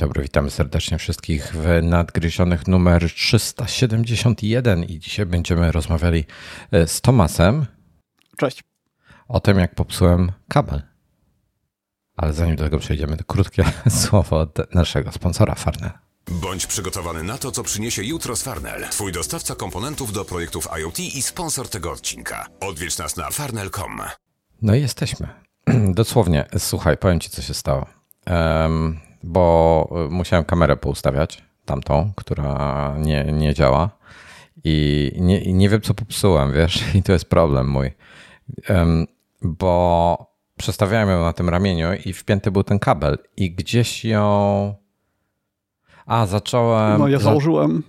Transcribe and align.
dobry, 0.00 0.22
witamy 0.22 0.50
serdecznie 0.50 0.98
wszystkich 0.98 1.56
w 1.56 1.82
nadgryzionych 1.82 2.66
numer 2.66 3.10
371 3.14 4.84
i 4.84 4.98
dzisiaj 4.98 5.26
będziemy 5.26 5.72
rozmawiali 5.72 6.24
e, 6.72 6.86
z 6.86 7.00
Tomasem. 7.00 7.66
Cześć. 8.36 8.62
O 9.28 9.40
tym, 9.40 9.58
jak 9.58 9.74
popsułem 9.74 10.32
kabel. 10.48 10.82
Ale 12.16 12.32
zanim 12.32 12.56
do 12.56 12.64
tego 12.64 12.78
przejdziemy, 12.78 13.16
to 13.16 13.24
krótkie 13.24 13.64
słowo 14.02 14.38
od 14.38 14.74
naszego 14.74 15.12
sponsora 15.12 15.54
Farnell. 15.54 15.90
Bądź 16.30 16.66
przygotowany 16.66 17.22
na 17.22 17.38
to, 17.38 17.50
co 17.50 17.62
przyniesie 17.62 18.04
jutro 18.04 18.36
z 18.36 18.42
Farnell. 18.42 18.88
Twój 18.90 19.12
dostawca 19.12 19.54
komponentów 19.54 20.12
do 20.12 20.24
projektów 20.24 20.68
IoT 20.78 21.00
i 21.00 21.22
sponsor 21.22 21.68
tego 21.68 21.92
odcinka. 21.92 22.46
Odwiedź 22.60 22.98
nas 22.98 23.16
na 23.16 23.30
farnell.com. 23.30 24.00
No 24.62 24.74
i 24.74 24.80
jesteśmy. 24.80 25.28
Dosłownie, 26.00 26.46
słuchaj, 26.58 26.96
powiem 26.96 27.20
ci, 27.20 27.30
co 27.30 27.42
się 27.42 27.54
stało. 27.54 27.86
Um, 28.26 29.09
bo 29.22 29.88
musiałem 30.10 30.44
kamerę 30.44 30.76
poustawiać, 30.76 31.44
tamtą, 31.64 32.12
która 32.16 32.94
nie, 32.98 33.24
nie 33.24 33.54
działa. 33.54 33.90
I 34.64 35.12
nie, 35.20 35.52
nie 35.52 35.68
wiem, 35.68 35.80
co 35.80 35.94
popsułem, 35.94 36.52
wiesz, 36.58 36.94
i 36.94 37.02
to 37.02 37.12
jest 37.12 37.24
problem 37.24 37.68
mój. 37.68 37.90
Bo 39.42 40.16
przestawiałem 40.56 41.08
ją 41.08 41.22
na 41.22 41.32
tym 41.32 41.48
ramieniu 41.48 41.88
i 42.04 42.12
wpięty 42.12 42.50
był 42.50 42.64
ten 42.64 42.78
kabel, 42.78 43.18
i 43.36 43.50
gdzieś 43.50 44.04
ją. 44.04 44.74
A, 46.06 46.26
zacząłem. 46.26 46.98
No, 46.98 47.08
ja 47.08 47.18
założyłem. 47.18 47.82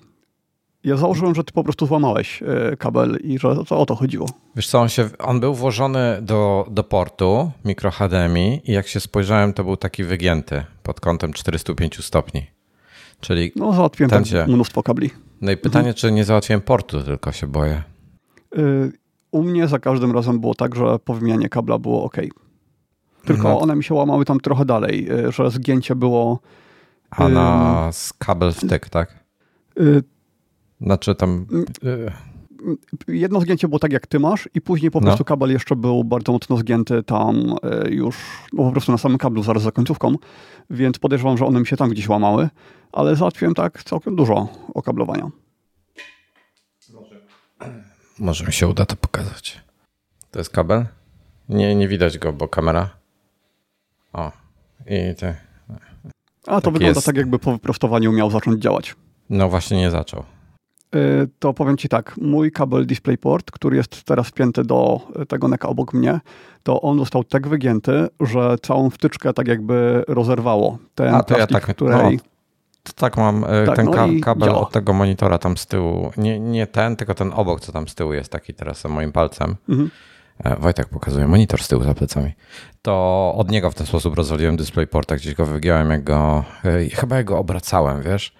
Ja 0.83 0.97
założyłem, 0.97 1.35
że 1.35 1.43
ty 1.43 1.53
po 1.53 1.63
prostu 1.63 1.85
złamałeś 1.85 2.43
e, 2.43 2.77
kabel 2.77 3.19
i 3.23 3.39
że 3.39 3.55
to 3.67 3.79
o 3.79 3.85
to 3.85 3.95
chodziło. 3.95 4.27
Wiesz 4.55 4.67
co, 4.67 4.79
on, 4.79 4.89
się, 4.89 5.09
on 5.19 5.39
był 5.39 5.53
włożony 5.53 6.19
do, 6.21 6.67
do 6.71 6.83
portu 6.83 7.51
mikro 7.65 7.91
HDMI 7.91 8.61
i 8.65 8.71
jak 8.71 8.87
się 8.87 8.99
spojrzałem, 8.99 9.53
to 9.53 9.63
był 9.63 9.77
taki 9.77 10.03
wygięty 10.03 10.63
pod 10.83 10.99
kątem 10.99 11.33
405 11.33 12.05
stopni. 12.05 12.45
Czyli 13.19 13.51
no, 13.55 13.73
załatwiłem 13.73 14.09
tam 14.09 14.23
gdzie... 14.23 14.45
mnóstwo 14.47 14.83
kabli. 14.83 15.09
No 15.41 15.51
i 15.51 15.57
pytanie, 15.57 15.87
mhm. 15.87 15.95
czy 15.95 16.11
nie 16.11 16.25
załatwiłem 16.25 16.61
portu, 16.61 17.01
tylko 17.01 17.31
się 17.31 17.47
boję. 17.47 17.83
Y, 18.57 18.91
u 19.31 19.43
mnie 19.43 19.67
za 19.67 19.79
każdym 19.79 20.11
razem 20.11 20.39
było 20.39 20.55
tak, 20.55 20.75
że 20.75 20.99
po 20.99 21.13
wymianie 21.13 21.49
kabla 21.49 21.77
było 21.77 22.03
ok. 22.03 22.17
Tylko 23.25 23.43
no. 23.43 23.59
one 23.59 23.75
mi 23.75 23.83
się 23.83 23.93
łamały 23.93 24.25
tam 24.25 24.39
trochę 24.39 24.65
dalej, 24.65 25.11
y, 25.11 25.31
że 25.31 25.51
zgięcie 25.51 25.95
było. 25.95 26.39
A 27.11 27.29
na 27.29 27.89
kabel 28.17 28.53
wtyk, 28.53 28.89
tak? 28.89 29.23
Y, 30.81 30.85
znaczy 30.85 31.15
tam. 31.15 31.45
Y, 31.83 32.11
jedno 33.07 33.41
zgięcie 33.41 33.67
było 33.67 33.79
tak, 33.79 33.91
jak 33.91 34.07
ty 34.07 34.19
masz, 34.19 34.49
i 34.53 34.61
później 34.61 34.91
po 34.91 34.99
no. 34.99 35.05
prostu 35.05 35.25
kabel 35.25 35.51
jeszcze 35.51 35.75
był 35.75 36.03
bardzo 36.03 36.31
mocno 36.31 36.57
zgięty 36.57 37.03
tam 37.03 37.55
e, 37.63 37.89
już 37.89 38.17
no 38.53 38.63
po 38.63 38.71
prostu 38.71 38.91
na 38.91 38.97
samym 38.97 39.17
kablu, 39.17 39.43
zaraz 39.43 39.63
za 39.63 39.71
końcówką, 39.71 40.15
więc 40.69 40.99
podejrzewam, 40.99 41.37
że 41.37 41.45
one 41.45 41.59
mi 41.59 41.67
się 41.67 41.77
tam 41.77 41.89
gdzieś 41.89 42.09
łamały, 42.09 42.49
ale 42.91 43.15
załatwiłem 43.15 43.53
tak 43.53 43.83
całkiem 43.83 44.15
dużo 44.15 44.47
okablowania. 44.73 45.31
Może, 46.93 47.21
może 48.19 48.45
mi 48.45 48.53
się 48.53 48.67
uda 48.67 48.85
to 48.85 48.95
pokazać. 48.95 49.61
To 50.31 50.39
jest 50.39 50.49
kabel? 50.49 50.85
Nie, 51.49 51.75
nie 51.75 51.87
widać 51.87 52.17
go, 52.17 52.33
bo 52.33 52.47
kamera. 52.47 52.89
O, 54.13 54.31
i 54.87 55.15
te. 55.15 55.35
A 56.47 56.61
to 56.61 56.71
wygląda 56.71 56.97
jest. 56.97 57.05
tak, 57.05 57.17
jakby 57.17 57.39
po 57.39 57.51
wyprostowaniu 57.51 58.11
miał 58.11 58.31
zacząć 58.31 58.61
działać. 58.61 58.95
No 59.29 59.49
właśnie 59.49 59.77
nie 59.77 59.91
zaczął. 59.91 60.23
Y, 60.95 61.27
to 61.39 61.53
powiem 61.53 61.77
Ci 61.77 61.89
tak, 61.89 62.15
mój 62.21 62.51
kabel 62.51 62.85
DisplayPort, 62.85 63.51
który 63.51 63.77
jest 63.77 64.03
teraz 64.03 64.27
wpięty 64.27 64.63
do 64.63 64.99
tego 65.27 65.47
neka 65.47 65.67
obok 65.67 65.93
mnie, 65.93 66.19
to 66.63 66.81
on 66.81 66.99
został 66.99 67.23
tak 67.23 67.47
wygięty, 67.47 68.07
że 68.19 68.55
całą 68.61 68.89
wtyczkę 68.89 69.33
tak 69.33 69.47
jakby 69.47 70.03
rozerwało. 70.07 70.77
Ten 70.95 71.15
A 71.15 71.23
to 71.23 71.35
plastik, 71.35 71.53
ja 71.53 71.59
tak, 71.59 71.75
której... 71.75 72.15
No, 72.17 72.93
tak 72.95 73.17
mam, 73.17 73.43
y, 73.43 73.47
tak, 73.65 73.75
ten 73.75 73.85
no 73.85 73.91
kabel 74.21 74.49
działa. 74.49 74.61
od 74.61 74.71
tego 74.71 74.93
monitora 74.93 75.37
tam 75.37 75.57
z 75.57 75.67
tyłu, 75.67 76.11
nie, 76.17 76.39
nie 76.39 76.67
ten, 76.67 76.95
tylko 76.95 77.13
ten 77.13 77.31
obok, 77.35 77.61
co 77.61 77.71
tam 77.71 77.87
z 77.87 77.95
tyłu 77.95 78.13
jest 78.13 78.31
taki 78.31 78.53
teraz 78.53 78.85
moim 78.85 79.11
palcem. 79.11 79.55
Mhm. 79.69 79.89
E, 80.43 80.55
Wojtek 80.55 80.87
pokazuje 80.87 81.27
monitor 81.27 81.63
z 81.63 81.67
tyłu 81.67 81.83
za 81.83 81.93
plecami. 81.93 82.31
To 82.81 83.33
od 83.37 83.51
niego 83.51 83.71
w 83.71 83.75
ten 83.75 83.87
sposób 83.87 84.15
rozwaliłem 84.15 84.57
DisplayPorta, 84.57 85.15
gdzieś 85.15 85.33
go 85.33 85.45
wygiąłem, 85.45 85.89
jak 85.89 86.03
go, 86.03 86.43
y, 86.65 86.89
chyba 86.89 87.17
jego 87.17 87.37
obracałem, 87.37 88.01
wiesz? 88.01 88.33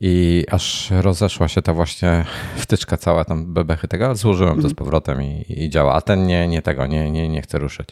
I 0.00 0.44
aż 0.50 0.90
rozeszła 0.90 1.48
się 1.48 1.62
ta 1.62 1.74
właśnie 1.74 2.24
wtyczka 2.56 2.96
cała, 2.96 3.24
tam 3.24 3.54
bebechy 3.54 3.88
tego, 3.88 4.14
złożyłem 4.14 4.54
to 4.54 4.62
z 4.62 4.64
mhm. 4.64 4.74
powrotem 4.74 5.22
i, 5.22 5.44
i, 5.48 5.70
działa. 5.70 5.94
A 5.94 6.00
ten 6.00 6.26
nie, 6.26 6.48
nie 6.48 6.62
tego, 6.62 6.86
nie, 6.86 7.10
nie, 7.10 7.28
nie 7.28 7.42
chce 7.42 7.58
ruszyć. 7.58 7.88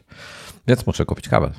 Więc 0.68 0.86
muszę 0.86 1.04
kupić 1.04 1.28
kabel, 1.28 1.50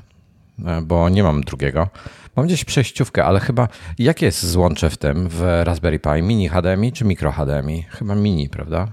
e, 0.66 0.82
bo 0.82 1.08
nie 1.08 1.22
mam 1.22 1.40
drugiego. 1.40 1.88
Mam 2.36 2.46
gdzieś 2.46 2.64
przejściówkę, 2.64 3.24
ale 3.24 3.40
chyba 3.40 3.68
jakie 3.98 4.26
jest 4.26 4.46
złącze 4.46 4.90
w 4.90 4.96
tym, 4.96 5.28
w 5.28 5.42
Raspberry 5.64 5.98
Pi? 5.98 6.22
Mini 6.22 6.48
HDMI 6.48 6.92
czy 6.92 7.04
mikro 7.04 7.32
HDMI? 7.32 7.82
Chyba 7.82 8.14
mini, 8.14 8.48
prawda? 8.48 8.88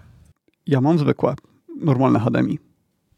Ja 0.68 0.82
mam 0.82 1.00
zwykłe, 1.00 1.36
normalne 1.82 2.20
HDMI. 2.20 2.60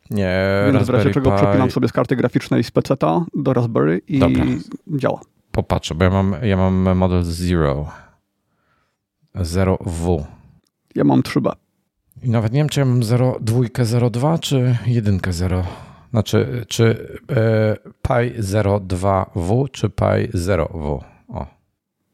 Nie, 0.10 0.40
Więc 0.66 0.76
Raspberry 0.76 0.86
w 0.86 1.06
razie 1.06 1.14
czego 1.14 1.32
Pi... 1.32 1.38
przepinam 1.38 1.72
sobie 1.72 1.88
z 1.88 1.92
karty 1.92 2.16
graficznej 2.16 2.64
z 2.64 2.72
PC-ta 2.72 3.26
do 3.34 3.54
Raspberry 3.54 4.02
i 4.08 4.20
Dobra. 4.20 4.46
działa. 4.88 5.22
Popatrzę, 5.52 5.96
bo 5.96 6.04
ja 6.04 6.10
mam, 6.10 6.36
ja 6.44 6.58
mam 6.58 6.98
model 6.98 7.24
Zero 7.24 7.88
0W. 9.42 10.26
Ja 10.96 11.04
mam 11.04 11.22
3B. 11.22 11.52
I 12.24 12.30
nawet 12.30 12.54
nie 12.54 12.60
wiem, 12.60 12.70
czy 12.70 12.80
ja 12.80 12.86
mam 12.86 13.04
0, 13.04 13.38
2, 13.42 13.60
02 14.12 14.38
czy 14.38 14.78
1, 14.86 15.20
0. 15.30 15.64
Znaczy, 16.12 16.66
czy 16.68 17.08
e, 17.32 17.76
Pi 18.02 18.42
02W 18.42 19.72
czy 19.72 19.90
Pi 19.90 20.38
0W. 20.38 21.00
O. 21.28 21.46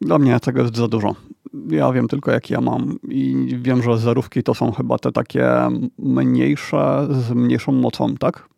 Dla 0.01 0.19
mnie 0.19 0.39
tego 0.39 0.61
jest 0.61 0.77
za 0.77 0.87
dużo. 0.87 1.15
Ja 1.69 1.91
wiem 1.91 2.07
tylko, 2.07 2.31
jak 2.31 2.49
ja 2.49 2.61
mam 2.61 2.99
i 3.09 3.49
wiem, 3.61 3.83
że 3.83 3.97
zerówki 3.97 4.43
to 4.43 4.53
są 4.53 4.71
chyba 4.71 4.97
te 4.97 5.11
takie 5.11 5.49
mniejsze, 5.99 7.07
z 7.09 7.31
mniejszą 7.31 7.71
mocą, 7.71 8.17
tak? 8.17 8.49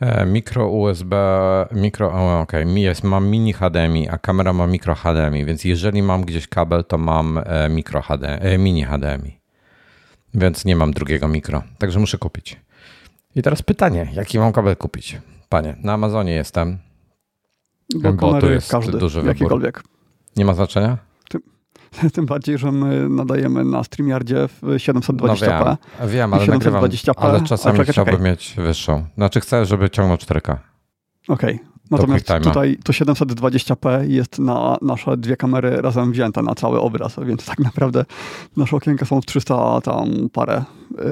E, 0.00 0.26
mikro 0.26 0.68
USB, 0.68 1.14
mikro, 1.72 2.40
ok, 2.40 2.52
jest, 2.74 3.04
mam 3.04 3.28
mini 3.28 3.52
HDMI, 3.52 4.08
a 4.08 4.18
kamera 4.18 4.52
ma 4.52 4.66
mikro 4.66 4.94
HDMI, 4.94 5.44
więc 5.44 5.64
jeżeli 5.64 6.02
mam 6.02 6.24
gdzieś 6.24 6.48
kabel, 6.48 6.84
to 6.84 6.98
mam 6.98 7.40
e, 7.46 7.68
mikro 7.68 8.02
HDMI, 8.02 8.38
e, 8.40 8.58
mini 8.58 8.84
HDMI. 8.84 9.40
Więc 10.34 10.64
nie 10.64 10.76
mam 10.76 10.92
drugiego 10.92 11.28
mikro, 11.28 11.62
także 11.78 12.00
muszę 12.00 12.18
kupić. 12.18 12.60
I 13.34 13.42
teraz 13.42 13.62
pytanie, 13.62 14.08
jaki 14.12 14.38
mam 14.38 14.52
kabel 14.52 14.76
kupić? 14.76 15.20
Panie, 15.48 15.76
na 15.82 15.92
Amazonie 15.92 16.32
jestem. 16.32 16.78
Bo, 17.94 18.12
bo 18.12 18.40
tu 18.40 18.50
jest 18.50 18.70
każdy, 18.70 18.98
duży 18.98 19.18
wybór. 19.20 19.28
Jakikolwiek. 19.28 19.82
Nie 20.36 20.44
ma 20.44 20.54
znaczenia? 20.54 20.98
Tym 22.14 22.26
bardziej, 22.26 22.58
że 22.58 22.72
my 22.72 23.08
nadajemy 23.08 23.64
na 23.64 23.84
StreamYardzie 23.84 24.48
w 24.48 24.62
720p. 24.62 25.76
No 26.00 26.08
wiem, 26.08 26.10
wiem 26.10 26.34
ale 26.34 26.46
720p, 26.46 26.50
nagrywam, 26.50 26.84
ale 27.16 27.40
czasami 27.40 27.78
czekaj, 27.78 27.92
chciałbym 27.92 28.14
czekaj. 28.14 28.30
mieć 28.30 28.54
wyższą. 28.56 29.04
Znaczy 29.16 29.40
chcę, 29.40 29.66
żeby 29.66 29.90
ciągnął 29.90 30.16
4K. 30.16 30.56
Okej. 31.28 31.54
Okay. 31.54 31.76
Natomiast 31.90 32.28
tutaj 32.42 32.78
to 32.84 32.92
720p 32.92 34.10
jest 34.10 34.38
na 34.38 34.76
nasze 34.82 35.16
dwie 35.16 35.36
kamery 35.36 35.82
razem 35.82 36.12
wzięte 36.12 36.42
na 36.42 36.54
cały 36.54 36.80
obraz, 36.80 37.16
więc 37.22 37.46
tak 37.46 37.58
naprawdę 37.58 38.04
nasze 38.56 38.76
okienka 38.76 39.06
są 39.06 39.20
w 39.20 39.26
300 39.26 39.80
tam 39.80 40.08
parę 40.32 40.64
yy, 40.90 41.04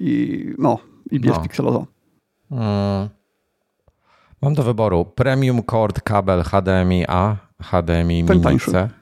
i 0.00 0.44
no, 0.58 0.78
i 1.10 1.14
jest 1.14 1.36
no. 1.36 1.42
pikselowo. 1.42 1.86
Hmm. 2.48 3.08
Mam 4.42 4.54
do 4.54 4.62
wyboru 4.62 5.04
Premium 5.04 5.62
Cord 5.62 6.00
kabel 6.00 6.42
HDMI 6.42 7.04
A, 7.08 7.36
HDMI 7.62 8.22
Mini 8.22 8.60
C. 8.60 9.01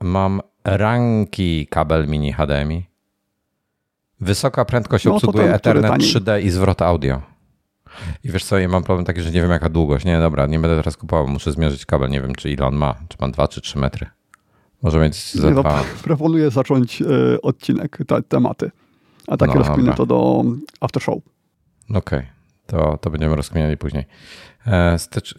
Mam 0.00 0.40
ranki 0.64 1.66
kabel 1.66 2.08
mini 2.08 2.32
HDMI. 2.32 2.86
Wysoka 4.20 4.64
prędkość 4.64 5.04
no, 5.04 5.14
obsługuje 5.14 5.54
Ethernet 5.54 5.92
3D 5.92 6.42
i 6.42 6.50
zwrot 6.50 6.82
audio. 6.82 7.22
I 8.24 8.30
wiesz 8.30 8.44
co, 8.44 8.58
ja 8.58 8.68
mam 8.68 8.82
problem 8.82 9.04
taki, 9.04 9.22
że 9.22 9.30
nie 9.30 9.42
wiem 9.42 9.50
jaka 9.50 9.68
długość. 9.68 10.04
Nie, 10.04 10.18
dobra, 10.18 10.46
nie 10.46 10.58
będę 10.58 10.76
teraz 10.76 10.96
kupował, 10.96 11.28
muszę 11.28 11.52
zmierzyć 11.52 11.86
kabel. 11.86 12.10
Nie 12.10 12.20
wiem, 12.20 12.34
czy 12.34 12.50
ile 12.50 12.66
on 12.66 12.76
ma. 12.76 12.94
Czy 13.08 13.16
ma 13.20 13.28
2 13.28 13.48
czy 13.48 13.60
3 13.60 13.78
metry. 13.78 14.06
Może 14.82 15.00
mieć 15.00 15.34
za 15.34 15.50
no, 15.50 15.64
Proponuję 16.04 16.50
zacząć 16.50 17.02
y, 17.02 17.40
odcinek, 17.42 17.98
te 18.06 18.22
tematy. 18.22 18.70
A 19.26 19.36
takie 19.36 19.54
no, 19.54 19.58
rozkminy 19.58 19.94
to 19.94 20.06
do 20.06 20.44
after 20.80 21.02
show. 21.02 21.18
Okej, 21.90 21.98
okay. 21.98 22.26
to, 22.66 22.98
to 23.00 23.10
będziemy 23.10 23.36
rozkminiali 23.36 23.76
później. 23.76 24.04
E, 24.66 24.98
stycz, 24.98 25.34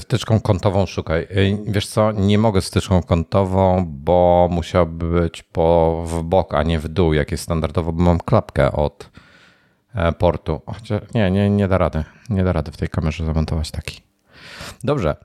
wtyczką 0.00 0.40
kątową 0.40 0.86
szukaj. 0.86 1.22
E, 1.22 1.26
wiesz 1.66 1.86
co, 1.86 2.12
nie 2.12 2.38
mogę 2.38 2.60
styczką 2.60 3.02
kątową, 3.02 3.84
bo 3.88 4.48
musiałby 4.50 5.20
być 5.20 5.42
po, 5.42 6.04
w 6.06 6.22
bok, 6.22 6.54
a 6.54 6.62
nie 6.62 6.78
w 6.78 6.88
dół, 6.88 7.12
jak 7.12 7.30
jest 7.30 7.44
standardowo, 7.44 7.92
bo 7.92 8.02
mam 8.02 8.18
klapkę 8.18 8.72
od 8.72 9.10
e, 9.94 10.12
portu. 10.12 10.60
Chociaż 10.66 11.02
nie, 11.14 11.30
nie, 11.30 11.50
nie 11.50 11.68
da 11.68 11.78
rady. 11.78 12.04
Nie 12.30 12.44
da 12.44 12.52
rady 12.52 12.72
w 12.72 12.76
tej 12.76 12.88
kamerze 12.88 13.24
zamontować 13.24 13.70
taki. 13.70 14.00
Dobrze. 14.84 15.16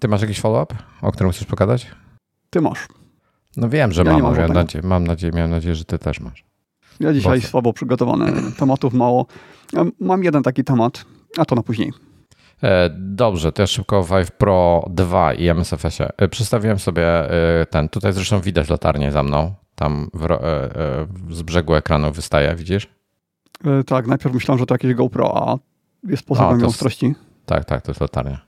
Ty 0.00 0.08
masz 0.08 0.20
jakiś 0.20 0.40
follow-up, 0.40 0.74
o 1.02 1.12
którym 1.12 1.32
chcesz 1.32 1.46
pokazać? 1.46 1.86
Ty 2.50 2.60
masz. 2.60 2.88
No 3.56 3.68
wiem, 3.68 3.92
że 3.92 4.02
ja 4.02 4.18
mam. 4.18 4.36
Mam 4.36 4.52
nadzieję, 4.52 4.86
mam, 4.86 5.06
nadzieję, 5.06 5.32
miałem 5.32 5.50
nadzieję, 5.50 5.74
że 5.74 5.84
ty 5.84 5.98
też 5.98 6.20
masz. 6.20 6.44
Ja 7.00 7.12
dzisiaj 7.12 7.40
Bo... 7.40 7.46
słabo 7.46 7.72
przygotowany. 7.72 8.32
Tematów 8.58 8.94
mało. 8.94 9.26
Mam 10.00 10.24
jeden 10.24 10.42
taki 10.42 10.64
temat, 10.64 11.04
a 11.38 11.44
to 11.44 11.54
na 11.54 11.62
później. 11.62 11.92
E, 12.62 12.90
dobrze, 12.96 13.52
to 13.52 13.62
ja 13.62 13.66
szybko 13.66 14.02
Vive 14.04 14.30
Pro 14.30 14.84
2 14.90 15.34
i 15.34 15.48
MSFS-ie. 15.48 16.10
E, 16.16 16.28
przedstawiłem 16.28 16.78
sobie 16.78 17.06
e, 17.06 17.66
ten, 17.66 17.88
tutaj 17.88 18.12
zresztą 18.12 18.40
widać 18.40 18.68
latarnię 18.68 19.12
za 19.12 19.22
mną, 19.22 19.54
tam 19.74 20.10
w, 20.14 20.26
z 21.30 21.42
brzegu 21.42 21.74
ekranu 21.74 22.12
wystaje, 22.12 22.54
widzisz? 22.54 22.88
Tak, 23.86 24.06
najpierw 24.06 24.34
myślałem, 24.34 24.58
że 24.58 24.66
to 24.66 24.74
jakieś 24.74 24.94
GoPro, 24.94 25.36
a 25.36 25.58
jest 26.08 26.22
sposobem 26.22 26.64
ostrości. 26.64 27.14
Tak, 27.46 27.64
tak, 27.64 27.82
to 27.82 27.90
jest 27.90 28.00
latarnia. 28.00 28.40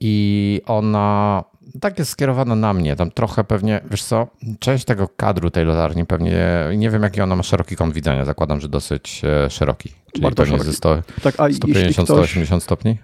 I 0.00 0.60
ona 0.66 1.44
tak 1.80 1.98
jest 1.98 2.10
skierowana 2.10 2.54
na 2.54 2.72
mnie. 2.72 2.96
Tam 2.96 3.10
trochę 3.10 3.44
pewnie, 3.44 3.80
wiesz 3.90 4.04
co, 4.04 4.26
część 4.58 4.84
tego 4.84 5.08
kadru 5.16 5.50
tej 5.50 5.64
latarni 5.64 6.06
pewnie, 6.06 6.46
nie 6.76 6.90
wiem 6.90 7.02
jaki 7.02 7.20
ona 7.20 7.36
ma 7.36 7.42
szeroki 7.42 7.76
kąt 7.76 7.94
widzenia. 7.94 8.24
Zakładam, 8.24 8.60
że 8.60 8.68
dosyć 8.68 9.22
e, 9.24 9.50
szeroki. 9.50 9.88
Czyli 10.12 10.22
Bardzo 10.22 10.36
pewnie 10.36 10.52
szeroki. 10.52 10.70
ze 10.70 10.76
100, 10.76 11.02
tak, 11.22 11.34
150-180 11.34 12.60
stopni? 12.60 12.98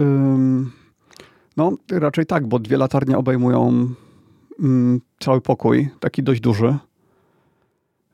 Ym, 0.00 0.72
no, 1.56 1.72
raczej 1.92 2.26
tak, 2.26 2.46
bo 2.46 2.58
dwie 2.58 2.76
latarnie 2.76 3.18
obejmują 3.18 3.88
mm, 4.60 5.00
cały 5.20 5.40
pokój, 5.40 5.88
taki 6.00 6.22
dość 6.22 6.40
duży. 6.40 6.76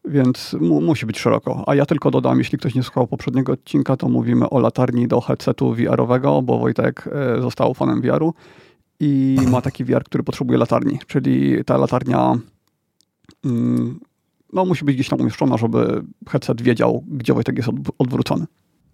Więc 0.04 0.56
mu, 0.60 0.80
musi 0.80 1.06
być 1.06 1.18
szeroko. 1.18 1.64
A 1.66 1.74
ja 1.74 1.86
tylko 1.86 2.10
dodam, 2.10 2.38
jeśli 2.38 2.58
ktoś 2.58 2.74
nie 2.74 2.82
słuchał 2.82 3.06
poprzedniego 3.06 3.52
odcinka, 3.52 3.96
to 3.96 4.08
mówimy 4.08 4.50
o 4.50 4.58
latarni 4.58 5.08
do 5.08 5.20
headsetu 5.20 5.74
VR-owego, 5.74 6.42
bo 6.42 6.58
Wojtek 6.58 7.08
e, 7.12 7.42
został 7.42 7.74
fanem 7.74 8.00
VR-u 8.00 8.34
i 9.00 9.36
ma 9.50 9.60
taki 9.60 9.84
VR, 9.84 10.04
który 10.04 10.24
potrzebuje 10.24 10.58
latarni, 10.58 10.98
czyli 11.06 11.64
ta 11.64 11.76
latarnia 11.76 12.38
mm, 13.44 14.00
no, 14.52 14.64
musi 14.64 14.84
być 14.84 14.94
gdzieś 14.94 15.08
tam 15.08 15.20
umieszczona, 15.20 15.56
żeby 15.56 16.02
headset 16.28 16.62
wiedział, 16.62 17.04
gdzie 17.08 17.34
Wojtek 17.34 17.56
jest 17.56 17.68
odwrócony. 17.98 18.46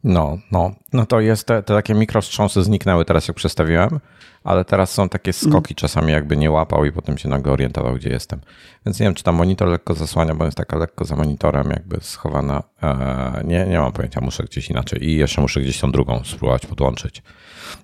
No, 0.07 0.39
no, 0.53 0.75
no 0.93 1.07
to 1.07 1.21
jest, 1.21 1.47
te, 1.47 1.63
te 1.63 1.75
takie 1.75 1.95
mikrowstrząsy 1.95 2.63
zniknęły 2.63 3.05
teraz, 3.05 3.29
jak 3.29 3.37
przestawiłem, 3.37 4.01
ale 4.45 4.65
teraz 4.65 4.93
są 4.93 5.09
takie 5.09 5.33
skoki 5.33 5.73
mm. 5.73 5.77
czasami 5.77 6.13
jakby 6.13 6.37
nie 6.37 6.51
łapał 6.51 6.85
i 6.85 6.93
potem 6.93 7.19
się 7.19 7.29
nagle 7.29 7.53
orientował, 7.53 7.95
gdzie 7.95 8.09
jestem. 8.09 8.41
Więc 8.87 9.01
nie 9.01 9.07
wiem, 9.07 9.15
czy 9.15 9.23
tam 9.23 9.35
monitor 9.35 9.69
lekko 9.69 9.95
zasłania, 9.95 10.35
bo 10.35 10.45
jest 10.45 10.57
taka 10.57 10.79
lekko 10.79 11.05
za 11.05 11.17
monitorem 11.17 11.71
jakby 11.71 11.99
schowana. 12.01 12.63
Eee, 12.83 13.47
nie, 13.47 13.67
nie 13.67 13.79
mam 13.79 13.93
pojęcia, 13.93 14.21
muszę 14.21 14.45
gdzieś 14.45 14.71
inaczej 14.71 15.05
i 15.05 15.17
jeszcze 15.17 15.41
muszę 15.41 15.61
gdzieś 15.61 15.81
tą 15.81 15.93
drugą 15.93 16.21
spróbować 16.25 16.67
podłączyć. 16.67 17.23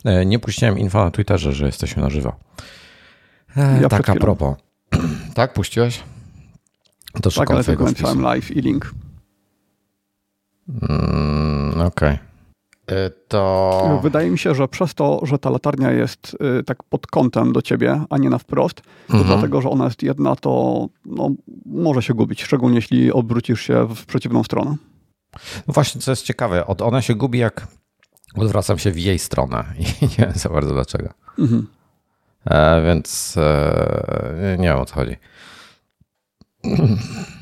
Eee, 0.04 0.26
nie 0.26 0.38
puściłem 0.38 0.78
info 0.78 1.04
na 1.04 1.10
Twitterze, 1.10 1.52
że 1.52 1.66
jesteśmy 1.66 2.02
na 2.02 2.10
żywo. 2.10 2.32
Eee, 3.56 3.82
ja 3.82 3.88
tak 3.88 4.08
a 4.08 4.14
propos. 4.14 4.56
tak, 5.34 5.52
puściłeś? 5.52 6.02
To 7.22 7.30
tak, 7.30 7.50
ale 7.50 7.64
tylko 7.64 7.84
napisałem 7.84 8.22
live 8.22 8.50
i 8.50 8.60
link. 8.60 8.94
Mm, 10.68 11.80
Okej. 11.80 12.14
Okay. 12.14 12.32
To... 13.28 14.00
Wydaje 14.02 14.30
mi 14.30 14.38
się, 14.38 14.54
że 14.54 14.68
przez 14.68 14.94
to, 14.94 15.20
że 15.22 15.38
ta 15.38 15.50
latarnia 15.50 15.90
jest 15.90 16.36
y, 16.60 16.62
tak 16.62 16.82
pod 16.82 17.06
kątem 17.06 17.52
do 17.52 17.62
ciebie, 17.62 18.04
a 18.10 18.18
nie 18.18 18.30
na 18.30 18.38
wprost, 18.38 18.82
to 19.08 19.16
mhm. 19.16 19.26
dlatego, 19.26 19.62
że 19.62 19.70
ona 19.70 19.84
jest 19.84 20.02
jedna, 20.02 20.36
to 20.36 20.86
no, 21.06 21.30
może 21.66 22.02
się 22.02 22.14
gubić, 22.14 22.42
szczególnie 22.42 22.76
jeśli 22.76 23.12
obrócisz 23.12 23.60
się 23.60 23.86
w 23.94 24.06
przeciwną 24.06 24.44
stronę. 24.44 24.76
No 25.66 25.74
właśnie, 25.74 26.00
co 26.00 26.12
jest 26.12 26.22
ciekawe, 26.22 26.66
ona 26.66 27.02
się 27.02 27.14
gubi, 27.14 27.38
jak 27.38 27.66
odwracam 28.36 28.78
się 28.78 28.90
w 28.90 28.98
jej 28.98 29.18
stronę 29.18 29.64
i 29.78 30.04
nie 30.04 30.16
wiem 30.18 30.32
za 30.34 30.48
bardzo 30.48 30.74
dlaczego. 30.74 31.08
Mhm. 31.38 31.66
E, 32.44 32.82
więc 32.82 33.34
e, 33.36 34.56
nie 34.58 34.68
wiem 34.68 34.78
o 34.78 34.84
co 34.84 34.94
chodzi. 34.94 35.16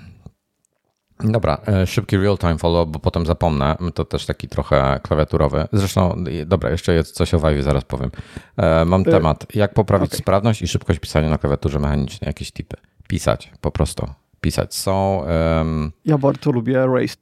Dobra, 1.25 1.59
e, 1.67 1.87
szybki 1.87 2.17
real-time 2.17 2.59
follow, 2.59 2.89
bo 2.89 2.99
potem 2.99 3.27
zapomnę. 3.27 3.77
To 3.95 4.05
też 4.05 4.27
taki 4.27 4.49
trochę 4.49 5.01
klawiaturowy. 5.03 5.69
Zresztą, 5.73 6.25
dobra, 6.47 6.71
jeszcze 6.71 7.05
coś 7.05 7.35
o 7.35 7.39
Vive, 7.39 7.63
zaraz 7.63 7.85
powiem. 7.85 8.11
E, 8.57 8.85
mam 8.85 9.01
y 9.01 9.05
temat, 9.05 9.47
jak 9.55 9.75
poprawić 9.75 10.11
okay. 10.11 10.19
sprawność 10.19 10.63
i 10.63 10.69
szybkość 10.69 11.01
pisania 11.01 11.31
na 11.31 11.39
klawiaturze 11.39 11.79
mechanicznej, 11.79 12.27
jakieś 12.27 12.51
typy. 12.51 12.77
Pisać, 13.09 13.53
po 13.61 13.71
prostu. 13.71 14.07
Pisać. 14.41 14.75
Są... 14.75 15.25
Um... 15.61 15.93
Ja 16.05 16.19
bardzo 16.19 16.53
lubię 16.53 16.87
Race, 16.87 17.15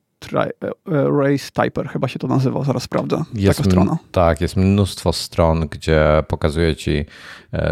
Race 1.21 1.51
Typer, 1.63 1.89
chyba 1.89 2.09
się 2.09 2.19
to 2.19 2.27
nazywa, 2.27 2.65
zaraz 2.65 2.83
sprawdzę. 2.83 3.23
Jest 3.35 3.59
Taka 3.59 3.71
strona. 3.71 3.99
Tak, 4.13 4.41
jest 4.41 4.57
mnóstwo 4.57 5.13
stron, 5.13 5.69
gdzie 5.69 6.23
pokazuje 6.29 6.77
ci 6.77 7.05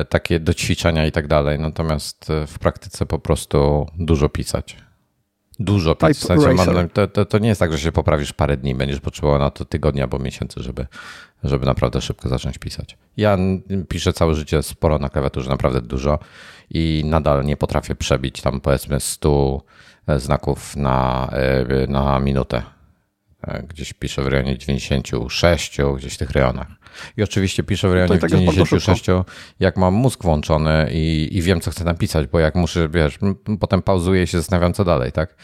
takie 0.09 0.41
do 0.41 0.55
ćwiczenia 0.55 1.07
i 1.07 1.13
tak 1.13 1.27
dalej, 1.27 1.59
natomiast 1.59 2.29
w 2.47 2.59
praktyce 2.59 3.07
po 3.07 3.19
prostu 3.19 3.87
dużo 3.99 4.29
pisać. 4.29 4.77
Dużo 5.61 5.95
pić. 5.95 6.19
W 6.19 6.25
sensie 6.25 6.55
mam, 6.55 6.89
to, 6.89 7.09
to, 7.09 7.25
to, 7.25 7.39
nie 7.39 7.49
jest 7.49 7.59
tak, 7.59 7.73
że 7.73 7.79
się 7.79 7.93
poprawisz 7.93 8.33
parę 8.33 8.57
dni, 8.57 8.75
będziesz 8.75 9.01
potrzebował 9.01 9.39
na 9.39 9.51
to 9.51 9.65
tygodnia 9.65 10.03
albo 10.03 10.19
miesięcy, 10.19 10.63
żeby, 10.63 10.87
żeby 11.45 11.67
naprawdę 11.67 12.01
szybko 12.01 12.29
zacząć 12.29 12.59
pisać. 12.59 12.97
Ja 13.17 13.39
piszę 13.89 14.13
całe 14.13 14.35
życie 14.35 14.63
sporo 14.63 14.99
na 14.99 15.09
klawiaturze, 15.09 15.51
naprawdę 15.51 15.83
dużo 15.83 16.19
i 16.71 17.03
nadal 17.07 17.45
nie 17.45 17.57
potrafię 17.57 17.95
przebić 17.95 18.43
tam 18.43 18.61
powiedzmy 18.61 19.01
100 19.01 19.63
e, 20.07 20.21
znaków 20.21 20.77
na, 20.77 21.29
e, 21.33 21.87
na 21.87 22.21
minutę. 22.21 22.63
E, 23.43 23.63
gdzieś 23.63 23.93
piszę 23.93 24.23
w 24.23 24.27
rejonie 24.27 24.59
96, 24.59 25.79
gdzieś 25.97 26.15
w 26.15 26.19
tych 26.19 26.31
rejonach. 26.31 26.69
I 27.17 27.23
oczywiście 27.23 27.63
piszę 27.63 27.89
w 27.89 27.93
rejonie 27.93 28.19
tak 28.19 28.31
96, 28.31 29.07
jak 29.61 29.77
mam 29.77 29.95
mózg 29.95 30.23
włączony 30.23 30.89
i, 30.93 31.29
i 31.33 31.43
wiem, 31.43 31.61
co 31.61 31.71
chcę 31.71 31.85
napisać, 31.85 32.27
bo 32.27 32.39
jak 32.39 32.55
muszę, 32.55 32.89
wiesz, 32.89 33.19
potem 33.61 33.83
pauzuję 33.83 34.23
i 34.23 34.27
się 34.27 34.39
zastanawiam, 34.39 34.73
co 34.73 34.85
dalej, 34.85 35.13
tak? 35.13 35.37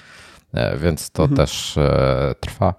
E, 0.55 0.77
więc 0.79 1.11
to 1.11 1.23
mhm. 1.23 1.37
też 1.37 1.79
e, 1.79 2.35
trwa. 2.41 2.75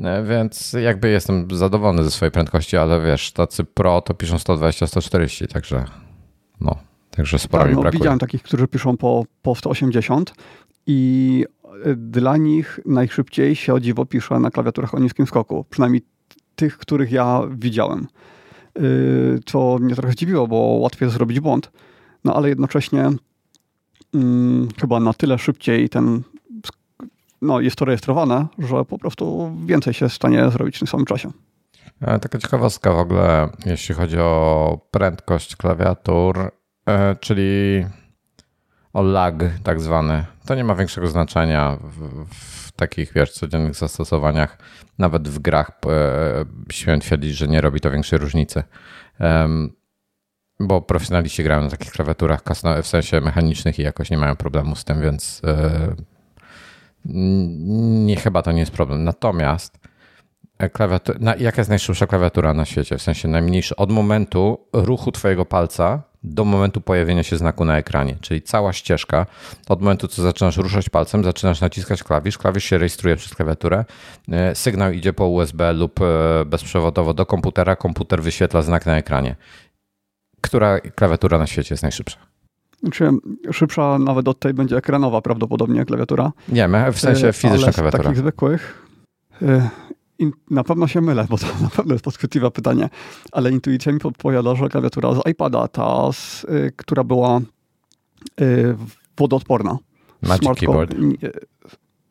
E, 0.00 0.24
więc 0.24 0.72
jakby 0.72 1.10
jestem 1.10 1.48
zadowolony 1.50 2.04
ze 2.04 2.10
swojej 2.10 2.32
prędkości, 2.32 2.76
ale 2.76 3.00
wiesz, 3.00 3.32
tacy 3.32 3.64
pro 3.64 4.00
to 4.00 4.14
piszą 4.14 4.36
120-140, 4.36 5.46
także 5.46 5.84
no, 6.60 6.76
także 7.10 7.38
sporo 7.38 7.62
tak, 7.62 7.70
mi 7.70 7.76
no, 7.76 7.82
brakuje. 7.82 7.98
Widziałem 7.98 8.18
takich, 8.18 8.42
którzy 8.42 8.68
piszą 8.68 8.96
po, 8.96 9.24
po 9.42 9.54
180 9.54 10.34
i 10.86 11.44
dla 11.96 12.36
nich 12.36 12.80
najszybciej 12.86 13.56
się 13.56 13.74
o 13.74 13.80
dziwo 13.80 14.06
pisze 14.06 14.40
na 14.40 14.50
klawiaturach 14.50 14.94
o 14.94 14.98
niskim 14.98 15.26
skoku. 15.26 15.64
Przynajmniej 15.70 16.02
tych, 16.56 16.78
których 16.78 17.12
ja 17.12 17.42
widziałem. 17.50 18.06
Y, 18.78 19.40
co 19.46 19.78
mnie 19.80 19.94
trochę 19.94 20.12
zdziwiło, 20.12 20.46
bo 20.48 20.56
łatwiej 20.56 21.10
zrobić 21.10 21.40
błąd. 21.40 21.70
No 22.24 22.34
ale 22.34 22.48
jednocześnie 22.48 23.10
hmm, 24.12 24.68
chyba 24.80 25.00
na 25.00 25.12
tyle 25.12 25.38
szybciej 25.38 25.88
ten 25.88 26.22
no, 27.42 27.60
jest 27.60 27.76
to 27.76 27.84
rejestrowane, 27.84 28.46
że 28.58 28.84
po 28.84 28.98
prostu 28.98 29.56
więcej 29.66 29.94
się 29.94 30.08
stanie 30.08 30.50
zrobić 30.50 30.76
w 30.76 30.78
tym 30.78 30.88
samym 30.88 31.06
czasie. 31.06 31.30
E, 32.00 32.18
taka 32.18 32.38
ciekawostka 32.38 32.92
w 32.92 32.98
ogóle, 32.98 33.48
jeśli 33.66 33.94
chodzi 33.94 34.18
o 34.18 34.78
prędkość 34.90 35.56
klawiatur, 35.56 36.52
e, 36.86 37.16
czyli 37.16 37.84
o 38.92 39.02
lag 39.02 39.34
tak 39.62 39.80
zwany. 39.80 40.24
To 40.46 40.54
nie 40.54 40.64
ma 40.64 40.74
większego 40.74 41.06
znaczenia 41.06 41.78
w, 41.82 42.26
w 42.34 42.72
takich, 42.72 43.12
wiesz, 43.12 43.32
codziennych 43.32 43.74
zastosowaniach. 43.74 44.58
Nawet 44.98 45.28
w 45.28 45.38
grach 45.38 45.70
e, 45.86 46.44
śmiem 46.72 47.00
twierdzić, 47.00 47.36
że 47.36 47.48
nie 47.48 47.60
robi 47.60 47.80
to 47.80 47.90
większej 47.90 48.18
różnicy. 48.18 48.62
Bo 50.60 50.82
profesjonaliści 50.82 51.44
grają 51.44 51.62
na 51.62 51.70
takich 51.70 51.92
klawiaturach 51.92 52.42
w 52.82 52.86
sensie 52.86 53.20
mechanicznych 53.20 53.78
i 53.78 53.82
jakoś 53.82 54.10
nie 54.10 54.18
mają 54.18 54.36
problemu 54.36 54.76
z 54.76 54.84
tym, 54.84 55.00
więc 55.00 55.42
e, 55.44 55.94
nie, 57.04 58.16
chyba 58.16 58.42
to 58.42 58.52
nie 58.52 58.60
jest 58.60 58.72
problem. 58.72 59.04
Natomiast 59.04 59.78
e, 60.58 60.70
klawiatura, 60.70 61.18
na, 61.20 61.36
jaka 61.36 61.60
jest 61.60 61.70
najszybsza 61.70 62.06
klawiatura 62.06 62.54
na 62.54 62.64
świecie? 62.64 62.98
W 62.98 63.02
sensie 63.02 63.28
najmniejszy 63.28 63.76
od 63.76 63.92
momentu 63.92 64.66
ruchu 64.72 65.12
twojego 65.12 65.44
palca 65.44 66.02
do 66.24 66.44
momentu 66.44 66.80
pojawienia 66.80 67.22
się 67.22 67.36
znaku 67.36 67.64
na 67.64 67.78
ekranie, 67.78 68.16
czyli 68.20 68.42
cała 68.42 68.72
ścieżka, 68.72 69.26
od 69.68 69.80
momentu, 69.80 70.08
co 70.08 70.22
zaczynasz 70.22 70.56
ruszać 70.56 70.88
palcem, 70.88 71.24
zaczynasz 71.24 71.60
naciskać 71.60 72.02
klawisz, 72.02 72.38
klawisz 72.38 72.64
się 72.64 72.78
rejestruje 72.78 73.16
przez 73.16 73.34
klawiaturę, 73.34 73.84
e, 74.28 74.54
sygnał 74.54 74.92
idzie 74.92 75.12
po 75.12 75.26
USB 75.26 75.72
lub 75.72 76.00
e, 76.00 76.44
bezprzewodowo 76.44 77.14
do 77.14 77.26
komputera, 77.26 77.76
komputer 77.76 78.22
wyświetla 78.22 78.62
znak 78.62 78.86
na 78.86 78.96
ekranie. 78.96 79.36
Która 80.40 80.80
klawiatura 80.80 81.38
na 81.38 81.46
świecie 81.46 81.74
jest 81.74 81.82
najszybsza? 81.82 82.18
Czy 82.92 83.10
szybsza 83.52 83.98
nawet 83.98 84.28
od 84.28 84.38
tej 84.38 84.54
będzie 84.54 84.76
ekranowa 84.76 85.22
prawdopodobnie 85.22 85.84
klawiatura? 85.84 86.32
Nie, 86.48 86.68
w 86.92 87.00
sensie 87.00 87.28
e, 87.28 87.32
fizyczna 87.32 87.72
klawiatura. 87.72 88.02
Z 88.02 88.06
takich 88.06 88.18
zwykłych 88.18 88.84
na 90.50 90.64
pewno 90.64 90.88
się 90.88 91.00
mylę, 91.00 91.26
bo 91.30 91.38
to 91.38 91.46
na 91.62 91.70
pewno 91.70 91.94
jest 91.94 92.04
podchwytliwe 92.04 92.50
pytanie, 92.50 92.88
ale 93.32 93.50
intuicja 93.50 93.92
mi 93.92 94.00
podpowiada, 94.00 94.54
że 94.54 94.68
klawiatura 94.68 95.14
z 95.14 95.28
iPada, 95.30 95.68
ta, 95.68 96.12
z, 96.12 96.44
y, 96.44 96.72
która 96.76 97.04
była 97.04 97.40
y, 98.40 98.76
wodoodporna. 99.18 99.78
Magic 100.22 100.42
Smart 100.42 100.60
Keyboard. 100.60 100.94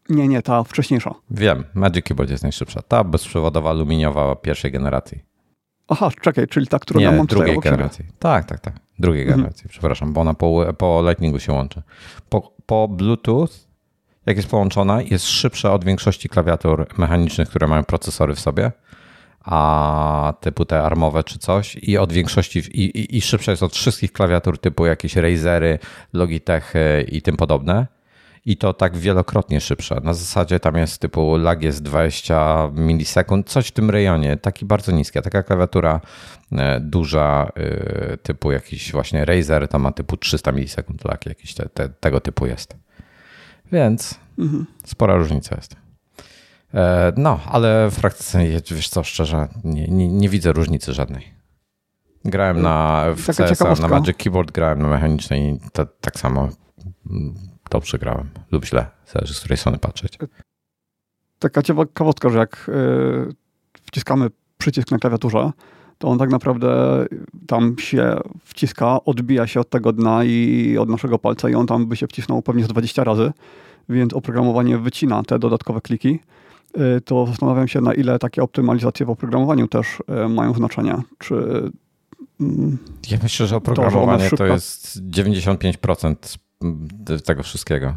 Nie, 0.09 0.27
nie, 0.27 0.41
ta 0.41 0.63
wcześniejsza. 0.63 1.15
Wiem, 1.29 1.63
Magic 1.73 2.05
Keyboard 2.05 2.31
jest 2.31 2.43
najszybsza. 2.43 2.81
Ta 2.81 3.03
bezprzewodowa, 3.03 3.69
aluminiowa 3.69 4.35
pierwszej 4.35 4.71
generacji. 4.71 5.19
Aha, 5.87 6.09
czekaj, 6.21 6.47
czyli 6.47 6.67
ta, 6.67 6.79
którą 6.79 6.99
nie, 6.99 7.05
ja 7.05 7.11
mam 7.11 7.25
drugiej 7.25 7.59
generacji. 7.59 8.05
Tak, 8.19 8.45
tak, 8.45 8.59
tak. 8.59 8.79
Drugiej 8.99 9.21
mhm. 9.21 9.39
generacji, 9.39 9.69
przepraszam, 9.69 10.13
bo 10.13 10.21
ona 10.21 10.33
po, 10.33 10.65
po 10.77 11.03
Lightningu 11.07 11.39
się 11.39 11.53
łączy. 11.53 11.81
Po, 12.29 12.53
po 12.65 12.87
Bluetooth 12.87 13.47
jak 14.25 14.37
jest 14.37 14.49
połączona, 14.49 15.01
jest 15.01 15.27
szybsza 15.27 15.73
od 15.73 15.85
większości 15.85 16.29
klawiatur 16.29 16.87
mechanicznych, 16.97 17.49
które 17.49 17.67
mają 17.67 17.83
procesory 17.83 18.35
w 18.35 18.39
sobie, 18.39 18.71
a 19.43 20.33
typu 20.39 20.65
te 20.65 20.83
armowe 20.83 21.23
czy 21.23 21.39
coś 21.39 21.75
i 21.75 21.97
od 21.97 22.13
większości 22.13 22.59
i, 22.59 22.83
i, 22.83 23.17
i 23.17 23.21
szybsza 23.21 23.51
jest 23.51 23.63
od 23.63 23.73
wszystkich 23.73 24.11
klawiatur 24.11 24.57
typu 24.57 24.85
jakieś 24.85 25.15
Razery, 25.15 25.79
Logitechy 26.13 27.05
i 27.11 27.21
tym 27.21 27.37
podobne. 27.37 27.87
I 28.45 28.57
to 28.57 28.73
tak 28.73 28.97
wielokrotnie 28.97 29.61
szybsze. 29.61 30.01
Na 30.03 30.13
zasadzie 30.13 30.59
tam 30.59 30.75
jest 30.75 31.01
typu 31.01 31.37
lag 31.37 31.63
jest 31.63 31.83
20 31.83 32.69
milisekund, 32.73 33.49
coś 33.49 33.67
w 33.67 33.71
tym 33.71 33.89
rejonie, 33.89 34.37
taki 34.37 34.65
bardzo 34.65 34.91
niski. 34.91 35.19
A 35.19 35.21
taka 35.21 35.43
klawiatura 35.43 36.01
e, 36.51 36.79
duża, 36.79 37.51
e, 37.55 38.17
typu 38.17 38.51
jakiś 38.51 38.91
właśnie 38.91 39.25
Razer, 39.25 39.67
to 39.67 39.79
ma 39.79 39.91
typu 39.91 40.17
300 40.17 40.51
milisekund 40.51 41.05
lag, 41.05 41.25
jakiś 41.25 41.53
te, 41.53 41.69
te, 41.69 41.89
tego 41.89 42.19
typu 42.19 42.45
jest. 42.45 42.75
Więc 43.73 44.19
mhm. 44.39 44.65
spora 44.85 45.15
różnica 45.15 45.55
jest. 45.55 45.75
E, 46.73 47.13
no, 47.17 47.39
ale 47.45 47.89
w 47.91 47.99
praktyce, 47.99 48.39
wiesz 48.71 48.89
co, 48.89 49.03
szczerze, 49.03 49.47
nie, 49.63 49.87
nie, 49.87 50.07
nie 50.07 50.29
widzę 50.29 50.53
różnicy 50.53 50.93
żadnej. 50.93 51.33
Grałem 52.25 52.61
na 52.61 53.05
w 53.15 53.25
CS, 53.25 53.79
na 53.79 53.87
Magic 53.87 54.17
Keyboard, 54.17 54.51
grałem 54.51 54.81
na 54.81 54.87
mechanicznej 54.87 55.53
i 55.53 55.59
to, 55.73 55.85
tak 55.85 56.19
samo 56.19 56.49
dobrze 57.69 57.97
grałem 57.97 58.29
lub 58.51 58.65
źle, 58.65 58.85
zależy 59.13 59.33
z 59.33 59.39
której 59.39 59.57
strony 59.57 59.77
patrzeć. 59.77 60.17
Taka 61.39 61.61
ciekawostka, 61.61 62.29
że 62.29 62.39
jak 62.39 62.69
y, 62.69 63.35
wciskamy 63.83 64.29
przycisk 64.57 64.91
na 64.91 64.97
klawiaturze, 64.97 65.51
to 66.03 66.09
on 66.09 66.17
tak 66.17 66.29
naprawdę 66.29 67.05
tam 67.47 67.75
się 67.79 68.17
wciska, 68.43 69.03
odbija 69.05 69.47
się 69.47 69.59
od 69.59 69.69
tego 69.69 69.93
dna 69.93 70.23
i 70.23 70.77
od 70.77 70.89
naszego 70.89 71.19
palca 71.19 71.49
i 71.49 71.55
on 71.55 71.67
tam 71.67 71.85
by 71.85 71.95
się 71.95 72.07
wcisnął 72.07 72.41
pewnie 72.41 72.63
z 72.63 72.67
20 72.67 73.03
razy, 73.03 73.31
więc 73.89 74.13
oprogramowanie 74.13 74.77
wycina 74.77 75.23
te 75.23 75.39
dodatkowe 75.39 75.81
kliki. 75.81 76.19
Y, 76.97 77.01
to 77.01 77.27
zastanawiam 77.27 77.67
się, 77.67 77.81
na 77.81 77.93
ile 77.93 78.19
takie 78.19 78.43
optymalizacje 78.43 79.05
w 79.05 79.09
oprogramowaniu 79.09 79.67
też 79.67 79.87
y, 80.25 80.29
mają 80.29 80.53
znaczenie. 80.53 80.95
Czy 81.17 81.35
mm, 82.41 82.77
ja 83.09 83.17
myślę, 83.23 83.47
że 83.47 83.55
oprogramowanie 83.55 84.23
to, 84.23 84.29
że 84.29 84.37
to 84.37 84.45
jest 84.45 85.01
95% 85.11 86.37
tego 87.25 87.43
wszystkiego. 87.43 87.93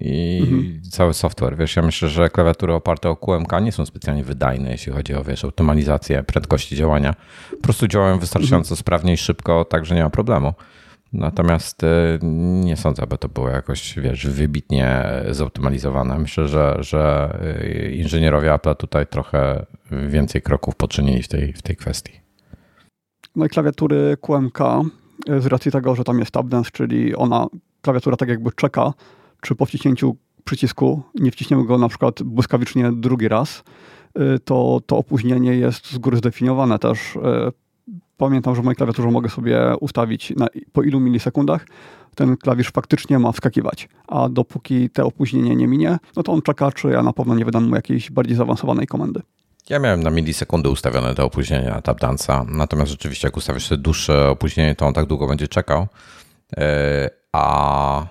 I 0.00 0.38
mhm. 0.42 0.80
cały 0.90 1.14
software. 1.14 1.56
Wiesz, 1.56 1.76
ja 1.76 1.82
myślę, 1.82 2.08
że 2.08 2.30
klawiatury 2.30 2.72
oparte 2.72 3.10
o 3.10 3.16
QMK 3.16 3.52
nie 3.62 3.72
są 3.72 3.86
specjalnie 3.86 4.24
wydajne, 4.24 4.70
jeśli 4.70 4.92
chodzi 4.92 5.14
o 5.14 5.24
wiesz, 5.24 5.44
optymalizację 5.44 6.22
prędkości 6.22 6.76
działania. 6.76 7.14
Po 7.50 7.56
prostu 7.56 7.88
działają 7.88 8.18
wystarczająco 8.18 8.68
mhm. 8.68 8.76
sprawnie 8.76 9.12
i 9.12 9.16
szybko, 9.16 9.64
tak 9.64 9.86
że 9.86 9.94
nie 9.94 10.02
ma 10.02 10.10
problemu. 10.10 10.54
Natomiast 11.12 11.82
y, 11.82 11.86
nie 12.64 12.76
sądzę, 12.76 13.02
aby 13.02 13.18
to 13.18 13.28
było 13.28 13.48
jakoś, 13.48 13.98
wiesz, 13.98 14.26
wybitnie 14.26 15.04
zoptymalizowane. 15.30 16.18
Myślę, 16.18 16.48
że, 16.48 16.76
że 16.80 17.32
y, 17.62 17.90
inżynierowie 17.90 18.54
Apple 18.54 18.76
tutaj 18.76 19.06
trochę 19.06 19.66
więcej 19.90 20.42
kroków 20.42 20.76
poczynili 20.76 21.22
w 21.22 21.28
tej, 21.28 21.52
w 21.52 21.62
tej 21.62 21.76
kwestii. 21.76 22.12
No 23.36 23.46
i 23.46 23.48
klawiatury 23.48 24.16
QMK, 24.20 24.60
y, 25.30 25.40
z 25.40 25.46
racji 25.46 25.72
tego, 25.72 25.94
że 25.94 26.04
tam 26.04 26.18
jest 26.18 26.30
tabdance, 26.30 26.70
czyli 26.72 27.14
ona, 27.14 27.46
klawiatura 27.82 28.16
tak 28.16 28.28
jakby 28.28 28.52
czeka, 28.52 28.92
czy 29.40 29.54
po 29.54 29.66
wciśnięciu 29.66 30.16
przycisku 30.44 31.02
nie 31.14 31.30
wciśniemy 31.30 31.64
go 31.64 31.78
na 31.78 31.88
przykład 31.88 32.22
błyskawicznie 32.22 32.92
drugi 32.92 33.28
raz, 33.28 33.64
to 34.44 34.80
to 34.86 34.96
opóźnienie 34.96 35.54
jest 35.54 35.90
z 35.90 35.98
góry 35.98 36.16
zdefiniowane 36.16 36.78
też 36.78 37.18
pamiętam, 38.16 38.54
że 38.54 38.62
w 38.62 38.64
mojej 38.64 38.76
klawiaturze 38.76 39.10
mogę 39.10 39.28
sobie 39.28 39.74
ustawić 39.80 40.32
na, 40.36 40.46
po 40.72 40.82
ilu 40.82 41.00
milisekundach 41.00 41.66
ten 42.16 42.36
klawisz 42.36 42.70
faktycznie 42.70 43.18
ma 43.18 43.32
wskakiwać. 43.32 43.88
A 44.08 44.28
dopóki 44.28 44.90
te 44.90 45.04
opóźnienie 45.04 45.56
nie 45.56 45.68
minie, 45.68 45.98
no 46.16 46.22
to 46.22 46.32
on 46.32 46.42
czeka, 46.42 46.72
czy 46.72 46.88
ja 46.88 47.02
na 47.02 47.12
pewno 47.12 47.34
nie 47.34 47.44
wydam 47.44 47.68
mu 47.68 47.76
jakiejś 47.76 48.10
bardziej 48.10 48.36
zaawansowanej 48.36 48.86
komendy. 48.86 49.20
Ja 49.70 49.78
miałem 49.78 50.02
na 50.02 50.10
milisekundę 50.10 50.70
ustawione 50.70 51.14
te 51.14 51.24
opóźnienia 51.24 51.70
na 51.70 51.80
TapDance'a, 51.80 52.46
natomiast 52.48 52.90
rzeczywiście 52.90 53.28
jak 53.28 53.36
ustawisz 53.36 53.66
sobie 53.66 53.82
dłuższe 53.82 54.30
opóźnienie, 54.30 54.74
to 54.74 54.86
on 54.86 54.94
tak 54.94 55.06
długo 55.06 55.26
będzie 55.26 55.48
czekał. 55.48 55.86
E, 56.56 57.10
a 57.32 58.06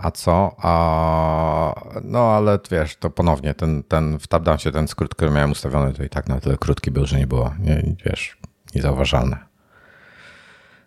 a 0.00 0.10
co? 0.10 0.56
A, 0.58 1.74
no 2.04 2.18
ale 2.18 2.58
wiesz, 2.70 2.96
to 2.96 3.10
ponownie 3.10 3.54
ten, 3.54 3.82
ten 3.82 4.18
w 4.18 4.26
TapDance 4.26 4.72
ten 4.72 4.88
skrót, 4.88 5.14
który 5.14 5.30
miałem 5.30 5.50
ustawiony, 5.50 5.92
to 5.92 6.02
i 6.02 6.08
tak 6.08 6.28
na 6.28 6.40
tyle 6.40 6.58
krótki 6.58 6.90
był, 6.90 7.06
że 7.06 7.18
nie 7.18 7.26
było, 7.26 7.54
nie, 7.58 7.94
wiesz, 8.04 8.38
niezauważalne. 8.74 9.38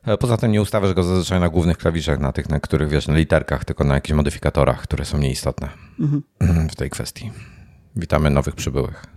E, 0.05 0.17
poza 0.17 0.37
tym 0.37 0.51
nie 0.51 0.61
ustawiasz 0.61 0.93
go 0.93 1.03
zazwyczaj 1.03 1.39
na 1.39 1.49
głównych 1.49 1.77
klawiszach, 1.77 2.19
na 2.19 2.31
tych, 2.31 2.49
na 2.49 2.59
których 2.59 2.89
wiesz, 2.89 3.07
na 3.07 3.15
literkach, 3.15 3.65
tylko 3.65 3.83
na 3.83 3.95
jakichś 3.95 4.15
modyfikatorach, 4.15 4.81
które 4.81 5.05
są 5.05 5.17
nieistotne 5.17 5.69
mhm. 6.41 6.69
w 6.69 6.75
tej 6.75 6.89
kwestii. 6.89 7.31
Witamy 7.95 8.29
nowych 8.29 8.55
przybyłych. 8.55 9.14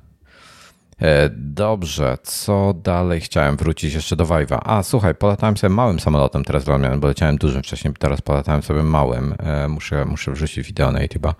E, 1.00 1.30
dobrze, 1.36 2.18
co 2.22 2.74
dalej 2.74 3.20
chciałem 3.20 3.56
wrócić 3.56 3.94
jeszcze 3.94 4.16
do 4.16 4.24
Vive'a? 4.24 4.58
A 4.62 4.82
słuchaj, 4.82 5.14
polatałem 5.14 5.56
sobie 5.56 5.74
małym 5.74 6.00
samolotem 6.00 6.44
teraz 6.44 6.64
dla 6.64 6.96
bo 6.96 7.08
leciałem 7.08 7.36
dużym 7.36 7.62
wcześniej, 7.62 7.94
teraz 7.98 8.20
polatałem 8.20 8.62
sobie 8.62 8.82
małym. 8.82 9.34
E, 9.38 9.68
muszę, 9.68 10.04
muszę 10.04 10.32
wrzucić 10.32 10.66
wideo 10.66 10.92
na 10.92 11.06
YouTube'a. 11.06 11.34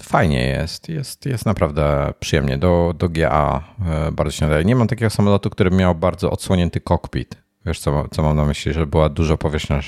Fajnie 0.00 0.46
jest, 0.46 0.88
jest, 0.88 1.26
jest 1.26 1.46
naprawdę 1.46 2.12
przyjemnie. 2.20 2.58
Do, 2.58 2.94
do 2.98 3.08
GA 3.08 3.64
e, 3.86 4.12
bardzo 4.12 4.32
się 4.32 4.44
nadaje. 4.44 4.64
Nie 4.64 4.76
mam 4.76 4.88
takiego 4.88 5.10
samolotu, 5.10 5.50
który 5.50 5.70
miał 5.70 5.94
bardzo 5.94 6.30
odsłonięty 6.30 6.80
kokpit. 6.80 7.42
Wiesz, 7.66 7.80
co, 7.80 8.08
co 8.08 8.22
mam 8.22 8.36
na 8.36 8.44
myśli, 8.44 8.72
że 8.72 8.86
była 8.86 9.08
dużo 9.08 9.38
powierzchnia 9.38 9.80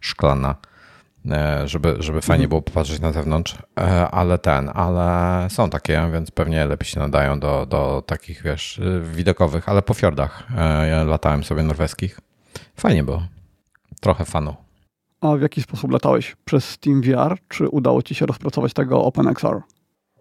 szklana. 0.00 0.54
E, 1.30 1.68
żeby, 1.68 1.96
żeby 1.98 2.20
fajnie 2.20 2.44
mhm. 2.44 2.48
było 2.48 2.62
popatrzeć 2.62 3.00
na 3.00 3.12
zewnątrz, 3.12 3.58
e, 3.80 4.10
ale 4.10 4.38
ten, 4.38 4.70
ale 4.74 5.46
są 5.50 5.70
takie, 5.70 6.10
więc 6.12 6.30
pewnie 6.30 6.66
lepiej 6.66 6.88
się 6.88 7.00
nadają 7.00 7.40
do, 7.40 7.66
do 7.66 8.02
takich, 8.06 8.42
wiesz, 8.42 8.80
widokowych, 9.12 9.68
ale 9.68 9.82
po 9.82 9.94
fiordach. 9.94 10.46
E, 10.56 10.88
ja 10.88 11.04
latałem 11.04 11.44
sobie 11.44 11.62
norweskich. 11.62 12.20
Fajnie 12.76 13.04
było. 13.04 13.22
Trochę 14.00 14.24
fanu. 14.24 14.54
A 15.20 15.36
w 15.36 15.40
jaki 15.40 15.62
sposób 15.62 15.90
latałeś? 15.90 16.36
Przez 16.44 16.64
SteamVR, 16.64 17.38
czy 17.48 17.68
udało 17.68 18.02
ci 18.02 18.14
się 18.14 18.26
rozpracować 18.26 18.72
tego 18.72 19.04
OpenXR? 19.04 19.60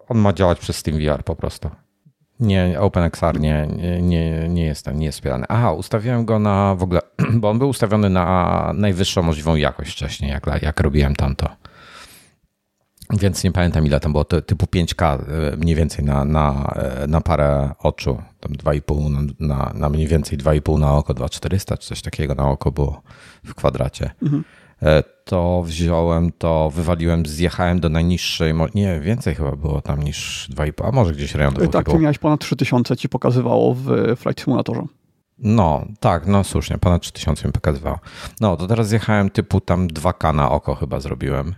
On 0.09 0.17
ma 0.17 0.33
działać 0.33 0.59
przez 0.59 0.75
SteamVR 0.75 1.23
po 1.23 1.35
prostu. 1.35 1.69
Nie, 2.39 2.79
OpenXR 2.79 3.39
nie, 3.39 3.67
nie, 4.01 4.49
nie 4.49 4.65
jest, 4.65 4.87
nie 4.93 5.05
jest 5.05 5.17
wspierany. 5.17 5.45
Aha, 5.49 5.71
ustawiłem 5.71 6.25
go 6.25 6.39
na 6.39 6.75
w 6.75 6.83
ogóle, 6.83 7.01
bo 7.41 7.49
on 7.49 7.59
był 7.59 7.69
ustawiony 7.69 8.09
na 8.09 8.71
najwyższą 8.75 9.23
możliwą 9.23 9.55
jakość 9.55 9.91
wcześniej, 9.91 10.31
jak, 10.31 10.61
jak 10.61 10.79
robiłem 10.79 11.15
tamto. 11.15 11.49
Więc 13.19 13.43
nie 13.43 13.51
pamiętam 13.51 13.85
ile 13.85 13.99
tam 13.99 14.11
było, 14.11 14.23
typu 14.23 14.65
5K 14.65 15.19
e, 15.53 15.57
mniej 15.57 15.75
więcej 15.75 16.05
na, 16.05 16.25
na, 16.25 16.73
e, 16.75 17.07
na 17.07 17.21
parę 17.21 17.71
oczu, 17.79 18.21
tam 18.39 18.53
2,5 18.53 19.33
na, 19.39 19.71
na 19.75 19.89
mniej 19.89 20.07
więcej 20.07 20.37
2,5 20.37 20.79
na 20.79 20.93
oko, 20.93 21.13
2,400 21.13 21.77
czy 21.77 21.87
coś 21.87 22.01
takiego 22.01 22.35
na 22.35 22.49
oko 22.49 22.71
było 22.71 23.01
w 23.45 23.55
kwadracie. 23.55 24.11
Mhm. 24.21 24.43
E, 25.29 25.31
to 25.31 25.63
wziąłem, 25.65 26.31
to 26.31 26.69
wywaliłem, 26.69 27.25
zjechałem 27.25 27.79
do 27.79 27.89
najniższej, 27.89 28.53
nie, 28.75 28.99
więcej 28.99 29.35
chyba 29.35 29.51
było 29.51 29.81
tam 29.81 30.03
niż 30.03 30.49
2,5, 30.55 30.87
a 30.87 30.91
może 30.91 31.13
gdzieś 31.13 31.35
rejon 31.35 31.53
Tak, 31.53 31.91
ty 31.91 31.99
miałeś 31.99 32.17
ponad 32.17 32.39
3000 32.39 32.97
ci 32.97 33.09
pokazywało 33.09 33.73
w 33.73 33.85
Flight 34.17 34.41
Simulatorze. 34.41 34.83
No, 35.37 35.85
tak, 35.99 36.27
no 36.27 36.43
słusznie, 36.43 36.77
ponad 36.77 37.01
3000 37.01 37.47
mi 37.47 37.53
pokazywało. 37.53 37.99
No, 38.41 38.57
to 38.57 38.67
teraz 38.67 38.87
zjechałem 38.87 39.29
typu 39.29 39.61
tam 39.61 39.87
2K 39.87 40.35
na 40.35 40.51
oko 40.51 40.75
chyba 40.75 40.99
zrobiłem 40.99 41.55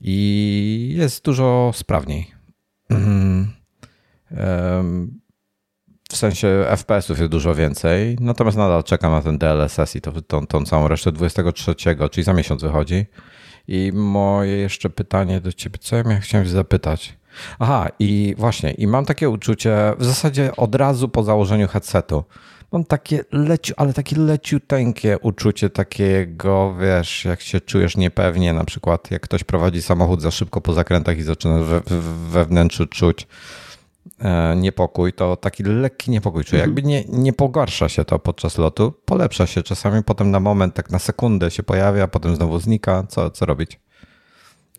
i 0.00 0.94
jest 0.96 1.24
dużo 1.24 1.70
sprawniej. 1.74 2.30
um, 2.90 3.50
w 6.10 6.16
sensie 6.16 6.64
FPS-ów 6.76 7.18
jest 7.18 7.30
dużo 7.30 7.54
więcej, 7.54 8.16
natomiast 8.20 8.56
nadal 8.56 8.84
czekam 8.84 9.12
na 9.12 9.22
ten 9.22 9.38
DLSS 9.38 9.96
i 9.96 10.00
to, 10.00 10.22
tą, 10.22 10.46
tą 10.46 10.64
całą 10.64 10.88
resztę 10.88 11.12
23, 11.12 11.74
czyli 12.10 12.24
za 12.24 12.32
miesiąc 12.32 12.62
wychodzi. 12.62 13.06
I 13.68 13.92
moje 13.94 14.56
jeszcze 14.56 14.90
pytanie 14.90 15.40
do 15.40 15.52
ciebie, 15.52 15.78
co 15.78 15.96
ja 15.96 16.02
miałem, 16.02 16.20
chciałem 16.20 16.48
zapytać? 16.48 17.16
Aha, 17.58 17.88
i 17.98 18.34
właśnie, 18.38 18.70
i 18.70 18.86
mam 18.86 19.04
takie 19.04 19.30
uczucie, 19.30 19.94
w 19.98 20.04
zasadzie 20.04 20.56
od 20.56 20.74
razu 20.74 21.08
po 21.08 21.22
założeniu 21.22 21.68
headsetu, 21.68 22.24
mam 22.72 22.84
takie 22.84 23.24
leciu, 23.32 23.74
ale 23.76 23.92
takie 23.92 24.16
leciuteńkie 24.16 25.18
uczucie 25.18 25.70
takiego, 25.70 26.74
wiesz, 26.80 27.24
jak 27.24 27.40
się 27.40 27.60
czujesz 27.60 27.96
niepewnie, 27.96 28.52
na 28.52 28.64
przykład 28.64 29.10
jak 29.10 29.22
ktoś 29.22 29.44
prowadzi 29.44 29.82
samochód 29.82 30.22
za 30.22 30.30
szybko 30.30 30.60
po 30.60 30.72
zakrętach 30.72 31.18
i 31.18 31.22
zaczyna 31.22 31.58
we, 31.58 31.80
we 32.30 32.44
wnętrzu 32.44 32.86
czuć, 32.86 33.26
niepokój, 34.56 35.12
to 35.12 35.36
taki 35.36 35.62
lekki 35.62 36.10
niepokój 36.10 36.44
czuję. 36.44 36.62
Jakby 36.62 36.82
nie, 36.82 37.04
nie 37.04 37.32
pogarsza 37.32 37.88
się 37.88 38.04
to 38.04 38.18
podczas 38.18 38.58
lotu, 38.58 38.92
polepsza 39.04 39.46
się 39.46 39.62
czasami, 39.62 40.02
potem 40.04 40.30
na 40.30 40.40
moment, 40.40 40.74
tak 40.74 40.90
na 40.90 40.98
sekundę 40.98 41.50
się 41.50 41.62
pojawia, 41.62 42.08
potem 42.08 42.36
znowu 42.36 42.58
znika. 42.58 43.04
Co, 43.08 43.30
co 43.30 43.46
robić? 43.46 43.80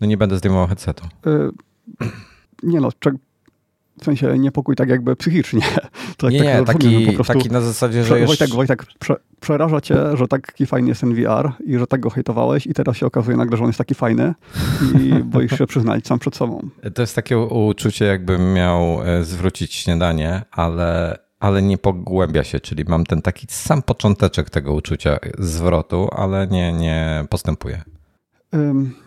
No 0.02 0.08
nie 0.08 0.18
będę 0.18 0.38
zdejmował 0.38 0.68
headsetu. 0.68 1.08
Yy, 1.26 1.52
nie 2.64 2.82
no, 2.82 2.90
w 4.02 4.06
sensie 4.06 4.40
niepokój 4.40 4.76
tak 4.76 4.90
jakby 4.90 5.16
psychicznie. 5.16 5.62
To 6.18 6.30
nie, 6.30 6.64
tak 6.66 6.84
nie, 6.84 7.06
taki, 7.06 7.18
taki 7.28 7.50
na 7.50 7.62
zasadzie, 7.62 8.04
że. 8.04 8.26
Wojtek, 8.26 8.50
Wojtek, 8.50 8.86
prze, 9.00 9.16
przeraża 9.40 9.82
cię, 9.82 9.96
że 10.14 10.28
taki 10.28 10.66
fajny 10.66 10.90
jest 10.90 11.02
ten 11.02 11.16
VR 11.16 11.52
i 11.66 11.78
że 11.78 11.88
tak 11.88 12.00
go 12.00 12.10
hejtowałeś 12.10 12.68
i 12.68 12.74
teraz 12.74 12.98
się 12.98 13.06
okazuje 13.06 13.38
nagle, 13.38 13.58
że 13.58 13.64
on 13.64 13.70
jest 13.70 13.78
taki 13.78 13.96
fajny 13.96 14.34
i 15.02 15.14
boisz 15.34 15.58
się 15.58 15.68
przyznać 15.68 16.08
sam 16.08 16.20
przed 16.20 16.36
sobą. 16.36 16.70
To 16.94 17.02
jest 17.02 17.16
takie 17.16 17.38
uczucie, 17.38 18.06
jakbym 18.06 18.54
miał 18.54 19.02
e, 19.04 19.24
zwrócić 19.24 19.74
śniadanie, 19.74 20.42
ale, 20.52 21.20
ale 21.40 21.62
nie 21.62 21.78
pogłębia 21.78 22.44
się, 22.44 22.60
czyli 22.60 22.84
mam 22.88 23.04
ten 23.04 23.22
taki 23.22 23.48
sam 23.50 23.82
począteczek 23.82 24.50
tego 24.50 24.74
uczucia 24.74 25.18
zwrotu, 25.40 26.10
ale 26.12 26.48
nie, 26.48 26.74
nie 26.74 27.26
postępuje. 27.30 27.82
Um 28.54 29.07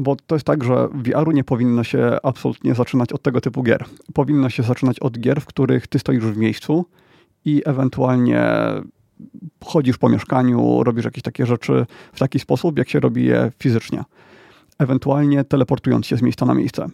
bo 0.00 0.16
to 0.26 0.34
jest 0.34 0.46
tak, 0.46 0.64
że 0.64 0.88
VR-u 0.94 1.30
nie 1.30 1.44
powinno 1.44 1.84
się 1.84 2.16
absolutnie 2.22 2.74
zaczynać 2.74 3.12
od 3.12 3.22
tego 3.22 3.40
typu 3.40 3.62
gier. 3.62 3.84
Powinno 4.14 4.50
się 4.50 4.62
zaczynać 4.62 5.00
od 5.00 5.18
gier, 5.18 5.40
w 5.40 5.46
których 5.46 5.86
ty 5.86 5.98
stoisz 5.98 6.24
w 6.24 6.36
miejscu 6.36 6.86
i 7.44 7.62
ewentualnie 7.64 8.48
chodzisz 9.64 9.98
po 9.98 10.08
mieszkaniu, 10.08 10.84
robisz 10.84 11.04
jakieś 11.04 11.22
takie 11.22 11.46
rzeczy 11.46 11.86
w 12.12 12.18
taki 12.18 12.38
sposób, 12.38 12.78
jak 12.78 12.88
się 12.88 13.00
robi 13.00 13.24
je 13.24 13.52
fizycznie. 13.58 14.04
Ewentualnie 14.78 15.44
teleportując 15.44 16.06
się 16.06 16.16
z 16.16 16.22
miejsca 16.22 16.46
na 16.46 16.54
miejsce. 16.54 16.86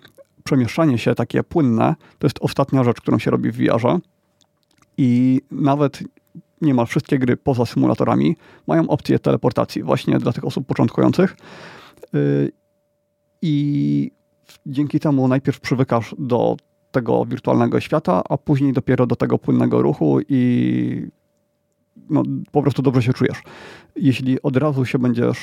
Przemieszczanie 0.45 0.99
się 0.99 1.15
takie 1.15 1.43
płynne 1.43 1.95
to 2.19 2.27
jest 2.27 2.39
ostatnia 2.41 2.85
rzecz, 2.85 3.01
którą 3.01 3.19
się 3.19 3.31
robi 3.31 3.51
w 3.51 3.57
VR-ze 3.57 3.99
i 4.99 5.41
nawet 5.51 6.03
niemal 6.61 6.87
wszystkie 6.87 7.19
gry 7.19 7.37
poza 7.37 7.67
symulatorami 7.67 8.37
mają 8.67 8.89
opcję 8.89 9.19
teleportacji 9.19 9.83
właśnie 9.83 10.19
dla 10.19 10.33
tych 10.33 10.45
osób 10.45 10.67
początkujących. 10.67 11.37
I 13.49 14.11
dzięki 14.67 15.01
temu 15.01 15.29
najpierw 15.29 15.61
przywykasz 15.61 16.15
do 16.19 16.57
tego 16.91 17.25
wirtualnego 17.25 17.81
świata, 17.81 18.23
a 18.29 18.39
później 18.39 18.73
dopiero 18.73 19.07
do 19.07 19.17
tego 19.17 19.39
płynnego 19.39 19.83
ruchu 19.83 20.19
i 20.29 21.07
no, 22.11 22.23
po 22.53 22.63
prostu 22.63 22.83
dobrze 22.83 23.03
się 23.03 23.13
czujesz. 23.13 23.43
Jeśli 23.97 24.43
od 24.43 24.57
razu 24.57 24.85
się 24.85 24.99
będziesz 24.99 25.39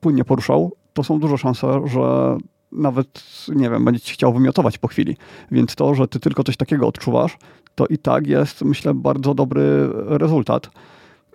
płynnie 0.00 0.24
poruszał, 0.24 0.72
to 0.92 1.04
są 1.04 1.20
duże 1.20 1.38
szanse, 1.38 1.80
że 1.84 2.36
nawet, 2.72 3.22
nie 3.48 3.70
wiem, 3.70 3.84
będziesz 3.84 4.12
chciał 4.12 4.32
wymiotować 4.32 4.78
po 4.78 4.88
chwili. 4.88 5.16
Więc 5.50 5.74
to, 5.74 5.94
że 5.94 6.08
ty 6.08 6.20
tylko 6.20 6.44
coś 6.44 6.56
takiego 6.56 6.86
odczuwasz, 6.86 7.38
to 7.74 7.86
i 7.86 7.98
tak 7.98 8.26
jest, 8.26 8.62
myślę, 8.62 8.94
bardzo 8.94 9.34
dobry 9.34 9.88
rezultat. 9.92 10.70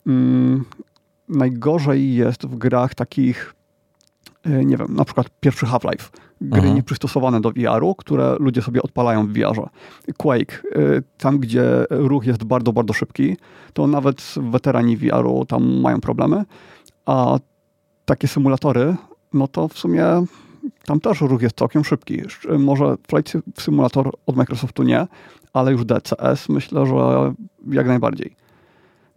Hmm, 0.06 0.66
najgorzej 1.30 2.16
jest 2.16 2.46
w 2.46 2.56
grach 2.56 2.96
takich 2.96 3.61
nie 4.46 4.78
wiem, 4.78 4.88
na 4.96 5.06
przykład 5.06 5.28
pierwszy 5.40 5.66
Half-Life, 5.66 6.10
gry 6.42 6.60
mhm. 6.60 6.76
nieprzystosowane 6.76 7.42
do 7.42 7.52
VR-u, 7.52 7.96
które 7.96 8.36
ludzie 8.40 8.62
sobie 8.62 8.82
odpalają 8.82 9.28
w 9.28 9.34
VR-ze. 9.34 9.70
Quake, 10.18 10.64
e, 10.76 10.80
tam 11.18 11.40
gdzie 11.40 11.86
ruch 11.90 12.26
jest 12.26 12.44
bardzo, 12.44 12.74
bardzo 12.74 12.94
szybki, 12.94 13.38
to 13.74 13.88
nawet 13.88 14.34
weterani 14.38 14.98
VR-u 14.98 15.46
tam 15.46 15.82
mają 15.82 16.02
problemy, 16.02 16.46
a 17.06 17.40
takie 18.06 18.28
symulatory, 18.28 18.96
no 19.34 19.48
to 19.48 19.68
w 19.68 19.78
sumie 19.78 20.06
tam 20.86 21.00
też 21.00 21.22
ruch 21.22 21.42
jest 21.42 21.58
całkiem 21.58 21.84
szybki. 21.84 22.22
Może 22.60 22.96
Flight 23.08 23.34
Simulator 23.60 24.12
od 24.26 24.36
Microsoftu 24.36 24.84
nie, 24.84 25.08
ale 25.54 25.72
już 25.72 25.86
DCS 25.86 26.50
myślę, 26.50 26.86
że 26.86 27.34
jak 27.68 27.88
najbardziej. 27.88 28.36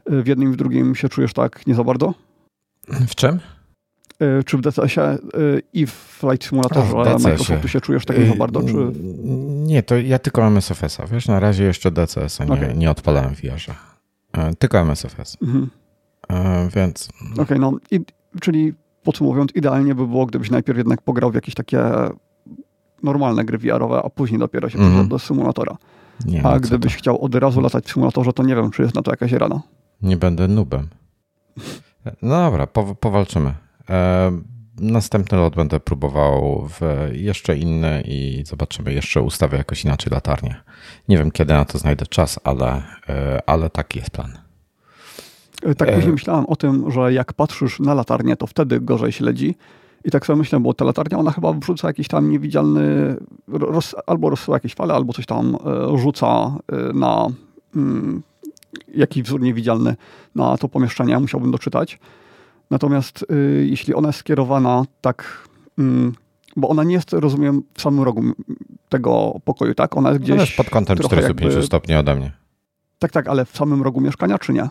E, 0.06 0.22
w 0.22 0.26
jednym 0.26 0.48
i 0.48 0.52
w 0.52 0.56
drugim 0.56 0.94
się 0.94 1.08
czujesz 1.08 1.32
tak 1.32 1.66
nie 1.66 1.74
za 1.74 1.84
bardzo? 1.84 2.14
W 2.88 3.14
czym? 3.14 3.40
Y, 4.24 4.44
czy 4.44 4.58
w 4.58 4.60
DCS-ie 4.60 5.18
i 5.72 5.86
w 5.86 5.92
Flight 5.92 6.44
Simulatorze 6.44 7.14
A, 7.14 7.18
Microsoftu 7.18 7.68
się 7.68 7.80
czujesz 7.80 8.04
tak 8.04 8.26
za 8.26 8.34
bardzo? 8.34 8.62
Czy... 8.62 8.74
Nie, 9.66 9.82
to 9.82 9.96
ja 9.96 10.18
tylko 10.18 10.46
MSFS-a, 10.46 11.06
wiesz, 11.06 11.28
na 11.28 11.40
razie 11.40 11.64
jeszcze 11.64 11.90
DCS-a 11.90 12.44
nie, 12.44 12.52
okay. 12.52 12.74
nie 12.74 12.90
odpalałem 12.90 13.34
w 13.34 13.40
VR-ze. 13.40 13.74
E, 14.32 14.54
tylko 14.54 14.78
MSFS. 14.78 15.36
Mhm. 15.42 15.70
E, 16.28 16.68
więc... 16.76 17.08
Okej, 17.32 17.44
okay, 17.44 17.58
no 17.58 17.72
i, 17.90 18.00
czyli 18.40 18.74
podsumowując, 19.02 19.52
idealnie 19.54 19.94
by 19.94 20.06
było, 20.06 20.26
gdybyś 20.26 20.50
najpierw 20.50 20.78
jednak 20.78 21.02
pograł 21.02 21.30
w 21.30 21.34
jakieś 21.34 21.54
takie 21.54 21.80
normalne 23.02 23.44
gry 23.44 23.58
VR-owe, 23.58 24.02
a 24.04 24.10
później 24.10 24.40
dopiero 24.40 24.68
się 24.68 24.78
mhm. 24.78 25.08
do 25.08 25.18
symulatora. 25.18 25.76
Nie, 26.26 26.46
a 26.46 26.60
gdybyś 26.60 26.92
to? 26.92 26.98
chciał 26.98 27.24
od 27.24 27.34
razu 27.34 27.60
latać 27.60 27.84
w 27.84 27.92
symulatorze, 27.92 28.32
to 28.32 28.42
nie 28.42 28.56
wiem, 28.56 28.70
czy 28.70 28.82
jest 28.82 28.94
na 28.94 29.02
to 29.02 29.10
jakaś 29.10 29.32
rada. 29.32 29.60
Nie 30.02 30.16
będę 30.16 30.48
nubem. 30.48 30.88
No 32.22 32.50
dobra, 32.50 32.66
powalczymy. 33.00 33.54
E, 33.90 34.30
następny 34.80 35.38
lot 35.38 35.56
będę 35.56 35.80
próbował 35.80 36.68
w 36.68 37.08
jeszcze 37.12 37.56
inny 37.56 38.02
i 38.06 38.42
zobaczymy. 38.46 38.92
Jeszcze 38.94 39.22
ustawię 39.22 39.58
jakoś 39.58 39.84
inaczej 39.84 40.12
latarnię. 40.12 40.56
Nie 41.08 41.18
wiem, 41.18 41.30
kiedy 41.30 41.52
na 41.52 41.64
to 41.64 41.78
znajdę 41.78 42.06
czas, 42.06 42.40
ale, 42.44 42.82
e, 43.08 43.40
ale 43.46 43.70
taki 43.70 43.98
jest 43.98 44.10
plan. 44.10 44.38
E, 45.62 45.74
tak 45.74 45.94
później 45.94 46.12
myślałem 46.12 46.46
o 46.46 46.56
tym, 46.56 46.90
że 46.90 47.12
jak 47.12 47.32
patrzysz 47.32 47.80
na 47.80 47.94
latarnię, 47.94 48.36
to 48.36 48.46
wtedy 48.46 48.80
gorzej 48.80 49.12
śledzi. 49.12 49.54
I 50.04 50.10
tak 50.10 50.26
sobie 50.26 50.36
myślę, 50.36 50.60
bo 50.60 50.74
ta 50.74 50.84
latarnia, 50.84 51.18
ona 51.18 51.30
chyba 51.30 51.52
wrzuca 51.52 51.88
jakiś 51.88 52.08
tam 52.08 52.30
niewidzialny, 52.30 53.16
roz, 53.48 53.94
albo 54.06 54.30
rozsyła 54.30 54.56
jakieś 54.56 54.74
fale, 54.74 54.94
albo 54.94 55.12
coś 55.12 55.26
tam 55.26 55.56
rzuca 55.94 56.56
na 56.94 57.28
mm, 57.76 58.22
jakiś 58.94 59.22
wzór 59.22 59.40
niewidzialny 59.40 59.96
na 60.34 60.56
to 60.56 60.68
pomieszczenie. 60.68 61.18
Musiałbym 61.18 61.50
doczytać. 61.50 61.98
Natomiast 62.74 63.24
y, 63.30 63.66
jeśli 63.70 63.94
ona 63.94 64.08
jest 64.08 64.18
skierowana 64.18 64.84
tak, 65.00 65.48
y, 65.78 65.82
bo 66.56 66.68
ona 66.68 66.84
nie 66.84 66.94
jest, 66.94 67.12
rozumiem, 67.12 67.62
w 67.74 67.82
samym 67.82 68.04
rogu 68.04 68.22
tego 68.88 69.40
pokoju, 69.44 69.74
tak? 69.74 69.96
Ona 69.96 70.08
jest 70.08 70.20
gdzieś. 70.20 70.32
Ona 70.32 70.42
jest 70.42 70.56
pod 70.56 70.70
kątem 70.70 70.98
45 70.98 71.52
jakby... 71.52 71.66
stopni 71.66 71.94
ode 71.94 72.14
mnie. 72.14 72.32
Tak, 72.98 73.12
tak, 73.12 73.28
ale 73.28 73.44
w 73.44 73.56
samym 73.56 73.82
rogu 73.82 74.00
mieszkania, 74.00 74.38
czy 74.38 74.52
nie? 74.52 74.68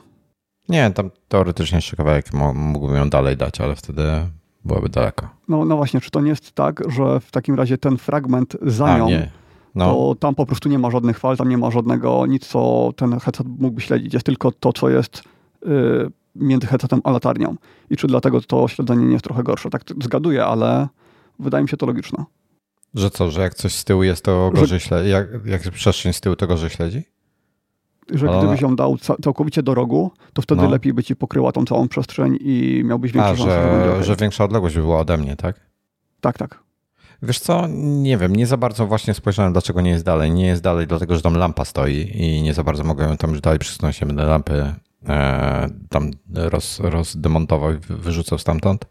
Nie, 0.70 0.92
tam 0.92 1.10
teoretycznie 1.28 1.76
jeszcze 1.76 1.96
kawałek 1.96 2.26
mógłbym 2.54 2.96
ją 2.96 3.10
dalej 3.10 3.38
dać, 3.38 3.62
ale 3.62 3.76
wtedy 3.76 4.04
byłaby 4.66 4.90
daleko. 4.90 5.30
No, 5.48 5.66
no 5.66 5.78
właśnie, 5.78 6.02
czy 6.02 6.12
to 6.12 6.22
nie 6.22 6.30
jest 6.30 6.52
tak, 6.52 6.84
że 6.92 7.20
w 7.20 7.32
takim 7.32 7.56
razie 7.56 7.78
ten 7.78 7.98
fragment 7.98 8.58
za 8.62 8.86
A, 8.86 8.98
nią, 8.98 9.10
nie. 9.10 9.32
No. 9.76 9.86
to 9.86 10.16
tam 10.20 10.36
po 10.36 10.46
prostu 10.46 10.70
nie 10.70 10.80
ma 10.80 10.92
żadnych 10.92 11.20
fal, 11.20 11.38
tam 11.38 11.50
nie 11.50 11.58
ma 11.58 11.72
żadnego 11.72 12.26
nic, 12.26 12.48
co 12.48 12.92
ten 12.96 13.20
headset 13.20 13.48
mógłby 13.48 13.82
śledzić. 13.82 14.14
Jest 14.14 14.26
tylko 14.26 14.52
to, 14.52 14.74
co 14.74 14.90
jest 14.90 15.24
yy, 15.66 16.12
między 16.36 16.68
headsetem 16.68 17.02
a 17.04 17.12
latarnią. 17.12 17.56
I 17.90 17.98
czy 17.98 18.08
dlatego 18.08 18.42
to 18.42 18.68
śledzenie 18.68 19.06
nie 19.06 19.14
jest 19.14 19.24
trochę 19.24 19.44
gorsze. 19.44 19.70
Tak 19.70 19.82
zgaduję, 20.04 20.46
ale 20.46 20.88
wydaje 21.40 21.64
mi 21.64 21.70
się 21.70 21.78
to 21.78 21.86
logiczne. 21.86 22.26
Że 22.94 23.10
co, 23.10 23.32
że 23.32 23.42
jak 23.42 23.54
coś 23.54 23.74
z 23.74 23.84
tyłu 23.84 24.04
jest, 24.04 24.24
to 24.24 24.52
gorzej 24.54 24.80
że... 24.80 24.86
śledzi? 24.86 25.10
Jak, 25.10 25.28
jak 25.46 25.62
przestrzeń 25.62 26.14
z 26.14 26.22
tyłu, 26.22 26.36
to 26.36 26.48
gorzej 26.48 26.70
śledzi? 26.70 27.04
Że 28.12 28.30
ale 28.30 28.40
gdybyś 28.40 28.62
ją 28.62 28.76
dał 28.76 28.98
całkowicie 28.98 29.64
do 29.64 29.74
rogu, 29.74 30.12
to 30.34 30.42
wtedy 30.42 30.62
no. 30.62 30.70
lepiej 30.70 30.94
by 30.94 31.04
ci 31.04 31.16
pokryła 31.16 31.52
tą 31.52 31.66
całą 31.66 31.88
przestrzeń 31.88 32.38
i 32.42 32.82
miałbyś 32.86 33.12
większą 33.12 33.32
A, 33.32 33.36
że, 33.36 33.96
że, 33.98 34.04
że 34.04 34.16
większa 34.16 34.44
odległość 34.44 34.76
by 34.76 34.82
była 34.82 35.00
ode 35.00 35.18
mnie, 35.18 35.36
tak? 35.36 35.60
Tak, 36.22 36.38
tak. 36.38 36.64
Wiesz 37.24 37.40
co, 37.40 37.68
nie 37.78 38.18
wiem, 38.18 38.36
nie 38.36 38.48
za 38.48 38.58
bardzo 38.58 38.88
właśnie 38.88 39.14
spojrzałem, 39.14 39.52
dlaczego 39.52 39.82
nie 39.82 39.92
jest 39.92 40.06
dalej. 40.06 40.32
Nie 40.32 40.46
jest 40.46 40.62
dalej, 40.62 40.88
dlatego 40.88 41.16
że 41.16 41.22
tam 41.22 41.36
lampa 41.36 41.66
stoi 41.66 42.12
i 42.14 42.42
nie 42.42 42.54
za 42.54 42.64
bardzo 42.64 42.84
mogę 42.84 43.18
tam 43.18 43.30
już 43.30 43.42
dalej 43.42 43.60
przesunąć 43.60 43.96
się, 43.96 44.06
będę 44.06 44.26
lampy 44.26 44.74
tam 45.90 46.12
roz, 46.34 46.80
rozdemontował 46.80 47.74
i 47.74 47.78
wyrzucał 47.78 48.40
stamtąd. 48.40 48.86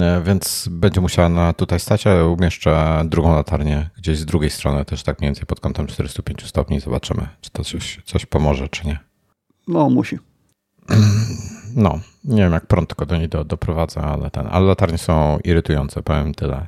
E, 0.00 0.22
więc 0.22 0.68
będzie 0.70 1.00
musiała 1.00 1.28
na 1.28 1.52
tutaj 1.52 1.80
stać, 1.80 2.06
ale 2.06 2.26
umieszczę 2.26 3.02
drugą 3.04 3.34
latarnię 3.34 3.90
gdzieś 3.96 4.18
z 4.18 4.24
drugiej 4.24 4.50
strony, 4.50 4.84
też 4.84 5.02
tak 5.02 5.20
mniej 5.20 5.28
więcej 5.28 5.46
pod 5.46 5.60
kątem 5.60 5.86
405 5.86 6.46
stopni. 6.46 6.80
Zobaczymy, 6.80 7.28
czy 7.40 7.50
to 7.50 7.64
coś, 7.64 8.00
coś 8.04 8.26
pomoże, 8.26 8.68
czy 8.68 8.86
nie. 8.86 8.98
No, 9.68 9.90
musi. 9.90 10.18
No, 11.76 12.00
nie 12.26 12.42
wiem 12.42 12.52
jak 12.52 12.66
prądko 12.66 13.06
do 13.06 13.16
niej 13.16 13.28
do, 13.28 13.44
doprowadza, 13.44 14.00
ale 14.00 14.30
ten, 14.30 14.46
ale 14.50 14.66
latarnie 14.66 14.98
są 14.98 15.38
irytujące, 15.44 16.02
powiem 16.02 16.34
tyle. 16.34 16.66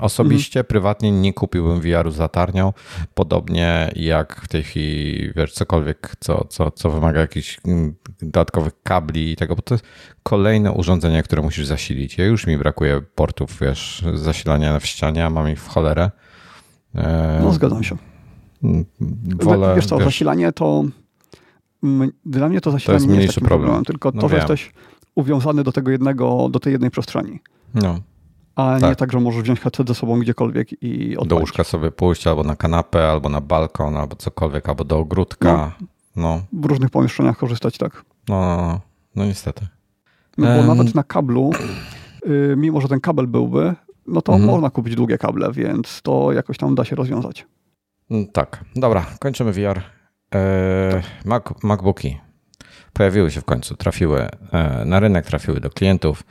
Osobiście, 0.00 0.60
mhm. 0.60 0.68
prywatnie 0.68 1.12
nie 1.12 1.32
kupiłbym 1.32 1.80
VR-u 1.80 2.10
z 2.10 2.18
latarnią, 2.18 2.72
podobnie 3.14 3.92
jak 3.96 4.40
w 4.40 4.48
tej 4.48 4.62
chwili, 4.62 5.32
wiesz, 5.36 5.52
cokolwiek, 5.52 6.12
co, 6.20 6.44
co, 6.48 6.70
co 6.70 6.90
wymaga 6.90 7.20
jakichś 7.20 7.58
mm, 7.66 7.94
dodatkowych 8.22 8.72
kabli 8.82 9.32
i 9.32 9.36
tego, 9.36 9.56
bo 9.56 9.62
to 9.62 9.74
jest 9.74 9.84
kolejne 10.22 10.72
urządzenie, 10.72 11.22
które 11.22 11.42
musisz 11.42 11.66
zasilić. 11.66 12.18
Ja 12.18 12.24
już 12.24 12.46
mi 12.46 12.58
brakuje 12.58 13.00
portów, 13.14 13.58
wiesz, 13.60 14.04
zasilania 14.14 14.80
w 14.80 14.86
ścianie, 14.86 15.26
a 15.26 15.30
mam 15.30 15.48
ich 15.48 15.60
w 15.62 15.68
cholerę. 15.68 16.10
No, 17.42 17.52
zgadzam 17.52 17.84
się. 17.84 17.96
Wolę, 19.42 19.72
wiesz 19.76 19.86
co, 19.86 19.96
wiesz, 19.96 20.04
zasilanie 20.04 20.52
to 20.52 20.84
dla 22.26 22.48
mnie 22.48 22.60
to 22.60 22.70
zasilanie 22.70 22.98
to 22.98 23.04
jest 23.04 23.16
nie 23.16 23.22
jest 23.22 23.34
takim 23.34 23.48
problem. 23.48 23.66
problemem, 23.66 23.84
tylko 23.84 24.10
no 24.14 24.20
to, 24.20 24.28
że 24.28 24.36
jesteś 24.36 24.72
uwiązany 25.14 25.64
do 25.64 25.72
tego 25.72 25.90
jednego, 25.90 26.48
do 26.48 26.60
tej 26.60 26.72
jednej 26.72 26.90
przestrzeni. 26.90 27.40
No. 27.74 27.98
A 28.56 28.80
tak. 28.80 28.90
nie 28.90 28.96
tak, 28.96 29.12
że 29.12 29.20
możesz 29.20 29.42
wziąć 29.42 29.60
headset 29.60 29.88
ze 29.88 29.94
sobą 29.94 30.20
gdziekolwiek 30.20 30.82
i 30.82 31.16
odpalić. 31.16 31.30
Do 31.30 31.36
łóżka 31.36 31.64
sobie 31.64 31.90
pójść, 31.90 32.26
albo 32.26 32.42
na 32.42 32.56
kanapę, 32.56 33.10
albo 33.10 33.28
na 33.28 33.40
balkon, 33.40 33.96
albo 33.96 34.16
cokolwiek, 34.16 34.68
albo 34.68 34.84
do 34.84 34.98
ogródka. 34.98 35.72
No. 36.16 36.42
no. 36.52 36.60
W 36.62 36.64
różnych 36.64 36.90
pomieszczeniach 36.90 37.38
korzystać, 37.38 37.78
tak. 37.78 38.04
No, 38.28 38.40
no, 38.40 38.56
no, 38.56 38.80
no 39.16 39.24
niestety. 39.24 39.66
No 40.38 40.46
bo 40.46 40.58
um. 40.58 40.66
nawet 40.66 40.94
na 40.94 41.02
kablu, 41.02 41.50
y, 42.26 42.54
mimo 42.56 42.80
że 42.80 42.88
ten 42.88 43.00
kabel 43.00 43.26
byłby, 43.26 43.74
no 44.06 44.22
to 44.22 44.32
mhm. 44.32 44.50
można 44.50 44.70
kupić 44.70 44.94
długie 44.94 45.18
kable, 45.18 45.52
więc 45.52 46.02
to 46.02 46.32
jakoś 46.32 46.58
tam 46.58 46.74
da 46.74 46.84
się 46.84 46.96
rozwiązać. 46.96 47.46
Mm, 48.10 48.26
tak, 48.26 48.64
dobra, 48.76 49.06
kończymy 49.20 49.52
VR. 49.52 49.80
E, 50.34 51.02
Mac, 51.24 51.44
MacBooki 51.62 52.20
pojawiły 52.92 53.30
się 53.30 53.40
w 53.40 53.44
końcu, 53.44 53.76
trafiły 53.76 54.28
e, 54.52 54.84
na 54.84 55.00
rynek, 55.00 55.26
trafiły 55.26 55.60
do 55.60 55.70
klientów. 55.70 56.24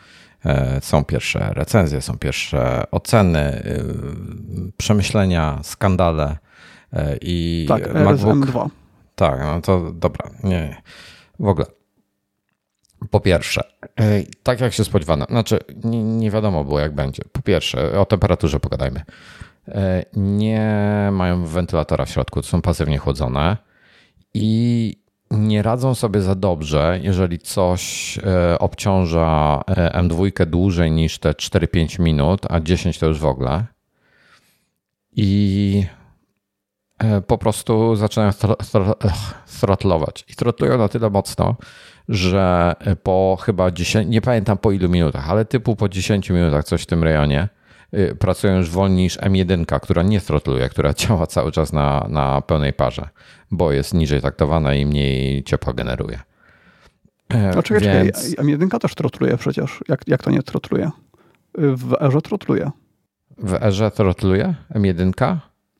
E, 0.45 0.81
są 0.81 1.05
pierwsze 1.05 1.49
recenzje, 1.53 2.01
są 2.01 2.17
pierwsze 2.17 2.83
oceny, 2.91 3.63
przemyślenia, 4.77 5.59
skandale 5.63 6.37
i 7.21 7.65
tak, 7.69 7.93
MacBook. 7.93 8.45
2 8.45 8.69
Tak, 9.15 9.39
no 9.39 9.61
to 9.61 9.91
dobra, 9.91 10.29
nie, 10.43 10.49
nie. 10.49 10.81
W 11.39 11.47
ogóle. 11.47 11.65
Po 13.09 13.19
pierwsze, 13.19 13.63
tak 14.43 14.61
jak 14.61 14.73
się 14.73 14.83
spodziewano, 14.83 15.25
znaczy 15.29 15.59
nie, 15.83 16.03
nie 16.03 16.31
wiadomo 16.31 16.63
było 16.63 16.79
jak 16.79 16.95
będzie. 16.95 17.23
Po 17.31 17.41
pierwsze, 17.41 17.99
o 17.99 18.05
temperaturze 18.05 18.59
pogadajmy. 18.59 19.01
Nie 20.13 21.09
mają 21.11 21.45
wentylatora 21.45 22.05
w 22.05 22.09
środku, 22.09 22.43
są 22.43 22.61
pasywnie 22.61 22.97
chłodzone 22.97 23.57
i 24.33 25.03
nie 25.31 25.61
radzą 25.61 25.95
sobie 25.95 26.21
za 26.21 26.35
dobrze, 26.35 26.99
jeżeli 27.03 27.39
coś 27.39 28.17
e, 28.17 28.59
obciąża 28.59 29.61
e, 29.67 30.01
M2 30.01 30.45
dłużej 30.45 30.91
niż 30.91 31.19
te 31.19 31.31
4-5 31.31 31.99
minut, 31.99 32.41
a 32.49 32.59
10 32.59 32.99
to 32.99 33.05
już 33.05 33.19
w 33.19 33.25
ogóle. 33.25 33.65
I 35.15 35.85
e, 36.99 37.21
po 37.21 37.37
prostu 37.37 37.95
zaczynają 37.95 38.31
throtlować. 39.59 40.25
I 40.29 40.35
throtlują 40.35 40.77
na 40.77 40.87
tyle 40.87 41.09
mocno, 41.09 41.55
że 42.09 42.73
po 43.03 43.37
chyba 43.41 43.71
10, 43.71 44.09
nie 44.09 44.21
pamiętam 44.21 44.57
po 44.57 44.71
ilu 44.71 44.89
minutach, 44.89 45.29
ale 45.29 45.45
typu 45.45 45.75
po 45.75 45.89
10 45.89 46.29
minutach 46.29 46.63
coś 46.63 46.81
w 46.83 46.85
tym 46.85 47.03
rejonie, 47.03 47.49
pracują 48.19 48.57
już 48.57 48.69
wolniej 48.69 49.03
niż 49.03 49.17
M1, 49.17 49.79
która 49.79 50.03
nie 50.03 50.21
throtluje, 50.21 50.69
która 50.69 50.93
działa 50.99 51.27
cały 51.27 51.51
czas 51.51 51.73
na, 51.73 52.07
na 52.09 52.41
pełnej 52.41 52.73
parze, 52.73 53.09
bo 53.51 53.71
jest 53.71 53.93
niżej 53.93 54.21
taktowana 54.21 54.73
i 54.73 54.85
mniej 54.85 55.43
ciepła 55.43 55.73
generuje. 55.73 56.19
A 57.57 57.61
czekaj, 57.61 58.03
Więc... 58.03 58.29
czekaj, 58.29 58.45
M1 58.45 58.79
też 58.79 58.95
trotluje 58.95 59.37
przecież. 59.37 59.79
Jak, 59.87 60.07
jak 60.07 60.23
to 60.23 60.31
nie 60.31 60.43
trotluje? 60.43 60.91
W 61.55 61.93
Erze 62.01 62.21
trotluje. 62.21 62.71
W 63.37 63.53
Erze 63.53 63.91
trotluje 63.91 64.55
M1? 64.75 65.11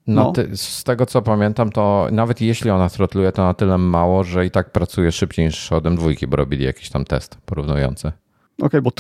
No, 0.08 0.24
no. 0.24 0.32
Ty, 0.32 0.58
z 0.58 0.84
tego 0.84 1.06
co 1.06 1.22
pamiętam, 1.22 1.70
to 1.70 2.08
nawet 2.12 2.42
jeśli 2.42 2.70
ona 2.70 2.90
trotluje, 2.90 3.32
to 3.32 3.44
na 3.44 3.54
tyle 3.54 3.78
mało, 3.78 4.24
że 4.24 4.46
i 4.46 4.52
tak 4.52 4.72
pracuje 4.72 5.12
szybciej 5.12 5.46
niż 5.46 5.72
od 5.72 5.84
M2, 5.84 6.28
bo 6.28 6.38
robili 6.38 6.66
jakiś 6.66 6.90
tam 6.90 7.06
test 7.06 7.38
porównujący. 7.46 8.12
Okej, 8.58 8.68
okay, 8.68 8.82
bo 8.82 8.92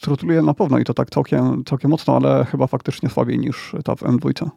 trotluje 0.00 0.42
na 0.42 0.54
pewno 0.54 0.78
i 0.78 0.84
to 0.84 0.94
tak 0.94 1.10
całkiem, 1.10 1.64
całkiem 1.64 1.90
mocno, 1.90 2.16
ale 2.16 2.44
chyba 2.44 2.66
faktycznie 2.66 3.08
słabiej 3.08 3.38
niż 3.38 3.74
ta 3.84 3.94
w 3.94 4.02
M2. 4.02 4.48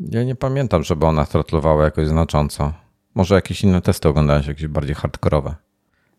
Ja 0.00 0.24
nie 0.24 0.34
pamiętam, 0.34 0.82
żeby 0.82 1.06
ona 1.06 1.26
trotlowała 1.26 1.84
jakoś 1.84 2.08
znacząco. 2.08 2.72
Może 3.14 3.34
jakieś 3.34 3.64
inne 3.64 3.82
testy 3.82 4.08
oglądałeś, 4.08 4.46
jakieś 4.46 4.66
bardziej 4.66 4.94
hardkorowe. 4.94 5.54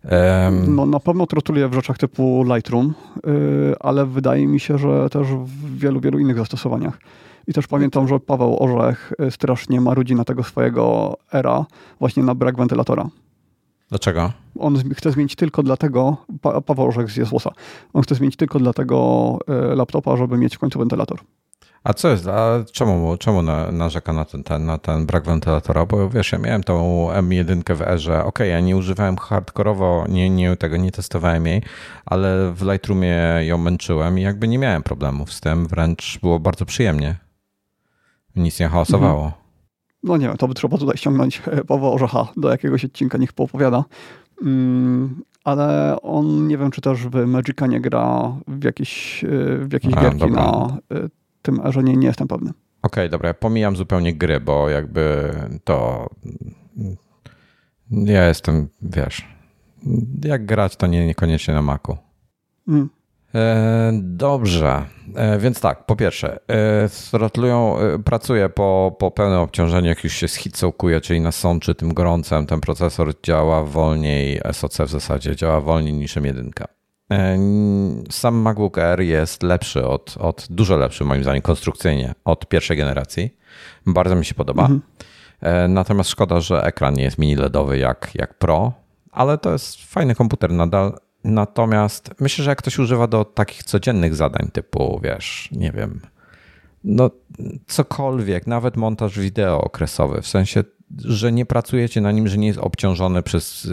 Um... 0.04 0.76
No 0.76 0.86
na 0.86 1.00
pewno 1.00 1.28
trotuluje 1.28 1.68
w 1.68 1.74
rzeczach 1.74 1.98
typu 1.98 2.44
Lightroom, 2.44 2.94
yy, 3.26 3.76
ale 3.80 4.06
wydaje 4.06 4.48
mi 4.48 4.60
się, 4.60 4.78
że 4.78 5.10
też 5.10 5.28
w 5.28 5.78
wielu, 5.78 6.00
wielu 6.00 6.20
innych 6.20 6.38
zastosowaniach. 6.38 7.00
I 7.48 7.54
też 7.54 7.68
pamiętam, 7.68 8.08
że 8.08 8.20
Paweł 8.20 8.64
Orzech 8.64 9.14
y, 9.28 9.32
strasznie 9.32 9.82
marudzi 9.82 10.16
na 10.16 10.24
tego 10.24 10.44
swojego 10.44 11.18
era 11.34 11.66
właśnie 12.00 12.24
na 12.24 12.36
brak 12.36 12.58
wentylatora. 12.58 13.10
Dlaczego? 13.90 14.32
On 14.60 14.94
chce 14.94 15.12
zmienić 15.12 15.36
tylko 15.36 15.64
dlatego, 15.64 16.18
pa, 16.42 16.62
Paweł 16.62 16.88
Orzech 16.88 17.12
z 17.12 17.18
Jesłosa, 17.18 17.52
on 17.94 18.02
chce 18.02 18.16
zmienić 18.16 18.36
tylko 18.36 18.60
dlatego 18.60 19.38
e, 19.48 19.76
laptopa, 19.76 20.18
żeby 20.18 20.38
mieć 20.38 20.56
w 20.56 20.60
końcu 20.60 20.80
wentylator. 20.80 21.20
A 21.84 21.94
co 21.94 22.10
jest, 22.10 22.28
a 22.28 22.64
czemu, 22.72 23.18
czemu 23.18 23.42
narzeka 23.72 24.14
na 24.14 24.26
ten, 24.26 24.44
ten, 24.44 24.66
na 24.66 24.78
ten 24.78 25.06
brak 25.06 25.26
wentylatora? 25.26 25.86
Bo 25.86 26.10
wiesz, 26.10 26.32
ja 26.32 26.38
miałem 26.38 26.64
tą 26.64 27.08
M1 27.14 27.76
w 27.76 27.82
Erze, 27.82 28.24
ok, 28.24 28.40
ja 28.40 28.60
nie 28.60 28.78
używałem 28.78 29.18
hardkorowo, 29.18 30.06
nie, 30.10 30.30
nie, 30.30 30.56
tego 30.56 30.78
nie 30.78 30.92
testowałem 30.92 31.46
jej, 31.46 31.62
ale 32.06 32.52
w 32.54 32.62
Lightroomie 32.62 33.18
ją 33.42 33.58
męczyłem 33.58 34.20
i 34.20 34.22
jakby 34.22 34.48
nie 34.48 34.58
miałem 34.58 34.84
problemów 34.84 35.34
z 35.34 35.42
tym, 35.42 35.68
wręcz 35.68 36.20
było 36.22 36.40
bardzo 36.40 36.66
przyjemnie. 36.66 37.16
Nic 38.36 38.60
nie 38.60 38.68
hałasowało. 38.68 39.26
Mhm 39.26 39.47
no 40.08 40.18
nie 40.18 40.28
wiem, 40.28 40.38
to 40.38 40.48
by 40.48 40.54
trzeba 40.54 40.78
tutaj 40.78 40.98
ściągnąć 40.98 41.42
e, 41.48 41.64
Pawła 41.64 41.92
Orzecha 41.92 42.28
do 42.38 42.50
jakiegoś 42.50 42.86
odcinka, 42.86 43.18
niech 43.18 43.34
poopowiada. 43.34 43.84
Mm, 44.42 45.22
ale 45.44 45.98
on 46.02 46.48
nie 46.48 46.58
wiem, 46.58 46.72
czy 46.72 46.82
też 46.82 47.08
w 47.08 47.26
Magica 47.26 47.68
nie 47.68 47.82
gra 47.82 48.36
w 48.48 48.64
jakieś, 48.64 49.24
e, 49.24 49.28
w 49.58 49.74
jakieś 49.74 49.94
A, 49.94 50.02
gierki 50.02 50.20
dobra. 50.20 50.42
na 50.42 50.78
e, 50.92 51.10
tym 51.42 51.62
że 51.70 51.84
nie, 51.84 51.98
nie 51.98 52.08
jestem 52.08 52.28
pewny. 52.28 52.50
Okej, 52.50 52.58
okay, 52.82 53.10
dobra, 53.10 53.28
ja 53.28 53.34
pomijam 53.34 53.76
zupełnie 53.76 54.14
gry, 54.14 54.40
bo 54.40 54.70
jakby 54.70 55.34
to 55.64 56.08
ja 57.92 58.28
jestem, 58.28 58.68
wiesz, 58.82 59.26
jak 60.24 60.46
grać, 60.46 60.76
to 60.76 60.88
nie, 60.88 61.06
niekoniecznie 61.06 61.54
na 61.54 61.62
Macu. 61.62 61.98
Mm. 62.68 62.90
E, 63.38 63.92
dobrze, 64.04 64.86
e, 65.16 65.40
więc 65.40 65.62
tak, 65.62 65.86
po 65.86 65.96
pierwsze, 65.96 66.40
e, 66.50 68.00
pracuje 68.06 68.50
po, 68.50 68.96
po 69.00 69.12
pełnym 69.12 69.40
obciążeniu, 69.40 69.88
jak 69.88 70.04
już 70.04 70.14
się 70.14 70.28
schitsołkuje, 70.28 71.02
czyli 71.02 71.22
nasączy 71.22 71.76
tym 71.76 71.94
gorącem, 71.94 72.46
ten 72.46 72.60
procesor 72.62 73.14
działa 73.24 73.64
wolniej, 73.64 74.42
SoC 74.52 74.78
w 74.78 74.90
zasadzie 74.90 75.36
działa 75.36 75.62
wolniej 75.62 75.94
niż 75.94 76.18
M1. 76.18 76.50
Sam 78.12 78.36
MacBook 78.36 78.78
Air 78.78 79.02
jest 79.02 79.44
lepszy 79.44 79.88
od, 79.88 80.18
od 80.20 80.48
dużo 80.50 80.78
lepszy 80.78 81.04
moim 81.04 81.24
zdaniem 81.24 81.42
konstrukcyjnie 81.42 82.16
od 82.26 82.48
pierwszej 82.48 82.78
generacji. 82.78 83.38
Bardzo 83.86 84.16
mi 84.16 84.26
się 84.26 84.34
podoba. 84.34 84.62
Mhm. 84.62 84.82
Natomiast 85.74 86.10
szkoda, 86.10 86.40
że 86.40 86.64
ekran 86.64 86.94
nie 86.94 87.04
jest 87.04 87.18
mini 87.18 87.36
LEDowy 87.36 87.78
jak, 87.78 88.12
jak 88.16 88.38
Pro, 88.38 88.74
ale 89.12 89.38
to 89.38 89.52
jest 89.52 89.92
fajny 89.92 90.16
komputer 90.16 90.52
nadal 90.52 90.98
Natomiast 91.28 92.10
myślę, 92.20 92.44
że 92.44 92.52
jak 92.52 92.58
ktoś 92.58 92.80
używa 92.80 93.08
do 93.08 93.26
takich 93.26 93.64
codziennych 93.64 94.16
zadań, 94.16 94.50
typu, 94.54 95.00
wiesz, 95.04 95.50
nie 95.52 95.72
wiem, 95.72 96.02
no 96.84 97.12
cokolwiek, 97.68 98.48
nawet 98.48 98.78
montaż 98.78 99.20
wideo 99.20 99.62
okresowy, 99.62 100.22
w 100.22 100.28
sensie, 100.28 100.64
że 101.00 101.32
nie 101.32 101.46
pracujecie 101.46 102.02
na 102.02 102.12
nim, 102.12 102.28
że 102.28 102.38
nie 102.38 102.48
jest 102.48 102.60
obciążony 102.60 103.24
przez 103.24 103.70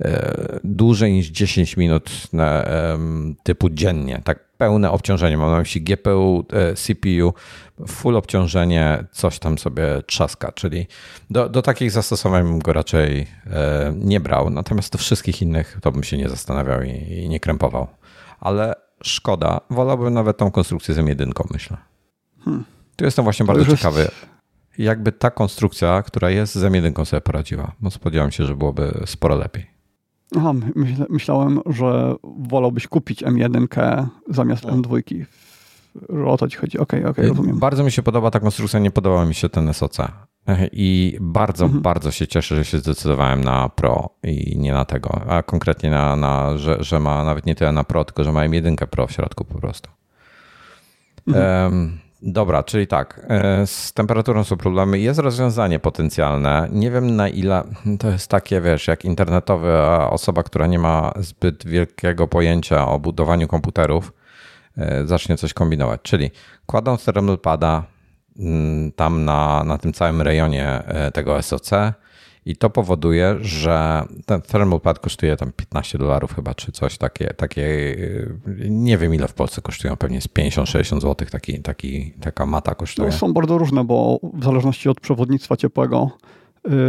e, 0.00 0.58
dłużej 0.64 1.12
niż 1.12 1.26
10 1.26 1.76
minut 1.76 2.10
typu 3.42 3.70
dziennie, 3.70 4.20
tak 4.24 4.49
pełne 4.60 4.90
obciążenie, 4.90 5.36
mam 5.36 5.50
na 5.50 5.58
myśli 5.58 5.82
GPU, 5.82 6.46
e, 6.52 6.74
CPU, 6.74 7.34
full 7.86 8.16
obciążenie, 8.16 9.04
coś 9.12 9.38
tam 9.38 9.58
sobie 9.58 10.02
trzaska, 10.06 10.52
czyli 10.52 10.86
do, 11.30 11.48
do 11.48 11.62
takich 11.62 11.90
zastosowań 11.90 12.42
bym 12.42 12.58
go 12.58 12.72
raczej 12.72 13.26
e, 13.46 13.92
nie 13.96 14.20
brał, 14.20 14.50
natomiast 14.50 14.92
do 14.92 14.98
wszystkich 14.98 15.42
innych 15.42 15.78
to 15.82 15.92
bym 15.92 16.02
się 16.02 16.16
nie 16.16 16.28
zastanawiał 16.28 16.82
i, 16.82 16.90
i 16.90 17.28
nie 17.28 17.40
krępował. 17.40 17.86
Ale 18.40 18.74
szkoda, 19.02 19.60
wolałbym 19.70 20.14
nawet 20.14 20.36
tą 20.36 20.50
konstrukcję 20.50 20.94
z 20.94 20.98
M1, 20.98 21.32
myślę. 21.50 21.76
Hmm. 22.44 22.64
Tu 22.96 23.04
jestem 23.04 23.24
właśnie 23.24 23.46
bardzo 23.46 23.64
jest... 23.64 23.76
ciekawy, 23.76 24.08
jakby 24.78 25.12
ta 25.12 25.30
konstrukcja, 25.30 26.02
która 26.02 26.30
jest 26.30 26.54
z 26.54 26.62
M1 26.62 27.04
sobie 27.04 27.20
poradziła, 27.20 27.72
bo 27.80 27.90
spodziewałem 27.90 28.32
się, 28.32 28.44
że 28.44 28.56
byłoby 28.56 29.02
sporo 29.06 29.36
lepiej. 29.36 29.69
Aha, 30.36 30.52
myślałem, 31.08 31.60
że 31.66 32.14
wolałbyś 32.38 32.86
kupić 32.86 33.24
M1 33.24 34.06
zamiast 34.28 34.64
no. 34.64 34.72
M2 34.72 35.02
o 36.26 36.36
to 36.36 36.48
ci 36.48 36.56
chodzi. 36.56 36.78
Okej, 36.78 37.00
okay, 37.00 37.10
okej, 37.10 37.24
okay, 37.24 37.36
rozumiem. 37.36 37.58
Bardzo 37.58 37.84
mi 37.84 37.92
się 37.92 38.02
podoba 38.02 38.30
ta 38.30 38.40
konstrukcja, 38.40 38.80
nie 38.80 38.90
podoba 38.90 39.24
mi 39.24 39.34
się 39.34 39.48
ten 39.48 39.74
SOC. 39.74 39.96
I 40.72 41.18
bardzo, 41.20 41.64
mhm. 41.64 41.82
bardzo 41.82 42.10
się 42.10 42.26
cieszę, 42.26 42.56
że 42.56 42.64
się 42.64 42.78
zdecydowałem 42.78 43.44
na 43.44 43.68
Pro 43.68 44.10
i 44.22 44.58
nie 44.58 44.72
na 44.72 44.84
tego. 44.84 45.20
A 45.28 45.42
konkretnie 45.42 45.90
na, 45.90 46.16
na 46.16 46.58
że, 46.58 46.76
że 46.80 47.00
ma 47.00 47.24
nawet 47.24 47.46
nie 47.46 47.54
tyle 47.54 47.72
na 47.72 47.84
Pro, 47.84 48.04
tylko 48.04 48.24
że 48.24 48.32
ma 48.32 48.48
M1 48.48 48.86
Pro 48.86 49.06
w 49.06 49.12
środku 49.12 49.44
po 49.44 49.58
prostu. 49.58 49.90
Mhm. 51.28 51.72
Um, 51.72 51.98
dobra, 52.22 52.62
czyli 52.62 52.86
tak. 52.86 53.26
E, 53.28 53.66
z 53.66 53.92
temperaturą 53.92 54.44
są 54.44 54.56
problemy. 54.56 54.98
Jest 54.98 55.20
rozwiązanie 55.20 55.78
potencjalne. 55.78 56.68
Nie 56.72 56.90
wiem 56.90 57.16
na 57.16 57.28
ile 57.28 57.64
to 57.98 58.10
jest 58.10 58.28
takie, 58.28 58.60
wiesz, 58.60 58.86
jak 58.88 59.04
internetowa 59.04 60.10
osoba, 60.10 60.42
która 60.42 60.66
nie 60.66 60.78
ma 60.78 61.12
zbyt 61.16 61.66
wielkiego 61.66 62.28
pojęcia 62.28 62.88
o 62.88 62.98
budowaniu 62.98 63.48
komputerów 63.48 64.12
E, 64.80 65.06
zacznie 65.06 65.36
coś 65.36 65.54
kombinować. 65.54 66.00
Czyli 66.02 66.30
kładą 66.66 66.96
pada 67.42 67.82
mm, 68.38 68.92
tam 68.92 69.24
na, 69.24 69.64
na 69.64 69.78
tym 69.78 69.92
całym 69.92 70.22
rejonie 70.22 70.66
e, 70.68 71.10
tego 71.10 71.42
SOC 71.42 71.70
i 72.46 72.56
to 72.56 72.70
powoduje, 72.70 73.36
że 73.40 74.02
ten 74.26 74.42
thermal 74.42 74.80
pad 74.80 74.98
kosztuje 74.98 75.36
tam 75.36 75.52
15 75.52 75.98
dolarów 75.98 76.34
chyba, 76.34 76.54
czy 76.54 76.72
coś 76.72 76.98
takie, 76.98 77.34
takie, 77.34 77.62
e, 78.46 78.68
nie 78.68 78.98
wiem 78.98 79.14
ile 79.14 79.28
w 79.28 79.34
Polsce 79.34 79.62
kosztują, 79.62 79.96
pewnie 79.96 80.16
jest 80.16 80.28
50-60 80.28 81.00
zł 81.00 81.28
taki, 81.30 81.62
taki, 81.62 82.14
taka 82.20 82.46
mata 82.46 82.74
kosztuje. 82.74 83.08
No, 83.08 83.16
są 83.16 83.32
bardzo 83.32 83.58
różne, 83.58 83.84
bo 83.84 84.20
w 84.34 84.44
zależności 84.44 84.88
od 84.88 85.00
przewodnictwa 85.00 85.56
ciepłego 85.56 86.10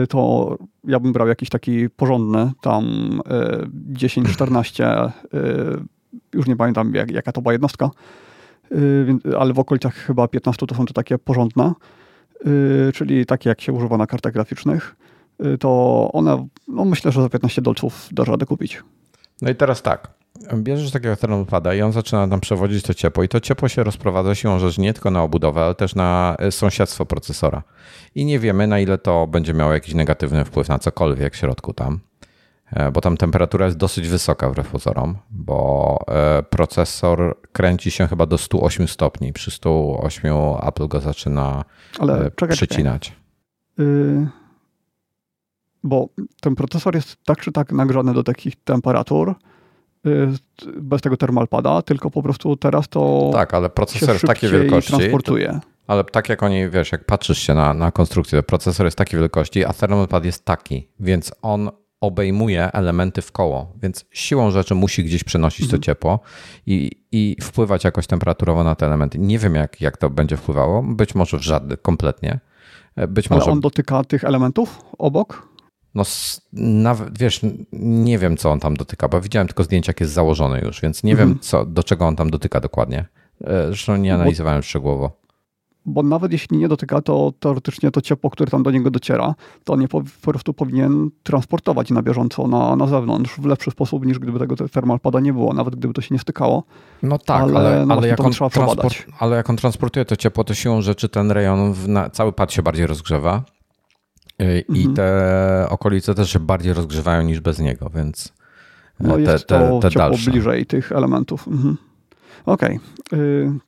to 0.09 0.57
ja 0.83 0.99
bym 0.99 1.13
brał 1.13 1.27
jakiś 1.27 1.49
taki 1.49 1.89
porządny, 1.89 2.51
tam 2.61 2.85
10-14 3.93 5.11
już 6.33 6.47
nie 6.47 6.55
pamiętam 6.55 6.95
jak, 6.95 7.11
jaka 7.11 7.31
to 7.31 7.41
była 7.41 7.51
jednostka, 7.51 7.89
y, 8.71 9.37
ale 9.39 9.53
w 9.53 9.59
okolicach 9.59 9.93
chyba 9.93 10.27
15 10.27 10.67
to 10.67 10.75
są 10.75 10.85
to 10.85 10.93
takie 10.93 11.17
porządne. 11.17 11.73
czyli 12.93 13.25
takie 13.25 13.49
jak 13.49 13.61
się 13.61 13.73
używa 13.73 13.97
na 13.97 14.07
kartach 14.07 14.33
graficznych, 14.33 14.95
to 15.59 16.09
one, 16.13 16.47
no 16.67 16.85
myślę, 16.85 17.11
że 17.11 17.21
za 17.21 17.29
15 17.29 17.61
dolców 17.61 18.09
da 18.11 18.23
radę 18.23 18.45
kupić. 18.45 18.83
No 19.41 19.49
i 19.49 19.55
teraz 19.55 19.81
tak, 19.81 20.13
bierzesz 20.55 20.91
takiego 20.91 21.15
thermopada 21.15 21.73
i 21.73 21.81
on 21.81 21.91
zaczyna 21.91 22.27
tam 22.27 22.39
przewodzić 22.39 22.83
to 22.83 22.93
ciepło 22.93 23.23
i 23.23 23.27
to 23.27 23.39
ciepło 23.39 23.69
się 23.69 23.83
rozprowadza 23.83 24.35
siłą 24.35 24.59
rzeczy 24.59 24.81
nie 24.81 24.93
tylko 24.93 25.11
na 25.11 25.23
obudowę, 25.23 25.65
ale 25.65 25.75
też 25.75 25.95
na 25.95 26.35
e, 26.39 26.51
sąsiedztwo 26.51 27.05
procesora. 27.05 27.63
I 28.15 28.25
nie 28.25 28.39
wiemy 28.39 28.67
na 28.67 28.79
ile 28.79 28.97
to 28.97 29.27
będzie 29.27 29.53
miało 29.53 29.73
jakiś 29.73 29.93
negatywny 29.93 30.45
wpływ 30.45 30.69
na 30.69 30.79
cokolwiek 30.79 31.33
w 31.33 31.37
środku 31.37 31.73
tam, 31.73 31.99
e, 32.73 32.91
bo 32.91 33.01
tam 33.01 33.17
temperatura 33.17 33.65
jest 33.65 33.77
dosyć 33.77 34.07
wysoka 34.07 34.49
wbrew 34.49 34.67
pozorom, 34.67 35.17
bo 35.29 35.99
e, 36.07 36.43
procesor 36.43 37.37
kręci 37.51 37.91
się 37.91 38.07
chyba 38.07 38.25
do 38.25 38.37
108 38.37 38.87
stopni. 38.87 39.33
Przy 39.33 39.51
108 39.51 40.33
Apple 40.67 40.87
go 40.87 40.99
zaczyna 40.99 41.65
ale 41.99 42.31
czekaj, 42.35 42.55
przycinać. 42.55 43.15
Yy, 43.77 44.27
bo 45.83 46.09
ten 46.41 46.55
procesor 46.55 46.95
jest 46.95 47.17
tak 47.25 47.41
czy 47.41 47.51
tak 47.51 47.71
nagrzany 47.71 48.13
do 48.13 48.23
takich 48.23 48.55
temperatur, 48.63 49.35
Y, 50.07 50.27
bez 50.81 51.01
tego 51.01 51.17
termalpada, 51.17 51.81
tylko 51.81 52.11
po 52.11 52.23
prostu 52.23 52.55
teraz 52.55 52.89
to. 52.89 53.29
Tak, 53.33 53.53
ale 53.53 53.69
procesor 53.69 54.09
jest 54.09 54.25
takiej 54.25 54.51
wielkości. 54.51 54.93
transportuje. 54.93 55.59
Ale 55.87 56.03
tak 56.03 56.29
jak 56.29 56.43
oni, 56.43 56.69
wiesz, 56.69 56.91
jak 56.91 57.05
patrzysz 57.05 57.37
się 57.37 57.53
na, 57.53 57.73
na 57.73 57.91
konstrukcję, 57.91 58.43
procesor 58.43 58.85
jest 58.85 58.97
takiej 58.97 59.19
wielkości, 59.19 59.65
a 59.65 59.73
thermalpad 59.73 60.25
jest 60.25 60.45
taki, 60.45 60.87
więc 60.99 61.31
on 61.41 61.69
obejmuje 62.01 62.71
elementy 62.71 63.21
w 63.21 63.31
koło, 63.31 63.73
więc 63.81 64.05
siłą 64.11 64.51
rzeczy 64.51 64.75
musi 64.75 65.03
gdzieś 65.03 65.23
przenosić 65.23 65.63
mhm. 65.63 65.79
to 65.79 65.85
ciepło 65.85 66.19
i, 66.65 66.91
i 67.11 67.37
wpływać 67.41 67.83
jakoś 67.83 68.07
temperaturowo 68.07 68.63
na 68.63 68.75
te 68.75 68.85
elementy. 68.85 69.19
Nie 69.19 69.39
wiem, 69.39 69.55
jak, 69.55 69.81
jak 69.81 69.97
to 69.97 70.09
będzie 70.09 70.37
wpływało, 70.37 70.83
być 70.83 71.15
może 71.15 71.37
w 71.37 71.41
żadny 71.41 71.77
kompletnie. 71.77 72.39
Być 73.07 73.27
Ale 73.27 73.39
może... 73.39 73.51
on 73.51 73.59
dotyka 73.59 74.03
tych 74.03 74.23
elementów 74.23 74.81
obok? 74.97 75.50
No, 75.95 76.03
nawet, 76.53 77.19
wiesz, 77.19 77.41
nie 77.73 78.17
wiem, 78.17 78.37
co 78.37 78.51
on 78.51 78.59
tam 78.59 78.77
dotyka, 78.77 79.07
bo 79.07 79.21
widziałem 79.21 79.47
tylko 79.47 79.63
zdjęcia, 79.63 79.89
jak 79.89 79.99
jest 79.99 80.13
założone 80.13 80.61
już, 80.61 80.81
więc 80.81 81.03
nie 81.03 81.11
mhm. 81.11 81.29
wiem, 81.29 81.39
co, 81.39 81.65
do 81.65 81.83
czego 81.83 82.07
on 82.07 82.15
tam 82.15 82.29
dotyka 82.29 82.59
dokładnie. 82.59 83.05
E, 83.43 83.67
zresztą 83.67 83.95
nie 83.95 84.13
analizowałem 84.13 84.59
bo, 84.59 84.63
szczegółowo. 84.63 85.21
Bo 85.85 86.03
nawet 86.03 86.31
jeśli 86.31 86.57
nie 86.57 86.67
dotyka, 86.67 87.01
to 87.01 87.33
teoretycznie 87.39 87.91
to 87.91 88.01
ciepło, 88.01 88.29
które 88.29 88.51
tam 88.51 88.63
do 88.63 88.71
niego 88.71 88.91
dociera, 88.91 89.35
to 89.63 89.75
nie 89.75 89.87
po, 89.87 90.01
po 90.01 90.31
prostu 90.31 90.53
powinien 90.53 91.09
transportować 91.23 91.89
na 91.89 92.01
bieżąco 92.01 92.47
na, 92.47 92.75
na 92.75 92.87
zewnątrz 92.87 93.35
w 93.35 93.45
lepszy 93.45 93.71
sposób, 93.71 94.05
niż 94.05 94.19
gdyby 94.19 94.39
tego 94.39 94.55
pada 95.01 95.19
nie 95.19 95.33
było, 95.33 95.53
nawet 95.53 95.75
gdyby 95.75 95.93
to 95.93 96.01
się 96.01 96.15
nie 96.15 96.19
stykało. 96.19 96.63
No 97.03 97.17
tak, 97.17 97.41
ale, 97.41 97.59
ale, 97.59 97.85
no 97.85 97.95
ale, 97.95 98.07
jak, 98.07 98.19
on 98.19 98.31
transport, 98.31 99.05
ale 99.19 99.35
jak 99.35 99.49
on 99.49 99.57
transportuje 99.57 100.05
to 100.05 100.15
ciepło, 100.15 100.43
to 100.43 100.53
siłą 100.53 100.81
rzeczy 100.81 101.09
ten 101.09 101.31
rejon, 101.31 101.73
na, 101.87 102.09
cały 102.09 102.33
pad 102.33 102.53
się 102.53 102.63
bardziej 102.63 102.87
rozgrzewa 102.87 103.43
I 104.69 104.85
mhm. 104.85 104.95
te 104.95 105.65
okolice 105.69 106.15
też 106.15 106.29
się 106.29 106.39
bardziej 106.39 106.73
rozgrzewają 106.73 107.21
niż 107.21 107.39
bez 107.39 107.59
niego, 107.59 107.89
więc 107.95 108.33
e, 109.01 109.07
no 109.07 109.15
te, 109.15 109.21
jest 109.21 109.47
te, 109.47 109.59
to 109.59 109.79
te 109.79 109.89
dalsze. 109.89 110.31
bliżej 110.31 110.65
tych 110.65 110.91
elementów. 110.91 111.47
Mhm. 111.47 111.77
Okej. 112.45 112.79
Okay. 113.07 113.59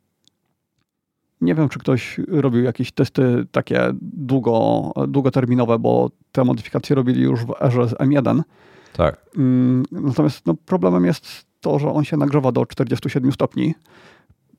Nie 1.41 1.55
wiem, 1.55 1.69
czy 1.69 1.79
ktoś 1.79 2.19
robił 2.27 2.63
jakieś 2.63 2.91
testy 2.91 3.45
takie 3.51 3.91
długo, 4.01 4.91
długoterminowe, 5.07 5.79
bo 5.79 6.09
te 6.31 6.43
modyfikacje 6.43 6.95
robili 6.95 7.21
już 7.21 7.45
w 7.45 7.53
erze 7.61 7.81
M1. 7.81 8.41
Tak. 8.93 9.25
Mm, 9.37 9.83
natomiast 9.91 10.45
no, 10.45 10.53
problemem 10.65 11.05
jest 11.05 11.45
to, 11.61 11.79
że 11.79 11.93
on 11.93 12.03
się 12.03 12.17
nagrzewa 12.17 12.51
do 12.51 12.65
47 12.65 13.31
stopni, 13.31 13.75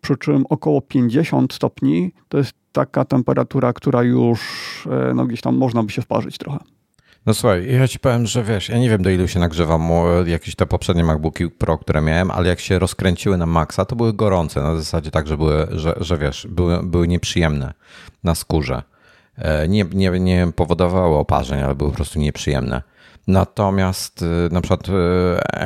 przy 0.04 0.16
czym 0.16 0.44
około 0.48 0.80
50 0.80 1.52
stopni 1.52 2.12
to 2.28 2.38
jest 2.38 2.52
taka 2.72 3.04
temperatura, 3.04 3.72
która 3.72 4.02
już 4.02 4.40
e, 5.10 5.14
no, 5.14 5.26
gdzieś 5.26 5.40
tam 5.40 5.56
można 5.56 5.82
by 5.82 5.92
się 5.92 6.02
sparzyć 6.02 6.38
trochę. 6.38 6.58
No 7.26 7.34
słuchaj, 7.34 7.72
ja 7.72 7.88
ci 7.88 7.98
powiem, 7.98 8.26
że 8.26 8.42
wiesz, 8.42 8.68
ja 8.68 8.78
nie 8.78 8.90
wiem 8.90 9.02
do 9.02 9.10
ilu 9.10 9.28
się 9.28 9.40
nagrzewam 9.40 9.88
jakieś 10.26 10.54
te 10.54 10.66
poprzednie 10.66 11.04
MacBooki 11.04 11.50
Pro, 11.50 11.78
które 11.78 12.00
miałem, 12.00 12.30
ale 12.30 12.48
jak 12.48 12.60
się 12.60 12.78
rozkręciły 12.78 13.38
na 13.38 13.46
maksa, 13.46 13.84
to 13.84 13.96
były 13.96 14.12
gorące, 14.12 14.62
na 14.62 14.76
zasadzie 14.76 15.10
tak, 15.10 15.28
że 15.28 15.36
były, 15.36 15.66
że, 15.70 15.94
że 16.00 16.18
wiesz, 16.18 16.46
były, 16.50 16.82
były 16.82 17.08
nieprzyjemne 17.08 17.74
na 18.24 18.34
skórze. 18.34 18.82
E, 19.36 19.68
nie, 19.68 19.84
nie, 19.94 20.10
nie 20.10 20.48
powodowały 20.56 21.16
oparzeń, 21.16 21.60
ale 21.60 21.74
były 21.74 21.90
po 21.90 21.96
prostu 21.96 22.18
nieprzyjemne. 22.18 22.82
Natomiast 23.26 24.22
y, 24.22 24.48
na 24.52 24.60
przykład 24.60 24.88
y, 24.88 24.92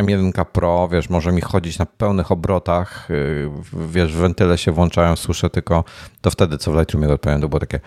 M1 0.02 0.44
Pro, 0.44 0.88
wiesz, 0.88 1.08
może 1.08 1.32
mi 1.32 1.40
chodzić 1.40 1.78
na 1.78 1.86
pełnych 1.86 2.32
obrotach, 2.32 3.10
y, 3.10 3.50
wiesz, 3.90 4.12
wentyle 4.12 4.58
się 4.58 4.72
włączają, 4.72 5.16
słyszę 5.16 5.50
tylko, 5.50 5.84
to 6.20 6.30
wtedy 6.30 6.58
co 6.58 6.72
w 6.72 6.76
Lightroomie 6.76 7.08
odpowiem, 7.08 7.40
to 7.40 7.48
było 7.48 7.60
takie 7.60 7.80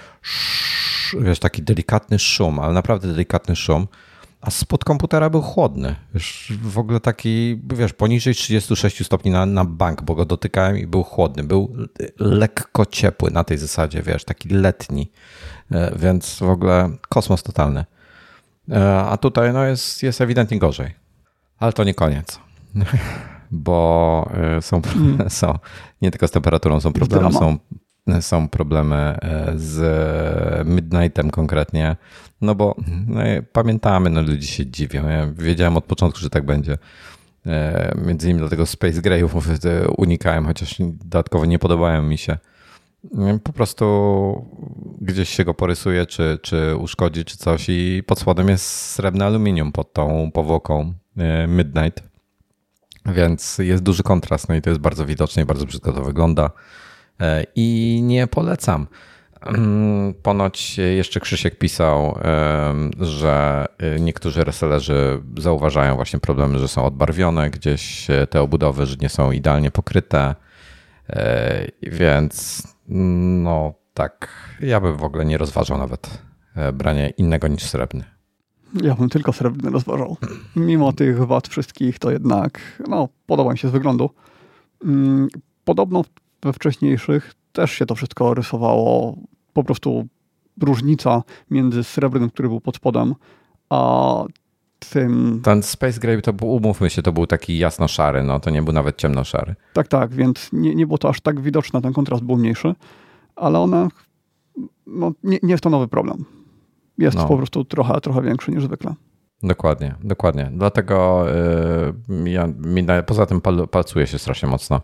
wiesz, 1.19 1.39
taki 1.39 1.61
delikatny 1.61 2.19
szum, 2.19 2.59
ale 2.59 2.73
naprawdę 2.73 3.07
delikatny 3.07 3.55
szum, 3.55 3.87
a 4.41 4.51
spod 4.51 4.83
komputera 4.83 5.29
był 5.29 5.41
chłodny, 5.41 5.95
wiesz, 6.13 6.53
w 6.61 6.77
ogóle 6.77 6.99
taki, 6.99 7.61
wiesz, 7.73 7.93
poniżej 7.93 8.35
36 8.35 9.05
stopni 9.05 9.31
na, 9.31 9.45
na 9.45 9.65
bank, 9.65 10.01
bo 10.01 10.15
go 10.15 10.25
dotykałem 10.25 10.77
i 10.77 10.87
był 10.87 11.03
chłodny, 11.03 11.43
był 11.43 11.75
lekko 12.19 12.85
ciepły 12.85 13.31
na 13.31 13.43
tej 13.43 13.57
zasadzie, 13.57 14.01
wiesz, 14.01 14.23
taki 14.23 14.49
letni, 14.49 15.11
więc 15.95 16.39
w 16.39 16.49
ogóle 16.49 16.89
kosmos 17.09 17.43
totalny. 17.43 17.85
E, 18.69 18.97
a 18.97 19.17
tutaj 19.17 19.53
no 19.53 19.65
jest, 19.65 20.03
jest 20.03 20.21
ewidentnie 20.21 20.59
gorzej. 20.59 20.93
Ale 21.59 21.73
to 21.73 21.83
nie 21.83 21.93
koniec. 21.93 22.39
Bo 23.51 24.31
e, 24.33 24.61
są, 24.61 24.81
mm. 24.95 25.29
są 25.39 25.59
nie 26.01 26.11
tylko 26.11 26.27
z 26.27 26.31
temperaturą 26.31 26.79
są 26.79 26.93
problemy, 26.93 27.33
są, 27.33 27.57
są 28.21 28.49
problemy 28.49 28.95
e, 28.95 29.53
z 29.55 30.67
Midnightem 30.67 31.31
konkretnie. 31.31 31.95
No 32.41 32.55
bo 32.55 32.75
no, 33.07 33.21
pamiętamy, 33.51 34.09
no 34.09 34.21
ludzie 34.21 34.47
się 34.47 34.65
dziwią. 34.65 35.09
Ja 35.09 35.27
wiedziałem 35.27 35.77
od 35.77 35.85
początku, 35.85 36.19
że 36.19 36.29
tak 36.29 36.45
będzie. 36.45 36.77
Między 38.05 38.27
innymi 38.27 38.39
dlatego 38.39 38.65
Space 38.65 39.01
Greyów 39.01 39.35
unikałem, 39.97 40.45
chociaż 40.45 40.75
dodatkowo 40.79 41.45
nie 41.45 41.59
podobają 41.59 42.01
mi 42.01 42.17
się 42.17 42.37
po 43.43 43.53
prostu 43.53 44.45
gdzieś 45.01 45.29
się 45.29 45.45
go 45.45 45.53
porysuje, 45.53 46.05
czy, 46.05 46.39
czy 46.41 46.75
uszkodzi, 46.75 47.25
czy 47.25 47.37
coś 47.37 47.65
i 47.69 48.03
pod 48.07 48.19
spodem 48.19 48.49
jest 48.49 48.65
srebrne 48.65 49.25
aluminium 49.25 49.71
pod 49.71 49.93
tą 49.93 50.31
powłoką 50.31 50.93
e, 51.17 51.47
Midnight. 51.47 52.03
Więc 53.05 53.57
jest 53.57 53.83
duży 53.83 54.03
kontrast, 54.03 54.49
no 54.49 54.55
i 54.55 54.61
to 54.61 54.69
jest 54.69 54.81
bardzo 54.81 55.05
widoczne 55.05 55.43
i 55.43 55.45
bardzo 55.45 55.65
brzydko 55.65 55.93
to 55.93 56.03
wygląda. 56.03 56.51
E, 57.21 57.43
I 57.55 57.99
nie 58.03 58.27
polecam. 58.27 58.87
Ponoć 60.23 60.77
jeszcze 60.77 61.19
Krzysiek 61.19 61.57
pisał, 61.57 62.19
że 62.99 63.65
niektórzy 63.99 64.43
resellerzy 64.43 65.21
zauważają 65.37 65.95
właśnie 65.95 66.19
problemy, 66.19 66.59
że 66.59 66.67
są 66.67 66.85
odbarwione 66.85 67.49
gdzieś 67.49 68.07
te 68.29 68.41
obudowy, 68.41 68.85
że 68.85 68.95
nie 69.01 69.09
są 69.09 69.31
idealnie 69.31 69.71
pokryte. 69.71 70.35
E, 71.09 71.67
więc 71.81 72.63
no 72.87 73.73
tak, 73.93 74.29
ja 74.59 74.81
bym 74.81 74.97
w 74.97 75.03
ogóle 75.03 75.25
nie 75.25 75.37
rozważał 75.37 75.77
nawet 75.77 76.21
e, 76.55 76.73
brania 76.73 77.09
innego 77.09 77.47
niż 77.47 77.63
srebrny. 77.63 78.03
Ja 78.81 78.95
bym 78.95 79.09
tylko 79.09 79.33
srebrny 79.33 79.69
rozważał. 79.69 80.17
Mimo 80.55 80.93
tych 80.93 81.25
wad 81.25 81.47
wszystkich, 81.47 81.99
to 81.99 82.11
jednak 82.11 82.81
no, 82.87 83.09
podoba 83.25 83.51
mi 83.51 83.57
się 83.57 83.67
z 83.67 83.71
wyglądu. 83.71 84.09
Mm, 84.85 85.27
podobno 85.65 86.03
we 86.43 86.53
wcześniejszych 86.53 87.33
też 87.53 87.71
się 87.71 87.85
to 87.85 87.95
wszystko 87.95 88.33
rysowało. 88.33 89.17
Po 89.53 89.63
prostu 89.63 90.07
różnica 90.61 91.23
między 91.49 91.83
srebrnym, 91.83 92.29
który 92.29 92.49
był 92.49 92.61
pod 92.61 92.75
spodem, 92.75 93.15
a 93.69 94.23
tym... 94.89 95.41
Ten 95.43 95.63
Space 95.63 95.99
Grey 95.99 96.21
to 96.21 96.33
był, 96.33 96.47
umówmy 96.47 96.89
się, 96.89 97.01
to 97.01 97.11
był 97.11 97.27
taki 97.27 97.57
jasno-szary, 97.57 98.23
no 98.23 98.39
to 98.39 98.49
nie 98.49 98.61
był 98.61 98.73
nawet 98.73 98.97
ciemno-szary. 98.97 99.55
Tak, 99.73 99.87
tak, 99.87 100.13
więc 100.13 100.49
nie, 100.53 100.75
nie 100.75 100.87
było 100.87 100.97
to 100.97 101.09
aż 101.09 101.21
tak 101.21 101.41
widoczne, 101.41 101.81
ten 101.81 101.93
kontrast 101.93 102.23
był 102.23 102.37
mniejszy, 102.37 102.75
ale 103.35 103.59
one, 103.59 103.87
no 104.87 105.11
nie, 105.23 105.39
nie 105.43 105.51
jest 105.51 105.63
to 105.63 105.69
nowy 105.69 105.87
problem. 105.87 106.25
Jest 106.97 107.17
no. 107.17 107.27
po 107.27 107.37
prostu 107.37 107.65
trochę, 107.65 108.01
trochę 108.01 108.21
większy 108.21 108.51
niż 108.51 108.63
zwykle. 108.63 108.93
Dokładnie, 109.43 109.95
dokładnie. 110.03 110.51
Dlatego 110.53 111.25
yy, 112.09 112.29
ja, 112.29 112.47
mi, 112.47 112.85
poza 113.05 113.25
tym 113.25 113.41
pal, 113.41 113.67
palcuje 113.67 114.07
się 114.07 114.19
strasznie 114.19 114.49
mocno. 114.49 114.81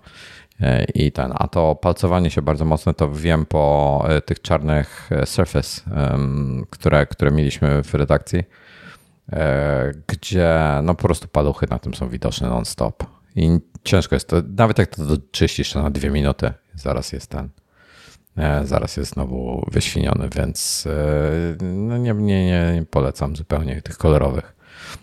Yy, 0.59 0.67
I 0.93 1.11
ten, 1.11 1.33
a 1.35 1.47
to 1.47 1.75
palcowanie 1.75 2.29
się 2.29 2.41
bardzo 2.41 2.65
mocno 2.65 2.93
to 2.93 3.11
wiem 3.11 3.45
po 3.45 4.05
yy, 4.09 4.21
tych 4.21 4.41
czarnych 4.41 5.09
yy, 5.11 5.25
Surface, 5.25 5.81
które, 6.69 7.05
które 7.05 7.31
mieliśmy 7.31 7.83
w 7.83 7.93
redakcji 7.93 8.43
gdzie 10.07 10.59
no 10.83 10.95
po 10.95 11.03
prostu 11.03 11.27
paluchy 11.27 11.67
na 11.69 11.79
tym 11.79 11.93
są 11.93 12.09
widoczne 12.09 12.49
non-stop. 12.49 13.03
I 13.35 13.59
ciężko 13.83 14.15
jest 14.15 14.27
to, 14.27 14.35
nawet 14.57 14.77
jak 14.77 14.95
to 14.95 15.03
czyścisz 15.31 15.59
jeszcze 15.59 15.81
na 15.81 15.89
dwie 15.89 16.09
minuty, 16.09 16.53
zaraz 16.75 17.11
jest 17.11 17.29
ten, 17.29 17.49
e, 18.37 18.61
zaraz 18.65 18.97
jest 18.97 19.13
znowu 19.13 19.65
wyświniony, 19.71 20.29
więc 20.35 20.87
e, 20.87 21.63
no 21.63 21.97
nie, 21.97 22.13
nie, 22.13 22.45
nie 22.73 22.85
polecam 22.89 23.35
zupełnie 23.35 23.81
tych 23.81 23.97
kolorowych. 23.97 24.55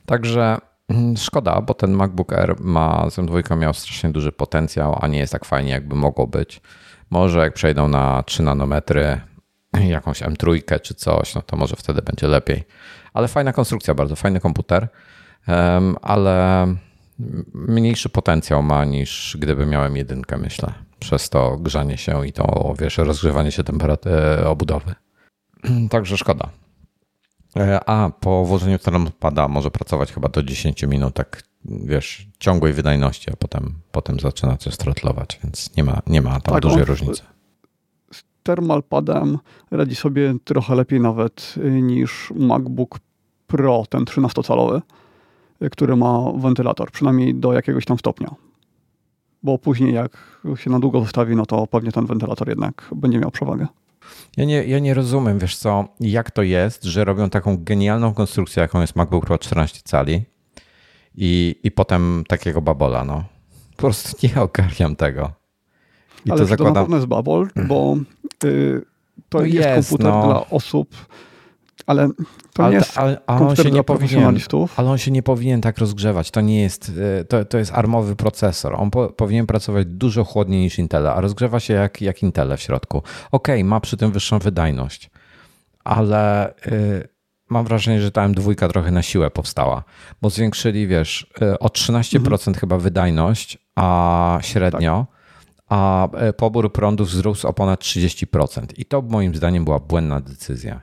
Także 0.07 0.59
mm, 0.89 1.17
szkoda, 1.17 1.61
bo 1.61 1.75
ten 1.75 1.93
MacBook 1.93 2.33
Air 2.33 2.57
ma, 2.61 3.11
z 3.11 3.19
M2 3.19 3.59
miał 3.59 3.75
strasznie 3.75 4.11
duży 4.11 4.33
potencjał, 4.33 4.99
a 5.01 5.07
nie 5.07 5.19
jest 5.19 5.33
tak 5.33 5.45
fajnie, 5.45 5.71
jakby 5.71 5.95
mogło 5.95 6.27
być. 6.27 6.61
Może 7.11 7.39
jak 7.39 7.55
przejdą 7.55 7.89
na 7.89 8.23
3 8.23 8.43
nanometry, 8.43 9.21
jakąś 9.89 10.23
M3 10.23 10.81
czy 10.81 10.95
coś, 10.95 11.35
no 11.35 11.43
to 11.43 11.57
może 11.57 11.77
wtedy 11.77 12.03
będzie 12.03 12.29
lepiej. 12.29 12.65
Ale 13.15 13.29
fajna 13.29 13.53
konstrukcja, 13.53 13.95
bardzo 13.95 14.17
fajny 14.17 14.41
komputer, 14.41 14.89
ale 16.03 16.67
mniejszy 17.55 18.09
potencjał 18.09 18.63
ma 18.63 18.85
niż 18.85 19.37
gdyby 19.41 19.67
miałem 19.67 19.97
jedynkę, 19.97 20.37
myślę. 20.37 20.73
Przez 20.99 21.31
to 21.31 21.57
grzanie 21.57 21.99
się 21.99 22.27
i 22.27 22.33
to, 22.33 22.75
wiesz, 22.79 22.99
rozgrzewanie 22.99 23.53
się 23.53 23.65
temperatury 23.65 24.47
obudowy. 24.47 24.95
Także 25.91 26.17
szkoda. 26.17 26.49
E, 27.57 27.89
a 27.89 28.11
po 28.11 28.45
włożeniu 28.45 28.79
pada 29.21 29.49
może 29.49 29.71
pracować 29.71 30.13
chyba 30.13 30.29
do 30.29 30.43
10 30.43 30.83
minut, 30.83 31.15
tak 31.15 31.43
wiesz, 31.65 32.29
ciągłej 32.39 32.73
wydajności, 32.73 33.31
a 33.33 33.37
potem, 33.37 33.75
potem 33.93 34.21
zaczyna 34.21 34.57
coś 34.57 34.75
strotlować, 34.75 35.41
więc 35.45 35.77
nie 35.77 35.85
ma, 35.85 36.03
nie 36.07 36.23
ma 36.23 36.41
tam 36.41 36.55
tak, 36.55 36.63
dużej 36.63 36.85
różnicy. 36.85 37.23
Thermalpadem 38.45 39.39
radzi 39.71 39.95
sobie 39.95 40.35
trochę 40.45 40.75
lepiej 40.75 41.01
nawet 41.01 41.55
y, 41.57 41.83
niż 41.83 42.33
MacBook 42.37 42.99
Pro, 43.47 43.85
ten 43.89 44.05
13-calowy, 44.05 44.81
y, 45.63 45.71
który 45.71 45.97
ma 45.97 46.33
wentylator, 46.37 46.91
przynajmniej 46.91 47.35
do 47.35 47.53
jakiegoś 47.53 47.85
tam 47.85 47.99
stopnia. 47.99 48.35
Bo 49.43 49.59
później 49.59 49.95
jak 49.95 50.41
się 50.57 50.71
na 50.71 50.81
długo 50.81 51.01
zostawi, 51.01 51.37
no 51.37 51.47
to 51.47 51.67
pewnie 51.67 51.93
ten 51.93 52.07
wentylator 52.07 52.49
jednak 52.49 52.91
będzie 52.97 53.19
miał 53.19 53.31
przewagę. 53.31 53.67
Ja 54.37 54.45
nie, 54.45 54.65
ja 54.65 54.79
nie 54.79 54.95
rozumiem, 54.95 55.39
wiesz 55.39 55.57
co, 55.57 55.89
jak 56.01 56.31
to 56.31 56.43
jest, 56.43 56.85
że 56.85 57.05
robią 57.05 57.31
taką 57.31 57.65
genialną 57.65 58.15
konstrukcję, 58.15 58.61
jaką 58.61 58.81
jest 58.81 58.97
MacBook 58.97 59.27
Pro 59.27 59.39
14 59.39 59.81
cali 59.85 60.25
i, 61.15 61.57
i 61.63 61.71
potem 61.71 62.25
takiego 62.29 62.63
babola, 62.63 63.05
no. 63.05 63.25
Po 63.77 63.77
prostu 63.77 64.27
nie 64.27 64.43
ogarniam 64.43 64.97
tego. 64.97 65.44
I 66.25 66.31
Ale 66.31 66.41
to, 66.41 66.47
zakładam... 66.47 66.75
to 66.75 66.81
na 66.81 66.85
pewno 66.85 66.97
jest 66.97 67.09
bo 67.69 67.97
y, 68.45 68.83
to 69.29 69.39
no 69.39 69.45
jest, 69.45 69.57
jest, 69.57 69.89
komputer 69.89 70.13
no. 70.13 70.27
dla 70.27 70.51
osób, 70.51 70.95
ale 71.87 72.09
to 72.53 72.63
ale, 72.63 72.71
nie 72.71 72.77
jest 72.79 72.99
ale, 72.99 73.21
ale 73.27 73.47
on 73.47 73.57
się 73.57 73.71
nie 73.71 73.85
powinien, 73.85 74.39
Ale 74.77 74.91
on 74.91 74.99
się 74.99 75.11
nie 75.11 75.23
powinien 75.23 75.61
tak 75.61 75.79
rozgrzewać. 75.79 76.31
To 76.31 76.41
nie 76.41 76.63
jest, 76.63 76.93
e, 77.21 77.25
to, 77.25 77.45
to 77.45 77.59
jest 77.59 77.73
armowy 77.73 78.17
procesor. 78.17 78.75
On 78.75 78.91
po, 78.91 79.09
powinien 79.09 79.47
pracować 79.47 79.87
dużo 79.87 80.25
chłodniej 80.25 80.61
niż 80.61 80.79
Intel, 80.79 81.07
a 81.07 81.21
rozgrzewa 81.21 81.61
się 81.61 81.75
jak, 81.75 82.01
jak 82.01 82.23
Intel 82.23 82.57
w 82.57 82.61
środku. 82.61 83.03
Ok, 83.33 83.49
ma 83.65 83.81
przy 83.81 83.97
tym 83.97 84.13
wyższą 84.13 84.39
wydajność, 84.39 85.11
ale 85.85 86.55
y, 86.67 87.09
mam 87.51 87.65
wrażenie, 87.65 88.01
że 88.01 88.11
ta 88.11 88.29
M2 88.29 88.69
trochę 88.69 88.91
na 88.91 89.03
siłę 89.03 89.31
powstała, 89.31 89.85
bo 90.23 90.31
zwiększyli, 90.31 90.87
wiesz, 90.87 91.27
y, 91.43 91.59
o 91.59 91.69
13% 91.69 92.33
mhm. 92.33 92.55
chyba 92.55 92.79
wydajność, 92.79 93.59
a 93.75 94.39
średnio, 94.43 95.07
tak. 95.09 95.14
A 95.69 96.09
pobór 96.37 96.73
prądu 96.73 97.05
wzrósł 97.05 97.49
o 97.49 97.53
ponad 97.53 97.81
30%. 97.81 98.67
I 98.77 98.85
to 98.85 99.03
moim 99.03 99.35
zdaniem 99.35 99.65
była 99.65 99.79
błędna 99.79 100.21
decyzja. 100.21 100.81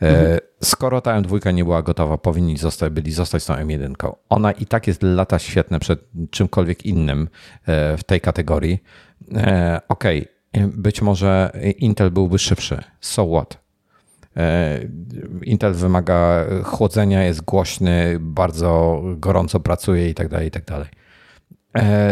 Mhm. 0.00 0.38
Skoro 0.62 1.00
ta 1.00 1.20
M2 1.20 1.54
nie 1.54 1.64
była 1.64 1.82
gotowa, 1.82 2.18
powinni 2.18 2.56
zostać, 2.56 2.92
byli 2.92 3.12
zostać 3.12 3.42
z 3.42 3.46
tą 3.46 3.54
M1. 3.54 4.12
Ona 4.28 4.52
i 4.52 4.66
tak 4.66 4.86
jest 4.86 5.02
lata 5.02 5.38
świetne 5.38 5.80
przed 5.80 6.00
czymkolwiek 6.30 6.86
innym 6.86 7.28
e, 7.66 7.96
w 7.96 8.04
tej 8.04 8.20
kategorii. 8.20 8.82
E, 9.34 9.80
ok, 9.88 10.04
być 10.66 11.02
może 11.02 11.52
Intel 11.78 12.10
byłby 12.10 12.38
szybszy. 12.38 12.82
So 13.00 13.26
what? 13.26 13.62
Intel 15.42 15.74
wymaga 15.74 16.44
chłodzenia, 16.64 17.24
jest 17.24 17.42
głośny, 17.42 18.16
bardzo 18.20 19.02
gorąco 19.16 19.60
pracuje 19.60 20.08
i 20.08 20.14
tak 20.14 20.28
dalej, 20.28 20.48
i 20.48 20.50
tak 20.50 20.64
dalej. 20.64 20.88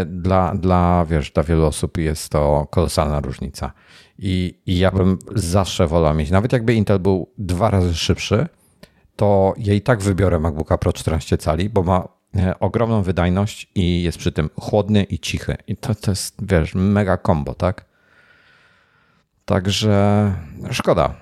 Dla, 0.06 0.54
dla, 0.54 1.06
wiesz, 1.10 1.30
dla 1.30 1.42
wielu 1.42 1.66
osób 1.66 1.98
jest 1.98 2.28
to 2.28 2.66
kolosalna 2.70 3.20
różnica. 3.20 3.72
I, 4.18 4.58
I 4.66 4.78
ja 4.78 4.90
bym 4.90 5.18
zawsze 5.34 5.86
wolał 5.86 6.14
mieć, 6.14 6.30
nawet 6.30 6.52
jakby 6.52 6.74
Intel 6.74 6.98
był 6.98 7.30
dwa 7.38 7.70
razy 7.70 7.94
szybszy, 7.94 8.46
to 9.16 9.54
ja 9.56 9.74
i 9.74 9.80
tak 9.80 10.02
wybiorę 10.02 10.38
MacBooka 10.38 10.78
Pro 10.78 10.92
14 10.92 11.38
cali, 11.38 11.70
bo 11.70 11.82
ma 11.82 12.08
e, 12.36 12.60
ogromną 12.60 13.02
wydajność 13.02 13.70
i 13.74 14.02
jest 14.02 14.18
przy 14.18 14.32
tym 14.32 14.50
chłodny 14.60 15.02
i 15.02 15.18
cichy. 15.18 15.56
I 15.66 15.76
to, 15.76 15.94
to 15.94 16.10
jest, 16.10 16.36
wiesz, 16.46 16.74
mega 16.74 17.18
combo, 17.18 17.54
tak? 17.54 17.84
Także 19.44 20.34
szkoda. 20.70 21.14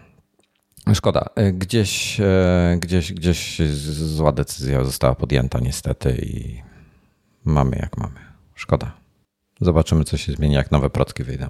Szkoda. 0.94 1.24
E, 1.34 1.52
gdzieś, 1.52 2.20
e, 2.20 2.76
gdzieś, 2.80 3.12
gdzieś 3.12 3.58
zła 3.92 4.32
decyzja 4.32 4.84
została 4.84 5.14
podjęta 5.14 5.60
niestety 5.60 6.18
i 6.22 6.62
mamy 7.44 7.76
jak 7.76 7.96
mamy. 7.96 8.27
Szkoda. 8.58 8.92
Zobaczymy, 9.60 10.04
co 10.04 10.16
się 10.16 10.32
zmieni, 10.32 10.54
jak 10.54 10.70
nowe 10.70 10.90
procki 10.90 11.24
wyjdą 11.24 11.46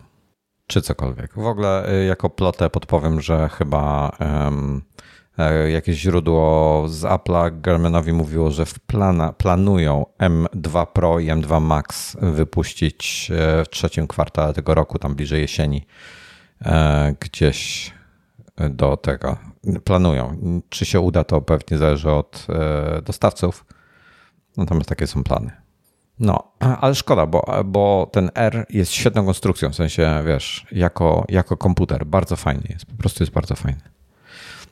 czy 0.67 0.83
cokolwiek. 0.83 1.35
W 1.35 1.47
ogóle 1.47 1.93
y, 1.93 2.05
jako 2.05 2.31
plotę 2.31 2.71
podpowiem, 2.71 3.21
że 3.21 3.49
chyba 3.49 4.13
um, 4.21 4.83
jakieś 5.69 5.97
źródło 5.97 6.85
z 6.89 7.03
Apple'a 7.03 7.61
Germanowi 7.61 8.13
mówiło, 8.13 8.51
że 8.51 8.67
w 8.67 8.79
plana, 8.79 9.33
planują 9.33 10.07
M2 10.19 10.87
Pro 10.87 11.19
i 11.19 11.27
M2 11.27 11.61
Max 11.61 12.17
wypuścić 12.21 13.31
e, 13.35 13.65
w 13.65 13.69
trzecim 13.69 14.07
kwartale 14.07 14.55
tego 14.55 14.75
roku, 14.75 14.99
tam 14.99 15.15
bliżej 15.15 15.41
jesieni, 15.41 15.87
e, 16.63 17.15
gdzieś 17.21 17.93
do 18.71 18.97
tego. 18.97 19.37
Planują. 19.85 20.37
Czy 20.69 20.87
się 20.87 21.01
uda, 21.01 21.25
to 21.25 21.41
pewnie 21.41 21.79
zależy 21.79 22.11
od 22.11 22.47
dostawców. 23.05 23.65
Natomiast 24.57 24.89
takie 24.89 25.07
są 25.07 25.25
plany. 25.25 25.68
No, 26.21 26.53
ale 26.59 26.95
szkoda, 26.95 27.27
bo, 27.27 27.63
bo 27.65 28.11
ten 28.13 28.31
R 28.35 28.67
jest 28.71 28.93
świetną 28.93 29.25
konstrukcją, 29.25 29.71
w 29.71 29.75
sensie, 29.75 30.23
wiesz, 30.27 30.67
jako, 30.73 31.25
jako 31.29 31.57
komputer. 31.57 32.07
Bardzo 32.07 32.37
fajny 32.37 32.63
jest, 32.69 32.87
po 32.87 32.97
prostu 32.97 33.23
jest 33.23 33.33
bardzo 33.33 33.55
fajny. 33.55 33.81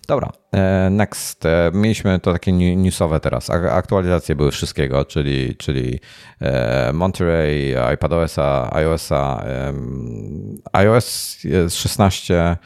Dobra, 0.09 0.33
e, 0.53 0.91
next. 0.91 1.47
E, 1.47 1.71
mieliśmy 1.75 2.21
to 2.21 2.33
takie 2.33 2.53
newsowe 2.53 3.21
teraz. 3.21 3.51
Aktualizacje 3.51 4.35
były 4.35 4.51
wszystkiego, 4.51 5.05
czyli, 5.05 5.57
czyli 5.57 6.01
e, 6.41 6.93
Monterey, 6.93 7.75
iPadOS-a, 7.95 8.71
iOS-a. 8.73 9.45
iOS 10.73 11.39
16 11.69 12.57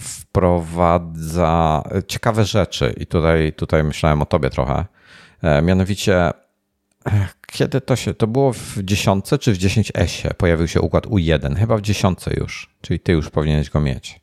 wprowadza 0.00 1.82
ciekawe 2.08 2.44
rzeczy 2.44 2.94
i 2.96 3.06
tutaj, 3.06 3.52
tutaj 3.52 3.84
myślałem 3.84 4.22
o 4.22 4.26
tobie 4.26 4.50
trochę. 4.50 4.84
Mianowicie 5.62 6.30
kiedy 7.46 7.80
to 7.80 7.96
się, 7.96 8.14
to 8.14 8.26
było 8.26 8.52
w 8.52 8.78
dziesiątce 8.82 9.38
czy 9.38 9.52
w 9.54 9.58
10S 9.58 10.34
pojawił 10.34 10.68
się 10.68 10.80
układ 10.80 11.06
U1? 11.06 11.56
Chyba 11.56 11.76
w 11.76 11.80
dziesiątce 11.80 12.34
już, 12.36 12.70
czyli 12.80 13.00
ty 13.00 13.12
już 13.12 13.30
powinieneś 13.30 13.70
go 13.70 13.80
mieć. 13.80 14.20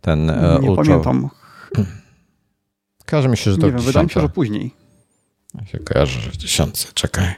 Ten 0.00 0.30
e, 0.30 0.58
Nie 0.62 0.70
ultra... 0.70 0.84
pamiętam. 0.84 1.30
Kojarzy 3.06 3.28
mi 3.28 3.36
się, 3.36 3.50
że 3.50 3.58
to 3.58 3.66
Nie 3.66 3.72
wiem, 3.72 3.80
wydaje 3.80 4.04
mi 4.04 4.10
się, 4.10 4.20
że 4.20 4.28
później. 4.28 4.74
Ja 5.54 5.66
się 5.66 5.78
kojarzę, 5.78 6.20
że 6.20 6.30
w 6.30 6.36
dziesiątce, 6.36 6.88
czekaj. 6.94 7.34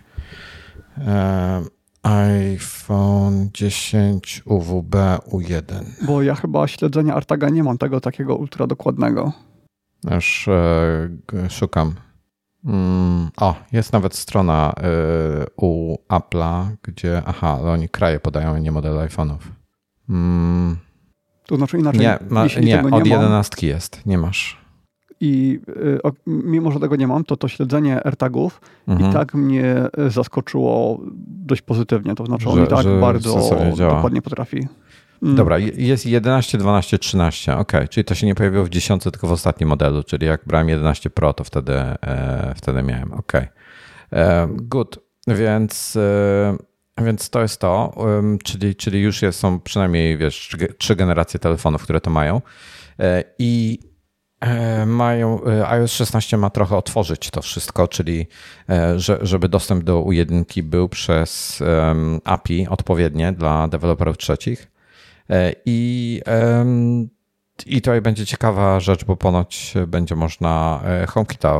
E, 0.99 1.65
iPhone 2.03 3.51
10 3.55 4.43
UWB 4.45 4.95
U1. 5.31 5.85
Bo 6.07 6.23
ja 6.23 6.35
chyba 6.35 6.69
śledzenia 6.69 7.15
Artaga 7.15 7.49
nie 7.49 7.65
mam 7.65 7.79
tego 7.79 8.01
takiego 8.01 8.37
ultra 8.37 8.67
dokładnego. 8.67 9.33
Już 10.11 10.49
e, 10.49 11.51
szukam. 11.51 11.95
Mm, 12.65 13.31
o, 13.37 13.55
jest 13.73 13.93
nawet 13.93 14.15
strona 14.15 14.73
y, 15.43 15.47
u 15.57 15.97
Apple'a, 16.09 16.67
gdzie, 16.83 17.23
aha, 17.27 17.59
oni 17.61 17.89
kraje 17.89 18.21
podają, 18.21 18.59
nie 18.59 18.73
model 18.73 18.95
iPhone'ów. 18.97 19.39
Mm. 20.09 20.77
To 21.47 21.57
znaczy 21.57 21.79
inaczej. 21.79 22.01
Nie, 22.01 22.19
ma, 22.29 22.47
nie, 22.47 22.83
nie 22.83 22.83
od 22.83 23.07
jedenastki 23.07 23.67
jest, 23.67 24.07
nie 24.07 24.19
masz. 24.19 24.67
I 25.21 25.61
y, 25.69 26.03
o, 26.03 26.13
mimo, 26.27 26.73
że 26.73 26.81
tego 26.81 26.97
nie 26.97 27.07
mam, 27.07 27.25
to 27.25 27.37
to 27.37 27.49
śledzenie 27.49 28.07
AirTagów 28.07 28.61
mhm. 28.89 29.11
i 29.11 29.15
tak 29.15 29.35
mnie 29.35 29.75
zaskoczyło 30.09 31.01
dość 31.27 31.63
pozytywnie. 31.63 32.15
To 32.15 32.27
znaczy, 32.27 32.49
on 32.49 32.65
i 32.65 32.67
tak 32.67 32.87
bardzo 33.01 33.51
dokładnie 33.77 34.23
potrafi. 34.23 34.69
Mm. 35.23 35.37
Dobra, 35.37 35.59
jest 35.59 36.07
11, 36.07 36.59
12, 36.59 36.99
13. 36.99 37.57
Ok, 37.57 37.73
czyli 37.91 38.05
to 38.05 38.15
się 38.15 38.27
nie 38.27 38.35
pojawiło 38.35 38.65
w 38.65 38.69
10, 38.69 39.03
tylko 39.03 39.27
w 39.27 39.33
ostatnim 39.33 39.69
modelu, 39.69 40.03
czyli 40.03 40.27
jak 40.27 40.41
brałem 40.47 40.69
11 40.69 41.11
Pro, 41.11 41.33
to 41.33 41.45
wtedy, 41.45 41.73
e, 41.73 42.55
wtedy 42.57 42.83
miałem. 42.83 43.13
Ok. 43.13 43.33
E, 44.13 44.49
good. 44.51 44.99
Więc, 45.27 45.97
e, 45.97 47.05
więc 47.05 47.31
to 47.31 47.43
jest 47.43 47.61
to, 47.61 47.95
czyli, 48.45 48.77
czyli 48.77 49.01
już 49.01 49.23
jest, 49.23 49.39
są 49.39 49.61
przynajmniej 49.61 50.19
wiesz, 50.19 50.57
trzy 50.79 50.97
generacje 50.97 51.41
telefonów, 51.41 51.83
które 51.83 52.01
to 52.01 52.11
mają. 52.11 52.41
E, 53.01 53.25
I 53.39 53.79
e, 54.41 54.87
mają, 54.87 55.45
e, 55.45 55.69
iOS 55.69 55.93
16 55.93 56.37
ma 56.37 56.51
trochę 56.51 56.77
otworzyć 56.77 57.31
to 57.31 57.43
wszystko, 57.43 57.89
czyli 57.89 58.27
że, 58.97 59.19
żeby 59.23 59.49
dostęp 59.49 59.85
do 59.85 60.01
U1 60.01 60.63
był 60.63 60.89
przez 60.89 61.63
API 62.25 62.67
odpowiednie 62.69 63.33
dla 63.33 63.69
deweloperów 63.69 64.19
trzecich. 64.19 64.76
E, 65.31 65.53
I, 65.65 66.21
i 67.67 67.83
tutaj 67.83 68.01
będzie 68.01 68.27
ciekawa 68.27 68.81
rzecz, 68.81 69.05
bo 69.05 69.17
ponoć 69.17 69.75
będzie 69.87 70.17
można 70.17 70.81
e, 70.85 71.07
HomeKita 71.07 71.59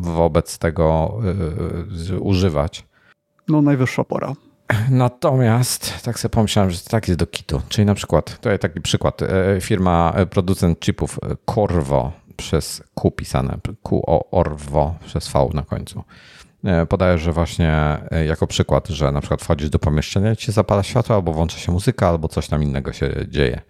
wobec 0.00 0.58
tego 0.58 1.18
e, 2.12 2.18
używać. 2.18 2.86
No 3.48 3.62
najwyższa 3.62 4.04
pora. 4.04 4.32
Natomiast 4.90 6.02
tak 6.02 6.18
sobie 6.18 6.30
pomyślałem, 6.30 6.70
że 6.70 6.80
to 6.80 6.90
tak 6.90 7.08
jest 7.08 7.20
do 7.20 7.26
kitu. 7.26 7.60
Czyli 7.68 7.86
na 7.86 7.94
przykład, 7.94 8.40
to 8.40 8.50
jest 8.50 8.62
taki 8.62 8.80
przykład, 8.80 9.22
e, 9.22 9.60
firma, 9.60 10.12
e, 10.16 10.26
producent 10.26 10.80
chipów 10.80 11.18
Corvo 11.54 12.12
przez 12.36 12.82
Q 12.94 13.10
pisane, 13.10 13.58
Q 13.82 14.02
Orvo 14.30 14.94
przez 15.06 15.28
V 15.28 15.48
na 15.54 15.62
końcu. 15.62 16.04
Podaje, 16.88 17.18
że 17.18 17.32
właśnie 17.32 17.98
jako 18.26 18.46
przykład, 18.46 18.88
że 18.88 19.12
na 19.12 19.20
przykład 19.20 19.42
wchodzisz 19.42 19.70
do 19.70 19.78
pomieszczenia, 19.78 20.36
ci 20.36 20.52
zapala 20.52 20.82
światło, 20.82 21.16
albo 21.16 21.32
włącza 21.32 21.58
się 21.58 21.72
muzyka, 21.72 22.08
albo 22.08 22.28
coś 22.28 22.48
tam 22.48 22.62
innego 22.62 22.92
się 22.92 23.26
dzieje. 23.28 23.60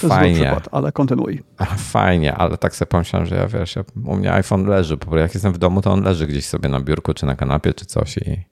To 0.00 0.08
Fajnie. 0.08 0.28
jest 0.28 0.40
przykład, 0.40 0.68
ale 0.72 0.92
kontynuuj. 0.92 1.42
Fajnie, 1.92 2.34
ale 2.34 2.58
tak 2.58 2.76
sobie 2.76 2.88
pomyślałem, 2.88 3.26
że 3.26 3.36
ja 3.36 3.48
wiesz, 3.48 3.74
u 4.04 4.16
mnie 4.16 4.32
iPhone 4.32 4.66
leży, 4.66 4.96
prostu 4.96 5.18
jak 5.18 5.34
jestem 5.34 5.52
w 5.52 5.58
domu, 5.58 5.82
to 5.82 5.92
on 5.92 6.02
leży 6.02 6.26
gdzieś 6.26 6.46
sobie 6.46 6.68
na 6.68 6.80
biurku, 6.80 7.14
czy 7.14 7.26
na 7.26 7.36
kanapie, 7.36 7.74
czy 7.74 7.86
coś 7.86 8.16
i... 8.16 8.44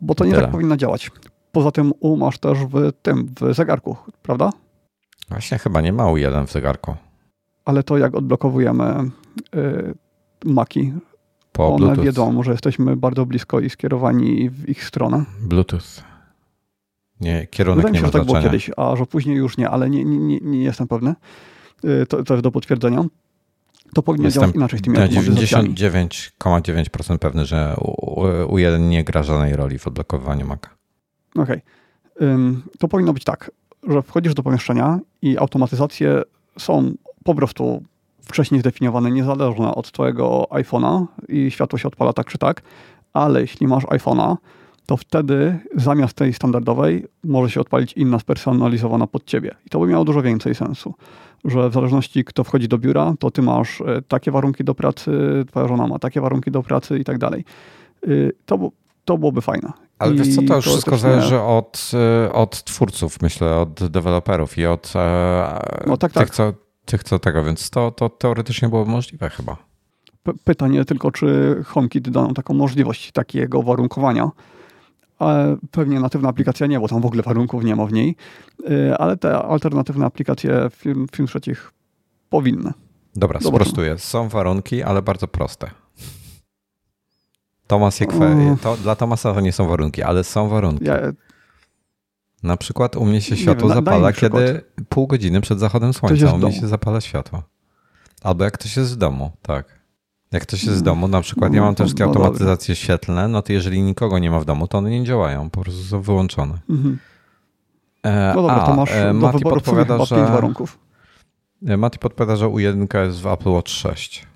Bo 0.00 0.14
to 0.14 0.24
nie 0.24 0.30
tyle. 0.30 0.42
tak 0.42 0.50
powinno 0.50 0.76
działać. 0.76 1.10
Poza 1.52 1.70
tym 1.70 1.92
U 2.00 2.16
masz 2.16 2.38
też 2.38 2.58
w 2.58 2.92
tym, 3.02 3.34
w 3.40 3.54
zegarku, 3.54 3.96
prawda? 4.22 4.50
Właśnie 5.28 5.58
chyba 5.58 5.80
nie 5.80 5.92
ma 5.92 6.04
U1 6.04 6.46
w 6.46 6.52
zegarku. 6.52 6.96
Ale 7.64 7.82
to 7.82 7.98
jak 7.98 8.14
odblokowujemy 8.14 9.10
y, 9.56 9.94
Maki, 10.44 10.92
po 11.58 11.74
one 11.74 11.86
Bluetooth. 11.86 12.04
wiedzą, 12.04 12.42
że 12.42 12.52
jesteśmy 12.52 12.96
bardzo 12.96 13.26
blisko 13.26 13.60
i 13.60 13.70
skierowani 13.70 14.50
w 14.50 14.68
ich 14.68 14.84
stronę. 14.84 15.24
Bluetooth. 15.40 16.02
Nie, 17.20 17.46
kierunek 17.46 17.76
Wydaje 17.76 17.92
mi 17.92 17.98
się, 17.98 18.06
że 18.06 18.12
tak 18.12 18.24
było 18.24 18.42
kiedyś, 18.42 18.70
a 18.76 18.96
że 18.96 19.06
później 19.06 19.36
już 19.36 19.56
nie, 19.56 19.70
ale 19.70 19.90
nie, 19.90 20.04
nie, 20.04 20.40
nie 20.40 20.62
jestem 20.62 20.88
pewny. 20.88 21.14
Y, 21.84 22.06
to, 22.06 22.22
to 22.22 22.34
jest 22.34 22.44
do 22.44 22.50
potwierdzenia. 22.50 23.04
To 23.94 24.02
powinno 24.02 24.30
działać 24.30 24.54
inaczej 24.54 24.78
z 24.78 24.82
tymi 24.82 24.96
99,9% 24.96 27.18
pewny, 27.18 27.44
że 27.44 27.76
U1 28.46 28.88
nie 28.88 29.04
gra 29.04 29.22
żadnej 29.22 29.56
roli 29.56 29.78
w 29.78 29.86
odblokowywaniu 29.86 30.46
Maca. 30.46 30.70
Okej. 31.34 31.62
Okay. 32.16 32.38
To 32.78 32.88
powinno 32.88 33.12
być 33.12 33.24
tak, 33.24 33.50
że 33.88 34.02
wchodzisz 34.02 34.34
do 34.34 34.42
pomieszczenia 34.42 34.98
i 35.22 35.38
automatyzacje 35.38 36.22
są 36.58 36.92
po 37.24 37.34
prostu 37.34 37.82
wcześniej 38.28 38.60
zdefiniowane, 38.60 39.10
niezależne 39.10 39.74
od 39.74 39.92
twojego 39.92 40.46
iPhone'a 40.50 41.06
i 41.28 41.50
światło 41.50 41.78
się 41.78 41.88
odpala 41.88 42.12
tak 42.12 42.26
czy 42.26 42.38
tak, 42.38 42.62
ale 43.12 43.40
jeśli 43.40 43.66
masz 43.66 43.84
iPhone'a, 43.84 44.36
to 44.86 44.96
wtedy 44.96 45.58
zamiast 45.76 46.16
tej 46.16 46.34
standardowej 46.34 47.06
może 47.24 47.50
się 47.50 47.60
odpalić 47.60 47.92
inna 47.92 48.18
spersonalizowana 48.18 49.06
pod 49.06 49.24
ciebie. 49.24 49.54
I 49.66 49.70
to 49.70 49.80
by 49.80 49.86
miało 49.86 50.04
dużo 50.04 50.22
więcej 50.22 50.54
sensu, 50.54 50.94
że 51.44 51.70
w 51.70 51.72
zależności 51.72 52.24
kto 52.24 52.44
wchodzi 52.44 52.68
do 52.68 52.78
biura, 52.78 53.14
to 53.18 53.30
ty 53.30 53.42
masz 53.42 53.80
e, 53.80 54.02
takie 54.08 54.30
warunki 54.30 54.64
do 54.64 54.74
pracy, 54.74 55.10
twoja 55.48 55.68
żona 55.68 55.86
ma 55.86 55.98
takie 55.98 56.20
warunki 56.20 56.50
do 56.50 56.62
pracy 56.62 56.98
i 56.98 57.04
tak 57.04 57.18
dalej. 57.18 57.44
Y, 58.08 58.32
to, 58.46 58.70
to 59.04 59.18
byłoby 59.18 59.40
fajne. 59.40 59.72
Ale 59.98 60.14
I 60.14 60.18
wiesz 60.18 60.34
co, 60.34 60.42
to 60.42 60.56
już 60.56 60.64
to 60.64 60.70
wszystko 60.70 60.96
zależy 60.96 61.40
od, 61.40 61.90
e, 62.26 62.32
od 62.32 62.64
twórców, 62.64 63.22
myślę, 63.22 63.56
od 63.56 63.84
deweloperów 63.88 64.58
i 64.58 64.66
od 64.66 64.92
e, 64.96 65.84
no, 65.86 65.96
tak, 65.96 66.12
tych, 66.12 66.22
tak. 66.22 66.30
Co, 66.30 66.52
tych, 66.88 67.04
co 67.04 67.18
tego, 67.18 67.44
więc 67.44 67.70
to, 67.70 67.90
to 67.90 68.08
teoretycznie 68.08 68.68
byłoby 68.68 68.90
możliwe 68.90 69.30
chyba. 69.30 69.56
Pytanie 70.44 70.84
tylko, 70.84 71.10
czy 71.10 71.56
HomeKit 71.66 72.10
da 72.10 72.22
nam 72.22 72.34
taką 72.34 72.54
możliwość 72.54 73.12
takiego 73.12 73.62
warunkowania, 73.62 74.30
Pewnie 75.70 76.00
natywna 76.00 76.28
aplikacja 76.28 76.66
nie, 76.66 76.80
bo 76.80 76.88
tam 76.88 77.00
w 77.00 77.06
ogóle 77.06 77.22
warunków 77.22 77.64
nie 77.64 77.76
ma 77.76 77.86
w 77.86 77.92
niej, 77.92 78.16
y, 78.70 78.96
ale 78.98 79.16
te 79.16 79.38
alternatywne 79.38 80.06
aplikacje 80.06 80.70
firm, 80.70 81.06
firm 81.12 81.26
trzecich 81.26 81.72
powinny. 82.30 82.72
Dobra, 83.16 83.40
Zobaczymy. 83.40 83.64
sprostuję. 83.64 83.98
Są 83.98 84.28
warunki, 84.28 84.82
ale 84.82 85.02
bardzo 85.02 85.28
proste. 85.28 85.70
Tomas 87.66 88.00
je 88.00 88.06
to, 88.62 88.76
Dla 88.76 88.96
Tomasa 88.96 89.34
to 89.34 89.40
nie 89.40 89.52
są 89.52 89.68
warunki, 89.68 90.02
ale 90.02 90.24
są 90.24 90.48
warunki. 90.48 90.84
Ja... 90.84 90.98
Na 92.42 92.56
przykład 92.56 92.96
u 92.96 93.04
mnie 93.04 93.20
się 93.20 93.36
światło 93.36 93.68
wiem, 93.68 93.76
zapala, 93.76 94.12
kiedy 94.12 94.64
pół 94.88 95.06
godziny 95.06 95.40
przed 95.40 95.58
zachodem 95.58 95.92
słońca 95.92 96.32
u 96.32 96.38
mnie 96.38 96.52
się 96.52 96.68
zapala 96.68 97.00
światło. 97.00 97.42
Albo 98.22 98.44
jak 98.44 98.54
ktoś 98.54 98.76
jest 98.76 98.92
w 98.92 98.96
domu, 98.96 99.30
tak. 99.42 99.78
Jak 100.32 100.42
ktoś 100.42 100.64
jest 100.64 100.78
z 100.78 100.82
domu, 100.82 101.08
na 101.08 101.20
przykład 101.20 101.54
ja 101.54 101.60
mam 101.60 101.74
te 101.74 101.84
wszystkie 101.84 102.04
no, 102.04 102.10
automatyzacje 102.10 102.76
świetlne, 102.76 103.28
no 103.28 103.42
to 103.42 103.52
jeżeli 103.52 103.82
nikogo 103.82 104.18
nie 104.18 104.30
ma 104.30 104.40
w 104.40 104.44
domu, 104.44 104.68
to 104.68 104.78
one 104.78 104.90
nie 104.90 105.04
działają, 105.04 105.50
po 105.50 105.60
prostu 105.60 105.82
są 105.82 106.02
wyłączone. 106.02 106.58
Mhm. 106.70 106.98
E, 108.02 108.32
no 108.36 108.42
dobra, 108.42 108.56
a, 108.56 108.66
to 108.66 108.76
masz 108.76 108.92
e, 108.92 109.06
do 109.06 109.14
Mati 109.14 109.44
podpowiada, 109.44 110.04
że, 110.04 110.16
warunków. 110.16 110.78
E, 111.66 111.76
Mati 111.76 111.98
podpowiada, 111.98 112.36
że 112.36 112.46
U1 112.46 113.04
jest 113.04 113.20
w 113.20 113.26
Apple 113.26 113.50
Watch 113.50 113.70
6. 113.70 114.26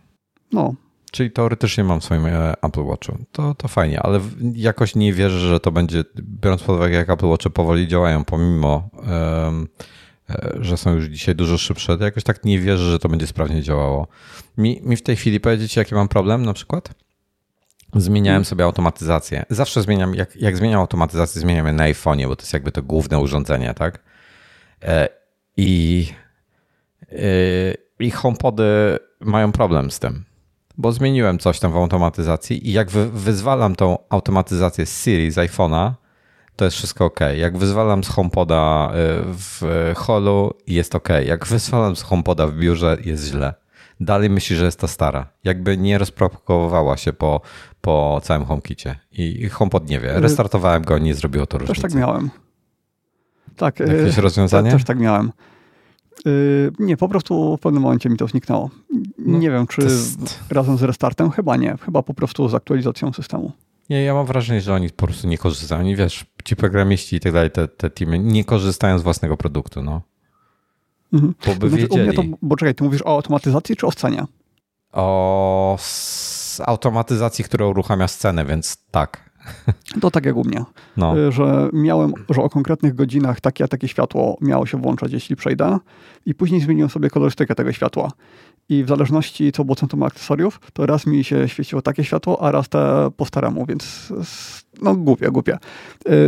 No. 0.52 0.74
Czyli 1.12 1.30
teoretycznie 1.30 1.84
mam 1.84 2.00
w 2.00 2.04
swoim 2.04 2.26
Apple 2.62 2.84
Watchu. 2.84 3.18
To, 3.32 3.54
to 3.54 3.68
fajnie, 3.68 4.00
ale 4.00 4.20
jakoś 4.54 4.94
nie 4.94 5.12
wierzę, 5.12 5.38
że 5.38 5.60
to 5.60 5.72
będzie, 5.72 6.04
biorąc 6.42 6.62
pod 6.62 6.76
uwagę, 6.76 6.96
jak 6.96 7.10
Apple 7.10 7.26
Watche 7.26 7.50
powoli 7.50 7.88
działają, 7.88 8.24
pomimo 8.24 8.90
E, 10.30 10.52
że 10.60 10.76
są 10.76 10.94
już 10.94 11.04
dzisiaj 11.04 11.34
dużo 11.34 11.58
szybsze, 11.58 11.98
to 11.98 12.04
jakoś 12.04 12.24
tak 12.24 12.44
nie 12.44 12.58
wierzę, 12.58 12.90
że 12.90 12.98
to 12.98 13.08
będzie 13.08 13.26
sprawnie 13.26 13.62
działało. 13.62 14.08
Mi, 14.58 14.80
mi 14.82 14.96
w 14.96 15.02
tej 15.02 15.16
chwili 15.16 15.40
powiedzieć, 15.40 15.76
jaki 15.76 15.94
mam 15.94 16.08
problem 16.08 16.44
na 16.44 16.52
przykład? 16.52 16.90
Zmieniałem 17.94 18.36
mhm. 18.36 18.44
sobie 18.44 18.64
automatyzację. 18.64 19.44
Zawsze 19.50 19.82
zmieniam, 19.82 20.14
jak, 20.14 20.36
jak 20.36 20.56
zmieniam 20.56 20.80
automatyzację, 20.80 21.40
zmieniam 21.40 21.66
je 21.66 21.72
na 21.72 21.84
iPhone'ie, 21.84 22.28
bo 22.28 22.36
to 22.36 22.42
jest 22.42 22.52
jakby 22.52 22.72
to 22.72 22.82
główne 22.82 23.18
urządzenie, 23.18 23.74
tak? 23.74 24.02
E, 24.82 25.08
I, 25.56 26.06
e, 27.12 27.16
i 27.98 28.10
HomePody 28.10 28.98
mają 29.20 29.52
problem 29.52 29.90
z 29.90 29.98
tym, 29.98 30.24
bo 30.78 30.92
zmieniłem 30.92 31.38
coś 31.38 31.60
tam 31.60 31.72
w 31.72 31.76
automatyzacji 31.76 32.68
i 32.68 32.72
jak 32.72 32.90
wy, 32.90 33.10
wyzwalam 33.10 33.76
tą 33.76 33.98
automatyzację 34.08 34.86
z 34.86 35.04
Siri 35.04 35.30
z 35.30 35.36
iPhone'a, 35.36 35.92
to 36.56 36.64
jest 36.64 36.76
wszystko 36.76 37.04
ok. 37.04 37.20
Jak 37.36 37.58
wyzwalam 37.58 38.04
z 38.04 38.08
HomePoda 38.08 38.90
y, 38.90 38.94
w 39.24 39.92
holu, 39.96 40.54
jest 40.66 40.94
ok. 40.94 41.08
Jak 41.26 41.46
wyzwalam 41.46 41.96
z 41.96 42.02
HomePoda 42.02 42.46
w 42.46 42.54
biurze, 42.54 42.96
jest 43.04 43.24
źle. 43.26 43.54
Dalej 44.00 44.30
myśli, 44.30 44.56
że 44.56 44.64
jest 44.64 44.80
ta 44.80 44.86
stara. 44.86 45.26
Jakby 45.44 45.76
nie 45.76 45.98
rozpropagowała 45.98 46.96
się 46.96 47.12
po, 47.12 47.40
po 47.80 48.20
całym 48.24 48.44
HomeKicie. 48.44 48.98
I 49.12 49.48
HomePod 49.48 49.88
nie 49.90 50.00
wie. 50.00 50.16
Y, 50.16 50.20
Restartowałem 50.20 50.82
go, 50.82 50.98
nie 50.98 51.14
zrobiło 51.14 51.46
to 51.46 51.58
różnicy. 51.58 51.82
Też 51.82 51.92
tak 51.92 52.00
miałem. 52.00 52.30
Tak. 53.56 53.80
Y, 53.80 53.96
Jakieś 53.98 54.16
rozwiązanie? 54.16 54.70
Też 54.70 54.84
tak 54.84 54.98
miałem. 54.98 55.32
Nie, 56.78 56.96
po 56.96 57.08
prostu 57.08 57.56
w 57.56 57.60
pewnym 57.60 57.82
momencie 57.82 58.08
mi 58.08 58.16
to 58.16 58.26
zniknęło. 58.26 58.70
No, 59.18 59.38
nie 59.38 59.50
wiem, 59.50 59.66
czy 59.66 59.82
jest... 59.82 60.40
razem 60.50 60.78
z 60.78 60.82
restartem? 60.82 61.30
Chyba 61.30 61.56
nie. 61.56 61.76
Chyba 61.84 62.02
po 62.02 62.14
prostu 62.14 62.48
z 62.48 62.54
aktualizacją 62.54 63.12
systemu. 63.12 63.52
Nie, 63.90 64.02
ja 64.02 64.14
mam 64.14 64.26
wrażenie, 64.26 64.60
że 64.60 64.74
oni 64.74 64.90
po 64.90 65.06
prostu 65.06 65.28
nie 65.28 65.38
korzystają. 65.38 65.80
Oni, 65.80 65.96
wiesz, 65.96 66.26
ci 66.44 66.56
programiści 66.56 67.16
i 67.16 67.20
tak 67.20 67.32
dalej, 67.32 67.50
te, 67.50 67.68
te 67.68 67.90
teamy 67.90 68.18
nie 68.18 68.44
korzystają 68.44 68.98
z 68.98 69.02
własnego 69.02 69.36
produktu, 69.36 69.82
no. 69.82 70.00
Mhm. 71.12 71.34
Bo 71.46 71.54
by 71.54 71.68
znaczy, 71.68 71.88
wiedzieli. 71.88 72.16
To, 72.16 72.22
bo 72.42 72.56
czekaj, 72.56 72.74
ty 72.74 72.84
mówisz 72.84 73.02
o 73.02 73.06
automatyzacji 73.06 73.76
czy 73.76 73.86
o 73.86 73.90
scenie? 73.90 74.24
O 74.92 75.78
automatyzacji, 76.66 77.44
która 77.44 77.66
uruchamia 77.66 78.08
scenę, 78.08 78.44
więc 78.44 78.76
tak. 78.90 79.31
To 80.00 80.10
tak 80.10 80.24
jak 80.24 80.36
u 80.36 80.44
mnie, 80.44 80.64
no. 80.96 81.18
Y, 81.18 81.32
że 81.32 81.68
miałem, 81.72 82.12
że 82.30 82.42
o 82.42 82.50
konkretnych 82.50 82.94
godzinach 82.94 83.40
takie 83.40 83.64
a 83.64 83.68
takie 83.68 83.88
światło 83.88 84.36
miało 84.40 84.66
się 84.66 84.78
włączać, 84.78 85.12
jeśli 85.12 85.36
przejdę 85.36 85.78
i 86.26 86.34
później 86.34 86.60
zmieniłem 86.60 86.90
sobie 86.90 87.10
kolorystykę 87.10 87.54
tego 87.54 87.72
światła 87.72 88.10
i 88.68 88.84
w 88.84 88.88
zależności 88.88 89.52
co 89.52 89.64
było 89.64 89.76
centrum 89.76 90.02
akcesoriów, 90.02 90.60
to 90.72 90.86
raz 90.86 91.06
mi 91.06 91.24
się 91.24 91.48
świeciło 91.48 91.82
takie 91.82 92.04
światło, 92.04 92.42
a 92.42 92.50
raz 92.50 92.68
te 92.68 93.10
po 93.16 93.24
staremu, 93.26 93.66
więc 93.66 94.12
no 94.82 94.94
głupie, 94.94 95.30
głupie. 95.30 95.58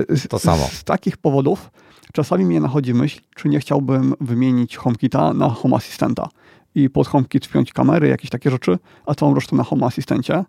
Z, 0.09 0.29
to 0.29 0.39
samo. 0.39 0.65
Z, 0.65 0.85
takich 0.85 1.17
powodów 1.17 1.71
czasami 2.15 2.45
mnie 2.45 2.61
nachodzi 2.61 2.95
myśl, 2.95 3.21
czy 3.37 3.49
nie 3.49 3.61
chciałbym 3.61 4.15
wymienić 4.21 4.77
HomeKita 4.77 5.35
na 5.35 5.49
Home 5.49 5.77
Assistanta 5.77 6.29
i 6.75 6.91
pod 6.91 7.07
HomeKit 7.07 7.47
wpiąć 7.47 7.73
kamery, 7.73 8.09
jakieś 8.09 8.31
takie 8.31 8.51
rzeczy, 8.51 8.79
a 9.07 9.15
całą 9.15 9.35
resztę 9.35 9.57
na 9.57 9.65
Home 9.65 9.87
Assistencie. 9.87 10.45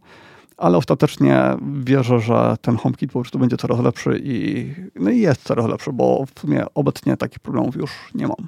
Ale 0.58 0.78
ostatecznie 0.78 1.44
wierzę, 1.84 2.20
że 2.20 2.58
ten 2.62 2.78
HomeKit 2.78 3.12
po 3.12 3.20
prostu 3.22 3.40
będzie 3.40 3.58
coraz 3.58 3.80
lepszy 3.80 4.22
i, 4.24 4.74
no 4.96 5.10
i 5.10 5.20
jest 5.20 5.44
coraz 5.44 5.66
lepszy, 5.66 5.94
bo 5.94 6.26
w 6.36 6.40
sumie 6.40 6.66
obecnie 6.74 7.18
takich 7.18 7.40
problemów 7.40 7.76
już 7.76 7.92
nie 8.16 8.28
mam. 8.28 8.48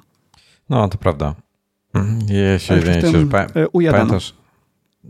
No, 0.68 0.88
to 0.88 0.98
prawda. 0.98 1.34
Jeśli 2.28 2.76
jedynie 2.76 3.00
się, 3.00 3.26
U1. 3.28 3.90
pamiętasz. 3.90 4.34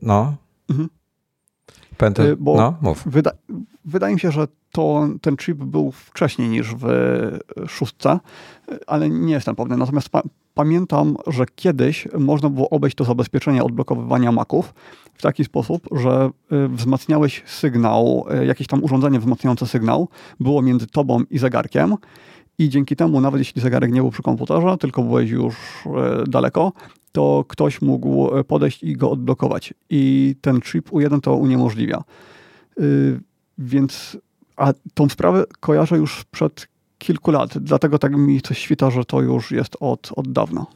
No. 0.03 0.37
Mhm. 0.71 0.89
Y, 2.25 2.37
bo 2.37 2.57
no. 2.83 2.95
Wyda 3.07 3.31
wydaje 3.85 4.15
mi 4.15 4.21
się, 4.21 4.31
że 4.31 4.49
to, 4.73 5.09
ten 5.21 5.37
chip 5.37 5.59
był 5.59 5.93
wcześniej 5.93 6.49
niż 6.49 6.75
w 6.75 6.87
szóstce, 7.69 8.21
ale 8.87 9.11
nie 9.11 9.33
jestem 9.35 9.57
pewny. 9.57 9.77
Natomiast 9.77 10.09
pa 10.09 10.23
pamiętam, 10.55 11.17
że 11.27 11.45
kiedyś 11.55 12.09
można 12.19 12.51
było 12.51 12.71
obejść 12.71 12.97
to 12.97 13.05
zabezpieczenie 13.05 13.65
odblokowywania 13.65 14.33
maków 14.33 14.75
w 15.15 15.23
taki 15.23 15.45
sposób, 15.45 15.89
że 15.93 16.31
y, 16.53 16.69
wzmacniałeś 16.69 17.43
sygnał, 17.47 18.27
y, 18.43 18.47
jakieś 18.47 18.67
tam 18.67 18.85
urządzenie 18.85 19.21
wzmacniające 19.21 19.67
sygnał 19.67 20.09
było 20.41 20.63
między 20.63 20.87
tobą 20.87 21.23
i 21.31 21.39
zegarkiem 21.39 21.95
i 22.59 22.69
dzięki 22.69 22.97
temu, 22.97 23.21
nawet 23.21 23.39
jeśli 23.39 23.63
zegarek 23.63 23.93
nie 23.93 24.01
był 24.01 24.11
przy 24.11 24.23
komputerze, 24.23 24.77
tylko 24.79 25.03
byłeś 25.03 25.31
już 25.31 25.57
daleko, 26.29 26.73
to 27.13 27.45
ktoś 27.49 27.83
mógł 27.83 28.37
e, 28.37 28.45
podejść 28.45 28.83
i 28.83 28.97
go 28.97 29.11
odblokować. 29.11 29.75
I 29.91 30.35
ten 30.41 30.61
chip 30.61 30.91
U1 30.91 31.21
to 31.21 31.35
uniemożliwia. 31.35 32.05
E, 32.79 32.83
więc 33.59 34.19
A 34.57 34.73
tą 34.95 35.09
sprawę 35.09 35.45
kojarzę 35.61 35.97
już 35.97 36.25
przed 36.25 36.69
kilku 36.99 37.31
lat, 37.31 37.59
dlatego 37.59 37.99
tak 37.99 38.17
mi 38.17 38.41
coś 38.41 38.59
świta, 38.59 38.91
że 38.91 39.05
to 39.05 39.21
już 39.21 39.51
jest 39.51 39.77
od, 39.81 40.11
od 40.17 40.33
dawna. 40.33 40.67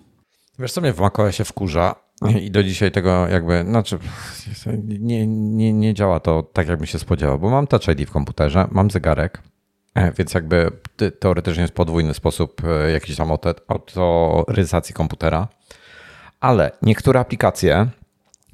Wiesz 0.58 0.72
co 0.72 0.80
mnie 0.80 0.92
w 0.92 1.00
macOSie 1.00 1.44
wkurza 1.44 1.94
i 2.40 2.50
do 2.50 2.62
dzisiaj 2.62 2.92
tego 2.92 3.28
jakby, 3.28 3.64
znaczy 3.64 3.98
nie, 4.98 5.26
nie, 5.26 5.72
nie 5.72 5.94
działa 5.94 6.20
to 6.20 6.42
tak, 6.42 6.68
jakbym 6.68 6.86
się 6.86 6.98
spodziewał, 6.98 7.38
bo 7.38 7.50
mam 7.50 7.66
Touch 7.66 7.88
ID 7.88 8.08
w 8.08 8.12
komputerze, 8.12 8.68
mam 8.70 8.90
zegarek, 8.90 9.42
e, 9.94 10.12
więc 10.12 10.34
jakby 10.34 10.70
teoretycznie 11.20 11.62
jest 11.62 11.74
podwójny 11.74 12.14
sposób 12.14 12.62
e, 12.64 12.90
jakiejś 12.90 13.16
tam 13.16 13.30
autoryzacji 13.68 14.94
komputera, 14.94 15.48
ale 16.42 16.72
niektóre 16.82 17.20
aplikacje 17.20 17.86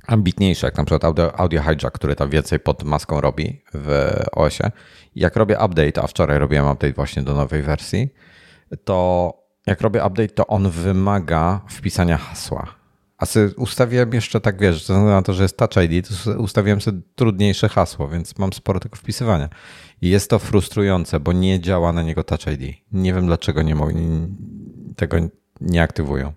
ambitniejsze, 0.06 0.66
jak 0.66 0.76
na 0.76 0.84
przykład 0.84 1.04
Audio, 1.04 1.40
Audio 1.40 1.62
Hijack, 1.62 1.90
który 1.90 2.16
tam 2.16 2.30
więcej 2.30 2.60
pod 2.60 2.84
maską 2.84 3.20
robi 3.20 3.62
w 3.74 4.12
OSie, 4.32 4.70
jak 5.14 5.36
robię 5.36 5.58
update, 5.66 6.02
a 6.02 6.06
wczoraj 6.06 6.38
robiłem 6.38 6.66
update 6.66 6.92
właśnie 6.92 7.22
do 7.22 7.34
nowej 7.34 7.62
wersji, 7.62 8.08
to 8.84 9.32
jak 9.66 9.80
robię 9.80 10.04
update, 10.06 10.28
to 10.28 10.46
on 10.46 10.70
wymaga 10.70 11.60
wpisania 11.68 12.16
hasła. 12.16 12.74
A 13.18 13.26
sobie 13.26 13.54
ustawiłem 13.56 14.12
jeszcze 14.12 14.40
tak, 14.40 14.60
wiesz, 14.60 14.74
ze 14.74 14.80
względu 14.80 15.10
na 15.10 15.22
to, 15.22 15.32
że 15.32 15.42
jest 15.42 15.56
Touch 15.56 15.84
ID, 15.90 16.08
to 16.08 16.40
ustawiłem 16.40 16.80
sobie 16.80 17.00
trudniejsze 17.14 17.68
hasło, 17.68 18.08
więc 18.08 18.38
mam 18.38 18.52
sporo 18.52 18.80
tego 18.80 18.96
wpisywania. 18.96 19.48
I 20.02 20.08
jest 20.08 20.30
to 20.30 20.38
frustrujące, 20.38 21.20
bo 21.20 21.32
nie 21.32 21.60
działa 21.60 21.92
na 21.92 22.02
niego 22.02 22.24
Touch 22.24 22.46
ID. 22.46 22.76
Nie 22.92 23.14
wiem 23.14 23.26
dlaczego 23.26 23.62
nie 23.62 23.76
tego 24.96 25.16
nie 25.60 25.82
aktywują. 25.82 26.32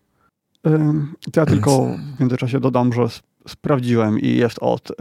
Ja 1.35 1.45
tylko 1.45 1.87
w 2.17 2.19
międzyczasie 2.19 2.59
dodam, 2.59 2.93
że 2.93 3.07
sprawdziłem 3.47 4.19
i 4.19 4.35
jest 4.35 4.57
od 4.61 4.91
y, 4.91 4.93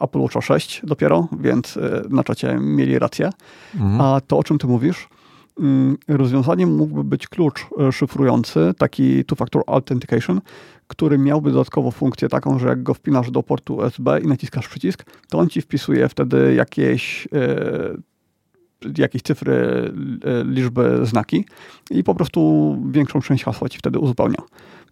Apple 0.00 0.18
Watch 0.18 0.36
6 0.42 0.80
dopiero, 0.84 1.28
więc 1.40 1.76
y, 1.76 2.02
na 2.10 2.24
czacie 2.24 2.58
mieli 2.60 2.98
rację. 2.98 3.30
Mhm. 3.74 4.00
A 4.00 4.20
to, 4.20 4.38
o 4.38 4.44
czym 4.44 4.58
ty 4.58 4.66
mówisz, 4.66 5.08
y, 6.08 6.16
rozwiązaniem 6.16 6.76
mógłby 6.76 7.04
być 7.04 7.26
klucz 7.28 7.66
y, 7.88 7.92
szyfrujący, 7.92 8.74
taki 8.78 9.24
two-factor 9.24 9.62
authentication, 9.66 10.40
który 10.86 11.18
miałby 11.18 11.50
dodatkowo 11.52 11.90
funkcję 11.90 12.28
taką, 12.28 12.58
że 12.58 12.68
jak 12.68 12.82
go 12.82 12.94
wpinasz 12.94 13.30
do 13.30 13.42
portu 13.42 13.76
USB 13.76 14.20
i 14.20 14.26
naciskasz 14.26 14.68
przycisk, 14.68 15.04
to 15.28 15.38
on 15.38 15.48
ci 15.48 15.60
wpisuje 15.60 16.08
wtedy 16.08 16.54
jakieś 16.54 17.28
jakieś 18.98 19.22
cyfry, 19.22 19.92
liczby, 20.44 21.00
znaki 21.02 21.44
i 21.90 22.04
po 22.04 22.14
prostu 22.14 22.78
większą 22.90 23.20
część 23.20 23.44
hasła 23.44 23.68
ci 23.68 23.78
wtedy 23.78 23.98
uzupełnia. 23.98 24.38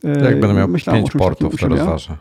Jak 0.04 0.40
będę 0.40 0.54
miał 0.54 0.68
Myślałem 0.68 1.02
pięć 1.02 1.12
portów, 1.12 1.56
to 1.60 1.68
rozważę. 1.68 2.16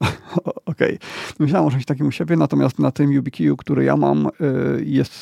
Okej. 0.44 0.96
Okay. 0.96 0.98
Myślałem 1.38 1.68
o 1.68 1.70
czymś 1.70 1.84
takim 1.84 2.06
u 2.06 2.10
siebie, 2.10 2.36
natomiast 2.36 2.78
na 2.78 2.90
tym 2.90 3.12
YubiKeyu, 3.12 3.56
który 3.56 3.84
ja 3.84 3.96
mam, 3.96 4.26
y, 4.26 4.84
jest 4.84 5.12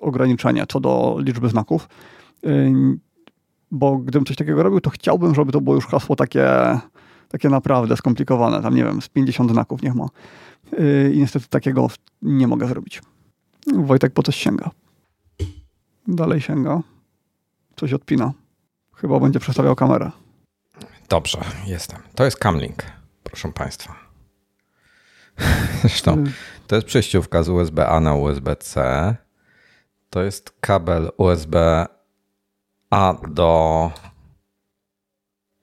ograniczenie 0.00 0.64
co 0.68 0.80
do 0.80 1.16
liczby 1.18 1.48
znaków. 1.48 1.88
Y, 2.46 2.72
bo 3.70 3.98
gdybym 3.98 4.26
coś 4.26 4.36
takiego 4.36 4.62
robił, 4.62 4.80
to 4.80 4.90
chciałbym, 4.90 5.34
żeby 5.34 5.52
to 5.52 5.60
było 5.60 5.76
już 5.76 5.86
hasło 5.86 6.16
takie, 6.16 6.48
takie 7.28 7.48
naprawdę 7.48 7.96
skomplikowane. 7.96 8.62
Tam 8.62 8.74
nie 8.74 8.84
wiem, 8.84 9.02
z 9.02 9.08
50 9.08 9.50
znaków 9.50 9.82
niech 9.82 9.94
ma. 9.94 10.08
I 11.12 11.18
niestety 11.18 11.48
takiego 11.48 11.88
nie 12.22 12.48
mogę 12.48 12.66
zrobić. 12.66 13.02
Wojtek 13.74 14.12
po 14.12 14.22
coś 14.22 14.36
sięga. 14.36 14.70
Dalej 16.08 16.40
sięga. 16.40 16.80
Coś 17.76 17.92
odpina. 17.92 18.32
Chyba 18.94 19.20
będzie 19.20 19.40
przestawiał 19.40 19.74
kamerę. 19.74 20.10
Dobrze, 21.08 21.38
jestem. 21.66 21.98
To 22.14 22.24
jest 22.24 22.36
Camlink, 22.38 22.84
proszę 23.22 23.52
Państwa. 23.52 23.94
Zresztą 25.80 26.12
mm. 26.12 26.32
to 26.66 26.74
jest 26.74 26.86
przejściówka 26.86 27.42
z 27.42 27.48
USB-A 27.48 28.00
na 28.00 28.14
USB-C. 28.14 29.16
To 30.10 30.22
jest 30.22 30.52
kabel 30.60 31.10
USB-A 31.16 33.14
do 33.28 33.90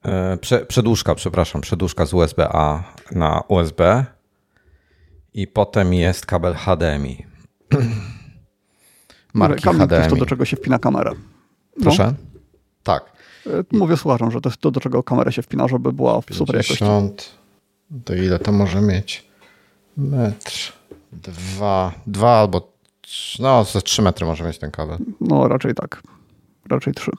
e, 0.05 0.37
Prze, 0.37 0.65
przedłużka, 0.65 1.15
przepraszam, 1.15 1.61
przedłużka 1.61 2.05
z 2.05 2.13
USB-A 2.13 2.83
na 3.11 3.41
USB 3.47 4.05
i 5.33 5.47
potem 5.47 5.93
jest 5.93 6.25
kabel 6.25 6.53
HDMI. 6.53 7.25
Marki 9.33 9.63
HDMI. 9.63 9.87
To 9.87 9.95
jest 9.95 10.09
to, 10.09 10.15
do 10.15 10.25
czego 10.25 10.45
się 10.45 10.57
wpina 10.57 10.79
kamera. 10.79 11.11
No. 11.11 11.83
Proszę? 11.83 12.13
Tak. 12.83 13.10
E, 13.47 13.77
mówię 13.77 13.97
słuchaczom, 13.97 14.31
że 14.31 14.41
to 14.41 14.49
jest 14.49 14.61
to, 14.61 14.71
do 14.71 14.79
czego 14.79 15.03
kamerę 15.03 15.31
się 15.31 15.41
wpina, 15.41 15.67
żeby 15.67 15.93
była 15.93 16.21
w 16.21 16.25
super 16.35 16.55
jakości. 16.55 16.85
To 18.05 18.15
ile 18.15 18.39
to 18.39 18.51
może 18.51 18.81
mieć? 18.81 19.27
Metr, 19.97 20.73
dwa, 21.11 21.93
dwa 22.07 22.39
albo 22.39 22.71
no 23.39 23.63
ze 23.63 23.81
trzy 23.81 24.01
metry 24.01 24.25
może 24.25 24.43
mieć 24.43 24.57
ten 24.57 24.71
kabel. 24.71 24.97
No 25.21 25.47
raczej 25.47 25.73
tak, 25.75 26.03
raczej 26.69 26.93
trzy. 26.93 27.11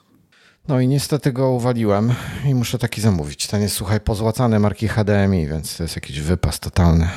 No 0.67 0.79
i 0.79 0.87
niestety 0.87 1.31
go 1.31 1.51
uwaliłem 1.51 2.13
i 2.45 2.55
muszę 2.55 2.77
taki 2.77 3.01
zamówić. 3.01 3.47
Ten 3.47 3.61
jest, 3.61 3.75
słuchaj, 3.75 3.99
pozłacany 3.99 4.59
marki 4.59 4.87
HDMI, 4.87 5.47
więc 5.47 5.77
to 5.77 5.83
jest 5.83 5.95
jakiś 5.95 6.21
wypas 6.21 6.59
totalny. 6.59 7.09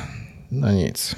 No 0.51 0.71
nic. 0.71 1.15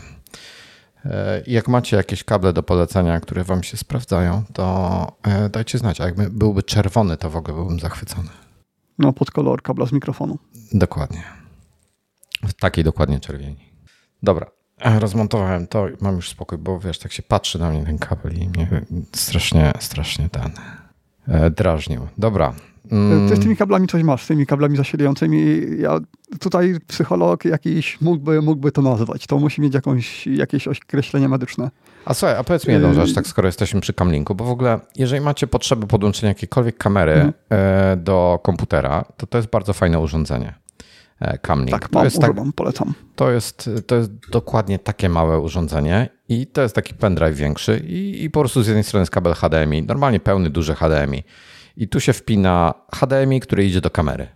E, 1.06 1.44
jak 1.48 1.68
macie 1.68 1.98
jakieś 1.98 2.24
kable 2.24 2.54
do 2.54 2.64
polecenia, 2.64 3.20
które 3.20 3.44
wam 3.44 3.64
się 3.64 3.78
sprawdzają, 3.78 4.44
to 4.54 5.18
e, 5.24 5.50
dajcie 5.50 5.78
znać. 5.78 6.02
A 6.02 6.06
jakby 6.06 6.30
byłby 6.30 6.64
czerwony, 6.64 7.18
to 7.18 7.30
w 7.30 7.36
ogóle 7.36 7.56
byłbym 7.58 7.80
zachwycony. 7.80 8.30
No, 8.98 9.14
pod 9.14 9.32
kolor 9.32 9.62
kabla 9.62 9.86
z 9.86 9.92
mikrofonu. 9.92 10.38
Dokładnie. 10.74 11.24
W 12.44 12.54
takiej 12.54 12.84
dokładnie 12.84 13.20
czerwieni. 13.20 13.70
Dobra, 14.24 14.52
rozmontowałem 15.00 15.68
to 15.68 15.90
i 15.90 15.94
mam 16.02 16.16
już 16.16 16.30
spokój, 16.30 16.58
bo 16.58 16.80
wiesz, 16.80 17.00
tak 17.00 17.12
się 17.12 17.24
patrzy 17.24 17.60
na 17.60 17.70
mnie 17.70 17.86
ten 17.86 17.98
kabel 17.98 18.34
i 18.34 18.50
mnie 18.50 18.86
strasznie, 19.16 19.74
strasznie 19.80 20.30
ten 20.30 20.52
e, 21.28 21.50
drażnił. 21.50 22.08
Dobra. 22.18 22.54
Mm. 22.92 23.30
Ty 23.30 23.36
z 23.36 23.40
tymi 23.40 23.58
kablami 23.58 23.88
coś 23.88 24.04
masz, 24.04 24.24
z 24.24 24.28
tymi 24.28 24.46
kablami 24.46 24.78
zasilającymi. 24.78 25.62
Ja 25.80 26.00
tutaj 26.40 26.76
psycholog 26.88 27.46
jakiś 27.46 28.02
mógłby, 28.02 28.42
mógłby 28.42 28.72
to 28.72 28.82
nazwać. 28.82 29.28
To 29.28 29.40
musi 29.40 29.62
mieć 29.62 29.74
jakąś, 29.74 30.28
jakieś 30.28 30.68
określenie 30.68 31.30
medyczne. 31.30 31.70
A 32.06 32.14
słuchaj, 32.14 32.38
a 32.38 32.44
powiedz 32.44 32.68
mi 32.68 32.74
jedną 32.74 32.94
rzecz, 32.94 33.14
tak 33.14 33.28
skoro 33.28 33.48
jesteśmy 33.48 33.82
przy 33.82 33.94
Camlinku, 33.94 34.36
bo 34.36 34.46
w 34.46 34.50
ogóle 34.50 34.80
jeżeli 34.96 35.22
macie 35.22 35.48
potrzebę 35.48 35.88
podłączenia 35.88 36.30
jakiejkolwiek 36.30 36.78
kamery 36.78 37.14
mhm. 37.14 38.04
do 38.04 38.40
komputera, 38.44 39.06
to 39.18 39.28
to 39.28 39.38
jest 39.38 39.50
bardzo 39.50 39.74
fajne 39.74 40.00
urządzenie. 40.00 40.54
Camlink. 41.42 41.72
Tak, 41.72 41.92
mam, 41.92 42.02
to 42.02 42.06
jest 42.06 42.20
tak, 42.22 42.32
polecam. 42.56 42.94
To 43.16 43.32
jest, 43.32 43.70
to 43.88 43.96
jest 43.96 44.12
dokładnie 44.32 44.80
takie 44.80 45.10
małe 45.10 45.40
urządzenie 45.40 46.10
i 46.30 46.48
to 46.48 46.62
jest 46.62 46.76
taki 46.76 46.94
pendrive 46.94 47.36
większy 47.36 47.84
i, 47.88 48.24
i 48.24 48.30
po 48.30 48.40
prostu 48.40 48.64
z 48.64 48.68
jednej 48.68 48.84
strony 48.84 49.02
jest 49.02 49.12
kabel 49.12 49.34
HDMI, 49.34 49.84
normalnie 49.84 50.20
pełny, 50.20 50.50
duży 50.50 50.76
HDMI 50.76 51.24
i 51.80 51.88
tu 51.88 52.00
się 52.00 52.14
wpina 52.14 52.74
HDMI, 52.96 53.40
który 53.40 53.66
idzie 53.66 53.82
do 53.82 53.90
kamery. 53.90 54.28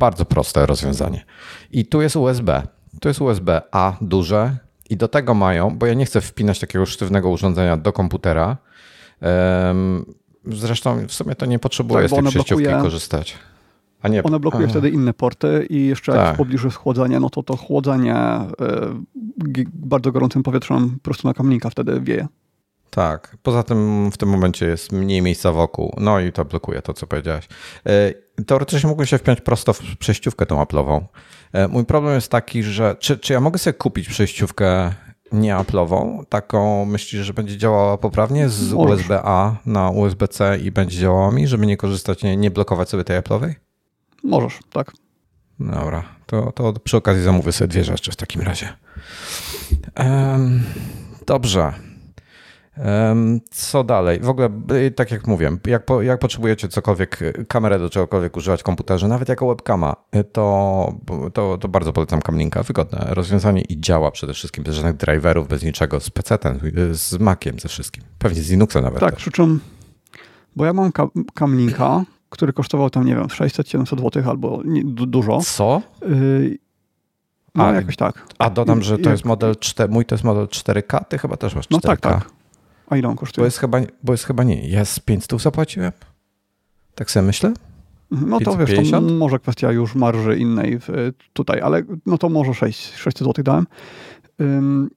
Bardzo 0.00 0.24
proste 0.24 0.66
rozwiązanie. 0.66 1.24
I 1.70 1.86
tu 1.86 2.02
jest 2.02 2.16
USB. 2.16 2.62
Tu 3.00 3.08
jest 3.08 3.20
USB-A 3.20 3.96
duże 4.00 4.56
i 4.90 4.96
do 4.96 5.08
tego 5.08 5.34
mają, 5.34 5.78
bo 5.78 5.86
ja 5.86 5.94
nie 5.94 6.06
chcę 6.06 6.20
wpinać 6.20 6.60
takiego 6.60 6.86
sztywnego 6.86 7.30
urządzenia 7.30 7.76
do 7.76 7.92
komputera. 7.92 8.56
Zresztą 10.44 11.06
w 11.06 11.12
sumie 11.12 11.34
to 11.34 11.46
nie 11.46 11.58
potrzebuję 11.58 12.08
tak, 12.08 12.10
z 12.10 12.14
tej 12.14 12.22
przejściówki 12.22 12.64
blokuje, 12.64 12.82
korzystać. 12.82 13.38
A 14.02 14.08
nie, 14.08 14.22
One 14.22 14.40
blokuje 14.40 14.68
wtedy 14.68 14.90
inne 14.90 15.14
porty 15.14 15.66
i 15.70 15.86
jeszcze 15.86 16.12
tak. 16.12 16.26
jak 16.26 16.34
w 16.34 16.38
pobliżu 16.38 16.66
jest 16.66 16.76
chłodzenie, 16.76 17.20
no 17.20 17.30
to 17.30 17.42
to 17.42 17.56
chłodzenie 17.56 18.16
y, 19.58 19.64
bardzo 19.74 20.12
gorącym 20.12 20.42
powietrzem 20.42 20.98
prosto 21.02 21.28
na 21.28 21.34
kamlinka 21.34 21.70
wtedy 21.70 22.00
wieje. 22.00 22.28
Tak, 22.96 23.36
poza 23.42 23.62
tym 23.62 24.10
w 24.10 24.16
tym 24.16 24.28
momencie 24.28 24.66
jest 24.66 24.92
mniej 24.92 25.22
miejsca 25.22 25.52
wokół, 25.52 25.94
no 26.00 26.20
i 26.20 26.32
to 26.32 26.44
blokuje 26.44 26.82
to, 26.82 26.94
co 26.94 27.06
powiedziałeś. 27.06 27.48
E, 27.86 28.44
teoretycznie 28.44 28.88
mógłbym 28.88 29.06
się 29.06 29.18
wpiąć 29.18 29.40
prosto 29.40 29.72
w 29.72 29.96
przejściówkę 29.98 30.46
tą 30.46 30.62
Apple'ową. 30.64 31.04
E, 31.52 31.68
mój 31.68 31.84
problem 31.84 32.14
jest 32.14 32.30
taki, 32.30 32.62
że 32.62 32.96
czy, 33.00 33.18
czy 33.18 33.32
ja 33.32 33.40
mogę 33.40 33.58
sobie 33.58 33.74
kupić 33.74 34.08
przejściówkę 34.08 34.92
nie 35.32 35.54
Apple'ową, 35.54 36.24
taką 36.28 36.84
myślisz, 36.84 37.26
że 37.26 37.34
będzie 37.34 37.58
działała 37.58 37.98
poprawnie 37.98 38.48
z 38.48 38.72
USB-A 38.72 39.56
na 39.66 39.90
USB-C 39.90 40.58
i 40.58 40.70
będzie 40.70 40.98
działała 40.98 41.30
mi, 41.30 41.46
żeby 41.46 41.66
nie 41.66 41.76
korzystać, 41.76 42.22
nie, 42.22 42.36
nie 42.36 42.50
blokować 42.50 42.88
sobie 42.88 43.04
tej 43.04 43.20
Apple'owej? 43.20 43.54
Możesz, 44.24 44.58
tak. 44.72 44.92
Dobra, 45.60 46.04
to, 46.26 46.52
to 46.52 46.72
przy 46.72 46.96
okazji 46.96 47.22
zamówię 47.22 47.52
sobie 47.52 47.68
dwie 47.68 47.84
rzeczy 47.84 48.12
w 48.12 48.16
takim 48.16 48.42
razie. 48.42 48.72
Um, 49.98 50.62
dobrze. 51.26 51.95
Co 53.50 53.84
dalej? 53.84 54.20
W 54.20 54.28
ogóle, 54.28 54.50
y, 54.72 54.90
tak 54.90 55.10
jak 55.10 55.26
mówiłem, 55.26 55.58
jak, 55.66 55.84
po, 55.84 56.02
jak 56.02 56.20
potrzebujecie 56.20 56.68
cokolwiek, 56.68 57.18
kamerę 57.48 57.78
do 57.78 57.90
czegokolwiek 57.90 58.36
używać 58.36 58.60
w 58.60 58.64
komputerze, 58.64 59.08
nawet 59.08 59.28
jako 59.28 59.48
webkama, 59.48 59.96
y, 60.16 60.24
to, 60.24 60.94
to, 61.34 61.58
to 61.58 61.68
bardzo 61.68 61.92
polecam 61.92 62.22
Camlinka. 62.22 62.62
Wygodne 62.62 63.06
rozwiązanie 63.08 63.62
i 63.62 63.80
działa 63.80 64.10
przede 64.10 64.34
wszystkim 64.34 64.64
bez 64.64 64.74
żadnych 64.74 64.96
driverów, 64.96 65.48
bez 65.48 65.62
niczego, 65.62 66.00
z 66.00 66.10
PC, 66.10 66.38
y, 66.78 66.94
z 66.94 67.18
Maciem, 67.18 67.60
ze 67.60 67.68
wszystkim. 67.68 68.04
Pewnie 68.18 68.42
z 68.42 68.50
Linuxa 68.50 68.80
nawet. 68.80 69.00
Tak, 69.00 69.16
przy 69.16 69.30
czym, 69.30 69.60
bo 70.56 70.64
ja 70.64 70.72
mam 70.72 70.92
Camlinka, 71.34 72.04
który 72.30 72.52
kosztował 72.52 72.90
tam, 72.90 73.04
nie 73.04 73.14
wiem, 73.14 73.26
600-700 73.26 74.00
zł 74.00 74.30
albo 74.30 74.60
nie, 74.64 74.82
dużo. 74.84 75.40
Co? 75.40 75.82
Yy, 76.08 76.58
no, 77.54 77.64
a, 77.64 77.72
jakoś 77.72 77.96
tak. 77.96 78.26
A 78.38 78.50
dodam, 78.50 78.82
że 78.82 78.98
to 78.98 79.10
jest 79.10 79.24
model 79.24 79.56
4, 79.56 79.92
mój 79.92 80.04
to 80.04 80.14
jest 80.14 80.24
model 80.24 80.46
4K, 80.46 81.04
ty 81.04 81.18
chyba 81.18 81.36
też 81.36 81.54
masz 81.54 81.66
4K. 81.66 81.70
No 81.70 81.80
tak, 81.80 82.00
tak. 82.00 82.35
A 82.86 82.96
ile 82.96 83.08
on 83.08 83.16
kosztuje? 83.16 83.42
Bo 83.42 83.46
jest 83.46 83.58
chyba, 83.58 83.78
bo 84.02 84.12
jest 84.12 84.24
chyba 84.24 84.44
nie. 84.44 84.68
Ja 84.68 84.84
z 84.84 85.00
500 85.00 85.42
zapłaciłem? 85.42 85.92
Tak 86.94 87.10
sobie 87.10 87.26
myślę? 87.26 87.52
No 88.10 88.40
to 88.40 88.56
wiesz, 88.56 88.90
to 88.90 89.00
może 89.00 89.38
kwestia 89.38 89.72
już 89.72 89.94
marży 89.94 90.38
innej 90.38 90.78
tutaj, 91.32 91.60
ale 91.60 91.82
no 92.06 92.18
to 92.18 92.28
może 92.28 92.54
6, 92.54 92.94
6 92.94 93.18
zł 93.18 93.44
dałem. 93.44 93.66
Ym, 94.40 94.90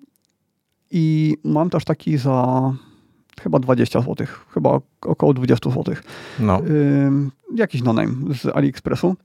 I 0.91 1.35
mam 1.43 1.69
też 1.69 1.85
taki 1.85 2.17
za 2.17 2.61
chyba 3.41 3.59
20 3.59 4.01
zł, 4.01 4.27
chyba 4.53 4.79
około 5.01 5.33
20 5.33 5.69
zł. 5.69 5.95
No. 6.39 6.59
Ym, 6.59 7.31
jakiś 7.55 7.83
no-name 7.83 8.13
z 8.35 8.45
AliExpressu. 8.45 9.15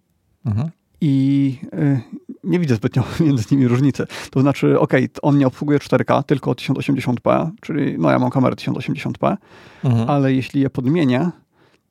Mhm. 0.46 0.70
I 1.00 1.58
y, 1.74 2.00
nie 2.44 2.58
widzę 2.58 2.76
zbytnio 2.76 3.04
między 3.26 3.44
nimi 3.50 3.68
różnicy. 3.68 4.06
To 4.30 4.40
znaczy, 4.40 4.80
ok, 4.80 4.92
on 5.22 5.38
nie 5.38 5.46
obsługuje 5.46 5.78
4K, 5.78 6.22
tylko 6.22 6.52
1080p, 6.52 7.50
czyli 7.60 7.96
no 7.98 8.10
ja 8.10 8.18
mam 8.18 8.30
kamerę 8.30 8.56
1080p, 8.56 9.36
mhm. 9.84 10.10
ale 10.10 10.32
jeśli 10.32 10.60
je 10.60 10.70
podmienię, 10.70 11.30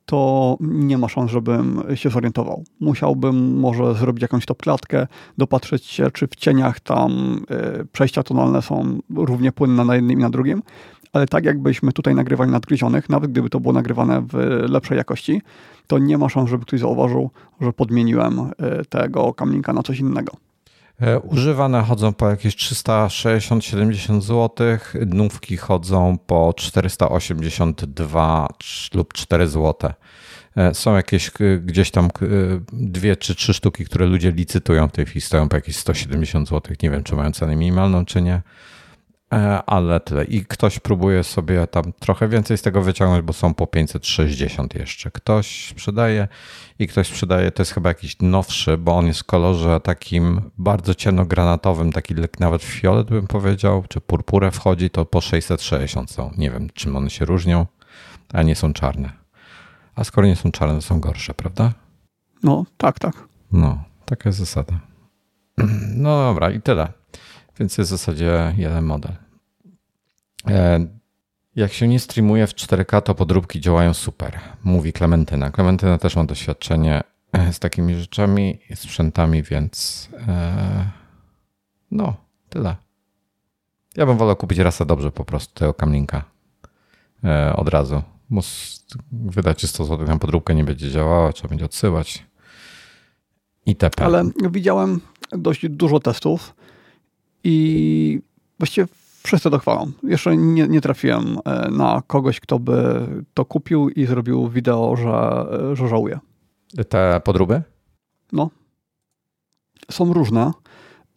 to 0.05 0.57
nie 0.61 0.97
ma 0.97 1.09
szans, 1.09 1.31
żebym 1.31 1.83
się 1.95 2.09
zorientował. 2.09 2.63
Musiałbym 2.79 3.59
może 3.59 3.93
zrobić 3.93 4.21
jakąś 4.21 4.45
top 4.45 4.61
klatkę, 4.61 5.07
dopatrzeć 5.37 5.85
się, 5.85 6.11
czy 6.11 6.27
w 6.27 6.35
cieniach 6.35 6.79
tam 6.79 7.41
y, 7.81 7.85
przejścia 7.85 8.23
tonalne 8.23 8.61
są 8.61 8.99
równie 9.15 9.51
płynne 9.51 9.85
na 9.85 9.95
jednym 9.95 10.19
i 10.19 10.21
na 10.21 10.29
drugim, 10.29 10.61
ale 11.13 11.27
tak 11.27 11.45
jakbyśmy 11.45 11.91
tutaj 11.91 12.15
nagrywali 12.15 12.51
nadgryzionych, 12.51 13.09
nawet 13.09 13.31
gdyby 13.31 13.49
to 13.49 13.59
było 13.59 13.73
nagrywane 13.73 14.21
w 14.21 14.33
lepszej 14.69 14.97
jakości, 14.97 15.41
to 15.87 15.97
nie 15.97 16.17
ma 16.17 16.29
szans, 16.29 16.49
żeby 16.49 16.65
ktoś 16.65 16.79
zauważył, 16.79 17.29
że 17.61 17.73
podmieniłem 17.73 18.39
y, 18.39 18.85
tego 18.89 19.33
kamlinka 19.33 19.73
na 19.73 19.83
coś 19.83 19.99
innego. 19.99 20.31
E, 21.01 21.19
używane 21.19 21.81
chodzą 21.81 22.13
po 22.13 22.29
jakieś 22.29 22.55
360-70 22.55 24.21
zł, 24.21 24.67
nówki 25.05 25.57
chodzą 25.57 26.17
po 26.27 26.53
482 26.57 28.47
lub 28.93 29.13
4 29.13 29.47
zł. 29.47 29.91
E, 30.55 30.73
są 30.73 30.95
jakieś 30.95 31.31
gdzieś 31.61 31.91
tam 31.91 32.09
dwie 32.73 33.15
czy 33.15 33.35
trzy 33.35 33.53
sztuki, 33.53 33.85
które 33.85 34.05
ludzie 34.05 34.31
licytują 34.31 34.87
w 34.87 34.91
tej 34.91 35.05
chwili, 35.05 35.21
stoją 35.21 35.49
po 35.49 35.55
jakieś 35.55 35.75
170 35.75 36.49
zł. 36.49 36.75
Nie 36.83 36.89
wiem, 36.89 37.03
czy 37.03 37.15
mają 37.15 37.31
cenę 37.31 37.55
minimalną, 37.55 38.05
czy 38.05 38.21
nie. 38.21 38.41
E, 39.33 39.63
ale 39.65 39.99
tyle. 39.99 40.23
I 40.23 40.45
ktoś 40.45 40.79
próbuje 40.79 41.23
sobie 41.23 41.67
tam 41.67 41.93
trochę 41.99 42.27
więcej 42.27 42.57
z 42.57 42.61
tego 42.61 42.81
wyciągnąć, 42.81 43.25
bo 43.25 43.33
są 43.33 43.53
po 43.53 43.67
560 43.67 44.75
jeszcze. 44.75 45.11
Ktoś 45.11 45.69
sprzedaje 45.69 46.27
i 46.79 46.87
ktoś 46.87 47.07
sprzedaje, 47.07 47.51
to 47.51 47.61
jest 47.61 47.71
chyba 47.71 47.89
jakiś 47.89 48.17
nowszy, 48.21 48.77
bo 48.77 48.97
on 48.97 49.07
jest 49.07 49.19
w 49.19 49.23
kolorze 49.23 49.79
takim 49.79 50.41
bardzo 50.57 50.95
ciemnogranatowym, 50.95 51.91
taki 51.91 52.15
nawet 52.39 52.63
fiolet 52.63 53.07
bym 53.07 53.27
powiedział, 53.27 53.83
czy 53.89 54.01
purpurę 54.01 54.51
wchodzi, 54.51 54.89
to 54.89 55.05
po 55.05 55.21
660 55.21 56.11
są. 56.11 56.31
Nie 56.37 56.51
wiem, 56.51 56.69
czym 56.73 56.95
one 56.95 57.09
się 57.09 57.25
różnią, 57.25 57.65
a 58.33 58.43
nie 58.43 58.55
są 58.55 58.73
czarne. 58.73 59.11
A 59.95 60.03
skoro 60.03 60.27
nie 60.27 60.35
są 60.35 60.51
czarne, 60.51 60.75
to 60.75 60.81
są 60.81 60.99
gorsze, 60.99 61.33
prawda? 61.33 61.73
No, 62.43 62.65
tak, 62.77 62.99
tak. 62.99 63.27
No, 63.51 63.83
taka 64.05 64.29
jest 64.29 64.39
zasada. 64.39 64.73
No 65.95 66.23
dobra, 66.23 66.51
i 66.51 66.61
tyle. 66.61 66.87
Więc 67.59 67.77
jest 67.77 67.89
w 67.89 67.97
zasadzie 67.97 68.53
jeden 68.57 68.85
model. 68.85 69.22
E, 70.47 70.87
jak 71.55 71.73
się 71.73 71.87
nie 71.87 71.99
streamuje 71.99 72.47
w 72.47 72.53
4K, 72.53 73.01
to 73.01 73.15
podróbki 73.15 73.61
działają 73.61 73.93
super, 73.93 74.39
mówi 74.63 74.93
Klementyna. 74.93 75.51
Klementyna 75.51 75.97
też 75.97 76.15
ma 76.15 76.23
doświadczenie 76.23 77.01
e, 77.31 77.53
z 77.53 77.59
takimi 77.59 77.95
rzeczami 77.95 78.59
i 78.69 78.75
sprzętami, 78.75 79.43
więc 79.43 80.09
e, 80.27 80.89
no, 81.91 82.13
tyle. 82.49 82.75
Ja 83.95 84.05
bym 84.05 84.17
wolał 84.17 84.35
kupić 84.35 84.57
rasa 84.57 84.85
dobrze 84.85 85.11
po 85.11 85.25
prostu 85.25 85.53
tego 85.53 85.73
kamlinka 85.73 86.23
od 87.55 87.69
razu. 87.69 88.01
Wydacie 89.11 89.67
100 89.67 89.85
zł 89.85 90.07
na 90.07 90.17
podróbkę, 90.17 90.55
nie 90.55 90.63
będzie 90.63 90.91
działała, 90.91 91.33
trzeba 91.33 91.49
będzie 91.49 91.65
odsyłać 91.65 92.25
itp. 93.65 94.05
Ale 94.05 94.29
widziałem 94.51 95.01
dość 95.31 95.69
dużo 95.69 95.99
testów 95.99 96.55
i 97.43 98.21
właściwie 98.59 98.87
wszyscy 99.23 99.49
to 99.49 99.59
chwalą. 99.59 99.91
Jeszcze 100.03 100.37
nie, 100.37 100.67
nie 100.67 100.81
trafiłem 100.81 101.37
e, 101.45 101.71
na 101.71 102.01
kogoś, 102.07 102.39
kto 102.39 102.59
by 102.59 103.07
to 103.33 103.45
kupił 103.45 103.89
i 103.89 104.05
zrobił 104.05 104.49
wideo, 104.49 104.95
że, 104.95 105.45
e, 105.71 105.75
że 105.75 105.87
żałuje. 105.87 106.19
Te 106.89 107.21
podróby? 107.23 107.61
No. 108.31 108.49
Są 109.91 110.13
różne, 110.13 110.51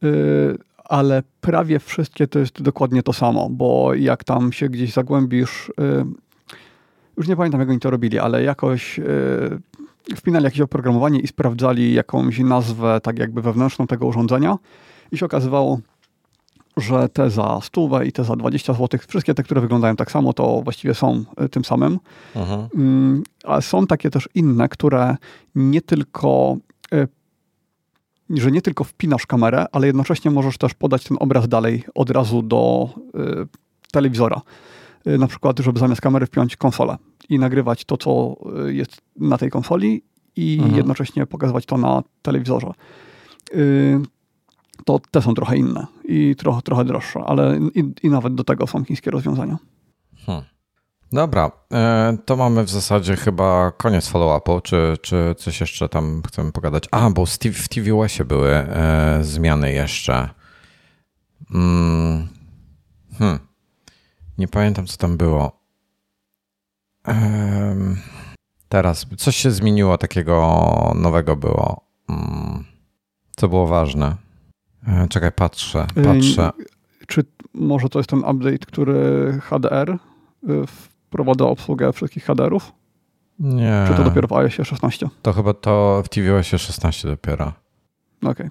y, 0.04 0.58
ale 0.84 1.22
prawie 1.40 1.78
wszystkie 1.78 2.26
to 2.26 2.38
jest 2.38 2.62
dokładnie 2.62 3.02
to 3.02 3.12
samo, 3.12 3.48
bo 3.50 3.94
jak 3.94 4.24
tam 4.24 4.52
się 4.52 4.68
gdzieś 4.68 4.92
zagłębisz, 4.92 5.68
y, 5.68 5.72
już 7.16 7.28
nie 7.28 7.36
pamiętam 7.36 7.60
jak 7.60 7.70
oni 7.70 7.80
to 7.80 7.90
robili, 7.90 8.18
ale 8.18 8.42
jakoś 8.42 8.98
y, 8.98 10.14
wpinali 10.16 10.44
jakieś 10.44 10.60
oprogramowanie 10.60 11.20
i 11.20 11.26
sprawdzali 11.26 11.94
jakąś 11.94 12.38
nazwę 12.38 13.00
tak 13.02 13.18
jakby 13.18 13.42
wewnętrzną 13.42 13.86
tego 13.86 14.06
urządzenia 14.06 14.58
i 15.12 15.18
się 15.18 15.26
okazywało, 15.26 15.78
że 16.76 17.08
te 17.08 17.30
za 17.30 17.60
stówę 17.62 18.06
i 18.06 18.12
te 18.12 18.24
za 18.24 18.36
20 18.36 18.72
zł, 18.72 19.00
wszystkie 19.08 19.34
te, 19.34 19.42
które 19.42 19.60
wyglądają 19.60 19.96
tak 19.96 20.10
samo, 20.10 20.32
to 20.32 20.60
właściwie 20.62 20.94
są 20.94 21.24
e, 21.36 21.48
tym 21.48 21.64
samym. 21.64 21.98
Mhm. 22.36 22.68
Mm, 22.74 23.22
ale 23.44 23.62
są 23.62 23.86
takie 23.86 24.10
też 24.10 24.28
inne, 24.34 24.68
które 24.68 25.16
nie 25.54 25.82
tylko 25.82 26.56
e, 26.92 27.06
że 28.30 28.50
nie 28.50 28.62
tylko 28.62 28.84
wpinasz 28.84 29.26
kamerę, 29.26 29.66
ale 29.72 29.86
jednocześnie 29.86 30.30
możesz 30.30 30.58
też 30.58 30.74
podać 30.74 31.04
ten 31.04 31.16
obraz 31.20 31.48
dalej 31.48 31.84
od 31.94 32.10
razu 32.10 32.42
do 32.42 32.88
e, 33.14 33.18
telewizora. 33.92 34.40
Na 35.18 35.26
przykład, 35.26 35.58
żeby 35.58 35.80
zamiast 35.80 36.00
kamery 36.00 36.26
wpiąć 36.26 36.56
konsolę 36.56 36.96
i 37.28 37.38
nagrywać 37.38 37.84
to, 37.84 37.96
co 37.96 38.36
jest 38.66 39.00
na 39.16 39.38
tej 39.38 39.50
konsoli 39.50 40.02
i 40.36 40.54
mhm. 40.54 40.76
jednocześnie 40.76 41.26
pokazywać 41.26 41.66
to 41.66 41.78
na 41.78 42.02
telewizorze 42.22 42.72
to 44.86 45.00
te 45.10 45.22
są 45.22 45.34
trochę 45.34 45.56
inne 45.56 45.86
i 46.04 46.36
trochę, 46.36 46.62
trochę 46.62 46.84
droższe, 46.84 47.20
ale 47.26 47.58
i, 47.74 47.92
i 48.02 48.10
nawet 48.10 48.34
do 48.34 48.44
tego 48.44 48.66
są 48.66 48.84
chińskie 48.84 49.10
rozwiązania. 49.10 49.58
Hmm. 50.26 50.44
Dobra, 51.12 51.50
e, 51.72 52.16
to 52.24 52.36
mamy 52.36 52.64
w 52.64 52.70
zasadzie 52.70 53.16
chyba 53.16 53.72
koniec 53.72 54.08
follow-upu, 54.08 54.62
czy, 54.62 54.96
czy 55.02 55.34
coś 55.38 55.60
jeszcze 55.60 55.88
tam 55.88 56.22
chcemy 56.28 56.52
pogadać? 56.52 56.84
A, 56.90 57.10
bo 57.10 57.26
w 57.52 57.68
TVOSie 57.68 58.24
były 58.24 58.50
e, 58.50 59.18
zmiany 59.22 59.72
jeszcze. 59.72 60.28
Mm. 61.54 62.28
Hmm. 63.18 63.38
Nie 64.38 64.48
pamiętam, 64.48 64.86
co 64.86 64.96
tam 64.96 65.16
było. 65.16 65.60
Teraz 68.68 69.06
coś 69.18 69.36
się 69.36 69.50
zmieniło, 69.50 69.98
takiego 69.98 70.92
nowego 70.94 71.36
było. 71.36 71.80
Mm. 72.08 72.64
Co 73.36 73.48
było 73.48 73.66
ważne? 73.66 74.25
E, 74.86 75.08
czekaj, 75.08 75.32
patrzę, 75.32 75.86
patrzę. 76.04 76.50
Czy 77.06 77.24
może 77.54 77.88
to 77.88 77.98
jest 77.98 78.10
ten 78.10 78.18
update, 78.18 78.58
który 78.58 79.32
HDR 79.42 79.90
y, 79.90 79.96
wprowadza 80.66 81.44
obsługę 81.44 81.92
wszystkich 81.92 82.24
HDR-ów? 82.24 82.72
Nie. 83.38 83.84
Czy 83.88 83.94
to 83.94 84.04
dopiero 84.04 84.28
w 84.28 84.32
iOSie 84.32 84.64
16? 84.64 85.08
To 85.22 85.32
chyba 85.32 85.54
to 85.54 86.02
w 86.04 86.08
tvOSie 86.08 86.58
16 86.58 87.08
dopiero. 87.08 87.52
Okej. 88.22 88.30
Okay. 88.30 88.50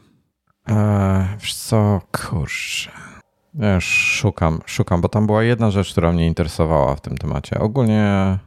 Eee, 0.68 1.38
wiesz 1.40 1.56
co, 1.56 2.02
kurczę. 2.12 2.92
Ja 3.54 3.80
szukam, 3.80 4.60
szukam, 4.66 5.02
bo 5.02 5.10
tam 5.10 5.26
była 5.26 5.44
jedna 5.44 5.72
rzecz, 5.72 5.92
która 5.92 6.12
mnie 6.12 6.28
interesowała 6.28 6.96
w 6.96 7.02
tym 7.02 7.18
temacie. 7.18 7.60
Ogólnie 7.60 8.38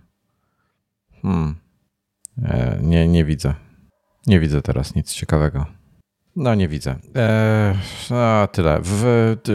hmm, 1.23 1.55
e, 2.43 2.79
nie, 2.83 3.09
nie 3.09 3.25
widzę. 3.25 3.55
Nie 4.27 4.41
widzę 4.41 4.63
teraz 4.63 4.95
nic 4.95 5.13
ciekawego. 5.13 5.78
No 6.39 6.55
nie 6.55 6.69
widzę. 6.69 6.91
Eee, 7.15 7.75
no, 8.11 8.49
tyle. 8.49 8.79
W, 8.83 9.03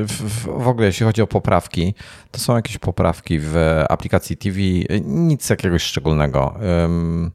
w, 0.08 0.46
w, 0.64 0.68
ogóle 0.68 0.88
jeśli 0.88 1.06
chodzi 1.06 1.22
o 1.22 1.28
poprawki, 1.28 1.94
to 2.32 2.40
są 2.40 2.56
jakieś 2.56 2.78
poprawki 2.78 3.40
w 3.40 3.56
aplikacji 3.90 4.38
TV, 4.38 4.60
nic 5.04 5.50
jakiegoś 5.50 5.84
szczególnego. 5.84 6.56
Um, 6.82 7.32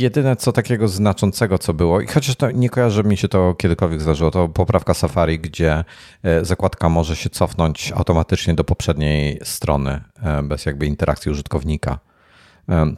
jedyne 0.00 0.36
co 0.36 0.52
takiego 0.52 0.88
znaczącego, 0.88 1.58
co 1.58 1.74
było, 1.74 2.00
i 2.00 2.06
chociaż 2.06 2.36
to 2.36 2.50
nie 2.50 2.70
kojarzę, 2.70 3.04
mi 3.04 3.16
się 3.16 3.28
to 3.28 3.54
kiedykolwiek 3.54 4.00
zdarzyło, 4.00 4.30
to 4.30 4.48
poprawka 4.48 4.94
Safari, 4.94 5.38
gdzie 5.38 5.84
e, 6.22 6.44
zakładka 6.44 6.88
może 6.88 7.16
się 7.16 7.30
cofnąć 7.30 7.92
automatycznie 7.92 8.54
do 8.54 8.64
poprzedniej 8.64 9.40
strony, 9.44 10.00
e, 10.22 10.42
bez 10.42 10.66
jakby 10.66 10.86
interakcji 10.86 11.30
użytkownika. 11.30 11.98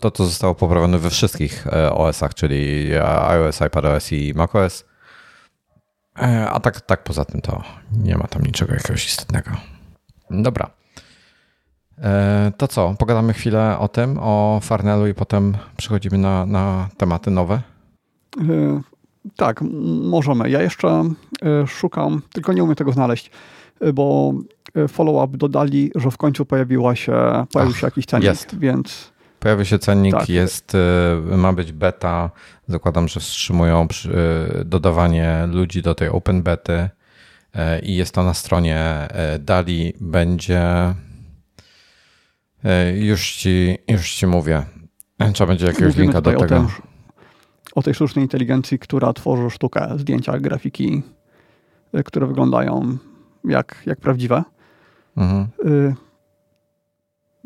To 0.00 0.10
to 0.10 0.24
zostało 0.24 0.54
poprawione 0.54 0.98
we 0.98 1.10
wszystkich 1.10 1.66
e, 1.66 1.92
OS-ach, 1.92 2.34
czyli 2.34 2.90
iOS, 3.28 3.60
iPadOS 3.66 4.12
i 4.12 4.32
macOS. 4.36 4.87
E, 6.22 6.50
a 6.50 6.60
tak, 6.60 6.80
tak 6.80 7.04
poza 7.04 7.24
tym 7.24 7.40
to 7.40 7.62
nie 7.92 8.16
ma 8.16 8.26
tam 8.26 8.42
niczego 8.42 8.74
jakiegoś 8.74 9.06
istotnego. 9.06 9.50
Dobra. 10.30 10.70
E, 11.98 12.52
to 12.56 12.68
co? 12.68 12.94
Pogadamy 12.98 13.32
chwilę 13.32 13.78
o 13.78 13.88
tym, 13.88 14.18
o 14.20 14.60
Farnelu 14.62 15.06
i 15.06 15.14
potem 15.14 15.56
przechodzimy 15.76 16.18
na, 16.18 16.46
na 16.46 16.88
tematy 16.96 17.30
nowe? 17.30 17.62
E, 18.40 18.80
tak, 19.36 19.60
możemy. 20.02 20.50
Ja 20.50 20.62
jeszcze 20.62 21.04
szukam, 21.66 22.22
tylko 22.32 22.52
nie 22.52 22.64
umiem 22.64 22.76
tego 22.76 22.92
znaleźć, 22.92 23.30
bo 23.94 24.32
follow-up 24.88 25.38
dodali, 25.38 25.90
że 25.94 26.10
w 26.10 26.16
końcu 26.16 26.46
pojawiła 26.46 26.96
się, 26.96 27.46
pojawił 27.52 27.74
Ach, 27.74 27.80
się 27.80 27.86
jakiś 27.86 28.06
cennik, 28.06 28.28
jest. 28.28 28.58
więc... 28.58 29.12
Pojawił 29.40 29.64
się 29.64 29.78
cennik, 29.78 30.14
tak. 30.14 30.28
jest, 30.28 30.72
ma 31.22 31.52
być 31.52 31.72
beta. 31.72 32.30
Zakładam, 32.68 33.08
że 33.08 33.20
wstrzymują 33.20 33.88
dodawanie 34.64 35.48
ludzi 35.52 35.82
do 35.82 35.94
tej 35.94 36.08
open 36.08 36.42
bety 36.42 36.88
i 37.82 37.96
jest 37.96 38.14
to 38.14 38.22
na 38.22 38.34
stronie 38.34 39.08
Dali. 39.38 39.92
Będzie 40.00 40.94
już 42.94 43.32
ci, 43.32 43.78
już 43.88 44.14
ci 44.14 44.26
mówię. 44.26 44.62
Trzeba 45.32 45.48
będzie 45.48 45.66
jakiegoś 45.66 45.88
Mówimy 45.88 46.02
linka 46.02 46.20
do 46.20 46.32
tego. 46.32 46.56
O, 46.56 46.68
o 47.74 47.82
tej 47.82 47.94
sztucznej 47.94 48.24
inteligencji, 48.24 48.78
która 48.78 49.12
tworzy 49.12 49.50
sztukę, 49.50 49.88
zdjęcia, 49.96 50.38
grafiki, 50.38 51.02
y, 51.98 52.04
które 52.04 52.26
wyglądają 52.26 52.98
jak, 53.44 53.82
jak 53.86 54.00
prawdziwe. 54.00 54.44
Mhm. 55.16 55.46
Y, 55.66 55.94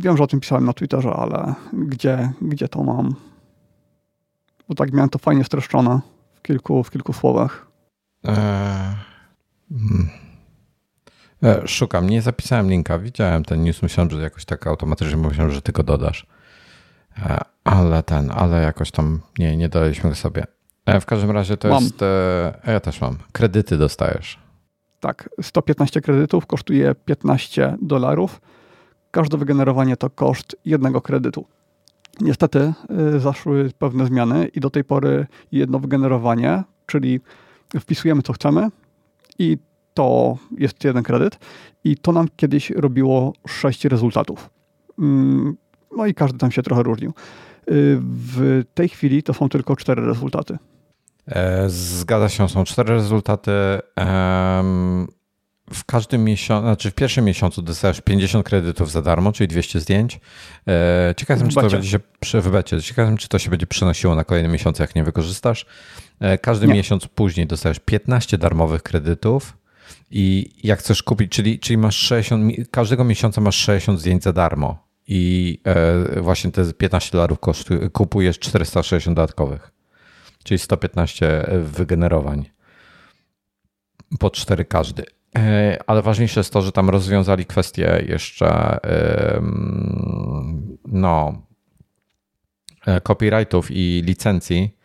wiem, 0.03 0.17
że 0.17 0.23
o 0.23 0.27
tym 0.27 0.41
pisałem 0.41 0.65
na 0.65 0.73
Twitterze, 0.73 1.11
ale 1.11 1.55
gdzie, 1.73 2.33
gdzie 2.43 2.69
to 2.69 2.83
mam? 2.83 3.15
Bo 4.69 4.75
tak 4.75 4.93
miałem 4.93 5.11
to 5.11 5.19
fajnie 5.19 5.45
streszczone 5.45 6.01
w 6.35 6.43
kilku, 6.43 6.85
w 6.85 6.91
kilku 6.91 7.13
słowach. 7.13 7.67
Eee. 8.25 8.35
Hmm. 9.71 10.09
E, 11.43 11.69
szukam, 11.69 12.11
nie 12.11 12.23
zapisałem 12.23 12.71
linka. 12.71 12.99
Widziałem 12.99 13.45
ten 13.45 13.63
news, 13.63 13.83
myślałem, 13.83 14.11
że 14.11 14.23
jakoś 14.23 14.45
tak 14.45 14.67
automatycznie 14.67 15.17
myślałem, 15.17 15.53
że 15.53 15.63
ty 15.63 15.73
go 15.73 15.83
dodasz. 15.83 16.27
E, 17.19 17.39
ale 17.65 18.03
ten, 18.03 18.31
ale 18.31 18.63
jakoś 18.63 18.91
tam 18.91 19.21
nie, 19.39 19.57
nie 19.57 19.69
daliśmy 19.69 20.11
go 20.11 20.17
sobie. 20.17 20.45
E, 20.87 21.01
w 21.01 21.07
każdym 21.07 21.31
razie 21.31 21.57
to 21.57 21.69
mam. 21.69 21.83
jest. 21.83 22.01
Ja 22.67 22.81
też 22.81 23.01
mam. 23.01 23.17
Kredyty 23.33 23.77
dostajesz. 23.79 24.39
Tak, 25.01 25.29
115 25.43 26.01
kredytów 26.01 26.47
kosztuje 26.47 26.95
15 26.95 27.77
dolarów. 27.83 28.41
Każde 29.13 29.37
wygenerowanie 29.39 29.97
to 29.97 30.11
koszt 30.11 30.57
jednego 30.65 31.01
kredytu. 31.01 31.45
Niestety 32.21 32.73
zaszły 33.19 33.71
pewne 33.79 34.07
zmiany 34.07 34.47
i 34.47 34.61
do 34.61 34.71
tej 34.71 34.85
pory 34.85 35.27
jedno 35.53 35.79
wygenerowanie, 35.79 36.63
czyli 36.87 37.21
wpisujemy 37.81 38.23
co 38.23 38.33
chcemy 38.33 38.69
i 39.39 39.59
to 39.95 40.37
jest 40.59 40.85
jeden 40.85 41.03
kredyt 41.03 41.39
i 41.85 41.97
to 41.97 42.13
nam 42.13 42.29
kiedyś 42.37 42.71
robiło 42.71 43.33
sześć 43.49 43.85
rezultatów. 43.85 44.51
Mm, 44.99 45.57
no 45.97 46.07
i 46.07 46.15
każdy 46.15 46.39
tam 46.39 46.51
się 46.51 46.63
trochę 46.63 46.83
różnił. 46.83 47.11
Y, 47.11 47.13
w 48.03 48.63
tej 48.75 48.89
chwili 48.89 49.23
to 49.23 49.35
są 49.35 49.49
tylko 49.49 49.77
cztery 49.77 50.07
rezultaty. 50.07 50.59
E, 51.27 51.65
zgadza 51.69 52.29
się, 52.29 52.49
są 52.49 52.65
cztery 52.65 52.95
rezultaty. 52.95 53.53
W 55.71 55.85
każdym 55.85 56.25
miesiącu, 56.25 56.67
znaczy 56.67 56.91
w 56.91 56.95
pierwszym 56.95 57.25
miesiącu 57.25 57.63
dostajesz 57.63 58.01
50 58.01 58.47
kredytów 58.47 58.91
za 58.91 59.03
darmo, 59.03 59.33
czyli 59.33 59.49
200 59.49 59.81
zdjęć. 59.81 60.21
E, 60.69 61.15
ciekaw 61.17 61.37
jestem, 61.37 61.49
czy 61.49 61.55
to 61.55 61.71
będzie 61.71 61.89
się 61.89 62.01
przy 62.21 62.41
jestem, 62.41 63.17
czy 63.17 63.29
to 63.29 63.39
się 63.39 63.51
będzie 63.51 63.67
przenosiło 63.67 64.15
na 64.15 64.25
kolejne 64.25 64.49
miesiące, 64.49 64.83
jak 64.83 64.95
nie 64.95 65.05
wykorzystasz. 65.05 65.67
E, 66.21 66.39
każdy 66.39 66.67
nie. 66.67 66.75
miesiąc 66.75 67.07
później 67.07 67.47
dostajesz 67.47 67.79
15 67.79 68.39
darmowych 68.39 68.83
kredytów 68.83 69.57
i 70.11 70.51
jak 70.65 70.79
chcesz 70.79 71.03
kupić, 71.03 71.33
czyli, 71.33 71.59
czyli 71.59 71.79
masz 71.79 71.97
60, 71.97 72.55
każdego 72.71 73.05
miesiąca 73.05 73.41
masz 73.41 73.57
60 73.57 74.01
zdjęć 74.01 74.23
za 74.23 74.33
darmo 74.33 74.87
i 75.09 75.59
e, 75.65 76.21
właśnie 76.21 76.51
te 76.51 76.73
15 76.73 77.13
dolarów 77.13 77.39
kosztuje, 77.39 77.91
kupujesz 77.91 78.39
460 78.39 79.17
dodatkowych, 79.17 79.71
czyli 80.45 80.59
115 80.59 81.47
wygenerowań 81.63 82.51
po 84.19 84.31
4 84.31 84.65
każdy. 84.65 85.05
E, 85.39 85.79
ale 85.87 86.03
ważniejsze 86.03 86.41
jest 86.41 86.53
to, 86.53 86.63
że 86.63 86.73
tam 86.73 86.91
rozwiązali 86.91 87.47
kwestię 87.47 88.05
jeszcze 88.09 88.79
no, 90.85 91.43
e, 92.87 93.01
copyrightów 93.01 93.71
i 93.71 94.03
licencji, 94.07 94.77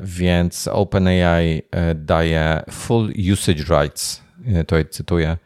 więc 0.00 0.68
OpenAI 0.68 1.62
daje 1.94 2.62
full 2.70 3.12
usage 3.32 3.64
rights 3.68 4.24
E, 4.46 4.64
tutaj 4.64 4.88
cytuję, 4.88 5.28
e, 5.28 5.38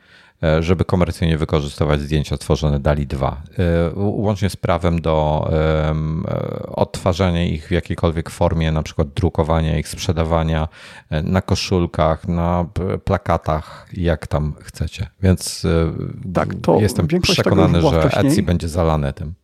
żeby 0.60 0.84
komercyjnie 0.84 1.38
wykorzystywać 1.38 2.00
zdjęcia 2.00 2.36
stworzone 2.36 2.80
DALI 2.80 3.06
2, 3.06 3.42
e, 3.58 3.90
łącznie 3.94 4.50
z 4.50 4.56
prawem 4.56 5.00
do 5.00 5.48
odtwarzania 6.68 7.44
ich 7.44 7.68
w 7.68 7.70
jakiejkolwiek 7.70 8.30
formie, 8.30 8.72
na 8.72 8.82
przykład 8.82 9.08
drukowania 9.08 9.78
ich, 9.78 9.88
sprzedawania 9.88 10.68
na 11.22 11.42
koszulkach, 11.42 12.28
na 12.28 12.66
plakatach, 13.04 13.88
jak 13.92 14.26
tam 14.26 14.54
chcecie. 14.60 15.06
Więc 15.22 15.66
tak, 16.34 16.48
jestem 16.78 17.06
przekonany, 17.22 17.82
że 17.82 18.00
wcześniej. 18.00 18.26
Etsy 18.26 18.42
będzie 18.42 18.68
zalane 18.68 19.12
tym. 19.12 19.34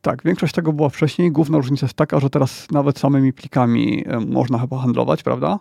Tak, 0.00 0.22
większość 0.24 0.54
tego 0.54 0.72
była 0.72 0.88
wcześniej. 0.88 1.32
Główna 1.32 1.58
różnica 1.58 1.86
jest 1.86 1.96
taka, 1.96 2.20
że 2.20 2.30
teraz 2.30 2.70
nawet 2.70 2.98
samymi 2.98 3.32
plikami 3.32 4.04
można 4.26 4.58
chyba 4.58 4.78
handlować, 4.78 5.22
prawda? 5.22 5.58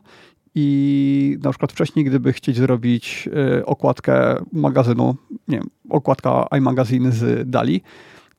I 0.55 1.37
na 1.43 1.49
przykład 1.49 1.71
wcześniej, 1.71 2.05
gdyby 2.05 2.33
chcieć 2.33 2.57
zrobić 2.57 3.29
y, 3.59 3.65
okładkę 3.65 4.35
magazynu, 4.53 5.15
nie 5.47 5.57
wiem, 5.57 5.69
okładka 5.89 6.47
iMagazine 6.57 7.11
z 7.11 7.49
Dali, 7.49 7.81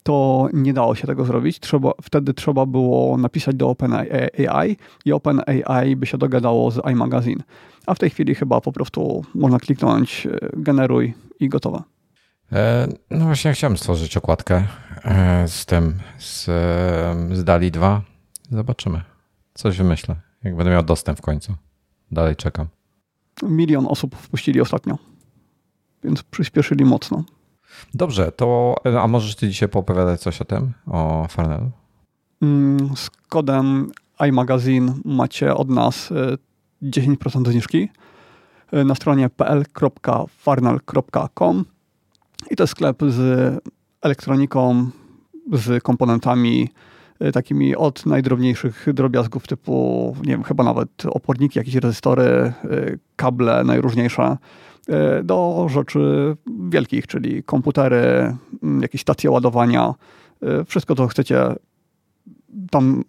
to 0.03 0.49
nie 0.53 0.73
dało 0.73 0.95
się 0.95 1.07
tego 1.07 1.25
zrobić. 1.25 1.61
Trzeba, 1.61 1.93
wtedy 2.03 2.35
trzeba 2.35 2.67
było 2.67 3.17
napisać 3.17 3.57
do 3.57 3.69
OpenAI 3.69 4.77
i 5.05 5.13
OpenAI 5.13 5.97
by 5.97 6.07
się 6.07 6.19
dogadało 6.19 6.71
z 6.71 6.81
iMagazine. 6.93 7.43
A 7.87 7.95
w 7.95 7.99
tej 7.99 8.11
chwili 8.11 8.35
chyba 8.35 8.61
po 8.61 8.73
prostu 8.73 9.25
można 9.35 9.59
kliknąć 9.59 10.27
y, 10.27 10.39
generuj 10.57 11.15
i 11.41 11.49
gotowe. 11.49 11.83
E, 12.53 12.89
no 13.11 13.25
właśnie, 13.25 13.53
chciałem 13.53 13.77
stworzyć 13.77 14.17
okładkę 14.17 14.65
e, 15.05 15.49
z 15.49 15.67
tym, 15.67 15.95
z, 16.19 16.45
z 17.33 17.45
Dali 17.45 17.71
2. 17.71 18.03
Zobaczymy. 18.51 19.03
Coś 19.55 19.79
wymyślę, 19.79 20.17
jak 20.45 20.57
będę 20.57 20.71
miał 20.71 20.83
dostęp 20.83 21.19
w 21.19 21.23
końcu 21.23 21.55
dalej 22.13 22.37
czekam. 22.37 22.67
Milion 23.43 23.87
osób 23.87 24.17
wpuścili 24.17 24.61
ostatnio, 24.61 24.99
więc 26.05 26.23
przyspieszyli 26.23 26.85
mocno. 26.85 27.25
Dobrze, 27.95 28.33
to 28.33 28.75
a 29.01 29.09
możesz 29.09 29.37
ty 29.37 29.49
dzisiaj 29.49 29.69
poopowiadać 29.69 30.21
coś 30.21 30.41
o 30.41 30.45
tym, 30.45 30.73
o 30.87 31.27
Farnelu? 31.31 31.71
Mm, 32.43 32.97
z 32.97 33.11
kodem 33.11 33.91
iMagazine 34.29 34.95
macie 35.05 35.55
od 35.55 35.71
nas 35.71 36.13
10% 36.83 37.49
e, 37.49 37.51
zniżki 37.51 37.89
e, 38.73 38.85
na 38.85 38.95
stronie 38.95 39.31
pl.farnel.com 39.31 41.65
i 42.51 42.57
to 42.57 42.63
jest 42.63 42.71
sklep 42.71 43.03
z 43.09 43.55
elektroniką, 44.03 44.91
z 45.53 45.83
komponentami 45.83 46.63
Y, 46.63 46.69
takimi 47.33 47.77
od 47.77 48.07
najdrobniejszych 48.07 48.87
drobiazgów 48.95 49.47
typu, 49.47 50.17
nie 50.23 50.33
wiem, 50.33 50.43
chyba 50.43 50.65
nawet 50.65 50.89
oporniki, 51.07 51.59
jakieś 51.59 51.75
rezystory, 51.75 52.53
y, 52.65 52.99
kable 53.17 53.65
najróżniejsze, 53.65 54.37
y, 55.21 55.25
do 55.25 55.67
rzeczy 55.71 56.37
wielkich, 56.69 57.07
czyli 57.07 57.43
komputery, 57.43 58.37
jakieś 58.81 59.01
stacje 59.01 59.31
ładowania, 59.31 59.95
wszystko 60.67 60.95
co 60.95 61.07
chcecie 61.07 61.55
tam, 62.71 63.05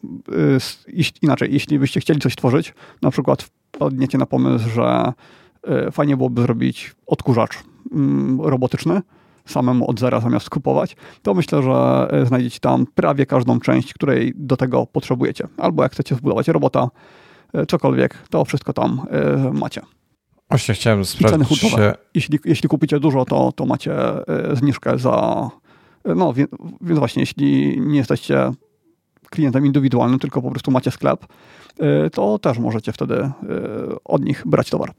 inaczej, 1.21 1.53
jeśli 1.53 1.79
byście 1.79 1.99
chcieli 1.99 2.19
coś 2.19 2.35
tworzyć, 2.35 2.73
na 3.01 3.11
przykład 3.11 3.41
wpadniecie 3.41 4.17
na 4.17 4.25
pomysł, 4.25 4.69
że 4.69 5.13
fajnie 5.91 6.17
byłoby 6.17 6.41
zrobić 6.41 6.95
odkurzacz 7.07 7.63
robotyczny, 8.39 9.01
samemu 9.45 9.89
od 9.89 9.99
zera 9.99 10.19
zamiast 10.19 10.49
kupować, 10.49 10.95
to 11.21 11.33
myślę, 11.33 11.63
że 11.63 12.07
e, 12.11 12.25
znajdziecie 12.25 12.59
tam 12.59 12.85
prawie 12.95 13.25
każdą 13.25 13.59
część, 13.59 13.93
której 13.93 14.33
do 14.35 14.57
tego 14.57 14.85
potrzebujecie. 14.85 15.47
Albo 15.57 15.83
jak 15.83 15.91
chcecie 15.91 16.15
zbudować 16.15 16.47
robota, 16.47 16.89
e, 17.53 17.65
cokolwiek, 17.65 18.17
to 18.29 18.45
wszystko 18.45 18.73
tam 18.73 19.01
e, 19.09 19.51
macie. 19.53 19.81
Właśnie 20.49 20.73
chciałem 20.73 21.05
sprawdzić. 21.05 21.59
Się... 21.59 21.93
Jeśli, 22.13 22.39
jeśli 22.45 22.69
kupicie 22.69 22.99
dużo, 22.99 23.25
to, 23.25 23.51
to 23.51 23.65
macie 23.65 23.93
zniżkę 24.53 24.97
za. 24.97 25.49
No 26.15 26.33
więc 26.81 26.99
właśnie, 26.99 27.21
jeśli 27.21 27.81
nie 27.81 27.97
jesteście 27.97 28.51
klientem 29.29 29.65
indywidualnym, 29.65 30.19
tylko 30.19 30.41
po 30.41 30.51
prostu 30.51 30.71
macie 30.71 30.91
sklep, 30.91 31.25
to 32.11 32.39
też 32.39 32.59
możecie 32.59 32.91
wtedy 32.91 33.31
od 34.03 34.23
nich 34.25 34.43
brać 34.45 34.69
towar. 34.69 34.93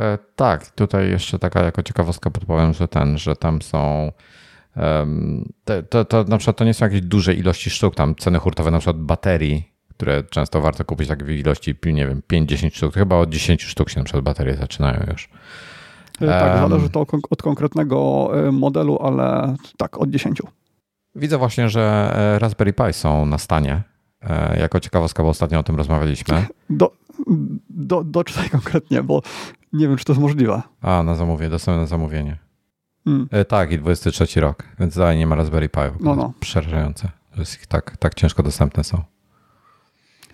E, 0.00 0.18
tak, 0.36 0.70
tutaj 0.70 1.10
jeszcze 1.10 1.38
taka 1.38 1.62
jako 1.62 1.82
ciekawostka 1.82 2.30
podpowiem, 2.30 2.74
że 2.74 2.88
ten, 2.88 3.18
że 3.18 3.36
tam 3.36 3.62
są 3.62 4.12
to, 5.64 5.82
to, 5.82 6.04
to 6.04 6.24
na 6.24 6.38
przykład 6.38 6.56
to 6.56 6.64
nie 6.64 6.74
są 6.74 6.84
jakieś 6.84 7.00
duże 7.00 7.34
ilości 7.34 7.70
sztuk, 7.70 7.94
tam 7.94 8.14
ceny 8.14 8.38
hurtowe 8.38 8.70
na 8.70 8.78
przykład 8.78 8.96
baterii, 8.96 9.70
które 9.88 10.22
często 10.22 10.60
warto 10.60 10.84
kupić 10.84 11.08
tak 11.08 11.24
w 11.24 11.30
ilości, 11.30 11.74
nie 11.86 12.06
wiem, 12.06 12.22
5-10 12.32 12.74
sztuk, 12.76 12.94
chyba 12.94 13.16
od 13.16 13.30
10 13.30 13.62
sztuk 13.62 13.90
się 13.90 14.00
na 14.00 14.04
przykład 14.04 14.24
baterie 14.24 14.54
zaczynają 14.54 15.04
już. 15.10 15.28
E, 16.20 16.26
tak, 16.26 16.60
um, 16.60 16.70
zależy 16.70 16.90
to 16.90 17.06
od 17.30 17.42
konkretnego 17.42 18.30
e, 18.48 18.52
modelu, 18.52 18.98
ale 19.02 19.54
tak, 19.76 19.98
od 19.98 20.10
10. 20.10 20.42
Widzę 21.14 21.38
właśnie, 21.38 21.68
że 21.68 22.14
Raspberry 22.40 22.72
Pi 22.72 22.92
są 22.92 23.26
na 23.26 23.38
stanie. 23.38 23.82
Jako 24.58 24.80
ciekawostka, 24.80 25.22
bo 25.22 25.28
ostatnio 25.28 25.58
o 25.58 25.62
tym 25.62 25.76
rozmawialiśmy. 25.76 26.46
Do, 26.70 26.92
do, 27.70 28.04
doczytaj 28.04 28.50
konkretnie, 28.50 29.02
bo 29.02 29.22
nie 29.72 29.88
wiem, 29.88 29.96
czy 29.96 30.04
to 30.04 30.12
jest 30.12 30.22
możliwe. 30.22 30.62
A, 30.80 31.02
na 31.02 31.14
zamówienie, 31.14 31.50
dostałem 31.50 31.80
na 31.80 31.86
zamówienie. 31.86 32.38
Hmm. 33.04 33.28
Tak, 33.48 33.72
i 33.72 33.78
23 33.78 34.40
rok, 34.40 34.64
więc 34.80 34.96
dalej 34.96 35.18
nie 35.18 35.26
ma 35.26 35.36
Raspberry 35.36 35.68
Pi. 35.68 35.80
No, 36.00 36.14
no. 36.14 36.32
Przerażające, 36.40 37.08
że 37.32 37.42
ich 37.42 37.66
tak, 37.66 37.96
tak 37.96 38.14
ciężko 38.14 38.42
dostępne 38.42 38.84
są. 38.84 39.02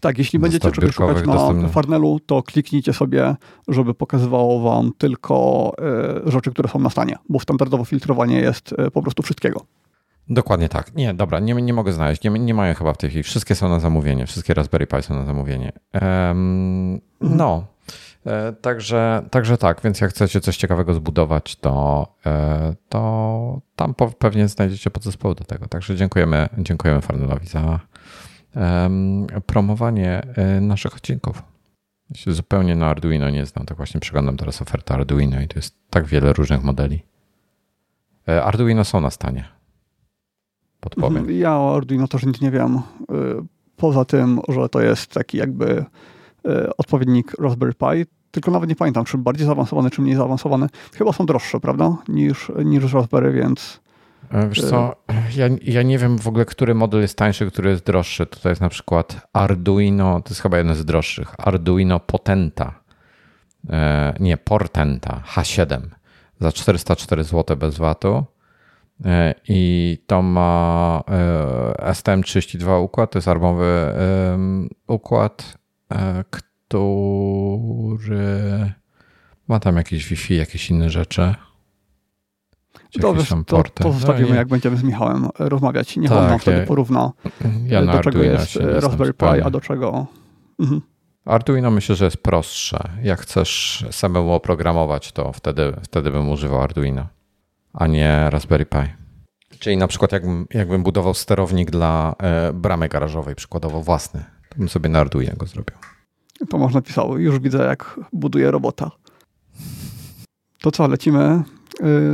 Tak, 0.01 0.18
jeśli 0.18 0.39
będziecie 0.39 0.70
czegoś 0.70 0.95
szukać 0.95 1.26
na 1.26 1.68
Farnelu, 1.68 2.20
to 2.26 2.43
kliknijcie 2.43 2.93
sobie, 2.93 3.37
żeby 3.68 3.95
pokazywało 3.95 4.61
wam 4.61 4.93
tylko 4.99 5.72
y, 6.26 6.30
rzeczy, 6.30 6.51
które 6.51 6.68
są 6.68 6.78
na 6.78 6.91
stanie, 6.91 7.16
bo 7.28 7.41
standardowo 7.41 7.84
filtrowanie 7.84 8.41
jest 8.41 8.72
y, 8.72 8.91
po 8.91 9.03
prostu 9.03 9.22
wszystkiego. 9.22 9.61
Dokładnie 10.28 10.68
tak. 10.68 10.95
Nie, 10.95 11.14
dobra, 11.14 11.41
nie, 11.41 11.55
nie 11.55 11.72
mogę 11.72 11.93
znaleźć. 11.93 12.22
Nie, 12.22 12.30
nie 12.30 12.55
mają 12.55 12.74
chyba 12.74 12.93
w 12.93 12.97
tej 12.97 13.11
chwili. 13.11 13.22
Wszystkie 13.22 13.55
są 13.55 13.68
na 13.68 13.80
zamówienie. 13.80 14.26
Wszystkie 14.26 14.55
Raspberry 14.55 14.87
Pi 14.87 15.03
są 15.03 15.14
na 15.14 15.24
zamówienie. 15.24 15.72
Um, 16.03 17.01
no. 17.20 17.76
E, 18.27 18.53
także, 18.53 19.22
także 19.31 19.59
tak, 19.59 19.81
więc 19.85 20.01
jak 20.01 20.11
chcecie 20.11 20.41
coś 20.41 20.57
ciekawego 20.57 20.95
zbudować, 20.95 21.57
to, 21.57 22.07
e, 22.27 22.74
to 22.89 23.61
tam 23.77 23.95
pewnie 24.18 24.49
znajdziecie 24.49 24.91
podzespoły 24.91 25.35
do 25.35 25.45
tego. 25.45 25.68
Także 25.68 25.97
dziękujemy, 25.97 26.49
dziękujemy 26.59 27.01
Farnelowi 27.01 27.47
za 27.47 27.81
promowanie 29.47 30.22
e, 30.37 30.61
naszych 30.61 30.95
odcinków. 30.95 31.43
Ja 32.11 32.16
się 32.16 32.33
zupełnie 32.33 32.77
na 32.77 32.87
Arduino 32.87 33.31
nie 33.31 33.47
znam, 33.47 33.66
tak 33.66 33.77
właśnie 33.77 34.01
przeglądam 34.01 34.37
teraz 34.37 34.62
ofertę 34.62 34.95
Arduino 34.95 35.41
i 35.41 35.49
to 35.49 35.59
jest 35.59 35.77
tak 35.91 36.05
wiele 36.07 36.33
różnych 36.33 36.62
modeli. 36.62 37.03
Arduino 38.27 38.85
są 38.85 39.01
na 39.01 39.11
stanie 39.11 39.45
podpowiem. 40.81 41.16
Mhm. 41.16 41.39
Ja 41.39 41.59
o 41.59 41.77
Arduino 41.77 42.09
też 42.09 42.27
nic 42.27 42.41
nie 42.41 42.51
wiem. 42.51 42.81
Poza 43.77 44.05
tym, 44.05 44.41
że 44.49 44.68
to 44.68 44.81
jest 44.81 45.12
taki 45.12 45.39
jakby 45.39 45.85
odpowiednik 46.79 47.33
Raspberry 47.39 47.74
Pi, 47.74 48.16
tylko 48.37 48.51
nawet 48.51 48.68
nie 48.68 48.76
pamiętam, 48.76 49.05
czy 49.05 49.18
bardziej 49.18 49.47
zaawansowany, 49.47 49.91
czy 49.91 50.03
mniej 50.03 50.16
zaawansowany. 50.16 50.66
Chyba 50.95 51.12
są 51.12 51.26
droższe, 51.26 51.61
prawda, 51.61 51.97
niż, 52.09 52.53
niż 52.64 52.93
Raspberry, 52.93 53.32
więc... 53.32 53.80
E, 54.30 54.49
wiesz 54.49 54.70
co, 54.70 54.97
ja, 55.37 55.49
ja 55.62 55.82
nie 55.82 55.99
wiem 55.99 56.18
w 56.18 56.28
ogóle, 56.28 56.45
który 56.45 56.74
model 56.74 57.01
jest 57.01 57.18
tańszy, 57.18 57.51
który 57.51 57.70
jest 57.70 57.84
droższy. 57.84 58.26
Tutaj 58.26 58.53
jest 58.53 58.62
na 58.62 58.68
przykład 58.68 59.28
Arduino, 59.32 60.20
to 60.20 60.30
jest 60.30 60.41
chyba 60.41 60.59
jeden 60.59 60.74
z 60.74 60.84
droższych, 60.84 61.34
Arduino 61.39 62.01
Potenta, 62.01 62.80
e, 63.70 64.14
nie, 64.20 64.37
Portenta 64.37 65.22
H7 65.34 65.80
za 66.41 66.53
404 66.53 67.24
zł 67.24 67.57
bez 67.57 67.78
VAT-u 67.78 68.24
E, 69.05 69.34
I 69.49 69.99
to 70.07 70.22
ma 70.22 71.03
e, 71.09 71.93
STM32 71.93 72.82
układ, 72.82 73.11
to 73.11 73.18
jest 73.18 73.28
armowy 73.28 73.95
układ, 74.87 75.59
który 76.69 78.73
ma 79.49 79.61
tam 79.61 79.77
jakieś 79.77 80.09
Wi-Fi, 80.09 80.37
jakieś 80.37 80.71
inne 80.71 80.91
rzeczy. 80.91 81.35
Dobrze, 82.95 83.43
to, 83.47 83.62
to 83.62 83.93
zostawimy, 83.93 84.29
no, 84.29 84.35
jak 84.35 84.49
będziemy 84.49 84.77
z 84.77 84.83
Michałem 84.83 85.29
rozmawiać. 85.39 85.97
Niech 85.97 86.11
tak, 86.11 86.19
on 86.19 86.29
nam 86.29 86.39
wtedy 86.39 86.67
porówna, 86.67 87.12
ja 87.67 87.87
do 87.87 88.01
czego 88.01 88.23
jest 88.23 88.57
Raspberry 88.57 89.14
Pi, 89.14 89.43
a 89.45 89.51
do 89.51 89.61
czego... 89.61 90.07
Mhm. 90.59 90.81
Arduino 91.25 91.71
myślę, 91.71 91.95
że 91.95 92.05
jest 92.05 92.17
prostsze. 92.17 92.79
Jak 93.03 93.21
chcesz 93.21 93.85
samemu 93.91 94.33
oprogramować, 94.33 95.12
to 95.12 95.33
wtedy, 95.33 95.73
wtedy 95.83 96.11
bym 96.11 96.29
używał 96.29 96.62
Arduino 96.62 97.07
a 97.77 97.87
nie 97.87 98.31
Raspberry 98.31 98.67
Pi. 98.67 98.79
Czyli 99.59 99.77
na 99.77 99.89
przykład 99.89 100.12
jakbym, 100.12 100.47
jakbym 100.55 100.83
budował 100.83 101.14
sterownik 101.14 101.71
dla 101.71 102.14
e, 102.19 102.53
bramy 102.53 102.89
garażowej, 102.89 103.35
przykładowo 103.35 103.83
własny, 103.83 104.25
to 104.49 104.59
bym 104.59 104.69
sobie 104.69 104.89
na 104.89 104.99
Arduino 104.99 105.37
go 105.37 105.47
zrobił. 105.47 105.77
To 106.51 106.59
można 106.59 106.82
pisało. 106.82 107.18
Już 107.18 107.39
widzę, 107.39 107.64
jak 107.64 108.01
buduje 108.12 108.51
robota. 108.51 108.91
To 110.61 110.70
co, 110.70 110.89
lecimy 110.89 111.20
e, 111.20 111.43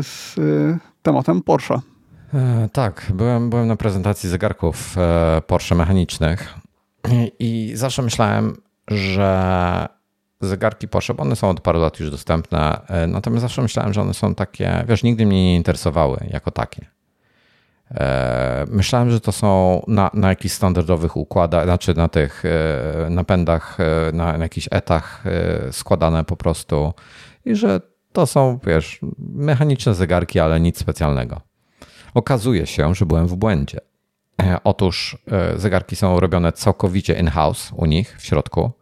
z 0.03 0.39
e, 0.39 0.79
tematem 1.03 1.43
Porsche. 1.43 1.81
E, 2.35 2.69
tak, 2.73 3.13
byłem, 3.15 3.51
byłem 3.51 3.69
na 3.69 3.77
prezentacji 3.77 4.29
zegarków 4.29 4.99
e, 4.99 5.43
Porsche 5.47 5.75
mechanicznych 5.75 6.55
i 7.39 7.73
zawsze 7.75 8.03
myślałem, 8.03 8.57
że 8.91 9.89
zegarki 10.41 10.89
Porsche, 10.89 11.15
bo 11.15 11.23
one 11.23 11.37
są 11.37 11.51
od 11.51 11.61
paru 11.61 11.81
lat 11.81 12.01
już 12.01 12.11
dostępne, 12.11 12.87
e, 12.89 13.07
natomiast 13.07 13.43
zawsze 13.43 13.63
myślałem, 13.63 13.93
że 13.93 14.03
one 14.03 14.15
są 14.15 14.35
takie, 14.35 14.85
wiesz, 14.89 15.03
nigdy 15.03 15.27
mnie 15.27 15.45
nie 15.45 15.57
interesowały 15.57 16.27
jako 16.31 16.51
takie. 16.51 16.87
E, 17.95 18.65
myślałem, 18.69 19.11
że 19.11 19.21
to 19.21 19.33
są 19.33 19.83
na, 19.89 20.11
na 20.15 20.29
jakichś 20.29 20.55
standardowych 20.55 21.17
układach, 21.17 21.65
znaczy 21.65 21.95
na 21.95 22.09
tych 22.09 22.45
e, 22.45 23.11
napędach, 23.11 23.79
na, 24.13 24.39
na 24.39 24.45
jakichś 24.45 24.69
etach 24.71 25.25
składane 25.71 26.25
po 26.25 26.37
prostu 26.37 26.93
i 27.45 27.55
że 27.55 27.81
to 28.13 28.27
są, 28.27 28.59
wiesz, 28.67 29.01
mechaniczne 29.19 29.95
zegarki, 29.95 30.41
ale 30.41 30.61
nic 30.61 30.79
specjalnego. 30.79 31.41
Okazuje 32.15 32.67
się, 32.67 32.95
że 32.95 33.07
byłem 33.07 33.27
w 33.27 33.37
błędzie. 33.37 33.79
Otóż 34.65 35.19
zegarki 35.57 35.97
są 35.97 36.21
robione 36.21 36.53
całkowicie 36.53 37.15
in-house 37.15 37.73
u 37.77 37.87
nich 37.87 38.17
w 38.19 38.27
środku 38.27 38.73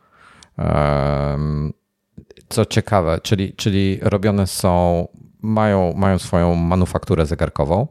co 2.50 2.66
ciekawe, 2.66 3.20
czyli, 3.22 3.52
czyli 3.52 3.98
robione 4.02 4.46
są, 4.46 5.08
mają, 5.42 5.92
mają 5.92 6.18
swoją 6.18 6.54
manufakturę 6.54 7.26
zegarkową 7.26 7.86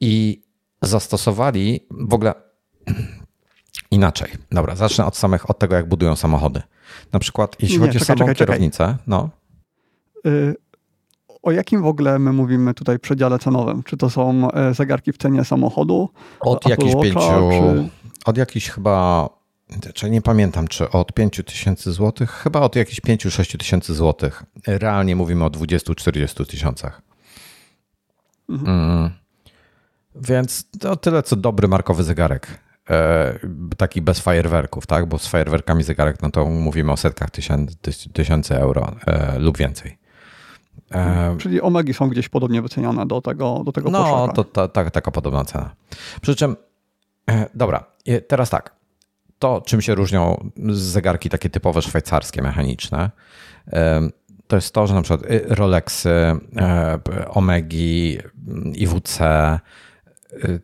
i 0.00 0.42
zastosowali 0.82 1.86
w 1.90 2.14
ogóle 2.14 2.34
inaczej. 3.90 4.30
Dobra, 4.52 4.76
zacznę 4.76 5.06
od 5.06 5.16
samych, 5.16 5.50
od 5.50 5.58
tego, 5.58 5.74
jak 5.74 5.88
budują 5.88 6.16
samochody. 6.16 6.62
Na 7.12 7.18
przykład, 7.18 7.56
jeśli 7.60 7.78
Nie, 7.78 7.86
chodzi 7.86 7.98
czekaj, 7.98 8.14
o 8.14 8.18
samą 8.18 8.18
czekaj, 8.18 8.34
kierownicę, 8.34 8.84
czekaj. 8.84 9.04
no. 9.06 9.30
Y 10.26 10.54
o 11.42 11.50
jakim 11.50 11.82
w 11.82 11.86
ogóle 11.86 12.18
my 12.18 12.32
mówimy 12.32 12.74
tutaj 12.74 12.98
przedziale 12.98 13.38
cenowym? 13.38 13.82
Czy 13.82 13.96
to 13.96 14.10
są 14.10 14.50
e, 14.52 14.74
zegarki 14.74 15.12
w 15.12 15.18
cenie 15.18 15.44
samochodu? 15.44 16.08
Od 16.40 16.68
jakichś 16.68 16.94
pięciu, 17.02 17.20
czy... 17.50 17.88
od 18.24 18.36
jakichś 18.36 18.68
chyba 18.68 19.28
czy 19.94 20.10
nie 20.10 20.22
pamiętam, 20.22 20.68
czy 20.68 20.90
od 20.90 21.12
5 21.12 21.40
tysięcy 21.46 21.92
złotych, 21.92 22.30
chyba 22.30 22.60
od 22.60 22.76
jakichś 22.76 23.00
5-6 23.00 23.58
tysięcy 23.58 23.94
złotych. 23.94 24.44
Realnie 24.66 25.16
mówimy 25.16 25.44
o 25.44 25.48
20-40 25.48 26.46
tysiącach. 26.46 27.02
Mhm. 28.48 28.90
Mm. 28.90 29.10
Więc 30.20 30.64
to 30.80 30.96
tyle, 30.96 31.22
co 31.22 31.36
dobry 31.36 31.68
markowy 31.68 32.04
zegarek. 32.04 32.58
E, 32.90 33.38
taki 33.76 34.02
bez 34.02 34.20
fajerwerków, 34.20 34.86
tak? 34.86 35.06
Bo 35.06 35.18
z 35.18 35.26
fajerwerkami 35.26 35.82
zegarek, 35.82 36.22
no 36.22 36.30
to 36.30 36.44
mówimy 36.44 36.92
o 36.92 36.96
setkach 36.96 37.30
tysięcy, 37.30 37.76
tysięcy 38.12 38.56
euro 38.56 38.94
e, 39.06 39.38
lub 39.38 39.58
więcej. 39.58 39.98
E, 40.94 41.36
Czyli 41.38 41.60
omegi 41.60 41.94
są 41.94 42.08
gdzieś 42.08 42.28
podobnie 42.28 42.62
wycenione 42.62 43.06
do 43.06 43.20
tego, 43.20 43.62
do 43.64 43.72
tego 43.72 43.90
No, 43.90 44.28
to 44.28 44.44
ta, 44.44 44.68
ta, 44.68 44.90
taka 44.90 45.10
podobna 45.10 45.44
cena. 45.44 45.70
Przy 46.20 46.36
czym, 46.36 46.56
dobra, 47.54 47.84
teraz 48.28 48.50
tak 48.50 48.74
to, 49.38 49.62
czym 49.66 49.82
się 49.82 49.94
różnią 49.94 50.50
zegarki 50.68 51.30
takie 51.30 51.50
typowe 51.50 51.82
szwajcarskie, 51.82 52.42
mechaniczne, 52.42 53.10
to 54.46 54.56
jest 54.56 54.74
to, 54.74 54.86
że 54.86 54.94
na 54.94 55.02
przykład 55.02 55.30
Rolexy, 55.48 56.14
Omegi, 57.28 58.18
IWC, 58.74 59.20
y, 59.20 59.58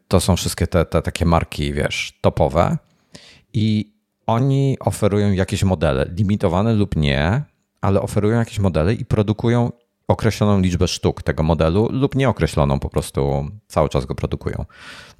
to 0.09 0.21
są 0.21 0.37
wszystkie 0.37 0.67
te, 0.67 0.85
te 0.85 1.03
takie 1.03 1.25
marki, 1.25 1.73
wiesz, 1.73 2.19
topowe 2.21 2.79
i 3.53 3.95
oni 4.27 4.77
oferują 4.81 5.33
jakieś 5.33 5.65
modele, 5.65 6.11
limitowane 6.17 6.75
lub 6.75 6.97
nie, 6.97 7.43
ale 7.81 8.01
oferują 8.01 8.39
jakieś 8.39 8.59
modele 8.59 8.95
i 8.95 9.05
produkują 9.05 9.73
określoną 10.09 10.61
liczbę 10.61 10.89
sztuk 10.89 11.23
tego 11.23 11.43
modelu 11.43 11.89
lub 11.93 12.15
nieokreśloną, 12.15 12.81
po 12.81 12.89
prostu 12.89 13.49
cały 13.67 13.89
czas 13.89 14.07
go 14.07 14.15
produkują. 14.15 14.65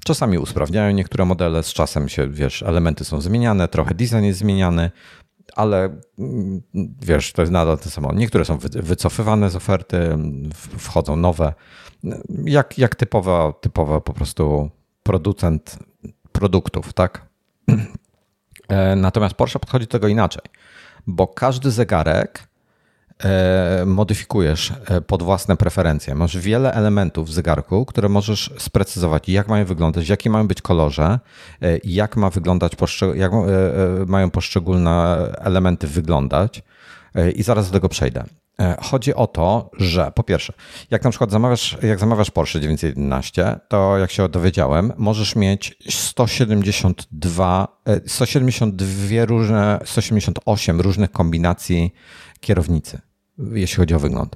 Czasami 0.03 0.37
usprawniają 0.37 0.93
niektóre 0.93 1.25
modele, 1.25 1.63
z 1.63 1.73
czasem 1.73 2.09
się, 2.09 2.29
wiesz, 2.29 2.63
elementy 2.63 3.05
są 3.05 3.21
zmieniane, 3.21 3.67
trochę 3.67 3.93
design 3.93 4.23
jest 4.23 4.39
zmieniany, 4.39 4.91
ale 5.55 5.97
mm, 6.19 6.61
wiesz, 7.01 7.33
to 7.33 7.41
jest 7.41 7.51
nadal 7.51 7.77
to 7.77 7.89
samo. 7.89 8.13
Niektóre 8.13 8.45
są 8.45 8.57
wycofywane 8.73 9.49
z 9.49 9.55
oferty, 9.55 10.17
wchodzą 10.77 11.15
nowe. 11.15 11.53
Jak, 12.45 12.77
jak 12.77 12.95
typowa, 12.95 13.53
typowa 13.53 14.01
po 14.01 14.13
prostu 14.13 14.69
producent 15.03 15.79
produktów, 16.31 16.93
tak? 16.93 17.25
E, 18.67 18.95
natomiast 18.95 19.35
Porsche 19.35 19.59
podchodzi 19.59 19.85
do 19.85 19.91
tego 19.91 20.07
inaczej, 20.07 20.43
bo 21.07 21.27
każdy 21.27 21.71
zegarek 21.71 22.47
E, 23.23 23.83
modyfikujesz 23.85 24.73
e, 24.85 25.01
pod 25.01 25.23
własne 25.23 25.57
preferencje. 25.57 26.15
Masz 26.15 26.37
wiele 26.37 26.73
elementów 26.73 27.27
w 27.29 27.33
zegarku, 27.33 27.85
które 27.85 28.09
możesz 28.09 28.53
sprecyzować, 28.57 29.29
jak 29.29 29.47
mają 29.47 29.65
wyglądać, 29.65 30.09
jakie 30.09 30.29
mają 30.29 30.47
być 30.47 30.61
kolorze, 30.61 31.19
jak 31.83 32.17
ma 32.17 32.29
wyglądać, 32.29 32.71
jak 33.15 33.31
mają 34.07 34.31
poszczególne 34.31 35.17
elementy 35.37 35.87
wyglądać. 35.87 36.63
I 37.35 37.43
zaraz 37.43 37.67
do 37.67 37.73
tego 37.73 37.89
przejdę. 37.89 38.23
Chodzi 38.81 39.13
o 39.13 39.27
to, 39.27 39.69
że 39.77 40.11
po 40.15 40.23
pierwsze, 40.23 40.53
jak 40.91 41.03
na 41.03 41.09
przykład 41.09 41.31
zamawiasz, 41.31 41.77
jak 41.81 41.99
zamawiasz 41.99 42.31
Porsche 42.31 42.59
911, 42.59 43.59
to 43.67 43.97
jak 43.97 44.11
się 44.11 44.29
dowiedziałem, 44.29 44.93
możesz 44.97 45.35
mieć 45.35 45.77
172, 45.89 47.67
172 48.07 49.25
różne, 49.25 49.79
178 49.85 50.81
różnych 50.81 51.11
kombinacji 51.11 51.93
kierownicy, 52.39 53.01
jeśli 53.37 53.77
chodzi 53.77 53.95
o 53.95 53.99
wygląd. 53.99 54.35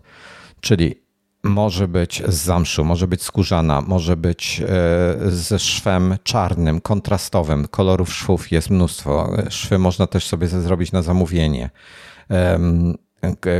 Czyli 0.61 1.09
może 1.43 1.87
być 1.87 2.23
z 2.27 2.33
zamszu, 2.33 2.85
może 2.85 3.07
być 3.07 3.23
skórzana, 3.23 3.81
może 3.81 4.17
być 4.17 4.61
e, 4.61 5.31
ze 5.31 5.59
szwem 5.59 6.17
czarnym, 6.23 6.81
kontrastowym. 6.81 7.67
Kolorów 7.67 8.13
szwów 8.13 8.51
jest 8.51 8.69
mnóstwo. 8.69 9.33
Szwy 9.49 9.77
można 9.77 10.07
też 10.07 10.27
sobie 10.27 10.47
zrobić 10.47 10.91
na 10.91 11.01
zamówienie. 11.01 11.69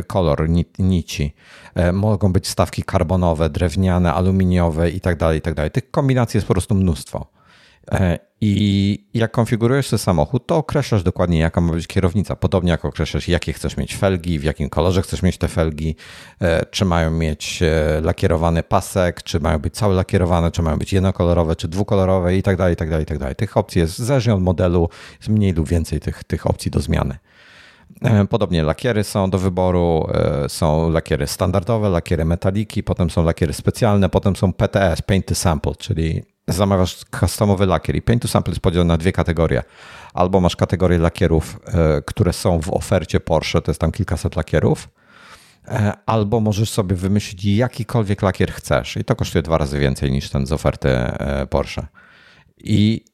Kolor 0.08 0.50
nici. 0.80 1.34
E, 1.76 1.92
mogą 1.92 2.34
być 2.34 2.48
stawki 2.48 2.84
karbonowe, 2.84 3.50
drewniane, 3.50 4.14
aluminiowe 4.14 4.90
i 4.90 5.00
tak 5.00 5.18
dalej, 5.18 5.40
i 5.40 5.42
tak. 5.42 5.74
Tych 5.74 5.92
kombinacji 5.92 6.38
jest 6.38 6.48
po 6.48 6.54
prostu 6.54 6.76
mnóstwo. 6.76 7.28
E, 7.92 8.20
I 8.42 9.06
jak 9.14 9.32
konfigurujesz 9.32 9.90
ten 9.90 10.00
samochód, 10.00 10.48
to 10.48 10.58
określasz 10.58 11.04
dokładnie, 11.04 11.40
jaka 11.40 11.62
ma 11.62 11.74
być 11.74 11.88
kierownica. 11.88 12.36
Podobnie 12.36 12.72
jak 12.72 12.86
określasz, 12.86 13.28
jakie 13.28 13.54
chcesz 13.54 13.78
mieć 13.78 13.96
felgi, 13.96 14.40
w 14.40 14.44
jakim 14.44 14.70
kolorze 14.70 15.02
chcesz 15.02 15.22
mieć 15.22 15.38
te 15.38 15.48
felgi, 15.48 15.96
e, 16.42 16.66
czy 16.66 16.86
mają 16.86 17.12
mieć 17.12 17.64
lakierowany 18.02 18.64
pasek, 18.64 19.24
czy 19.24 19.40
mają 19.40 19.60
być 19.60 19.74
całe 19.74 19.96
lakierowane, 19.96 20.52
czy 20.52 20.62
mają 20.62 20.78
być 20.78 20.94
jednokolorowe, 20.94 21.56
czy 21.56 21.68
dwukolorowe 21.68 22.36
i 22.38 22.44
tak 22.44 22.58
dalej, 22.58 22.74
i 22.74 22.78
tak 22.78 22.90
dalej, 22.90 23.04
i 23.04 23.08
tak 23.08 23.18
dalej. 23.18 23.36
Tych 23.36 23.58
opcji 23.58 23.82
jest, 23.82 23.98
zależnie 23.98 24.34
od 24.34 24.42
modelu, 24.42 24.90
jest 25.20 25.30
mniej 25.30 25.54
lub 25.54 25.68
więcej 25.68 26.00
tych, 26.00 26.24
tych 26.24 26.48
opcji 26.48 26.72
do 26.72 26.80
zmiany. 26.80 27.18
Podobnie 28.30 28.64
lakiery 28.64 29.04
są 29.04 29.30
do 29.30 29.38
wyboru, 29.38 30.08
są 30.48 30.90
lakiery 30.90 31.28
standardowe, 31.28 31.90
lakiery 31.90 32.26
metaliki, 32.26 32.84
potem 32.84 33.10
są 33.10 33.24
lakiery 33.24 33.54
specjalne, 33.54 34.10
potem 34.10 34.36
są 34.36 34.54
PTS, 34.54 35.02
Paint 35.02 35.26
to 35.26 35.36
Sample, 35.36 35.76
czyli 35.76 36.24
zamawiasz 36.54 37.06
customowy 37.20 37.66
lakier 37.66 37.96
i 37.96 38.02
Paint 38.02 38.22
to 38.22 38.28
Sample 38.28 38.52
jest 38.52 38.62
podzielony 38.62 38.88
na 38.88 38.98
dwie 38.98 39.12
kategorie. 39.12 39.64
Albo 40.14 40.40
masz 40.40 40.56
kategorię 40.56 40.98
lakierów, 40.98 41.60
e, 41.66 42.02
które 42.02 42.34
są 42.34 42.62
w 42.62 42.70
ofercie 42.70 43.20
Porsche, 43.20 43.62
to 43.62 43.72
jest 43.72 43.82
tam 43.82 43.92
kilkaset 43.92 44.36
lakierów, 44.36 44.90
e, 45.68 45.94
albo 46.06 46.40
możesz 46.40 46.70
sobie 46.70 46.96
wymyślić 46.96 47.46
jakikolwiek 47.46 48.22
lakier 48.22 48.52
chcesz 48.52 48.98
i 48.98 49.04
to 49.04 49.16
kosztuje 49.16 49.42
dwa 49.42 49.58
razy 49.58 49.80
więcej 49.80 50.12
niż 50.12 50.30
ten 50.30 50.46
z 50.46 50.52
oferty 50.52 50.90
e, 50.90 51.48
Porsche. 51.50 51.88
I 52.58 53.06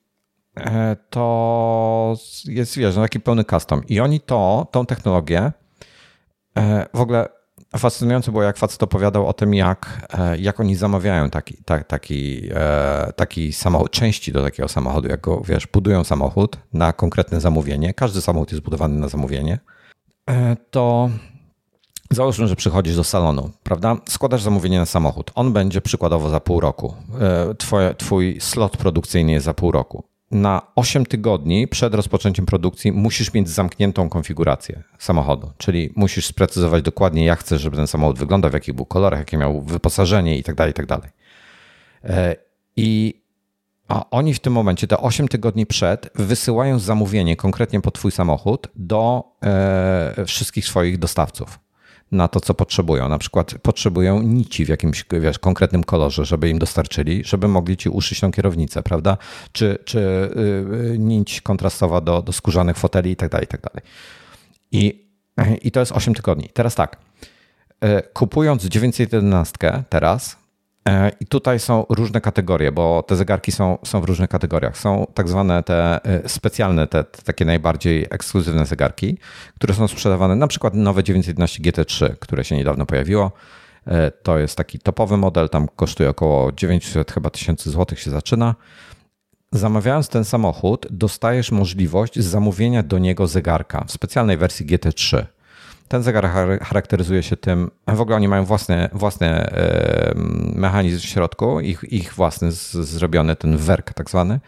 to 1.10 2.16
jest, 2.46 2.78
wiesz, 2.78 2.96
no 2.96 3.02
taki 3.02 3.20
pełny 3.20 3.44
custom. 3.44 3.82
I 3.88 4.00
oni 4.00 4.20
to, 4.20 4.68
tą 4.72 4.86
technologię 4.86 5.52
w 6.94 7.02
ogóle 7.02 7.28
fascynujące 7.78 8.32
było, 8.32 8.44
jak 8.44 8.58
facet 8.58 8.84
opowiadał 8.84 9.28
o 9.28 9.34
tym, 9.34 9.54
jak, 9.54 10.08
e, 10.14 10.38
jak 10.38 10.60
oni 10.60 10.76
zamawiają 10.76 11.30
taki, 11.30 11.58
tak, 11.66 11.88
taki, 11.88 12.50
e, 12.54 13.12
taki 13.16 13.54
samochód, 13.54 13.92
części 13.92 14.32
do 14.32 14.44
takiego 14.44 14.68
samochodu, 14.68 15.08
jak 15.08 15.22
go, 15.22 15.42
wiesz, 15.46 15.68
budują 15.68 16.04
samochód 16.04 16.58
na 16.74 16.94
konkretne 16.94 17.42
zamówienie. 17.42 17.94
Każdy 17.94 18.22
samochód 18.22 18.52
jest 18.52 18.64
budowany 18.64 19.00
na 19.00 19.08
zamówienie. 19.08 19.60
E, 20.30 20.56
to 20.72 21.10
Załóżmy, 22.12 22.48
że 22.48 22.56
przychodzisz 22.56 22.96
do 22.96 23.04
salonu, 23.04 23.52
prawda? 23.64 23.98
Składasz 24.10 24.42
zamówienie 24.42 24.80
na 24.80 24.86
samochód. 24.86 25.32
On 25.36 25.54
będzie 25.54 25.82
przykładowo 25.82 26.30
za 26.30 26.40
pół 26.40 26.60
roku. 26.60 26.94
Twoje, 27.58 27.96
twój 27.96 28.38
slot 28.42 28.78
produkcyjny 28.78 29.32
jest 29.32 29.46
za 29.46 29.54
pół 29.54 29.72
roku 29.72 30.04
na 30.36 30.62
8 30.76 31.06
tygodni 31.06 31.68
przed 31.68 31.96
rozpoczęciem 31.96 32.46
produkcji 32.46 32.92
musisz 32.92 33.34
mieć 33.34 33.50
zamkniętą 33.50 34.10
konfigurację 34.10 34.84
samochodu, 34.98 35.52
czyli 35.58 35.94
musisz 35.96 36.26
sprecyzować 36.26 36.84
dokładnie, 36.84 37.26
jak 37.26 37.40
chcesz, 37.40 37.62
żeby 37.62 37.78
ten 37.78 37.88
samochód 37.88 38.20
wyglądał, 38.20 38.52
w 38.52 38.54
jakich 38.54 38.74
był 38.74 38.86
kolorach, 38.86 39.20
jakie 39.20 39.38
miał 39.38 39.62
wyposażenie 39.62 40.38
itd. 40.38 40.56
Tak 40.56 40.68
itd. 40.68 40.98
Tak 41.02 41.12
e, 42.04 42.36
I 42.76 43.22
a 43.88 44.10
oni 44.10 44.34
w 44.34 44.40
tym 44.40 44.54
momencie, 44.54 44.88
te 44.88 44.98
8 44.98 45.28
tygodni 45.28 45.66
przed, 45.66 46.10
wysyłają 46.16 46.80
zamówienie 46.80 47.36
konkretnie 47.36 47.82
po 47.82 47.92
Twój 47.92 48.12
samochód 48.12 48.68
do 48.76 49.24
e, 49.44 50.26
wszystkich 50.26 50.66
swoich 50.66 51.00
dostawców 51.00 51.60
na 52.12 52.28
to, 52.28 52.40
co 52.40 52.54
potrzebują. 52.54 53.10
Na 53.10 53.18
przykład 53.18 53.54
potrzebują 53.62 54.22
nici 54.22 54.66
w 54.66 54.70
jakimś 54.70 55.06
wiesz, 55.22 55.40
konkretnym 55.40 55.84
kolorze, 55.84 56.26
żeby 56.26 56.50
im 56.50 56.60
dostarczyli, 56.60 57.24
żeby 57.26 57.48
mogli 57.48 57.78
ci 57.78 57.90
uszyć 57.90 58.20
tą 58.20 58.32
kierownicę, 58.32 58.84
prawda? 58.84 59.18
Czy, 59.52 59.78
czy 59.86 60.30
yy, 60.90 60.98
nić 61.00 61.42
kontrastowa 61.42 62.02
do, 62.02 62.22
do 62.22 62.34
skórzanych 62.34 62.78
foteli 62.78 63.12
i 63.12 63.16
tak 63.16 63.32
dalej, 63.32 63.46
i 63.46 63.48
tak 63.48 63.62
dalej. 63.62 63.84
I, 64.72 65.06
I 65.62 65.72
to 65.72 65.80
jest 65.80 65.92
8 65.92 66.14
tygodni. 66.14 66.50
Teraz 66.54 66.76
tak, 66.76 66.98
y, 67.86 68.02
kupując 68.14 68.66
911 68.66 69.84
teraz, 69.90 70.38
I 71.20 71.26
tutaj 71.26 71.60
są 71.60 71.86
różne 71.90 72.22
kategorie, 72.22 72.72
bo 72.72 73.04
te 73.04 73.16
zegarki 73.16 73.52
są, 73.52 73.78
są 73.84 74.02
w 74.02 74.04
różnych 74.04 74.30
kategoriach. 74.30 74.78
Są 74.78 75.08
tak 75.14 75.30
zwane 75.30 75.64
te 75.64 76.06
e, 76.06 76.30
specjalne, 76.30 76.88
te, 76.88 77.04
te, 77.04 77.22
takie 77.22 77.46
najbardziej 77.46 78.08
ekskluzywne 78.10 78.66
zegarki, 78.66 79.18
które 79.56 79.74
są 79.74 79.88
sprzedawane, 79.88 80.36
na 80.36 80.48
przykład 80.48 80.74
nowe 80.74 81.04
911 81.04 81.64
GT3, 81.64 82.16
które 82.20 82.44
się 82.44 82.56
niedawno 82.56 82.86
pojawiło. 82.86 83.32
E, 83.88 84.12
to 84.12 84.38
jest 84.38 84.58
taki 84.58 84.80
topowy 84.80 85.18
model, 85.18 85.50
tam 85.50 85.68
kosztuje 85.76 86.10
około 86.10 86.52
900 86.52 87.12
chyba 87.12 87.30
tysięcy 87.30 87.70
złotych 87.70 88.00
się 88.00 88.12
zaczyna. 88.12 88.56
Zamawiając 89.52 90.10
ten 90.10 90.26
samochód, 90.26 90.88
dostajesz 90.90 91.52
możliwość 91.52 92.20
zamówienia 92.20 92.84
do 92.84 93.00
niego 93.00 93.28
zegarka 93.28 93.84
w 93.88 93.92
specjalnej 93.92 94.38
wersji 94.38 94.66
GT3. 94.66 95.26
Ten 95.88 96.04
zegar 96.04 96.30
charakteryzuje 96.62 97.24
się 97.24 97.38
tym, 97.38 97.72
w 97.88 98.02
ogóle 98.02 98.16
oni 98.16 98.28
mają 98.28 98.46
własny, 98.46 98.90
własny 98.94 99.48
mechanizm 100.56 101.00
w 101.00 101.10
środku, 101.10 101.60
ich, 101.60 101.84
ich 101.84 102.14
własny 102.14 102.52
zrobiony, 102.52 103.36
ten 103.36 103.58
werk 103.58 103.94
tak 103.94 104.10
zwany. 104.10 104.40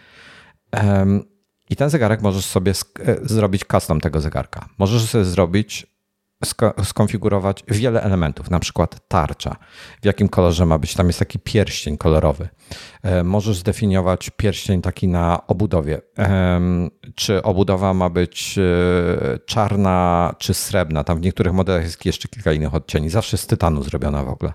I 1.69 1.75
ten 1.75 1.89
zegarek 1.89 2.21
możesz 2.21 2.45
sobie 2.45 2.71
e, 2.71 3.15
zrobić 3.21 3.65
custom 3.71 4.01
tego 4.01 4.21
zegarka. 4.21 4.69
Możesz 4.77 5.09
sobie 5.09 5.25
zrobić 5.25 5.87
skonfigurować 6.83 7.63
wiele 7.67 8.03
elementów, 8.03 8.49
na 8.49 8.59
przykład 8.59 9.07
tarcza, 9.07 9.55
w 10.01 10.05
jakim 10.05 10.29
kolorze 10.29 10.65
ma 10.65 10.77
być. 10.77 10.93
Tam 10.93 11.07
jest 11.07 11.19
taki 11.19 11.39
pierścień 11.39 11.97
kolorowy. 11.97 12.49
E, 13.03 13.23
możesz 13.23 13.57
zdefiniować 13.57 14.29
pierścień 14.29 14.81
taki 14.81 15.07
na 15.07 15.47
obudowie. 15.47 16.01
Czy 17.15 17.43
obudowa 17.43 17.93
ma 17.93 18.09
być 18.09 18.57
e, 18.57 19.39
czarna 19.39 20.35
czy 20.37 20.53
srebrna. 20.53 21.03
Tam 21.03 21.17
w 21.17 21.21
niektórych 21.21 21.53
modelach 21.53 21.83
jest 21.83 22.05
jeszcze 22.05 22.27
kilka 22.27 22.53
innych 22.53 22.75
odcieni. 22.75 23.09
Zawsze 23.09 23.37
z 23.37 23.47
tytanu 23.47 23.83
zrobiona 23.83 24.23
w 24.23 24.29
ogóle. 24.29 24.53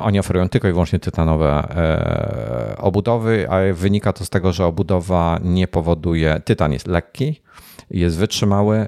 Oni 0.00 0.18
oferują 0.18 0.48
tylko 0.48 0.68
i 0.68 0.72
wyłącznie 0.72 0.98
tytanowe 0.98 1.48
e, 1.48 2.76
obudowy, 2.78 3.50
a 3.50 3.74
wynika 3.74 4.12
to 4.12 4.24
z 4.24 4.30
tego, 4.30 4.52
że 4.52 4.66
obudowa 4.66 5.38
nie 5.42 5.68
powoduje. 5.68 6.40
Tytan 6.44 6.72
jest 6.72 6.86
lekki, 6.86 7.42
jest 7.90 8.16
wytrzymały 8.16 8.86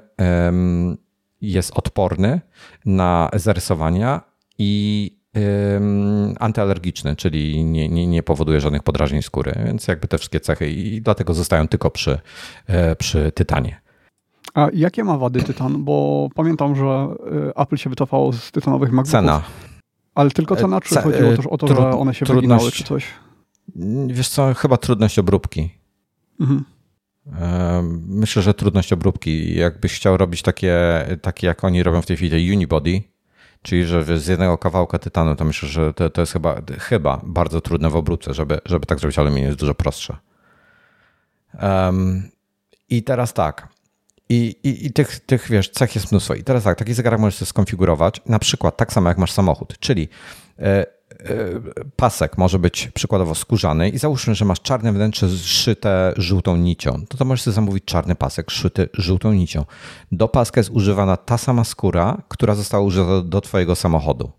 jest 1.41 1.71
odporny 1.77 2.41
na 2.85 3.29
zarysowania 3.33 4.21
i 4.57 5.11
antyalergiczny, 6.39 7.15
czyli 7.15 7.63
nie, 7.63 7.89
nie, 7.89 8.07
nie 8.07 8.23
powoduje 8.23 8.61
żadnych 8.61 8.83
podrażnień 8.83 9.21
skóry, 9.21 9.53
więc 9.65 9.87
jakby 9.87 10.07
te 10.07 10.17
wszystkie 10.17 10.39
cechy 10.39 10.69
i 10.69 11.01
dlatego 11.01 11.33
zostają 11.33 11.67
tylko 11.67 11.91
przy, 11.91 12.19
e, 12.67 12.95
przy 12.95 13.31
tytanie. 13.31 13.81
A 14.53 14.67
jakie 14.73 15.03
ma 15.03 15.17
wady 15.17 15.43
tytan? 15.43 15.83
Bo 15.83 16.27
pamiętam, 16.35 16.75
że 16.75 16.85
e, 16.85 17.57
Apple 17.57 17.77
się 17.77 17.89
wycofało 17.89 18.33
z 18.33 18.51
tytanowych 18.51 18.91
MacBooków. 18.91 19.11
Cena. 19.11 19.41
Ale 20.15 20.31
tylko 20.31 20.55
cena, 20.55 20.81
czy 20.81 20.95
chodziło 20.95 21.35
też 21.35 21.47
o 21.47 21.57
to, 21.57 21.67
że 21.67 21.89
one 21.89 22.13
się 22.13 22.25
wyginały, 22.25 22.71
czy 22.71 22.83
coś? 22.83 23.07
Wiesz 24.07 24.29
co, 24.29 24.53
chyba 24.53 24.77
trudność 24.77 25.19
obróbki. 25.19 25.69
Mhm. 26.39 26.63
Myślę, 28.07 28.41
że 28.41 28.53
trudność 28.53 28.93
obróbki. 28.93 29.55
Jakbyś 29.55 29.95
chciał 29.95 30.17
robić 30.17 30.41
takie, 30.41 30.77
takie 31.21 31.47
jak 31.47 31.63
oni 31.63 31.83
robią 31.83 32.01
w 32.01 32.05
tej 32.05 32.17
chwili, 32.17 32.51
unibody, 32.51 33.03
czyli 33.61 33.85
że 33.85 34.19
z 34.19 34.27
jednego 34.27 34.57
kawałka 34.57 34.99
tytanu, 34.99 35.35
to 35.35 35.45
myślę, 35.45 35.69
że 35.69 35.93
to, 35.93 36.09
to 36.09 36.21
jest 36.21 36.33
chyba, 36.33 36.61
chyba 36.79 37.21
bardzo 37.23 37.61
trudne 37.61 37.89
w 37.89 37.95
obróbce, 37.95 38.33
żeby, 38.33 38.59
żeby 38.65 38.85
tak 38.85 38.99
zrobić 38.99 39.19
aluminium, 39.19 39.47
jest 39.47 39.59
dużo 39.59 39.75
prostsze. 39.75 40.17
Um, 41.61 42.29
I 42.89 43.03
teraz 43.03 43.33
tak. 43.33 43.67
I, 44.29 44.55
i, 44.63 44.85
I, 44.85 44.93
tych, 44.93 45.19
tych, 45.19 45.49
wiesz, 45.49 45.69
cech 45.69 45.95
jest 45.95 46.11
mnóstwo. 46.11 46.33
I 46.35 46.43
teraz 46.43 46.63
tak, 46.63 46.77
taki 46.77 46.93
zegarek 46.93 47.19
możesz 47.19 47.35
sobie 47.35 47.49
skonfigurować, 47.49 48.21
na 48.25 48.39
przykład 48.39 48.77
tak 48.77 48.93
samo 48.93 49.09
jak 49.09 49.17
masz 49.17 49.31
samochód, 49.31 49.79
czyli 49.79 50.09
e, 50.59 50.85
pasek 51.95 52.37
może 52.37 52.59
być 52.59 52.89
przykładowo 52.93 53.35
skórzany 53.35 53.89
i 53.89 53.97
załóżmy, 53.97 54.35
że 54.35 54.45
masz 54.45 54.61
czarne 54.61 54.93
wnętrze 54.93 55.29
zszyte 55.29 56.13
żółtą 56.17 56.55
nicią, 56.55 57.05
to 57.09 57.17
to 57.17 57.25
możesz 57.25 57.41
sobie 57.41 57.55
zamówić 57.55 57.85
czarny 57.85 58.15
pasek 58.15 58.51
szyty 58.51 58.89
żółtą 58.93 59.33
nicią. 59.33 59.65
Do 60.11 60.27
paska 60.27 60.59
jest 60.59 60.69
używana 60.69 61.17
ta 61.17 61.37
sama 61.37 61.63
skóra, 61.63 62.21
która 62.27 62.55
została 62.55 62.83
użyta 62.83 63.21
do 63.21 63.41
twojego 63.41 63.75
samochodu. 63.75 64.31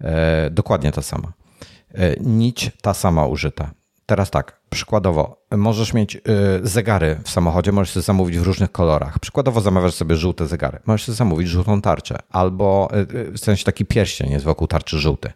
E, 0.00 0.50
dokładnie 0.50 0.92
ta 0.92 1.02
sama. 1.02 1.32
E, 1.94 2.16
nić 2.20 2.70
ta 2.82 2.94
sama 2.94 3.26
użyta. 3.26 3.70
Teraz 4.06 4.30
tak, 4.30 4.60
przykładowo, 4.70 5.44
możesz 5.50 5.92
mieć 5.94 6.16
y, 6.16 6.20
zegary 6.62 7.20
w 7.24 7.30
samochodzie, 7.30 7.72
możesz 7.72 7.94
sobie 7.94 8.04
zamówić 8.04 8.38
w 8.38 8.42
różnych 8.42 8.72
kolorach. 8.72 9.18
Przykładowo 9.18 9.60
zamawiasz 9.60 9.94
sobie 9.94 10.16
żółte 10.16 10.46
zegary, 10.46 10.78
możesz 10.86 11.06
sobie 11.06 11.16
zamówić 11.16 11.48
żółtą 11.48 11.82
tarczę, 11.82 12.18
albo 12.30 12.88
w 13.32 13.38
sensie 13.38 13.64
taki 13.64 13.84
pierścień 13.84 14.30
jest 14.30 14.44
wokół 14.44 14.66
tarczy 14.66 14.98
żółty. 14.98 15.32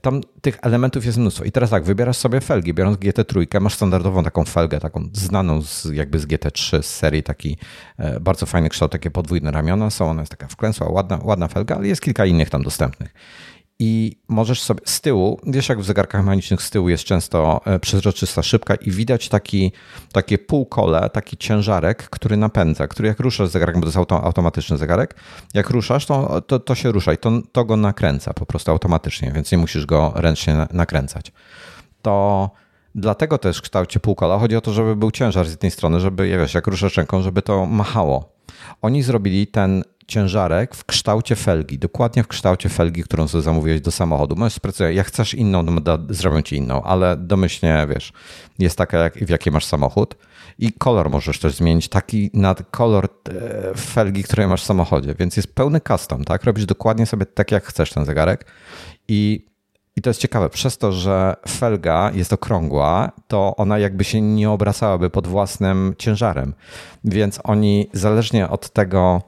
Tam 0.00 0.20
tych 0.40 0.58
elementów 0.62 1.06
jest 1.06 1.18
mnóstwo. 1.18 1.44
I 1.44 1.52
teraz 1.52 1.70
tak, 1.70 1.84
wybierasz 1.84 2.16
sobie 2.16 2.40
felgi. 2.40 2.74
Biorąc 2.74 2.98
GT3, 2.98 3.60
masz 3.60 3.74
standardową 3.74 4.24
taką 4.24 4.44
felgę, 4.44 4.80
taką 4.80 5.08
znaną 5.12 5.62
z, 5.62 5.84
jakby 5.84 6.18
z 6.18 6.26
GT3 6.26 6.82
z 6.82 6.86
serii, 6.86 7.22
taki 7.22 7.56
e, 7.98 8.20
bardzo 8.20 8.46
fajny 8.46 8.68
kształt, 8.68 8.92
takie 8.92 9.10
podwójne 9.10 9.50
ramiona 9.50 9.90
są. 9.90 10.10
Ona 10.10 10.22
jest 10.22 10.30
taka 10.30 10.48
wklęsła, 10.48 10.88
ładna, 10.88 11.20
ładna 11.22 11.48
felga, 11.48 11.76
ale 11.76 11.88
jest 11.88 12.02
kilka 12.02 12.26
innych 12.26 12.50
tam 12.50 12.62
dostępnych. 12.62 13.14
I 13.78 14.16
możesz 14.28 14.62
sobie 14.62 14.80
z 14.84 15.00
tyłu, 15.00 15.40
wiesz 15.46 15.68
jak 15.68 15.80
w 15.80 15.84
zegarkach 15.84 16.24
mechanicznych 16.24 16.62
z 16.62 16.70
tyłu 16.70 16.88
jest 16.88 17.04
często 17.04 17.60
e, 17.64 17.78
przezroczysta 17.78 18.42
szybka 18.42 18.74
i 18.74 18.90
widać 18.90 19.28
taki, 19.28 19.72
takie 20.12 20.38
półkole, 20.38 21.10
taki 21.10 21.36
ciężarek, 21.36 22.10
który 22.10 22.36
napędza, 22.36 22.88
który 22.88 23.08
jak 23.08 23.20
ruszasz 23.20 23.48
zegarek, 23.48 23.74
bo 23.74 23.80
to 23.80 23.86
jest 23.86 23.96
auto, 23.96 24.24
automatyczny 24.24 24.76
zegarek, 24.76 25.14
jak 25.54 25.70
ruszasz, 25.70 26.06
to, 26.06 26.40
to, 26.40 26.58
to 26.58 26.74
się 26.74 26.92
rusza 26.92 27.12
i 27.12 27.18
to, 27.18 27.32
to 27.52 27.64
go 27.64 27.76
nakręca 27.76 28.34
po 28.34 28.46
prostu 28.46 28.70
automatycznie, 28.70 29.32
więc 29.32 29.52
nie 29.52 29.58
musisz 29.58 29.86
go 29.86 30.12
ręcznie 30.14 30.66
nakręcać. 30.72 31.32
To 32.02 32.50
dlatego 32.94 33.38
też 33.38 33.58
w 33.58 33.62
kształcie 33.62 34.00
półkola 34.00 34.38
chodzi 34.38 34.56
o 34.56 34.60
to, 34.60 34.72
żeby 34.72 34.96
był 34.96 35.10
ciężar 35.10 35.46
z 35.46 35.50
jednej 35.50 35.70
strony, 35.70 36.00
żeby, 36.00 36.28
wiesz, 36.28 36.54
jak 36.54 36.66
ruszasz 36.66 36.96
ręką, 36.96 37.22
żeby 37.22 37.42
to 37.42 37.66
machało. 37.66 38.32
Oni 38.82 39.02
zrobili 39.02 39.46
ten 39.46 39.84
ciężarek 40.06 40.74
w 40.74 40.84
kształcie 40.84 41.36
felgi, 41.36 41.78
dokładnie 41.78 42.22
w 42.22 42.28
kształcie 42.28 42.68
felgi, 42.68 43.02
którą 43.02 43.28
sobie 43.28 43.42
zamówiłeś 43.42 43.80
do 43.80 43.90
samochodu. 43.90 44.36
Możesz 44.36 44.54
sprecyzować, 44.54 44.96
jak 44.96 45.06
chcesz 45.06 45.34
inną, 45.34 45.62
no 45.62 45.98
zrobią 46.08 46.42
ci 46.42 46.56
inną, 46.56 46.82
ale 46.82 47.16
domyślnie, 47.16 47.86
wiesz, 47.94 48.12
jest 48.58 48.78
taka, 48.78 48.98
jak, 48.98 49.14
w 49.14 49.28
jakiej 49.28 49.52
masz 49.52 49.64
samochód 49.64 50.14
i 50.58 50.72
kolor 50.72 51.10
możesz 51.10 51.38
też 51.38 51.54
zmienić, 51.54 51.88
taki 51.88 52.30
nad 52.34 52.70
kolor 52.70 53.08
e, 53.28 53.74
felgi, 53.74 54.22
której 54.22 54.46
masz 54.46 54.62
w 54.62 54.66
samochodzie, 54.66 55.14
więc 55.18 55.36
jest 55.36 55.54
pełny 55.54 55.80
custom, 55.80 56.24
tak? 56.24 56.44
Robisz 56.44 56.66
dokładnie 56.66 57.06
sobie 57.06 57.26
tak, 57.26 57.52
jak 57.52 57.64
chcesz 57.64 57.92
ten 57.92 58.04
zegarek 58.04 58.46
i 59.08 59.46
to 60.06 60.10
jest 60.10 60.20
ciekawe, 60.20 60.50
przez 60.50 60.78
to, 60.78 60.92
że 60.92 61.36
felga 61.48 62.10
jest 62.14 62.32
okrągła, 62.32 63.12
to 63.28 63.56
ona 63.56 63.78
jakby 63.78 64.04
się 64.04 64.20
nie 64.20 64.50
obracałaby 64.50 65.10
pod 65.10 65.26
własnym 65.26 65.94
ciężarem. 65.98 66.54
Więc 67.04 67.40
oni 67.44 67.90
zależnie 67.92 68.48
od 68.48 68.70
tego, 68.70 69.22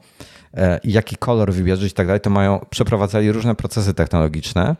E, 0.53 0.79
jaki 0.83 1.15
kolor 1.15 1.53
wybierzeć 1.53 1.91
i 1.91 1.95
tak 1.95 2.07
dalej, 2.07 2.21
to 2.21 2.29
mają, 2.29 2.65
przeprowadzali 2.69 3.31
różne 3.31 3.55
procesy 3.55 3.93
technologiczne, 3.93 4.75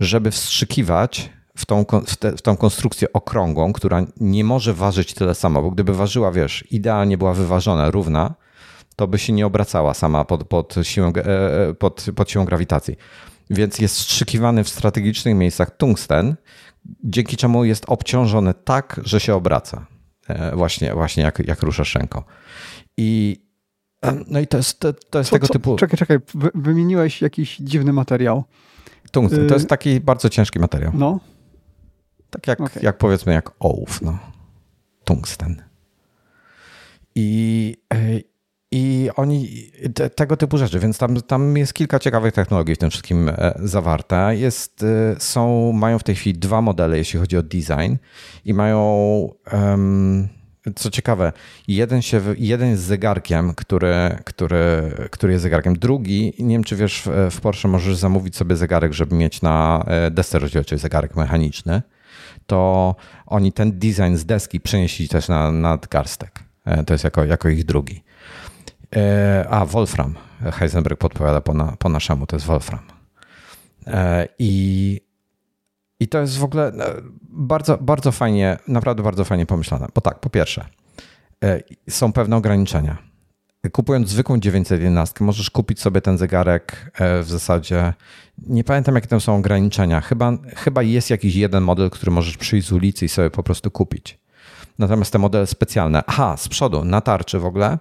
żeby 0.00 0.30
wstrzykiwać 0.30 1.30
w 1.56 1.66
tą, 1.66 1.84
w, 2.06 2.16
te, 2.16 2.36
w 2.36 2.42
tą 2.42 2.56
konstrukcję 2.56 3.12
okrągłą, 3.12 3.72
która 3.72 4.02
nie 4.20 4.44
może 4.44 4.74
ważyć 4.74 5.14
tyle 5.14 5.34
samo, 5.34 5.62
bo 5.62 5.70
gdyby 5.70 5.94
ważyła, 5.94 6.32
wiesz, 6.32 6.64
idealnie 6.70 7.18
była 7.18 7.32
wyważona, 7.32 7.90
równa, 7.90 8.34
to 8.96 9.06
by 9.06 9.18
się 9.18 9.32
nie 9.32 9.46
obracała 9.46 9.94
sama 9.94 10.24
pod, 10.24 10.44
pod, 10.44 10.74
siłą, 10.82 11.12
e, 11.16 11.68
e, 11.68 11.74
pod, 11.74 12.06
pod 12.16 12.30
siłą 12.30 12.44
grawitacji. 12.44 12.96
Więc 13.52 13.78
jest 13.78 13.96
wstrzykiwany 13.96 14.64
w 14.64 14.68
strategicznych 14.68 15.34
miejscach 15.34 15.76
tungsten, 15.76 16.36
dzięki 17.04 17.36
czemu 17.36 17.64
jest 17.64 17.84
obciążony 17.88 18.54
tak, 18.54 19.00
że 19.04 19.20
się 19.20 19.34
obraca. 19.34 19.86
Właśnie, 20.54 20.94
właśnie 20.94 21.22
jak, 21.22 21.38
jak 21.38 21.62
ruszasz 21.62 21.94
ręką. 21.94 22.22
I 22.96 23.36
no 24.26 24.40
i 24.40 24.46
to 24.46 24.56
jest, 24.56 24.80
to, 24.80 24.92
to 24.92 25.18
jest 25.18 25.30
co, 25.30 25.36
tego 25.36 25.46
co? 25.46 25.52
typu. 25.52 25.76
Czekaj, 25.76 25.98
czekaj, 25.98 26.18
wymieniłeś 26.54 27.22
jakiś 27.22 27.56
dziwny 27.56 27.92
materiał. 27.92 28.44
Tungsten, 29.10 29.48
to 29.48 29.54
jest 29.54 29.66
y- 29.66 29.68
taki 29.68 30.00
bardzo 30.00 30.28
ciężki 30.28 30.58
materiał. 30.58 30.92
No. 30.94 31.20
Tak 32.30 32.46
jak, 32.46 32.60
okay. 32.60 32.82
jak 32.82 32.98
powiedzmy, 32.98 33.32
jak 33.32 33.50
ołów, 33.60 34.02
no. 34.02 34.18
Tungsten. 35.04 35.62
I, 37.14 37.76
y, 37.94 38.31
i 38.72 39.10
oni 39.16 39.70
te, 39.94 40.10
tego 40.10 40.36
typu 40.36 40.58
rzeczy, 40.58 40.78
więc 40.78 40.98
tam, 40.98 41.22
tam 41.22 41.56
jest 41.56 41.74
kilka 41.74 41.98
ciekawych 41.98 42.32
technologii 42.32 42.74
w 42.74 42.78
tym 42.78 42.90
wszystkim 42.90 43.28
e, 43.28 43.54
zawarte. 43.56 44.36
Jest, 44.36 44.82
y, 44.82 45.16
są, 45.18 45.72
mają 45.72 45.98
w 45.98 46.04
tej 46.04 46.14
chwili 46.14 46.38
dwa 46.38 46.60
modele, 46.60 46.98
jeśli 46.98 47.20
chodzi 47.20 47.36
o 47.36 47.42
design, 47.42 47.94
i 48.44 48.54
mają. 48.54 49.28
Um, 49.52 50.28
co 50.76 50.90
ciekawe, 50.90 51.32
jeden, 51.68 52.02
się, 52.02 52.20
jeden 52.38 52.70
jest 52.70 52.82
zegarkiem, 52.82 53.54
który, 53.54 54.16
który, 54.24 54.92
który 55.10 55.32
jest 55.32 55.42
zegarkiem. 55.42 55.78
Drugi, 55.78 56.32
nie 56.38 56.54
wiem 56.54 56.64
czy 56.64 56.76
wiesz, 56.76 57.08
w 57.30 57.40
Porsche 57.40 57.68
możesz 57.68 57.96
zamówić 57.96 58.36
sobie 58.36 58.56
zegarek, 58.56 58.92
żeby 58.92 59.16
mieć 59.16 59.42
na 59.42 59.84
e, 59.86 60.10
desce 60.10 60.38
rozdzielczej 60.38 60.78
zegarek 60.78 61.16
mechaniczny. 61.16 61.82
To 62.46 62.94
oni 63.26 63.52
ten 63.52 63.78
design 63.78 64.14
z 64.14 64.24
deski 64.24 64.60
przenieśli 64.60 65.08
też 65.08 65.28
na 65.28 65.52
nadgarstek. 65.52 66.44
E, 66.64 66.84
to 66.84 66.94
jest 66.94 67.04
jako, 67.04 67.24
jako 67.24 67.48
ich 67.48 67.64
drugi. 67.64 68.02
E, 68.96 69.46
a, 69.50 69.66
Wolfram. 69.66 70.14
Heisenberg 70.52 70.98
podpowiada 70.98 71.40
po, 71.40 71.54
na, 71.54 71.76
po 71.78 71.88
naszemu, 71.88 72.26
to 72.26 72.36
jest 72.36 72.46
Wolfram. 72.46 72.80
I 74.38 75.00
i 76.02 76.08
to 76.08 76.20
jest 76.20 76.38
w 76.38 76.44
ogóle 76.44 76.66
e, 76.68 77.02
bardzo, 77.28 77.78
bardzo 77.78 78.12
fajnie, 78.12 78.58
naprawdę 78.68 79.02
bardzo 79.02 79.24
fajnie 79.24 79.46
pomyślane. 79.46 79.86
Bo 79.94 80.00
tak, 80.00 80.20
po 80.20 80.30
pierwsze, 80.30 80.66
e, 81.44 81.60
są 81.90 82.12
pewne 82.12 82.36
ograniczenia. 82.36 82.98
Kupując 83.72 84.08
zwykłą 84.08 84.38
911, 84.38 85.24
możesz 85.24 85.50
kupić 85.50 85.80
sobie 85.80 86.00
ten 86.00 86.18
zegarek 86.18 86.92
e, 86.94 87.22
w 87.22 87.28
zasadzie. 87.28 87.94
Nie 88.46 88.64
pamiętam, 88.64 88.94
jakie 88.94 89.06
tam 89.06 89.20
są 89.20 89.36
ograniczenia. 89.36 90.00
Chyba, 90.00 90.32
chyba 90.56 90.82
jest 90.82 91.10
jakiś 91.10 91.34
jeden 91.34 91.62
model, 91.62 91.90
który 91.90 92.12
możesz 92.12 92.36
przyjść 92.36 92.68
z 92.68 92.72
ulicy 92.72 93.04
i 93.04 93.08
sobie 93.08 93.30
po 93.30 93.42
prostu 93.42 93.70
kupić. 93.70 94.18
Natomiast 94.78 95.12
te 95.12 95.18
modele 95.18 95.46
specjalne, 95.46 96.02
aha, 96.06 96.36
z 96.36 96.48
przodu, 96.48 96.84
na 96.84 97.00
tarczy 97.00 97.38
w 97.38 97.44
ogóle, 97.44 97.78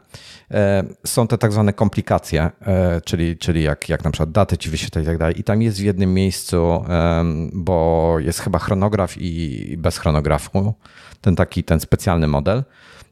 e, 0.52 0.84
są 1.06 1.28
te 1.28 1.38
tak 1.38 1.52
zwane 1.52 1.74
komplikacje, 1.74 2.52
e, 2.62 3.02
czyli, 3.02 3.38
czyli 3.38 3.64
jak, 3.64 3.89
jak 3.89 4.04
na 4.04 4.12
przykład 4.12 4.32
daty 4.32 4.58
ci 4.58 4.70
wyświetla 4.70 5.02
i 5.02 5.06
tak 5.06 5.18
dalej. 5.18 5.39
I 5.39 5.44
tam 5.44 5.62
jest 5.62 5.78
w 5.78 5.84
jednym 5.84 6.14
miejscu, 6.14 6.86
bo 7.54 8.16
jest 8.20 8.39
chyba 8.39 8.60
chronograf 8.60 9.18
i 9.18 9.76
bez 9.78 9.98
chronografu, 9.98 10.74
ten 11.22 11.36
taki, 11.36 11.64
ten 11.64 11.80
specjalny 11.80 12.28
model 12.28 12.64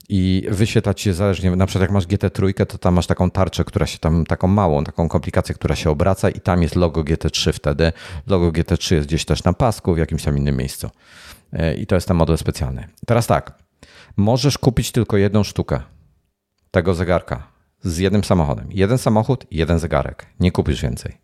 i 0.09 0.47
wyświetlać 0.49 1.01
się 1.01 1.13
zależnie, 1.13 1.55
na 1.55 1.65
przykład 1.65 1.81
jak 1.81 1.91
masz 1.91 2.07
GT3, 2.07 2.65
to 2.65 2.77
tam 2.77 2.93
masz 2.93 3.07
taką 3.07 3.31
tarczę, 3.31 3.63
która 3.63 3.85
się 3.85 3.97
tam, 3.97 4.25
taką 4.25 4.47
małą, 4.47 4.83
taką 4.83 5.09
komplikację, 5.09 5.55
która 5.55 5.75
się 5.75 5.89
obraca 5.89 6.29
i 6.29 6.39
tam 6.39 6.61
jest 6.61 6.75
logo 6.75 7.03
GT3 7.03 7.53
wtedy. 7.53 7.91
Logo 8.27 8.51
GT3 8.51 8.95
jest 8.95 9.07
gdzieś 9.07 9.25
też 9.25 9.43
na 9.43 9.53
pasku, 9.53 9.93
w 9.93 9.97
jakimś 9.97 10.23
tam 10.23 10.37
innym 10.37 10.57
miejscu. 10.57 10.89
E, 11.53 11.75
I 11.75 11.87
to 11.87 11.95
jest 11.95 12.07
ten 12.07 12.17
model 12.17 12.37
specjalny. 12.37 12.87
Teraz 13.05 13.27
tak, 13.27 13.53
możesz 14.17 14.57
kupić 14.57 14.91
tylko 14.91 15.17
jedną 15.17 15.43
sztukę 15.43 15.81
tego 16.71 16.93
zegarka 16.93 17.47
z 17.81 17.97
jednym 17.97 18.23
samochodem. 18.23 18.67
Jeden 18.71 18.97
samochód, 18.97 19.45
jeden 19.51 19.79
zegarek. 19.79 20.25
Nie 20.39 20.51
kupisz 20.51 20.81
więcej. 20.81 21.17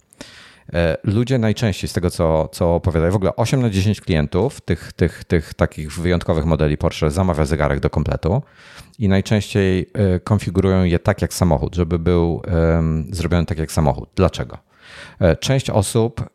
E, 0.73 0.97
ludzie 1.03 1.37
najczęściej 1.37 1.89
z 1.89 1.93
tego, 1.93 2.09
co, 2.09 2.49
co 2.51 2.75
opowiadają, 2.75 3.11
w 3.11 3.15
ogóle 3.15 3.35
8 3.35 3.61
na 3.61 3.69
10 3.69 4.01
klientów 4.01 4.61
tych, 4.61 4.93
tych, 4.93 5.23
tych 5.23 5.53
takich 5.53 5.93
wyjątkowych 5.93 6.45
modeli 6.45 6.77
Porsche 6.77 7.11
zamawia 7.11 7.45
zegarek 7.45 7.79
do 7.79 7.89
kompletu 7.89 8.41
i 8.99 9.07
najczęściej 9.07 9.91
e, 9.93 10.19
konfigurują 10.19 10.83
je 10.83 10.99
tak 10.99 11.21
jak 11.21 11.33
samochód, 11.33 11.75
żeby 11.75 11.99
był 11.99 12.41
zrobiony 13.11 13.45
tak 13.45 13.57
jak 13.57 13.71
samochód. 13.71 14.09
Dlaczego? 14.15 14.57
Część 15.39 15.69
osób 15.69 16.29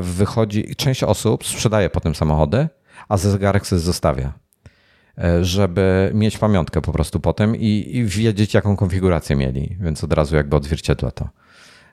wychodzi, 0.00 0.76
część 0.76 1.02
osób 1.02 1.46
sprzedaje 1.46 1.90
potem 1.90 2.14
samochody, 2.14 2.68
a 3.08 3.16
zegarek 3.16 3.66
sobie 3.66 3.80
zostawia 3.80 4.32
E, 4.32 4.47
żeby 5.42 6.10
mieć 6.14 6.38
pamiątkę 6.38 6.80
po 6.80 6.92
prostu 6.92 7.20
potem 7.20 7.56
i, 7.56 7.90
i 7.96 8.04
wiedzieć, 8.04 8.54
jaką 8.54 8.76
konfigurację 8.76 9.36
mieli, 9.36 9.76
więc 9.80 10.04
od 10.04 10.12
razu 10.12 10.36
jakby 10.36 10.56
odzwierciedla 10.56 11.10
to. 11.10 11.28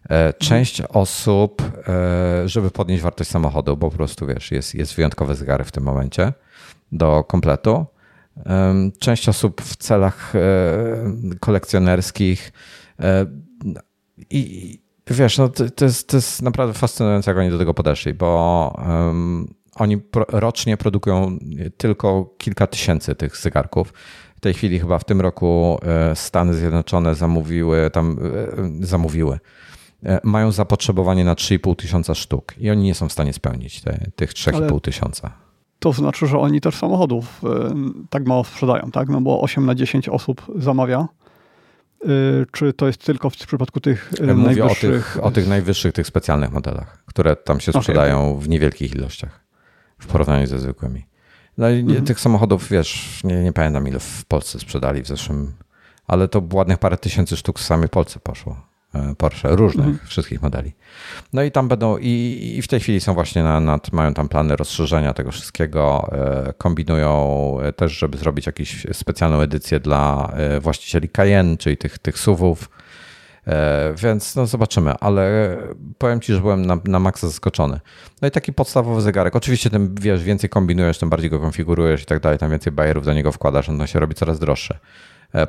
E, 0.09 0.33
część 0.33 0.81
osób, 0.81 1.61
e, 1.87 2.49
żeby 2.49 2.71
podnieść 2.71 3.03
wartość 3.03 3.29
samochodu, 3.29 3.77
bo 3.77 3.89
po 3.89 3.97
prostu 3.97 4.27
wiesz, 4.27 4.51
jest, 4.51 4.75
jest 4.75 4.95
wyjątkowy 4.95 5.35
zegarek 5.35 5.67
w 5.67 5.71
tym 5.71 5.83
momencie 5.83 6.33
do 6.91 7.23
kompletu. 7.23 7.85
Część 8.99 9.29
osób 9.29 9.61
w 9.61 9.75
celach 9.75 10.33
kolekcjonerskich 11.39 12.51
i 14.29 14.79
wiesz, 15.07 15.37
no 15.37 15.49
to, 15.49 15.69
to, 15.69 15.85
jest, 15.85 16.07
to 16.09 16.17
jest 16.17 16.41
naprawdę 16.41 16.73
fascynujące, 16.73 17.31
jak 17.31 17.37
oni 17.37 17.49
do 17.49 17.57
tego 17.57 17.73
podeszli, 17.73 18.13
bo 18.13 18.83
oni 19.75 19.97
rocznie 20.27 20.77
produkują 20.77 21.37
tylko 21.77 22.33
kilka 22.37 22.67
tysięcy 22.67 23.15
tych 23.15 23.37
zegarków. 23.37 23.93
W 24.35 24.39
tej 24.39 24.53
chwili 24.53 24.79
chyba 24.79 24.99
w 24.99 25.03
tym 25.03 25.21
roku 25.21 25.79
e, 25.81 26.15
Stany 26.15 26.53
Zjednoczone 26.53 27.15
zamówiły, 27.15 27.89
tam 27.91 28.17
e, 28.81 28.85
zamówiły. 28.85 29.39
E, 30.03 30.19
mają 30.23 30.51
zapotrzebowanie 30.51 31.23
na 31.23 31.33
3,5 31.33 31.75
tysiąca 31.75 32.15
sztuk 32.15 32.53
i 32.57 32.69
oni 32.69 32.83
nie 32.83 32.95
są 32.95 33.09
w 33.09 33.11
stanie 33.11 33.33
spełnić 33.33 33.81
te, 33.81 34.11
tych 34.15 34.33
3,5 34.33 34.81
tysiąca. 34.81 35.31
To 35.79 35.93
znaczy, 35.93 36.27
że 36.27 36.39
oni 36.39 36.61
też 36.61 36.75
samochodów 36.75 37.41
tak 38.09 38.25
mało 38.25 38.43
sprzedają, 38.43 38.91
tak? 38.91 39.09
No 39.09 39.21
bo 39.21 39.41
8 39.41 39.65
na 39.65 39.75
10 39.75 40.09
osób 40.09 40.45
zamawia. 40.55 41.07
Czy 42.51 42.73
to 42.73 42.87
jest 42.87 43.05
tylko 43.05 43.29
w 43.29 43.35
przypadku 43.35 43.79
tych 43.79 44.11
Mówię 44.21 44.33
najwyższych? 44.33 44.89
Mówię 44.89 44.97
o 44.97 44.97
tych, 44.97 45.23
o 45.23 45.31
tych 45.31 45.47
najwyższych, 45.47 45.93
tych 45.93 46.07
specjalnych 46.07 46.51
modelach, 46.51 47.03
które 47.05 47.35
tam 47.35 47.59
się 47.59 47.71
sprzedają 47.71 48.29
okay. 48.29 48.41
w 48.41 48.49
niewielkich 48.49 48.95
ilościach 48.95 49.44
w 50.05 50.07
porównaniu 50.07 50.47
ze 50.47 50.59
zwykłymi. 50.59 51.05
No 51.57 51.69
i 51.69 51.79
mhm. 51.79 52.05
tych 52.05 52.19
samochodów, 52.19 52.69
wiesz, 52.69 53.21
nie, 53.23 53.43
nie 53.43 53.53
pamiętam 53.53 53.87
ile 53.87 53.99
w 53.99 54.25
Polsce 54.25 54.59
sprzedali 54.59 55.01
w 55.01 55.07
zeszłym, 55.07 55.53
ale 56.07 56.27
to 56.27 56.41
ładnych 56.53 56.77
parę 56.77 56.97
tysięcy 56.97 57.37
sztuk 57.37 57.59
w 57.59 57.63
samej 57.63 57.89
Polsce 57.89 58.19
poszło. 58.19 58.61
E, 58.95 59.15
Porsche, 59.15 59.55
różnych, 59.55 59.87
mhm. 59.87 60.07
wszystkich 60.07 60.41
modeli. 60.41 60.71
No 61.33 61.43
i 61.43 61.51
tam 61.51 61.67
będą, 61.67 61.97
i, 61.97 62.53
i 62.57 62.61
w 62.61 62.67
tej 62.67 62.79
chwili 62.79 62.99
są 62.99 63.13
właśnie 63.13 63.43
na, 63.43 63.59
nad, 63.59 63.93
mają 63.93 64.13
tam 64.13 64.29
plany 64.29 64.55
rozszerzenia 64.55 65.13
tego 65.13 65.31
wszystkiego. 65.31 66.09
E, 66.11 66.53
kombinują 66.57 67.57
też, 67.75 67.91
żeby 67.91 68.17
zrobić 68.17 68.45
jakąś 68.45 68.87
specjalną 68.93 69.41
edycję 69.41 69.79
dla 69.79 70.31
e, 70.33 70.59
właścicieli 70.59 71.09
Cayenne, 71.09 71.57
czyli 71.57 71.77
tych, 71.77 71.97
tych 71.97 72.19
SUVów 72.19 72.69
Więc 73.97 74.35
no 74.35 74.45
zobaczymy, 74.45 74.93
ale 74.99 75.57
powiem 75.97 76.21
Ci, 76.21 76.33
że 76.33 76.39
byłem 76.39 76.65
na, 76.65 76.77
na 76.85 76.99
maksa 76.99 77.27
zaskoczony. 77.27 77.79
No 78.21 78.27
i 78.27 78.31
taki 78.31 78.53
podstawowy 78.53 79.01
zegarek. 79.01 79.35
Oczywiście 79.35 79.69
tym 79.69 79.95
wiesz, 80.01 80.23
więcej 80.23 80.49
kombinujesz, 80.49 80.97
tym 80.97 81.09
bardziej 81.09 81.29
go 81.29 81.39
konfigurujesz 81.39 82.01
i 82.03 82.05
tak 82.05 82.19
dalej, 82.19 82.39
tam 82.39 82.51
więcej 82.51 82.73
bajerów 82.73 83.05
do 83.05 83.13
niego 83.13 83.31
wkładasz, 83.31 83.69
on 83.69 83.87
się 83.87 83.99
robi 83.99 84.15
coraz 84.15 84.39
droższy. 84.39 84.77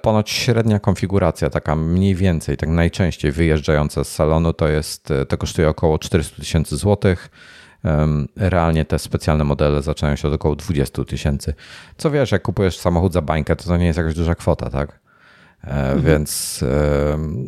Ponoć 0.03 0.31
średnia 0.31 0.79
konfiguracja, 0.79 1.51
taka 1.51 1.77
mniej 1.77 2.15
więcej, 2.15 2.57
tak 2.57 2.69
najczęściej 2.69 3.33
wyjeżdżająca 3.33 4.05
z 4.05 4.13
salonu, 4.13 4.53
to 4.53 4.69
jest, 4.69 5.13
to 5.29 5.39
kosztuje 5.39 5.69
około 5.69 5.99
400 5.99 6.37
tysięcy 6.37 6.77
złotych. 6.77 7.31
Realnie 8.37 8.85
te 8.85 8.99
specjalne 8.99 9.45
modele 9.45 9.83
zaczynają 9.83 10.17
się 10.17 10.29
od 10.29 10.35
około 10.35 10.57
20 10.57 11.05
tysięcy. 11.05 11.55
Co 11.97 12.11
wiesz, 12.11 12.33
jak 12.33 12.43
kupujesz 12.43 12.79
samochód 12.79 13.13
za 13.13 13.23
bańkę, 13.23 13.57
to 13.57 13.65
to 13.65 13.77
nie 13.77 13.87
jest 13.87 13.99
jakaś 13.99 14.15
duża 14.15 14.35
kwota, 14.35 14.71
tak? 14.71 15.06
Mhm. 15.67 16.03
Więc 16.03 16.65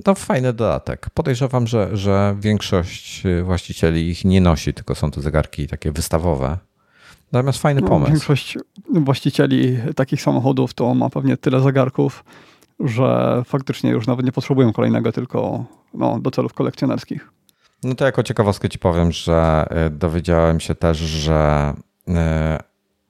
to 0.05 0.15
fajny 0.15 0.53
dodatek. 0.53 1.11
Podejrzewam, 1.11 1.67
że, 1.67 1.97
że 1.97 2.37
większość 2.41 3.23
właścicieli 3.45 4.09
ich 4.09 4.25
nie 4.25 4.41
nosi, 4.41 4.75
tylko 4.75 4.95
są 4.95 5.11
to 5.11 5.21
zegarki 5.21 5.67
takie 5.67 5.93
wystawowe. 5.93 6.59
Natomiast 7.33 7.59
fajny 7.59 7.81
no, 7.81 7.89
pomysł. 7.89 8.11
Większość 8.11 8.59
właścicieli 8.91 9.79
takich 9.97 10.23
samochodów 10.23 10.75
to 10.75 10.95
ma 10.95 11.11
pewnie 11.11 11.37
tyle 11.37 11.61
zegarków, 11.61 12.25
że 12.81 13.43
faktycznie 13.47 13.91
już 13.91 14.07
nawet 14.07 14.27
nie 14.27 14.33
potrzebują 14.33 14.73
kolejnego, 14.73 15.13
tylko 15.13 15.65
no, 15.95 16.21
do 16.21 16.31
celów 16.31 16.55
kolekcjonerskich. 16.55 17.29
No 17.83 17.95
to 17.95 18.05
jako 18.05 18.23
ciekawostkę 18.23 18.69
ci 18.69 18.79
powiem, 18.79 19.13
że 19.13 19.67
e, 19.71 19.91
dowiedziałem 19.91 20.61
się 20.61 20.75
też, 20.75 20.99
że. 20.99 21.73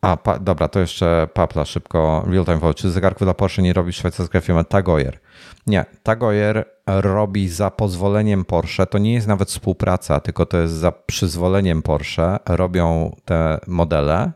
A, 0.01 0.17
pa, 0.17 0.39
dobra, 0.39 0.69
to 0.69 0.81
jeszcze 0.81 1.29
papla 1.35 1.65
szybko. 1.65 2.25
Real 2.27 2.45
time 2.45 2.59
watch. 2.59 2.81
Czy 2.81 2.91
zegarków 2.91 3.27
dla 3.27 3.35
Porsche 3.35 3.63
nie 3.63 3.73
robi 3.73 3.93
szwajcarska 3.93 4.41
firma 4.41 4.65
Tagoyer? 4.65 5.19
Nie, 5.67 5.85
Tagoyer 6.03 6.65
robi 6.87 7.49
za 7.49 7.71
pozwoleniem 7.71 8.45
Porsche. 8.45 8.87
To 8.87 8.99
nie 8.99 9.15
jest 9.15 9.27
nawet 9.27 9.49
współpraca, 9.49 10.21
tylko 10.21 10.47
to 10.47 10.59
jest 10.59 10.75
za 10.75 10.93
przyzwoleniem 10.93 11.83
Porsche. 11.83 12.39
Robią 12.47 13.17
te 13.25 13.59
modele, 13.67 14.33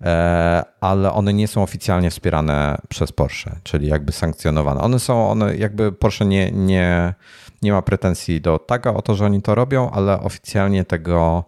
e, 0.00 0.62
ale 0.80 1.12
one 1.12 1.32
nie 1.32 1.48
są 1.48 1.62
oficjalnie 1.62 2.10
wspierane 2.10 2.78
przez 2.88 3.12
Porsche, 3.12 3.56
czyli 3.62 3.88
jakby 3.88 4.12
sankcjonowane. 4.12 4.80
One 4.80 4.98
są, 4.98 5.30
one 5.30 5.56
jakby 5.56 5.92
Porsche 5.92 6.24
nie, 6.24 6.50
nie 6.50 7.14
nie 7.62 7.72
ma 7.72 7.82
pretensji 7.82 8.40
do 8.40 8.58
Taga 8.58 8.94
o 8.94 9.02
to, 9.02 9.14
że 9.14 9.24
oni 9.24 9.42
to 9.42 9.54
robią, 9.54 9.90
ale 9.90 10.20
oficjalnie 10.20 10.84
tego 10.84 11.44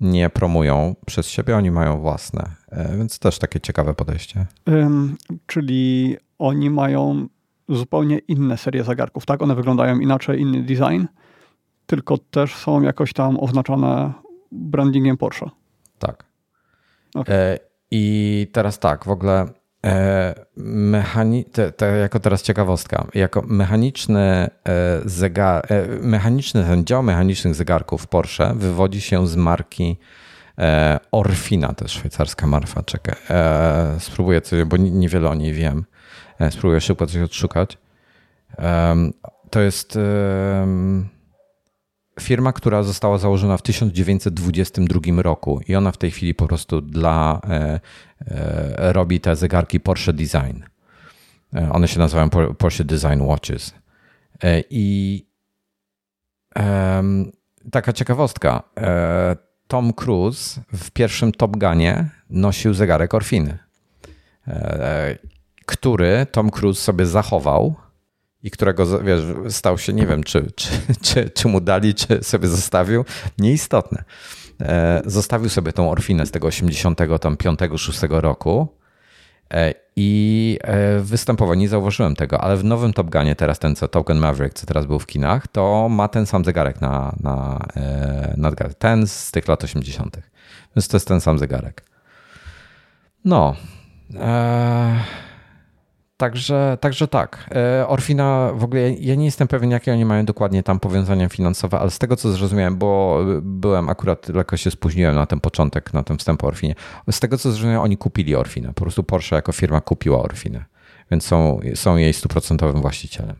nie 0.00 0.30
promują 0.30 0.94
przez 1.06 1.28
siebie, 1.28 1.56
oni 1.56 1.70
mają 1.70 2.00
własne. 2.00 2.50
E, 2.74 2.96
więc 2.96 3.18
też 3.18 3.38
takie 3.38 3.60
ciekawe 3.60 3.94
podejście. 3.94 4.46
Um, 4.66 5.16
czyli 5.46 6.16
oni 6.38 6.70
mają 6.70 7.28
zupełnie 7.68 8.18
inne 8.18 8.56
serie 8.56 8.84
zegarków, 8.84 9.26
tak? 9.26 9.42
One 9.42 9.54
wyglądają 9.54 9.98
inaczej, 9.98 10.40
inny 10.40 10.62
design, 10.62 11.04
tylko 11.86 12.18
też 12.18 12.54
są 12.54 12.82
jakoś 12.82 13.12
tam 13.12 13.40
oznaczone 13.40 14.12
brandingiem 14.52 15.16
Porsche. 15.16 15.50
Tak. 15.98 16.24
Okay. 17.14 17.36
E, 17.36 17.58
I 17.90 18.46
teraz 18.52 18.78
tak, 18.78 19.04
w 19.04 19.08
ogóle 19.08 19.48
E, 19.84 20.34
mechani 20.56 21.44
te, 21.44 21.72
te 21.72 21.96
jako 21.96 22.20
teraz 22.20 22.42
ciekawostka, 22.42 23.06
jako 23.14 23.42
mechaniczny 23.46 24.20
e, 24.20 24.48
zegar, 25.04 25.72
e, 25.72 25.86
mechaniczny 26.02 26.64
ten 26.64 26.84
dział 26.84 27.02
mechanicznych 27.02 27.54
zegarków 27.54 28.06
Porsche 28.06 28.54
wywodzi 28.56 29.00
się 29.00 29.26
z 29.26 29.36
marki 29.36 29.96
Orfina, 31.12 31.74
to 31.74 31.84
jest 31.84 31.94
szwajcarska 31.94 32.46
marka, 32.46 32.82
czekaj, 32.82 33.14
spróbuję 33.98 34.40
coś, 34.40 34.64
bo 34.64 34.76
niewiele 34.76 35.28
o 35.28 35.34
niej 35.34 35.52
wiem, 35.52 35.84
spróbuję 36.50 36.80
szybko 36.80 37.06
coś 37.06 37.22
odszukać. 37.22 37.78
To 39.50 39.60
jest 39.60 39.98
firma, 42.20 42.52
która 42.52 42.82
została 42.82 43.18
założona 43.18 43.56
w 43.56 43.62
1922 43.62 45.22
roku 45.22 45.60
i 45.68 45.76
ona 45.76 45.92
w 45.92 45.96
tej 45.96 46.10
chwili 46.10 46.34
po 46.34 46.46
prostu 46.46 46.80
dla, 46.80 47.40
e, 47.48 47.80
e, 48.26 48.92
robi 48.92 49.20
te 49.20 49.36
zegarki 49.36 49.80
Porsche 49.80 50.12
Design. 50.12 50.62
E, 51.54 51.72
one 51.72 51.88
się 51.88 51.98
nazywają 51.98 52.30
Porsche 52.58 52.84
Design 52.84 53.20
Watches. 53.22 53.74
E, 54.42 54.62
I 54.70 55.26
taka 57.70 57.92
ciekawostka. 57.92 58.62
Tom 59.74 59.92
Cruise 59.92 60.60
w 60.72 60.90
pierwszym 60.90 61.32
Top 61.32 61.56
Gunie 61.56 62.08
nosił 62.30 62.74
zegarek 62.74 63.14
Orfiny, 63.14 63.58
e, 64.48 65.18
który 65.66 66.26
Tom 66.32 66.50
Cruise 66.50 66.82
sobie 66.82 67.06
zachował 67.06 67.74
i 68.42 68.50
którego 68.50 69.00
wiesz, 69.00 69.20
stał 69.48 69.78
się, 69.78 69.92
nie 69.92 70.06
wiem, 70.06 70.24
czy, 70.24 70.50
czy, 70.56 70.68
czy, 71.02 71.30
czy 71.30 71.48
mu 71.48 71.60
dali, 71.60 71.94
czy 71.94 72.22
sobie 72.22 72.48
zostawił, 72.48 73.04
nieistotne. 73.38 74.04
E, 74.60 75.02
zostawił 75.06 75.48
sobie 75.48 75.72
tą 75.72 75.90
Orfinę 75.90 76.26
z 76.26 76.30
tego 76.30 76.48
85-6 76.48 78.20
roku 78.20 78.68
i 79.96 80.58
e, 80.62 81.00
występował, 81.00 81.54
nie 81.54 81.68
zauważyłem 81.68 82.16
tego, 82.16 82.40
ale 82.40 82.56
w 82.56 82.64
nowym 82.64 82.92
Top 82.92 83.10
Gunie, 83.10 83.36
teraz 83.36 83.58
ten 83.58 83.76
co 83.76 83.88
Token 83.88 84.18
Maverick, 84.18 84.54
co 84.58 84.66
teraz 84.66 84.86
był 84.86 84.98
w 84.98 85.06
kinach, 85.06 85.48
to 85.48 85.88
ma 85.88 86.08
ten 86.08 86.26
sam 86.26 86.44
zegarek 86.44 86.80
na, 86.80 87.14
na, 87.20 87.66
na 88.36 88.50
ten 88.78 89.06
z 89.06 89.30
tych 89.30 89.48
lat 89.48 89.64
80. 89.64 90.18
Więc 90.76 90.88
to 90.88 90.96
jest 90.96 91.08
ten 91.08 91.20
sam 91.20 91.38
zegarek. 91.38 91.84
No. 93.24 93.56
E 94.16 95.23
Także, 96.16 96.78
także 96.80 97.08
tak. 97.08 97.50
E, 97.54 97.88
Orfina 97.88 98.52
w 98.54 98.64
ogóle 98.64 98.90
ja 98.92 99.14
nie 99.14 99.24
jestem 99.24 99.48
pewien, 99.48 99.70
jakie 99.70 99.92
oni 99.92 100.04
mają 100.04 100.24
dokładnie 100.24 100.62
tam 100.62 100.80
powiązania 100.80 101.28
finansowe, 101.28 101.78
ale 101.78 101.90
z 101.90 101.98
tego 101.98 102.16
co 102.16 102.32
zrozumiałem, 102.32 102.76
bo 102.76 103.20
byłem 103.42 103.88
akurat 103.88 104.28
lekko 104.28 104.56
się 104.56 104.70
spóźniłem 104.70 105.14
na 105.14 105.26
ten 105.26 105.40
początek, 105.40 105.92
na 105.92 106.02
ten 106.02 106.18
wstęp 106.18 106.44
o 106.44 106.46
Orfinie. 106.46 106.74
Z 107.10 107.20
tego 107.20 107.38
co 107.38 107.50
zrozumiałem, 107.50 107.82
oni 107.82 107.96
kupili 107.96 108.36
Orfinę. 108.36 108.68
Po 108.68 108.82
prostu 108.82 109.04
Porsche 109.04 109.36
jako 109.36 109.52
firma 109.52 109.80
kupiła 109.80 110.22
Orfinę, 110.22 110.64
więc 111.10 111.26
są, 111.26 111.60
są 111.74 111.96
jej 111.96 112.12
stuprocentowym 112.12 112.80
właścicielem. 112.80 113.36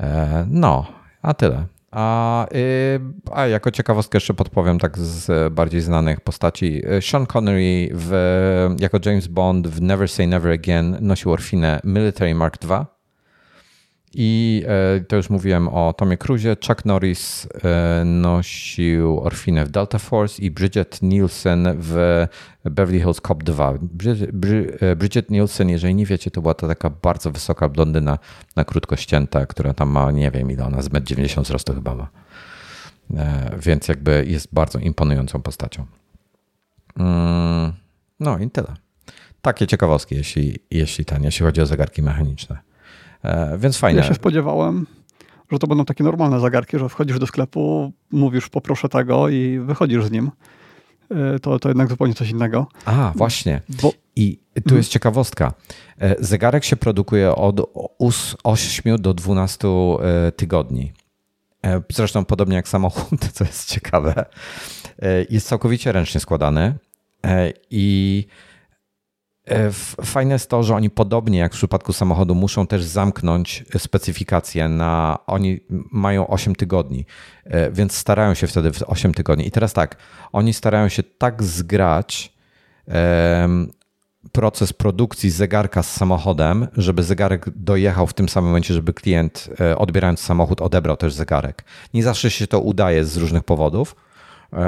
E, 0.00 0.46
no, 0.50 0.86
a 1.22 1.34
tyle. 1.34 1.66
A, 1.90 2.46
y, 2.54 3.00
a 3.32 3.46
jako 3.46 3.70
ciekawostkę 3.70 4.16
jeszcze 4.16 4.34
podpowiem 4.34 4.78
tak 4.78 4.98
z 4.98 5.52
bardziej 5.52 5.80
znanych 5.80 6.20
postaci. 6.20 6.82
Sean 7.00 7.26
Connery 7.26 7.88
w, 7.92 8.76
jako 8.80 8.98
James 9.04 9.26
Bond 9.26 9.68
w 9.68 9.82
Never 9.82 10.08
Say 10.08 10.26
Never 10.26 10.52
Again 10.52 10.98
nosił 11.00 11.32
orfinę 11.32 11.80
Military 11.84 12.34
Mark 12.34 12.56
II 12.70 12.97
i 14.14 14.62
e, 14.66 15.00
to 15.00 15.16
już 15.16 15.30
mówiłem 15.30 15.68
o 15.68 15.92
Tomie 15.92 16.16
Cruise. 16.16 16.56
Chuck 16.66 16.84
Norris 16.84 17.48
e, 17.64 18.04
nosił 18.04 19.20
Orfinę 19.20 19.64
w 19.64 19.70
Delta 19.70 19.98
Force 19.98 20.42
i 20.42 20.50
Bridget 20.50 21.02
Nielsen 21.02 21.68
w 21.78 22.26
Beverly 22.64 23.00
Hills 23.00 23.20
Cop 23.20 23.44
2. 23.44 23.74
E, 24.80 24.96
Bridget 24.96 25.30
Nielsen, 25.30 25.68
jeżeli 25.68 25.94
nie 25.94 26.06
wiecie, 26.06 26.30
to 26.30 26.42
była 26.42 26.54
to 26.54 26.68
taka 26.68 26.90
bardzo 26.90 27.30
wysoka 27.30 27.68
blondyna 27.68 28.18
na 28.56 28.64
krótko 28.64 28.96
ścięta, 28.96 29.46
która 29.46 29.74
tam 29.74 29.88
ma, 29.88 30.10
nie 30.10 30.30
wiem 30.30 30.50
ile 30.50 30.66
ona, 30.66 30.82
z 30.82 30.88
1,90 30.88 31.38
m 31.38 31.44
wzrostu 31.44 31.74
chyba 31.74 31.94
ma. 31.94 32.08
Więc 33.58 33.88
jakby 33.88 34.24
jest 34.28 34.48
bardzo 34.52 34.78
imponującą 34.78 35.42
postacią. 35.42 35.86
Mm, 36.98 37.72
no 38.20 38.38
i 38.38 38.50
tyle. 38.50 38.74
Takie 39.42 39.66
ciekawostki, 39.66 40.14
jeśli, 40.14 40.58
jeśli, 40.70 41.04
ten, 41.04 41.22
jeśli 41.22 41.46
chodzi 41.46 41.60
o 41.60 41.66
zegarki 41.66 42.02
mechaniczne. 42.02 42.67
E, 43.22 43.58
więc 43.58 43.76
fajnie. 43.78 44.00
Ja 44.00 44.06
się 44.06 44.14
spodziewałem, 44.14 44.86
że 45.52 45.58
to 45.58 45.66
będą 45.66 45.84
takie 45.84 46.04
normalne 46.04 46.40
zegarki, 46.40 46.78
że 46.78 46.88
wchodzisz 46.88 47.18
do 47.18 47.26
sklepu, 47.26 47.92
mówisz 48.10 48.48
poproszę 48.48 48.88
tego 48.88 49.28
i 49.28 49.58
wychodzisz 49.58 50.04
z 50.04 50.10
nim. 50.10 50.30
E, 51.10 51.38
to, 51.38 51.58
to 51.58 51.68
jednak 51.68 51.88
zupełnie 51.88 52.14
coś 52.14 52.30
innego. 52.30 52.66
A, 52.84 53.12
właśnie. 53.16 53.60
Bo... 53.82 53.92
I 54.16 54.40
tu 54.68 54.76
jest 54.76 54.90
ciekawostka. 54.90 55.52
E, 56.00 56.24
zegarek 56.24 56.64
się 56.64 56.76
produkuje 56.76 57.34
od 57.34 57.60
8 58.44 58.96
do 58.98 59.14
12 59.14 59.68
tygodni. 60.36 60.92
Zresztą 61.92 62.24
podobnie 62.24 62.56
jak 62.56 62.68
samochód, 62.68 63.20
co 63.34 63.44
jest 63.44 63.68
ciekawe. 63.68 64.24
Jest 65.30 65.48
całkowicie 65.48 65.92
ręcznie 65.92 66.20
składany 66.20 66.74
i 67.70 68.26
fajne 70.04 70.34
jest 70.34 70.50
to, 70.50 70.62
że 70.62 70.74
oni 70.74 70.90
podobnie 70.90 71.38
jak 71.38 71.52
w 71.52 71.56
przypadku 71.56 71.92
samochodu 71.92 72.34
muszą 72.34 72.66
też 72.66 72.84
zamknąć 72.84 73.64
specyfikację 73.78 74.68
na. 74.68 75.18
Oni 75.26 75.60
mają 75.92 76.26
8 76.26 76.54
tygodni, 76.54 77.06
e, 77.44 77.70
więc 77.70 77.96
starają 77.96 78.34
się 78.34 78.46
wtedy 78.46 78.72
w 78.72 78.82
8 78.82 79.14
tygodni. 79.14 79.46
I 79.46 79.50
teraz 79.50 79.72
tak, 79.72 79.96
oni 80.32 80.54
starają 80.54 80.88
się 80.88 81.02
tak 81.02 81.42
zgrać 81.42 82.38
proces 84.32 84.72
produkcji 84.72 85.30
zegarka 85.30 85.82
z 85.82 85.92
samochodem, 85.92 86.68
żeby 86.76 87.02
zegarek 87.02 87.50
dojechał 87.50 88.06
w 88.06 88.14
tym 88.14 88.28
samym 88.28 88.50
momencie, 88.50 88.74
żeby 88.74 88.92
klient 88.92 89.50
e, 89.60 89.78
odbierając 89.78 90.20
samochód 90.20 90.62
odebrał 90.62 90.96
też 90.96 91.14
zegarek. 91.14 91.64
Nie 91.94 92.02
zawsze 92.02 92.30
się 92.30 92.46
to 92.46 92.60
udaje 92.60 93.04
z 93.04 93.16
różnych 93.16 93.44
powodów 93.44 93.94
E, 93.94 94.07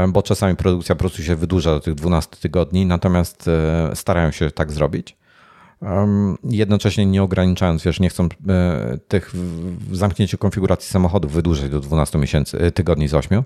bo 0.08 0.22
czasami 0.22 0.56
produkcja 0.56 0.94
po 0.94 0.98
prostu 0.98 1.22
się 1.22 1.36
wydłuża 1.36 1.70
do 1.70 1.80
tych 1.80 1.94
12 1.94 2.36
tygodni, 2.36 2.86
natomiast 2.86 3.48
e, 3.48 3.90
starają 3.94 4.30
się 4.30 4.50
tak 4.50 4.72
zrobić. 4.72 5.16
jednocześnie 6.44 7.06
nie 7.06 7.22
ograniczając, 7.22 7.84
wiesz, 7.84 8.00
nie 8.00 8.08
chcą 8.08 8.24
e, 8.24 8.98
tych 9.08 9.30
w 9.90 9.96
zamknięciu 9.96 10.38
konfiguracji 10.38 10.90
samochodów 10.90 11.32
wydłużyć 11.32 11.70
do 11.70 11.80
12 11.80 12.18
miesięcy, 12.18 12.58
e, 12.58 12.72
tygodni 12.72 13.08
z 13.08 13.14
8. 13.14 13.42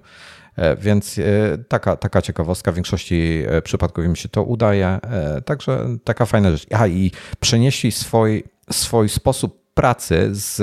E, 0.56 0.76
więc 0.76 1.20
taka, 1.68 1.96
taka 1.96 2.22
ciekawostka, 2.22 2.72
w 2.72 2.74
większości 2.74 3.42
przypadków 3.64 4.04
im 4.04 4.16
się 4.16 4.28
to 4.28 4.42
udaje. 4.42 4.98
Także 5.44 5.86
taka 6.04 6.26
fajna 6.26 6.50
rzecz. 6.50 6.66
A 6.70 6.86
i 6.86 7.10
przenieśli 7.40 7.92
swój, 7.92 8.44
swój 8.70 9.08
sposób 9.08 9.63
pracy 9.74 10.28
z, 10.32 10.56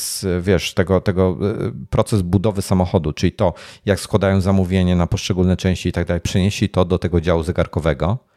z 0.00 0.24
wiesz, 0.44 0.74
tego, 0.74 1.00
tego 1.00 1.38
proces 1.90 2.22
budowy 2.22 2.62
samochodu, 2.62 3.12
czyli 3.12 3.32
to, 3.32 3.54
jak 3.86 4.00
składają 4.00 4.40
zamówienie 4.40 4.96
na 4.96 5.06
poszczególne 5.06 5.56
części 5.56 5.88
i 5.88 5.92
tak 5.92 6.06
dalej, 6.06 6.20
przenieśli 6.20 6.68
to 6.68 6.84
do 6.84 6.98
tego 6.98 7.20
działu 7.20 7.42
zegarkowego. 7.42 8.18
E, 8.28 8.31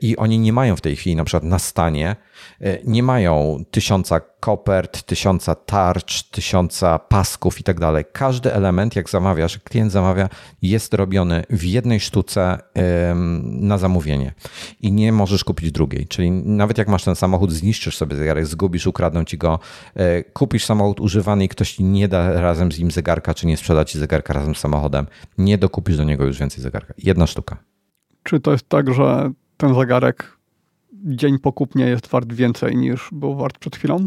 i 0.00 0.16
oni 0.16 0.38
nie 0.38 0.52
mają 0.52 0.76
w 0.76 0.80
tej 0.80 0.96
chwili 0.96 1.16
na 1.16 1.24
przykład 1.24 1.44
na 1.44 1.58
stanie, 1.58 2.16
e, 2.60 2.78
nie 2.84 3.02
mają 3.02 3.64
tysiąca 3.70 4.20
kopert, 4.20 5.02
tysiąca 5.02 5.54
tarcz, 5.54 6.22
tysiąca 6.22 6.98
pasków 6.98 7.60
i 7.60 7.62
tak 7.62 7.80
dalej. 7.80 8.04
Każdy 8.12 8.54
element, 8.54 8.96
jak 8.96 9.10
zamawiasz, 9.10 9.58
klient 9.58 9.92
zamawia, 9.92 10.28
jest 10.62 10.94
robiony 10.94 11.44
w 11.50 11.64
jednej 11.64 12.00
sztuce 12.00 12.58
na 13.42 13.78
zamówienie 13.78 14.32
i 14.80 14.92
nie 14.92 15.12
możesz 15.12 15.44
kupić 15.44 15.72
drugiej. 15.72 16.06
Czyli 16.06 16.30
nawet 16.30 16.78
jak 16.78 16.88
masz 16.88 17.04
ten 17.04 17.14
samochód, 17.14 17.52
zniszczysz 17.52 17.96
sobie 17.96 18.16
zegarek, 18.16 18.46
zgubisz, 18.46 18.86
ukradną 18.86 19.24
ci 19.24 19.38
go, 19.38 19.58
e, 19.94 20.22
kupisz 20.22 20.64
samochód 20.64 21.00
używany 21.00 21.44
i 21.44 21.48
ktoś 21.48 21.72
ci 21.72 21.84
nie 21.84 22.08
da 22.08 22.40
razem 22.40 22.72
z 22.72 22.78
nim 22.78 22.90
zegarka, 22.90 23.34
czy 23.34 23.46
nie 23.46 23.56
sprzeda 23.56 23.84
ci 23.84 23.98
zegarka 23.98 24.34
razem 24.34 24.54
z 24.54 24.58
samochodem, 24.58 25.06
nie 25.38 25.58
dokupisz 25.58 25.96
do 25.96 26.04
niego 26.04 26.24
już 26.24 26.38
więcej 26.38 26.62
zegarka. 26.62 26.94
Jedna 26.98 27.26
sztuka. 27.26 27.56
Czy 28.22 28.40
to 28.40 28.52
jest 28.52 28.68
tak, 28.68 28.94
że 28.94 29.30
ten 29.60 29.74
zegarek 29.74 30.38
dzień 30.92 31.38
po 31.38 31.52
kupnie 31.52 31.86
jest 31.86 32.06
wart 32.06 32.32
więcej 32.32 32.76
niż 32.76 33.08
był 33.12 33.36
wart 33.36 33.58
przed 33.58 33.76
chwilą? 33.76 34.06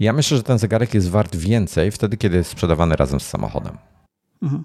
Ja 0.00 0.12
myślę, 0.12 0.36
że 0.36 0.42
ten 0.42 0.58
zegarek 0.58 0.94
jest 0.94 1.10
wart 1.10 1.36
więcej 1.36 1.90
wtedy, 1.90 2.16
kiedy 2.16 2.36
jest 2.36 2.50
sprzedawany 2.50 2.96
razem 2.96 3.20
z 3.20 3.26
samochodem. 3.26 3.78
Mhm. 4.42 4.64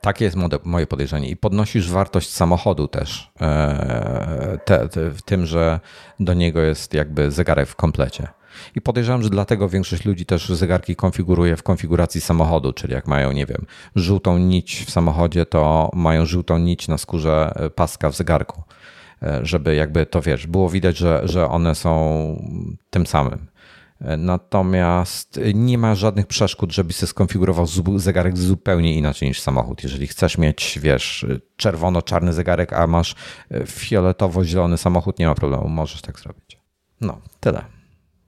Takie 0.00 0.24
jest 0.24 0.36
moje 0.64 0.86
podejrzenie. 0.86 1.28
I 1.28 1.36
podnosisz 1.36 1.90
wartość 1.90 2.30
samochodu 2.30 2.88
też 2.88 3.32
e, 3.40 4.58
te, 4.64 4.88
te, 4.88 5.10
w 5.10 5.22
tym, 5.22 5.46
że 5.46 5.80
do 6.20 6.34
niego 6.34 6.60
jest 6.60 6.94
jakby 6.94 7.30
zegarek 7.30 7.68
w 7.68 7.76
komplecie. 7.76 8.28
I 8.74 8.80
podejrzewam, 8.80 9.22
że 9.22 9.30
dlatego 9.30 9.68
większość 9.68 10.04
ludzi 10.04 10.26
też 10.26 10.48
zegarki 10.48 10.96
konfiguruje 10.96 11.56
w 11.56 11.62
konfiguracji 11.62 12.20
samochodu, 12.20 12.72
czyli 12.72 12.92
jak 12.92 13.06
mają, 13.06 13.32
nie 13.32 13.46
wiem, 13.46 13.66
żółtą 13.96 14.38
nić 14.38 14.84
w 14.86 14.90
samochodzie, 14.90 15.46
to 15.46 15.90
mają 15.94 16.26
żółtą 16.26 16.58
nić 16.58 16.88
na 16.88 16.98
skórze 16.98 17.54
paska 17.74 18.10
w 18.10 18.16
zegarku. 18.16 18.62
E, 19.24 19.40
żeby 19.42 19.74
jakby 19.74 20.06
to 20.06 20.22
wiesz, 20.22 20.46
było 20.46 20.68
widać, 20.68 20.96
że, 20.96 21.20
że 21.24 21.48
one 21.48 21.74
są 21.74 21.92
tym 22.90 23.06
samym. 23.06 23.46
E, 24.00 24.16
natomiast 24.16 25.40
nie 25.54 25.78
ma 25.78 25.94
żadnych 25.94 26.26
przeszkód, 26.26 26.72
żebyś 26.72 26.96
sobie 26.96 27.08
skonfigurował 27.08 27.66
zegarek 27.96 28.38
zupełnie 28.38 28.94
inaczej 28.94 29.28
niż 29.28 29.40
samochód. 29.40 29.82
Jeżeli 29.82 30.06
chcesz 30.06 30.38
mieć, 30.38 30.78
wiesz, 30.82 31.26
czerwono-czarny 31.56 32.32
zegarek, 32.32 32.72
a 32.72 32.86
masz 32.86 33.14
e, 33.50 33.66
fioletowo-zielony 33.66 34.76
samochód, 34.76 35.18
nie 35.18 35.26
ma 35.26 35.34
problemu, 35.34 35.68
możesz 35.68 36.02
tak 36.02 36.20
zrobić. 36.20 36.58
No, 37.00 37.20
tyle. 37.40 37.64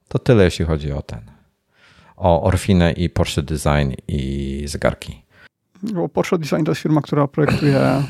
To 0.08 0.18
tyle, 0.18 0.44
jeśli 0.44 0.64
chodzi 0.64 0.92
o 0.92 1.02
ten. 1.02 1.20
O 2.16 2.42
Orfinę 2.42 2.92
i 2.92 3.10
Porsche 3.10 3.42
Design 3.42 3.92
i 4.08 4.62
zegarki. 4.66 5.22
Bo 5.82 6.08
Porsche 6.08 6.38
Design 6.38 6.64
to 6.64 6.70
jest 6.70 6.82
firma, 6.82 7.00
która 7.00 7.28
projektuje 7.28 8.02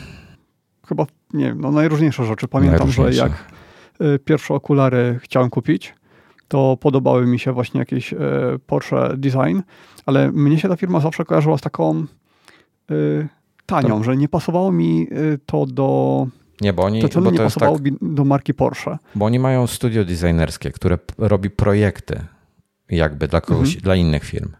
chyba, 0.88 1.06
nie 1.34 1.44
wiem, 1.44 1.60
no 1.60 1.70
najróżniejsze 1.70 2.24
rzeczy. 2.24 2.48
Pamiętam, 2.48 2.90
że 2.90 3.12
jak 3.12 3.32
y, 4.00 4.18
pierwsze 4.18 4.54
okulary 4.54 5.18
chciałem 5.22 5.50
kupić, 5.50 5.94
to 6.48 6.76
podobały 6.80 7.26
mi 7.26 7.38
się 7.38 7.52
właśnie 7.52 7.80
jakieś 7.80 8.12
y, 8.12 8.16
Porsche 8.66 9.16
Design, 9.16 9.60
ale 10.06 10.32
mnie 10.32 10.58
się 10.58 10.68
ta 10.68 10.76
firma 10.76 11.00
zawsze 11.00 11.24
kojarzyła 11.24 11.58
z 11.58 11.60
taką 11.60 12.06
y, 12.90 13.28
tanią, 13.66 13.98
to... 13.98 14.04
że 14.04 14.16
nie 14.16 14.28
pasowało 14.28 14.72
mi 14.72 15.08
to 15.46 15.66
do... 15.66 16.26
Nie, 16.60 16.72
bo 16.72 16.84
oni, 16.84 17.08
to 17.08 17.20
bo 17.20 17.30
nie 17.30 17.38
pasowało 17.38 17.78
tak, 17.78 17.92
do 18.02 18.24
marki 18.24 18.54
Porsche. 18.54 18.98
Bo 19.14 19.24
oni 19.26 19.38
mają 19.38 19.66
studio 19.66 20.04
designerskie, 20.04 20.70
które 20.70 20.98
robi 21.18 21.50
projekty 21.50 22.24
jakby 22.90 23.28
dla 23.28 23.40
kogoś, 23.40 23.68
mhm. 23.68 23.82
dla 23.82 23.96
innych 23.96 24.24
firm. 24.24 24.52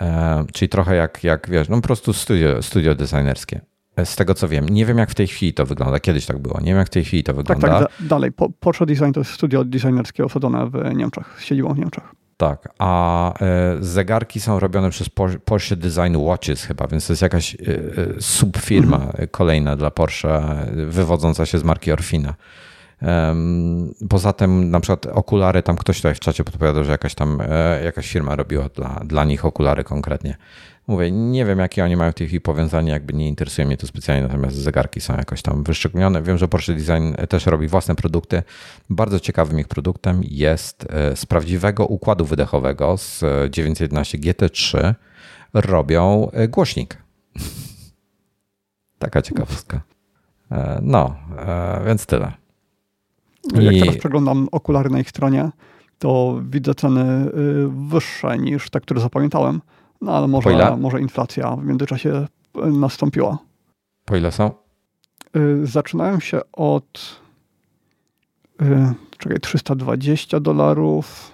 E, 0.00 0.44
czyli 0.52 0.68
trochę 0.68 0.96
jak, 0.96 1.24
jak 1.24 1.50
wiesz, 1.50 1.68
no 1.68 1.76
po 1.76 1.82
prostu 1.82 2.12
studio, 2.12 2.62
studio 2.62 2.94
designerskie 2.94 3.60
z 4.04 4.16
tego 4.16 4.34
co 4.34 4.48
wiem. 4.48 4.68
Nie 4.68 4.86
wiem, 4.86 4.98
jak 4.98 5.10
w 5.10 5.14
tej 5.14 5.26
chwili 5.26 5.54
to 5.54 5.66
wygląda. 5.66 6.00
Kiedyś 6.00 6.26
tak 6.26 6.38
było. 6.38 6.60
Nie 6.60 6.66
wiem, 6.66 6.76
jak 6.76 6.86
w 6.86 6.90
tej 6.90 7.04
chwili 7.04 7.24
to 7.24 7.34
wygląda. 7.34 7.68
Tak, 7.68 7.88
tak, 7.98 8.06
dalej. 8.06 8.30
Porsche 8.60 8.86
Design 8.86 9.12
to 9.12 9.20
jest 9.20 9.30
studio 9.30 9.64
designerskie 9.64 10.24
osadzone 10.24 10.70
w 10.70 10.94
Niemczech, 10.94 11.36
z 11.38 11.44
siedzibą 11.44 11.74
w 11.74 11.78
Niemczech. 11.78 12.04
Tak, 12.42 12.68
a 12.78 13.32
e, 13.40 13.76
zegarki 13.80 14.40
są 14.40 14.60
robione 14.60 14.90
przez 14.90 15.08
Porsche 15.44 15.76
Design 15.76 16.16
Watches 16.16 16.64
chyba, 16.64 16.86
więc 16.86 17.06
to 17.06 17.12
jest 17.12 17.22
jakaś 17.22 17.54
e, 17.54 17.58
e, 17.58 18.20
subfirma 18.20 18.96
mhm. 18.96 19.28
kolejna 19.28 19.76
dla 19.76 19.90
Porsche, 19.90 20.42
wywodząca 20.86 21.46
się 21.46 21.58
z 21.58 21.64
marki 21.64 21.92
Orfina. 21.92 22.34
Poza 24.08 24.32
tym 24.32 24.70
na 24.70 24.80
przykład 24.80 25.06
okulary, 25.06 25.62
tam 25.62 25.76
ktoś 25.76 25.96
tutaj 25.96 26.14
w 26.14 26.20
czacie 26.20 26.44
podpowiadał, 26.44 26.84
że 26.84 26.92
jakaś 26.92 27.14
tam 27.14 27.38
jakaś 27.84 28.08
firma 28.12 28.36
robiła 28.36 28.68
dla, 28.68 29.00
dla 29.04 29.24
nich 29.24 29.44
okulary 29.44 29.84
konkretnie. 29.84 30.36
Mówię, 30.86 31.10
nie 31.10 31.44
wiem, 31.44 31.58
jakie 31.58 31.84
oni 31.84 31.96
mają 31.96 32.12
w 32.12 32.14
tej 32.14 32.26
chwili 32.26 32.40
powiązanie, 32.40 32.92
jakby 32.92 33.12
nie 33.12 33.28
interesuje 33.28 33.66
mnie 33.66 33.76
to 33.76 33.86
specjalnie, 33.86 34.22
natomiast 34.22 34.56
zegarki 34.56 35.00
są 35.00 35.16
jakoś 35.16 35.42
tam 35.42 35.64
wyszczególnione. 35.64 36.22
Wiem, 36.22 36.38
że 36.38 36.48
Porsche 36.48 36.74
Design 36.74 37.14
też 37.28 37.46
robi 37.46 37.68
własne 37.68 37.94
produkty. 37.94 38.42
Bardzo 38.90 39.20
ciekawym 39.20 39.60
ich 39.60 39.68
produktem 39.68 40.20
jest 40.24 40.86
e, 40.90 41.16
z 41.16 41.26
prawdziwego 41.26 41.86
układu 41.86 42.24
wydechowego 42.24 42.96
z 42.96 43.24
911 43.50 44.18
GT3 44.18 44.94
robią 45.54 46.30
e, 46.32 46.48
głośnik. 46.48 46.96
Taka 48.98 49.22
ciekawostka. 49.22 49.80
E, 50.50 50.78
no, 50.82 51.16
więc 51.86 52.06
tyle. 52.06 52.32
Jak 53.54 53.74
I... 53.74 53.80
teraz 53.80 53.96
przeglądam 53.96 54.48
okulary 54.52 54.90
na 54.90 55.00
ich 55.00 55.10
stronie, 55.10 55.50
to 55.98 56.40
widzę 56.50 56.74
ceny 56.74 57.30
wyższe 57.88 58.38
niż 58.38 58.70
te, 58.70 58.80
które 58.80 59.00
zapamiętałem. 59.00 59.60
No 60.02 60.16
ale 60.16 60.28
może, 60.28 60.76
może 60.76 61.00
inflacja 61.00 61.56
w 61.56 61.64
międzyczasie 61.64 62.26
e, 62.54 62.66
nastąpiła. 62.66 63.38
Po 64.04 64.16
ile 64.16 64.32
są? 64.32 64.50
Y, 65.36 65.66
zaczynają 65.66 66.20
się 66.20 66.40
od 66.52 67.20
y, 68.62 68.94
czekaj, 69.18 69.40
320 69.40 70.40
dolarów. 70.40 71.32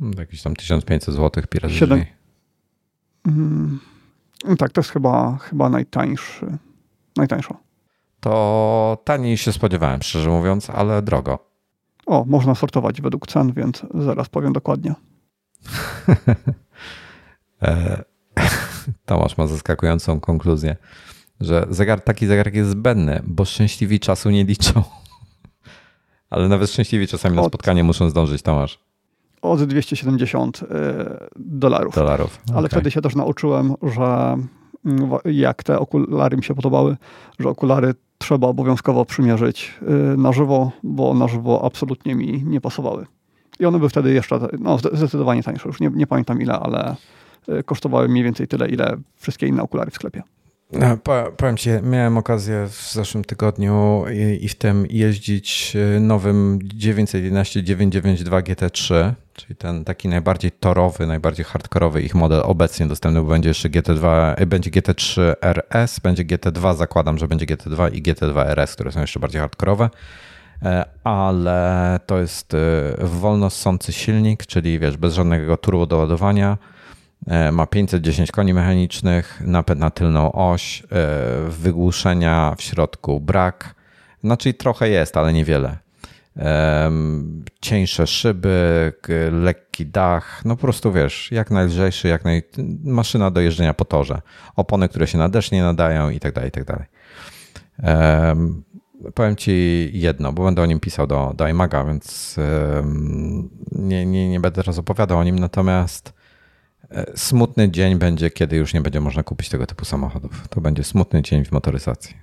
Hmm, 0.00 0.18
jakieś 0.18 0.42
tam 0.42 0.56
1500 0.56 1.14
zł 1.14 1.44
piraterii. 1.50 1.78
7... 1.78 2.04
Mm, 3.26 3.80
tak, 4.58 4.72
to 4.72 4.80
jest 4.80 4.90
chyba, 4.90 5.36
chyba 5.36 5.68
najtańszy. 5.68 6.58
Najtańsza. 7.16 7.56
To 8.20 8.98
taniej 9.04 9.36
się 9.36 9.52
spodziewałem, 9.52 10.02
szczerze 10.02 10.30
mówiąc, 10.30 10.70
ale 10.70 11.02
drogo. 11.02 11.38
O, 12.06 12.24
można 12.24 12.54
sortować 12.54 13.00
według 13.00 13.26
cen, 13.26 13.52
więc 13.52 13.82
zaraz 13.94 14.28
powiem 14.28 14.52
dokładnie. 14.52 14.94
E, 17.62 18.04
Tomasz 19.06 19.38
ma 19.38 19.46
zaskakującą 19.46 20.20
konkluzję, 20.20 20.76
że 21.40 21.66
zegar, 21.70 22.00
taki 22.00 22.26
zegarek 22.26 22.54
jest 22.54 22.70
zbędny, 22.70 23.22
bo 23.26 23.44
szczęśliwi 23.44 24.00
czasu 24.00 24.30
nie 24.30 24.44
liczą. 24.44 24.82
Ale 26.30 26.48
nawet 26.48 26.70
szczęśliwi 26.70 27.06
czasami 27.06 27.38
Od... 27.38 27.42
na 27.42 27.48
spotkanie 27.48 27.84
muszą 27.84 28.10
zdążyć, 28.10 28.42
Tomasz. 28.42 28.78
Od 29.42 29.64
270 29.64 30.62
e, 30.62 30.66
dolarów. 31.36 31.94
dolarów. 31.94 32.40
Ale 32.48 32.58
okay. 32.58 32.68
wtedy 32.68 32.90
się 32.90 33.00
też 33.00 33.16
nauczyłem, 33.16 33.74
że 33.82 34.36
mm, 34.84 35.10
jak 35.24 35.62
te 35.62 35.78
okulary 35.78 36.36
mi 36.36 36.44
się 36.44 36.54
podobały, 36.54 36.96
że 37.38 37.48
okulary 37.48 37.94
trzeba 38.18 38.46
obowiązkowo 38.46 39.04
przymierzyć 39.04 39.74
e, 39.82 40.16
na 40.16 40.32
żywo, 40.32 40.72
bo 40.82 41.14
na 41.14 41.28
żywo 41.28 41.64
absolutnie 41.64 42.14
mi 42.14 42.42
nie 42.44 42.60
pasowały. 42.60 43.06
I 43.60 43.66
one 43.66 43.78
były 43.78 43.90
wtedy 43.90 44.12
jeszcze 44.12 44.40
no, 44.58 44.78
zdecydowanie 44.78 45.42
tańsze. 45.42 45.68
Już 45.68 45.80
nie, 45.80 45.90
nie 45.94 46.06
pamiętam 46.06 46.42
ile, 46.42 46.58
ale 46.58 46.96
kosztowały 47.64 48.08
mniej 48.08 48.24
więcej 48.24 48.48
tyle, 48.48 48.68
ile 48.68 48.96
wszystkie 49.16 49.46
inne 49.46 49.62
okulary 49.62 49.90
w 49.90 49.94
sklepie. 49.94 50.22
Powiem 51.36 51.56
Ci, 51.56 51.70
miałem 51.82 52.18
okazję 52.18 52.66
w 52.68 52.92
zeszłym 52.92 53.24
tygodniu 53.24 54.04
i, 54.40 54.48
w 54.48 54.54
tym 54.54 54.86
jeździć 54.90 55.76
e, 55.96 56.00
nowym 56.00 56.58
911 56.64 57.64
992 57.64 58.40
GT3, 58.40 59.12
czyli 59.34 59.56
ten 59.56 59.84
taki 59.84 60.08
najbardziej 60.08 60.50
torowy, 60.52 61.06
najbardziej 61.06 61.44
hardkorowy 61.44 62.02
ich 62.02 62.14
model 62.14 62.40
obecnie 62.44 62.86
dostępny, 62.86 63.20
bo 63.20 63.28
będzie 63.28 63.48
jeszcze 63.48 63.68
GT2, 63.68 64.34
e, 64.36 64.46
będzie 64.46 64.70
GT3 64.70 65.20
RS, 65.42 66.00
będzie 66.00 66.24
GT2, 66.24 66.76
zakładam, 66.76 67.18
że 67.18 67.28
będzie 67.28 67.46
GT2 67.46 67.94
i 67.94 68.02
GT2 68.02 68.46
RS, 68.46 68.74
które 68.74 68.92
są 68.92 69.00
jeszcze 69.00 69.20
bardziej 69.20 69.40
hardkorowe 69.40 69.90
ale 71.04 72.00
to 72.06 72.18
jest 72.18 72.56
wolno 72.98 73.50
ssący 73.50 73.92
silnik, 73.92 74.46
czyli 74.46 74.78
wiesz, 74.78 74.96
bez 74.96 75.14
żadnego 75.14 75.56
turbo 75.56 75.86
doładowania, 75.86 76.56
E, 76.56 76.58
ma 77.52 77.66
510 77.66 78.32
koni 78.32 78.54
mechanicznych, 78.54 79.42
napęd 79.46 79.80
na 79.80 79.90
tylną 79.90 80.32
oś, 80.32 80.82
e, 80.82 80.86
wygłuszenia 81.48 82.54
w 82.58 82.62
środku 82.62 83.20
brak. 83.20 83.74
Znaczy 84.24 84.54
trochę 84.54 84.88
jest, 84.88 85.16
ale 85.16 85.32
niewiele. 85.32 85.78
cieńsze 87.60 88.06
szyby, 88.06 88.92
lekki 89.32 89.86
dach, 89.86 90.42
no 90.44 90.56
po 90.56 90.62
prostu 90.62 90.92
wiesz, 90.92 91.32
jak 91.32 91.50
najlżejszy, 91.50 92.08
jak 92.08 92.24
naj... 92.24 92.42
maszyna 92.84 93.30
do 93.30 93.40
jeżdżenia 93.40 93.74
po 93.74 93.84
torze. 93.84 94.20
Opony, 94.56 94.88
które 94.88 95.06
się 95.06 95.18
na 95.18 95.28
deszcz 95.28 95.52
nie 95.52 95.62
nadają 95.62 96.10
i 96.10 96.20
tak 96.20 96.34
dalej, 96.34 96.48
i 96.48 96.52
tak 96.52 96.64
dalej. 96.64 96.86
Powiem 99.14 99.36
ci 99.36 99.90
jedno, 99.92 100.32
bo 100.32 100.44
będę 100.44 100.62
o 100.62 100.66
nim 100.66 100.80
pisał 100.80 101.06
do, 101.06 101.32
do 101.36 101.48
iMaga, 101.48 101.84
więc 101.84 102.36
nie, 103.72 104.06
nie, 104.06 104.28
nie 104.28 104.40
będę 104.40 104.62
teraz 104.62 104.78
opowiadał 104.78 105.18
o 105.18 105.24
nim, 105.24 105.38
natomiast 105.38 106.08
e, 106.08 106.15
smutny 107.16 107.70
dzień 107.70 107.98
będzie, 107.98 108.30
kiedy 108.30 108.56
już 108.56 108.74
nie 108.74 108.80
będzie 108.80 109.00
można 109.00 109.22
kupić 109.22 109.48
tego 109.48 109.66
typu 109.66 109.84
samochodów. 109.84 110.48
To 110.50 110.60
będzie 110.60 110.84
smutny 110.84 111.22
dzień 111.22 111.44
w 111.44 111.52
motoryzacji. 111.52 112.16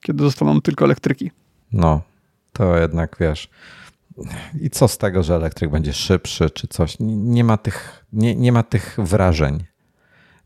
Kiedy 0.00 0.24
zostaną 0.24 0.60
tylko 0.60 0.84
elektryki. 0.84 1.30
No, 1.72 2.00
to 2.52 2.76
jednak 2.76 3.16
wiesz. 3.20 3.48
I 4.60 4.70
co 4.70 4.88
z 4.88 4.98
tego, 4.98 5.22
że 5.22 5.34
elektryk 5.34 5.70
będzie 5.70 5.92
szybszy 5.92 6.50
czy 6.50 6.68
coś? 6.68 6.96
Nie 7.00 7.44
ma 7.44 7.56
tych, 7.56 8.06
nie, 8.12 8.36
nie 8.36 8.52
ma 8.52 8.62
tych 8.62 8.96
wrażeń, 8.98 9.64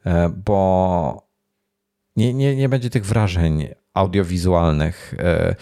e, 0.06 0.28
bo 0.28 1.28
nie, 2.16 2.34
nie, 2.34 2.56
nie 2.56 2.68
będzie 2.68 2.90
tych 2.90 3.06
wrażeń 3.06 3.68
audiowizualnych 3.94 5.14
e, 5.18 5.54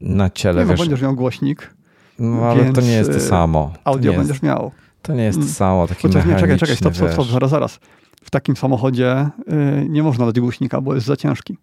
na 0.00 0.30
ciele. 0.30 0.64
Nie, 0.64 0.72
no, 0.72 0.78
będziesz 0.78 1.02
miał 1.02 1.14
głośnik. 1.14 1.74
No, 2.18 2.46
ale 2.50 2.72
to 2.72 2.80
nie 2.80 2.92
jest 2.92 3.12
to 3.12 3.20
samo. 3.20 3.72
Audio 3.84 4.12
będziesz 4.12 4.28
jest, 4.28 4.42
miał. 4.42 4.72
To 5.06 5.14
nie 5.14 5.24
jest 5.24 5.38
to 5.38 5.42
mm. 5.42 5.54
samo. 5.54 5.86
Taki 5.86 6.02
Chociaż 6.02 6.26
nie, 6.26 6.36
czekaj, 6.36 6.58
czekaj, 6.58 6.76
stop, 6.76 6.96
stop, 6.96 7.12
stop, 7.12 7.26
zaraz, 7.26 7.50
zaraz. 7.50 7.80
W 8.24 8.30
takim 8.30 8.56
samochodzie 8.56 9.28
y, 9.52 9.86
nie 9.88 10.02
można 10.02 10.26
dać 10.26 10.40
głośnika, 10.40 10.80
bo 10.80 10.94
jest 10.94 11.06
za 11.06 11.16
ciężki. 11.16 11.56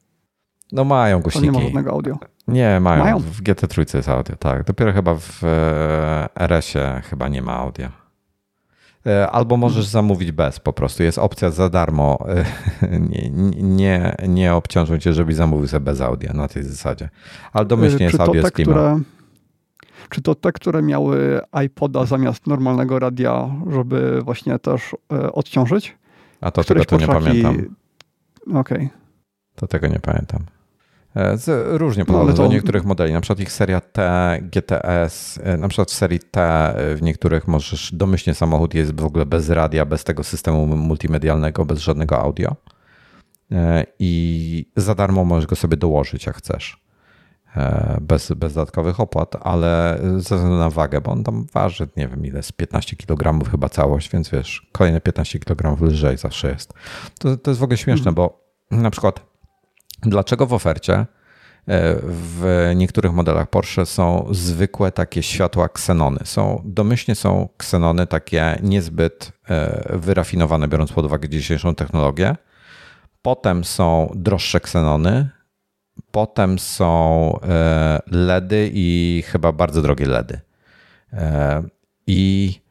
No 0.72 0.84
mają 0.84 1.22
głośniki. 1.22 1.48
To 1.48 1.52
nie 1.54 1.60
ma 1.60 1.66
żadnego 1.66 1.92
audio. 1.92 2.18
Nie, 2.48 2.80
mają. 2.80 3.04
mają. 3.04 3.20
W 3.20 3.42
GT3 3.42 3.96
jest 3.96 4.10
audio, 4.10 4.36
tak. 4.36 4.64
Dopiero 4.64 4.94
chyba 4.94 5.16
w 5.16 5.44
e, 5.44 6.30
RS-ie 6.36 7.02
chyba 7.10 7.28
nie 7.28 7.42
ma 7.42 7.54
audio. 7.54 7.88
E, 9.06 9.32
albo 9.32 9.58
możesz 9.58 9.86
zamówić 9.86 10.32
bez 10.32 10.60
po 10.60 10.74
prostu. 10.74 11.04
Jest 11.04 11.18
opcja 11.18 11.52
za 11.52 11.70
darmo. 11.70 12.26
E, 12.82 13.00
nie, 13.10 13.30
nie, 13.62 14.16
nie 14.28 14.54
obciążą 14.54 14.98
cię, 14.98 15.14
żebyś 15.14 15.36
zamówił 15.36 15.68
sobie 15.68 15.86
bez 15.86 16.02
audio 16.02 16.34
na 16.34 16.48
tej 16.48 16.64
zasadzie. 16.64 17.10
Ale 17.54 17.66
domyślnie 17.66 18.06
jest 18.06 18.20
audio 18.20 18.42
te, 18.42 18.48
z 18.48 18.52
które, 18.52 19.00
Czy 20.10 20.22
to 20.22 20.36
te, 20.36 20.52
które 20.52 20.82
miały 20.82 21.40
iPoda 21.66 22.06
zamiast 22.06 22.48
normalnego 22.48 23.00
radia, 23.00 23.50
żeby 23.72 24.22
właśnie 24.22 24.60
też 24.60 24.96
odciążyć? 25.34 25.98
A 26.42 26.52
to 26.52 26.64
tego 26.64 26.86
to 26.86 26.98
nie 26.98 27.08
pamiętam. 27.08 27.56
Okej. 28.48 28.78
Okay. 28.78 28.90
To 29.56 29.68
tego 29.68 29.88
nie 29.88 30.00
pamiętam. 30.00 30.46
E, 31.16 31.38
z, 31.38 31.78
różnie 31.78 32.06
podchodzą 32.06 32.32
no, 32.32 32.38
to... 32.38 32.44
do 32.44 32.50
niektórych 32.50 32.86
modeli. 32.86 33.14
Na 33.14 33.22
przykład 33.22 33.40
ich 33.40 33.52
seria 33.52 33.82
T, 33.82 34.40
GTS, 34.42 35.40
e, 35.44 35.58
na 35.58 35.68
przykład 35.68 35.92
w 35.92 35.94
serii 35.94 36.20
T 36.20 36.42
e, 36.42 36.96
w 36.96 37.02
niektórych 37.02 37.48
możesz 37.48 37.94
domyślnie 37.94 38.34
samochód 38.36 38.74
jest 38.74 39.00
w 39.02 39.06
ogóle 39.06 39.26
bez 39.26 39.50
radia, 39.50 39.86
bez 39.86 40.04
tego 40.04 40.24
systemu 40.24 40.68
multimedialnego, 40.68 41.66
bez 41.66 41.80
żadnego 41.80 42.22
audio. 42.22 42.56
I 44.00 44.66
za 44.76 44.96
darmo 44.96 45.26
możesz 45.26 45.46
go 45.46 45.56
sobie 45.56 45.78
dołożyć 45.78 46.26
jak 46.26 46.36
chcesz. 46.36 46.83
Bez, 48.02 48.32
bez 48.32 48.54
dodatkowych 48.54 49.00
opłat, 49.00 49.36
ale 49.42 50.00
ze 50.02 50.36
względu 50.36 50.58
na 50.58 50.70
wagę, 50.70 51.02
bo 51.02 51.12
on 51.12 51.24
tam 51.24 51.46
waży, 51.54 51.88
nie 51.98 52.08
wiem 52.08 52.26
ile, 52.26 52.44
z 52.44 52.52
15 52.52 52.96
kg 52.96 53.50
chyba 53.52 53.70
całość, 53.70 54.10
więc 54.10 54.30
wiesz, 54.30 54.68
kolejne 54.72 55.02
15 55.02 55.40
kg 55.40 55.82
lżej 55.82 56.18
zawsze 56.18 56.50
jest. 56.50 56.74
To, 57.20 57.38
to 57.38 57.52
jest 57.52 57.60
w 57.60 57.64
ogóle 57.64 57.78
śmieszne, 57.78 58.04
hmm. 58.04 58.16
bo 58.16 58.44
na 58.72 58.92
przykład 58.92 59.34
Dlaczego 60.06 60.46
w 60.46 60.54
ofercie 60.54 60.94
e, 60.94 61.06
w 62.04 62.72
niektórych 62.76 63.14
modelach 63.14 63.50
Porsche 63.50 63.86
są 63.86 64.28
zwykłe 64.32 64.92
takie 64.92 65.24
światła 65.24 65.70
ksenony. 65.70 66.20
Są, 66.24 66.62
domyślnie 66.66 67.16
są 67.16 67.50
ksenony 67.58 68.08
takie 68.08 68.60
niezbyt 68.64 69.32
e, 69.50 69.98
wyrafinowane, 69.98 70.68
biorąc 70.68 70.92
pod 70.92 71.06
uwagę 71.06 71.30
dzisiejszą 71.30 71.76
technologię. 71.76 72.36
Potem 73.22 73.64
są 73.64 74.12
droższe 74.16 74.60
ksenony, 74.60 75.30
potem 76.12 76.60
są 76.60 77.40
e, 77.44 78.00
LEDy 78.12 78.72
i 78.74 79.24
chyba 79.28 79.52
bardzo 79.52 79.82
drogie 79.82 80.06
LEDy. 80.06 80.40
I 82.08 82.64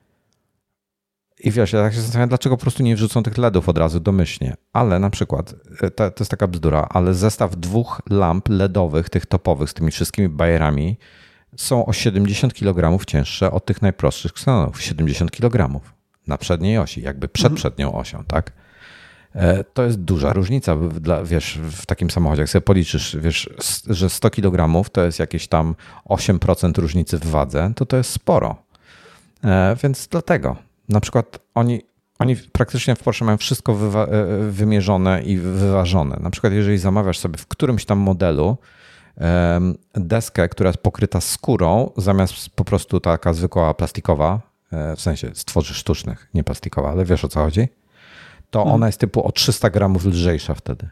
i 1.42 1.50
wiesz, 1.50 1.72
ja 1.72 1.82
tak 1.82 1.94
się 1.94 2.00
zastanawiam, 2.00 2.28
dlaczego 2.28 2.56
po 2.56 2.62
prostu 2.62 2.82
nie 2.82 2.96
wrzucą 2.96 3.22
tych 3.22 3.38
LEDów 3.38 3.68
od 3.68 3.78
razu 3.78 4.00
domyślnie. 4.00 4.54
Ale 4.72 4.98
na 4.98 5.10
przykład, 5.10 5.54
e, 5.82 5.90
to, 5.90 6.10
to 6.10 6.22
jest 6.22 6.30
taka 6.30 6.46
bzdura, 6.46 6.86
ale 6.90 7.14
zestaw 7.14 7.56
dwóch 7.56 8.02
lamp 8.10 8.48
LEDowych, 8.48 9.10
tych 9.10 9.26
topowych, 9.26 9.70
z 9.70 9.74
tymi 9.74 9.90
wszystkimi 9.90 10.28
bajerami, 10.28 10.98
są 11.56 11.86
o 11.86 11.92
70 11.92 12.54
kg 12.54 13.04
cięższe 13.06 13.50
od 13.50 13.64
tych 13.64 13.82
najprostszych 13.82 14.32
ksenonów. 14.32 14.82
70 14.82 15.30
kg 15.30 15.80
na 16.26 16.38
przedniej 16.38 16.78
osi, 16.78 17.02
jakby 17.02 17.28
przed 17.28 17.52
mhm. 17.52 17.56
przednią 17.56 17.94
osią, 17.94 18.24
tak? 18.24 18.52
E, 19.34 19.64
to 19.64 19.82
jest 19.82 20.00
duża 20.00 20.32
różnica, 20.32 20.76
dla, 20.76 21.24
wiesz, 21.24 21.58
w 21.70 21.86
takim 21.86 22.10
samochodzie. 22.10 22.42
Jak 22.42 22.50
sobie 22.50 22.62
policzysz, 22.62 23.16
wiesz, 23.20 23.50
że 23.86 24.10
100 24.10 24.30
kg 24.30 24.90
to 24.92 25.04
jest 25.04 25.18
jakieś 25.18 25.48
tam 25.48 25.74
8% 26.08 26.78
różnicy 26.78 27.18
w 27.18 27.26
wadze, 27.26 27.72
to 27.76 27.86
to 27.86 27.96
jest 27.96 28.10
sporo. 28.10 28.56
E, 29.44 29.76
więc 29.82 30.08
dlatego 30.10 30.56
na 30.88 31.00
przykład 31.00 31.38
oni, 31.54 31.82
oni 32.18 32.36
praktycznie 32.36 32.94
w 32.94 33.02
Porsche 33.02 33.24
mają 33.24 33.38
wszystko 33.38 33.72
e, 33.72 33.76
wymierzone 34.50 35.22
i 35.22 35.38
wyważone. 35.38 36.16
Na 36.20 36.30
przykład 36.30 36.52
jeżeli 36.52 36.78
zamawiasz 36.78 37.18
sobie 37.18 37.38
w 37.38 37.46
którymś 37.46 37.84
tam 37.84 37.98
modelu 37.98 38.56
deskę, 39.94 40.48
która 40.48 40.68
jest 40.68 40.78
pokryta 40.78 41.20
skórą, 41.20 41.90
zamiast 41.96 42.50
po 42.50 42.64
prostu 42.64 43.00
taka 43.00 43.32
zwykła 43.32 43.74
plastikowa, 43.74 44.40
w 44.96 45.00
sensie 45.00 45.30
z 45.34 45.44
tworzyw 45.44 45.76
sztucznych, 45.76 46.28
nie 46.34 46.44
plastikowa, 46.44 46.90
ale 46.90 47.04
wiesz 47.04 47.24
o 47.24 47.28
co 47.28 47.40
chodzi, 47.40 47.68
to 48.52 48.58
hmm. 48.58 48.74
ona 48.74 48.86
jest 48.86 49.00
typu 49.00 49.26
o 49.26 49.32
300 49.32 49.70
gramów 49.70 50.04
lżejsza 50.04 50.54
wtedy, 50.54 50.88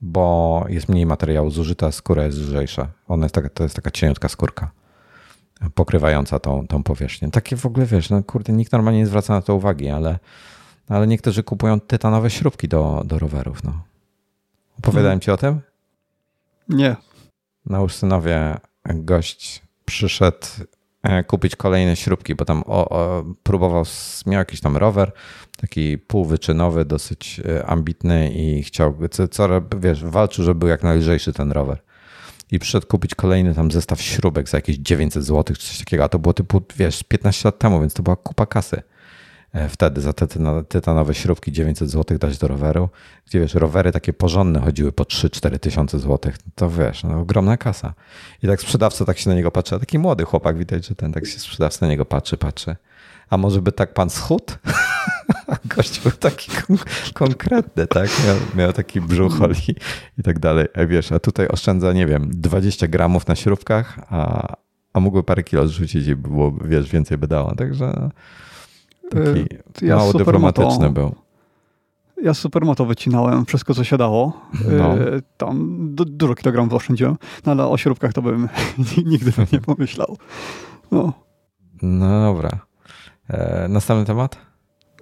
bo 0.00 0.64
jest 0.68 0.88
mniej 0.88 1.06
materiału 1.06 1.50
zużyta, 1.50 1.92
skóra 1.92 2.24
jest 2.24 2.38
lżejsza. 2.38 2.88
Ona 3.08 3.24
jest 3.24 3.34
taka, 3.34 3.48
to 3.48 3.62
jest 3.62 3.76
taka 3.76 3.90
cieniutka 3.90 4.28
skórka 4.28 4.70
pokrywająca 5.74 6.38
tą, 6.38 6.66
tą 6.66 6.82
powierzchnię. 6.82 7.30
Takie 7.30 7.56
w 7.56 7.66
ogóle, 7.66 7.86
wiesz, 7.86 8.10
no 8.10 8.22
kurde, 8.22 8.52
nikt 8.52 8.72
normalnie 8.72 9.00
nie 9.00 9.06
zwraca 9.06 9.34
na 9.34 9.42
to 9.42 9.54
uwagi, 9.54 9.90
ale, 9.90 10.18
ale 10.88 11.06
niektórzy 11.06 11.42
kupują 11.42 11.80
tytanowe 11.80 12.30
śrubki 12.30 12.68
do, 12.68 13.02
do 13.04 13.18
rowerów. 13.18 13.64
No. 13.64 13.82
Opowiadałem 14.78 15.20
hmm. 15.20 15.20
ci 15.20 15.30
o 15.30 15.36
tym? 15.36 15.60
Nie. 16.68 16.96
Na 17.66 17.80
Ursynowie 17.80 18.56
gość 18.86 19.62
przyszedł 19.84 20.46
kupić 21.26 21.56
kolejne 21.56 21.96
śrubki, 21.96 22.34
bo 22.34 22.44
tam 22.44 22.62
o, 22.66 22.88
o, 22.88 23.24
próbował, 23.42 23.84
miał 24.26 24.38
jakiś 24.38 24.60
tam 24.60 24.76
rower, 24.76 25.12
taki 25.56 25.98
półwyczynowy, 25.98 26.84
dosyć 26.84 27.40
e, 27.48 27.66
ambitny 27.66 28.32
i 28.32 28.62
chciał, 28.62 28.94
co, 29.10 29.28
co 29.28 29.48
wiesz, 29.80 30.04
walczył, 30.04 30.44
żeby 30.44 30.58
był 30.58 30.68
jak 30.68 30.82
najlżejszy 30.82 31.32
ten 31.32 31.52
rower. 31.52 31.82
I 32.52 32.58
przyszedł 32.58 32.86
kupić 32.86 33.14
kolejny 33.14 33.54
tam 33.54 33.70
zestaw 33.70 34.00
śrubek 34.00 34.48
za 34.48 34.58
jakieś 34.58 34.76
900 34.76 35.24
zł 35.24 35.56
czy 35.56 35.66
coś 35.66 35.78
takiego, 35.78 36.04
a 36.04 36.08
to 36.08 36.18
było 36.18 36.34
typu, 36.34 36.62
wiesz, 36.76 37.02
15 37.02 37.48
lat 37.48 37.58
temu, 37.58 37.80
więc 37.80 37.94
to 37.94 38.02
była 38.02 38.16
kupa 38.16 38.46
kasy. 38.46 38.76
e, 38.76 38.82
wtedy 39.68 40.00
za 40.00 40.12
te 40.12 40.26
tytanowe 40.68 41.14
śrubki 41.14 41.52
900 41.52 41.90
zł 41.90 42.18
dać 42.18 42.38
do 42.38 42.48
roweru, 42.48 42.88
gdzie 43.26 43.40
wiesz, 43.40 43.54
rowery 43.54 43.92
takie 43.92 44.12
porządne 44.12 44.60
chodziły 44.60 44.92
po 44.92 45.04
3-4 45.04 45.58
tysiące 45.58 45.98
złotych, 45.98 46.36
to 46.54 46.70
wiesz, 46.70 47.04
no, 47.04 47.20
ogromna 47.20 47.56
kasa. 47.56 47.94
I 48.42 48.46
tak 48.46 48.60
sprzedawca 48.60 49.04
tak 49.04 49.18
się 49.18 49.30
na 49.30 49.36
niego 49.36 49.50
patrzy, 49.50 49.74
a 49.74 49.78
taki 49.78 49.98
młody 49.98 50.24
chłopak 50.24 50.58
widać, 50.58 50.86
że 50.86 50.94
ten 50.94 51.12
tak 51.12 51.26
się 51.26 51.38
sprzedawca 51.38 51.86
na 51.86 51.90
niego 51.90 52.04
patrzy, 52.04 52.36
patrzy 52.36 52.76
a 53.32 53.36
może 53.36 53.62
by 53.62 53.72
tak 53.72 53.94
pan 53.94 54.10
schudł? 54.10 54.54
Gość 55.76 56.00
był 56.00 56.12
taki 56.12 56.50
kon 56.50 56.78
konkretny, 57.14 57.86
tak? 57.86 58.10
Miał, 58.26 58.36
miał 58.54 58.72
taki 58.72 59.00
brzuchol 59.00 59.52
i, 59.68 59.74
i 60.18 60.22
tak 60.22 60.38
dalej. 60.38 60.66
A 60.74 60.86
wiesz, 60.86 61.12
a 61.12 61.18
tutaj 61.18 61.48
oszczędza, 61.48 61.92
nie 61.92 62.06
wiem, 62.06 62.30
20 62.32 62.88
gramów 62.88 63.26
na 63.26 63.36
śrubkach, 63.36 63.98
a, 64.10 64.46
a 64.92 65.00
mógłby 65.00 65.22
parę 65.22 65.42
kilo 65.42 65.68
zrzucić 65.68 66.06
i 66.06 66.16
było, 66.16 66.52
wiesz, 66.64 66.90
więcej 66.90 67.18
by 67.18 67.26
dało. 67.28 67.54
Także 67.54 68.10
taki 69.14 69.40
y, 69.82 69.86
ja 69.86 69.96
mało 69.96 70.12
dyplomatyczny 70.12 70.90
był. 70.90 71.14
Ja 72.22 72.34
supermoto 72.34 72.84
wycinałem 72.86 73.44
wszystko, 73.44 73.74
co 73.74 73.84
się 73.84 73.96
dało. 73.98 74.32
No. 74.78 74.98
Y, 74.98 75.22
tam 75.36 75.88
dużo 75.94 76.34
kilogramów 76.34 76.74
oszczędziłem, 76.74 77.16
no 77.46 77.52
ale 77.52 77.66
o 77.66 77.76
śrubkach 77.78 78.12
to 78.12 78.22
bym 78.22 78.48
nigdy 79.06 79.32
bym 79.36 79.46
nie 79.52 79.60
pomyślał. 79.60 80.16
No, 80.90 81.12
no 81.82 82.22
dobra. 82.22 82.50
E, 83.28 83.68
następny 83.68 84.04
temat? 84.04 84.38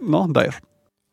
No, 0.02 0.28
dajesz. 0.30 0.58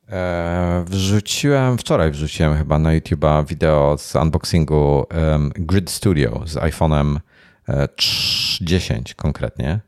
E, 0.09 0.85
wrzuciłem, 0.87 1.77
wczoraj 1.77 2.11
wrzuciłem 2.11 2.57
chyba 2.57 2.79
na 2.79 2.89
YouTube'a 2.89 3.45
wideo 3.45 3.97
z 3.97 4.15
unboxingu 4.15 5.05
um, 5.15 5.51
Grid 5.55 5.89
Studio 5.89 6.41
z 6.45 6.55
iPhone'em 6.55 7.19
10 8.61 9.11
e, 9.11 9.15
konkretnie. 9.15 9.79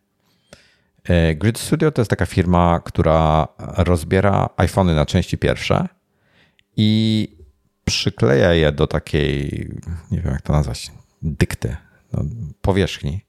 Grid 1.36 1.60
Studio 1.60 1.92
to 1.92 2.02
jest 2.02 2.10
taka 2.10 2.26
firma, 2.26 2.80
która 2.86 3.48
rozbiera 3.58 4.50
iPhony 4.58 4.96
na 4.96 5.06
części 5.06 5.38
pierwsze 5.38 5.88
i 6.78 7.28
przykleja 7.86 8.54
je 8.54 8.72
do 8.72 8.88
takiej, 8.88 9.70
nie 10.12 10.22
wiem 10.22 10.34
jak 10.34 10.42
to 10.42 10.54
nazwać, 10.54 10.92
dykty, 11.22 11.78
no, 12.14 12.24
powierzchni 12.62 13.26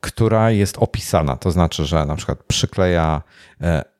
która 0.00 0.50
jest 0.50 0.78
opisana. 0.78 1.36
To 1.36 1.50
znaczy, 1.50 1.84
że 1.84 2.06
na 2.06 2.16
przykład 2.16 2.42
przykleja 2.42 3.22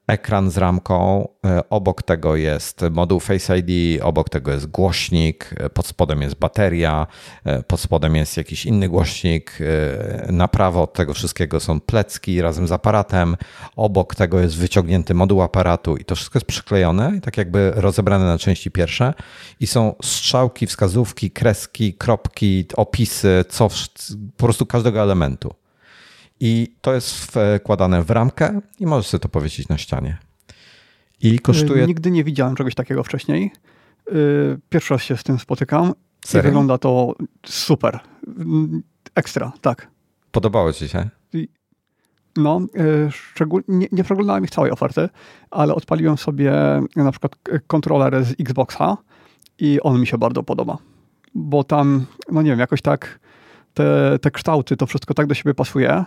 ekran 0.08 0.50
z 0.50 0.58
ramką, 0.58 1.28
e, 1.44 1.68
obok 1.70 2.02
tego 2.02 2.36
jest 2.36 2.80
moduł 2.90 3.20
Face 3.20 3.58
ID, 3.58 4.02
obok 4.02 4.28
tego 4.28 4.50
jest 4.50 4.66
głośnik, 4.66 5.54
e, 5.56 5.70
pod 5.70 5.86
spodem 5.86 6.22
jest 6.22 6.34
bateria, 6.34 7.06
e, 7.44 7.62
pod 7.62 7.80
spodem 7.80 8.16
jest 8.16 8.36
jakiś 8.36 8.66
inny 8.66 8.88
głośnik, 8.88 9.58
na 10.28 10.48
prawo 10.48 10.82
od 10.82 10.92
tego 10.92 11.14
wszystkiego 11.14 11.60
są 11.60 11.80
plecki 11.80 12.40
razem 12.40 12.68
z 12.68 12.72
aparatem, 12.72 13.36
obok 13.76 14.14
tego 14.14 14.40
jest 14.40 14.56
wyciągnięty 14.56 15.14
moduł 15.14 15.42
aparatu 15.42 15.96
i 15.96 16.04
to 16.04 16.14
wszystko 16.14 16.36
jest 16.36 16.46
przyklejone, 16.46 17.20
tak 17.20 17.36
jakby 17.36 17.72
rozebrane 17.74 18.24
na 18.24 18.38
części 18.38 18.70
pierwsze 18.70 19.14
i 19.60 19.66
są 19.66 19.94
strzałki, 20.02 20.66
wskazówki, 20.66 21.30
kreski, 21.30 21.94
kropki, 21.94 22.66
opisy, 22.76 23.44
co, 23.48 23.68
po 24.36 24.44
prostu 24.44 24.66
każdego 24.66 25.02
elementu. 25.02 25.54
I 26.40 26.74
to 26.80 26.94
jest 26.94 27.36
wkładane 27.60 28.02
w 28.02 28.10
ramkę 28.10 28.60
i 28.80 28.86
możesz 28.86 29.06
sobie 29.06 29.20
to 29.20 29.28
powiesić 29.28 29.68
na 29.68 29.78
ścianie. 29.78 30.18
I 31.20 31.38
kosztuje. 31.38 31.86
Nigdy 31.86 32.10
nie 32.10 32.24
widziałem 32.24 32.54
czegoś 32.54 32.74
takiego 32.74 33.04
wcześniej. 33.04 33.52
Y, 34.12 34.58
pierwszy 34.68 34.94
raz 34.94 35.02
się 35.02 35.16
z 35.16 35.22
tym 35.22 35.38
spotykam. 35.38 35.92
Serio? 36.24 36.42
I 36.42 36.50
wygląda 36.50 36.78
to 36.78 37.14
super. 37.46 38.00
Ekstra, 39.14 39.52
tak. 39.60 39.90
Podobało 40.30 40.72
ci 40.72 40.88
się? 40.88 41.08
No, 42.36 42.60
y, 43.06 43.10
szczególnie 43.10 43.64
nie, 43.68 43.86
nie 43.92 44.04
przeglądałem 44.04 44.44
ich 44.44 44.50
całej 44.50 44.70
oferty, 44.70 45.08
ale 45.50 45.74
odpaliłem 45.74 46.18
sobie 46.18 46.52
na 46.96 47.10
przykład 47.10 47.36
kontroler 47.66 48.24
z 48.24 48.34
Xboxa 48.40 48.96
i 49.58 49.80
on 49.80 50.00
mi 50.00 50.06
się 50.06 50.18
bardzo 50.18 50.42
podoba. 50.42 50.78
Bo 51.34 51.64
tam, 51.64 52.06
no 52.32 52.42
nie 52.42 52.50
wiem, 52.50 52.58
jakoś 52.58 52.82
tak 52.82 53.20
te, 53.74 54.18
te 54.18 54.30
kształty, 54.30 54.76
to 54.76 54.86
wszystko 54.86 55.14
tak 55.14 55.26
do 55.26 55.34
siebie 55.34 55.54
pasuje, 55.54 56.04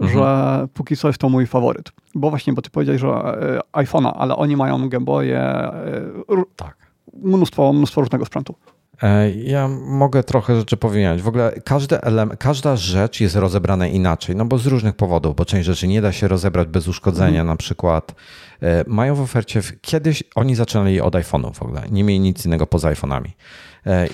mhm. 0.00 0.18
że 0.18 0.68
póki 0.74 0.96
co 0.96 1.08
jest 1.08 1.20
to 1.20 1.28
mój 1.28 1.46
faworyt. 1.46 1.92
Bo 2.14 2.30
właśnie, 2.30 2.52
bo 2.52 2.62
ty 2.62 2.70
powiedziałeś, 2.70 3.00
że 3.00 3.08
e, 3.08 3.82
iPhone'a, 3.82 4.12
ale 4.14 4.36
oni 4.36 4.56
mają 4.56 4.88
Game 4.88 5.04
Boye, 5.04 5.38
e, 5.38 6.12
tak. 6.56 6.76
mnóstwo, 7.22 7.72
mnóstwo 7.72 8.00
różnego 8.00 8.24
sprzętu. 8.24 8.54
E, 9.02 9.30
ja 9.30 9.68
mogę 9.86 10.22
trochę 10.22 10.56
rzeczy 10.56 10.76
powiedzieć. 10.76 11.22
W 11.22 11.28
ogóle 11.28 11.52
każdy 11.64 12.00
element, 12.00 12.40
każda 12.40 12.76
rzecz 12.76 13.20
jest 13.20 13.36
rozebrana 13.36 13.86
inaczej, 13.86 14.36
no 14.36 14.44
bo 14.44 14.58
z 14.58 14.66
różnych 14.66 14.96
powodów, 14.96 15.36
bo 15.36 15.44
część 15.44 15.66
rzeczy 15.66 15.88
nie 15.88 16.02
da 16.02 16.12
się 16.12 16.28
rozebrać 16.28 16.68
bez 16.68 16.88
uszkodzenia. 16.88 17.40
Mhm. 17.40 17.46
Na 17.46 17.56
przykład 17.56 18.14
mają 18.86 19.14
w 19.14 19.20
ofercie, 19.20 19.60
kiedyś 19.80 20.22
oni 20.34 20.54
zaczynali 20.54 21.00
od 21.00 21.14
iPhone'ów 21.14 21.54
w 21.54 21.62
ogóle, 21.62 21.82
nie 21.90 22.04
mieli 22.04 22.20
nic 22.20 22.46
innego 22.46 22.66
poza 22.66 22.92
iPhone'ami. 22.92 23.28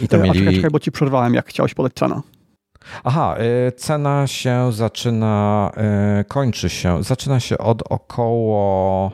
I 0.00 0.08
to 0.08 0.18
mieli... 0.18 0.38
Czekaj, 0.38 0.54
czekaj, 0.54 0.70
bo 0.70 0.78
ci 0.78 0.92
przerwałem, 0.92 1.34
jak 1.34 1.46
chciałeś 1.46 1.74
podać 1.74 1.92
cenę. 1.92 2.20
Aha, 3.04 3.36
y, 3.68 3.72
cena 3.72 4.26
się 4.26 4.72
zaczyna, 4.72 5.70
y, 6.20 6.24
kończy 6.24 6.68
się, 6.68 7.02
zaczyna 7.02 7.40
się 7.40 7.58
od 7.58 7.82
około 7.90 9.12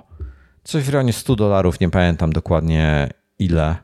coś 0.64 0.84
w 0.84 0.88
rejonie 0.88 1.12
100 1.12 1.36
dolarów, 1.36 1.80
nie 1.80 1.90
pamiętam 1.90 2.32
dokładnie 2.32 3.08
ile. 3.38 3.76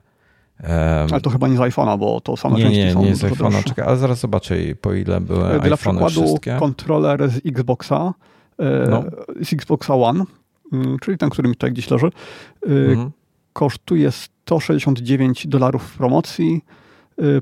Ale 1.10 1.20
to 1.20 1.30
chyba 1.30 1.48
nie 1.48 1.56
z 1.56 1.60
iPhone'a, 1.60 1.98
bo 1.98 2.20
to 2.20 2.36
same 2.36 2.58
nie, 2.58 2.70
nie, 2.70 2.94
nie 2.94 3.16
z 3.16 3.24
iPhone'a, 3.24 3.64
czekaj, 3.64 3.84
ale 3.84 3.96
zaraz 3.96 4.20
zobaczę 4.20 4.54
po 4.80 4.94
ile 4.94 5.20
były 5.20 5.60
Dla 5.60 5.76
przykładu 5.76 6.22
wszystkie. 6.22 6.56
kontroler 6.58 7.30
z 7.30 7.40
Xboxa, 7.46 8.14
y, 8.60 8.64
no. 8.90 9.04
z 9.42 9.52
Xboxa 9.52 9.94
One, 9.94 10.24
czyli 11.00 11.18
ten, 11.18 11.30
który 11.30 11.48
mi 11.48 11.54
tutaj 11.54 11.72
gdzieś 11.72 11.90
leży, 11.90 12.10
mhm. 12.66 13.10
kosztuje 13.52 14.10
169 14.10 15.46
dolarów 15.46 15.82
w 15.82 15.96
promocji, 15.96 16.62
Y, 16.64 16.81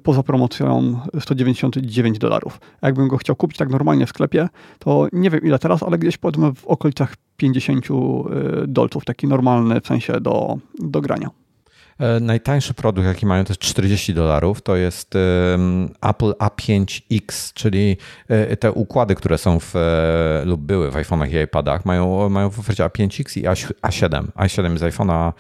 poza 0.03 0.23
promocją 0.23 1.01
199 1.21 2.19
dolarów. 2.19 2.61
Jakbym 2.83 3.09
go 3.09 3.17
chciał 3.17 3.37
kupić 3.37 3.59
tak 3.59 3.71
normalnie 3.71 4.07
w 4.07 4.09
sklepie, 4.09 4.49
to 4.79 5.09
nie 5.13 5.31
wiem 5.31 5.41
ile 5.43 5.59
teraz, 5.59 5.83
ale 5.83 5.99
gdzieś 5.99 6.17
powiedzmy 6.17 6.55
w 6.55 6.67
okolicach 6.67 7.15
50 7.37 7.85
y, 7.85 7.91
dolców, 8.67 9.05
taki 9.05 9.27
normalny 9.27 9.81
w 9.81 9.87
sensie 9.87 10.21
do, 10.21 10.59
do 10.79 11.01
grania. 11.01 11.31
E, 12.01 12.21
najtańszy 12.21 12.75
produkt, 12.75 13.07
jaki 13.07 13.27
mają, 13.27 13.45
to 13.45 13.51
jest 13.51 13.61
40 13.61 14.15
dolarów. 14.15 14.63
To 14.63 14.77
jest 14.77 15.15
Apple 16.03 16.33
A5X, 16.33 17.53
czyli 17.55 17.97
e, 18.29 18.57
te 18.57 18.73
układy, 18.73 19.15
które 19.15 19.39
są 19.39 19.61
w, 19.61 19.77
e, 19.77 20.43
lub 20.45 20.61
były 20.61 20.91
w 20.91 20.95
iPhone'ach 20.95 21.41
i 21.41 21.45
iPadach, 21.45 21.85
mają, 21.85 22.29
mają 22.29 22.51
w 22.51 22.59
ofercie 22.59 22.85
A5X 22.85 23.39
i 23.39 23.43
A7. 23.83 24.25
A7 24.37 24.79
z 24.79 24.83
iPhone'a, 24.83 25.33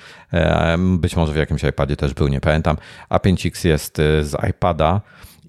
być 0.99 1.17
może 1.17 1.33
w 1.33 1.37
jakimś 1.37 1.65
iPadzie 1.65 1.97
też 1.97 2.15
był, 2.15 2.29
nie 2.29 2.41
pamiętam. 2.41 2.77
A5X 3.11 3.69
jest 3.69 3.97
z 3.97 4.49
iPada 4.51 5.01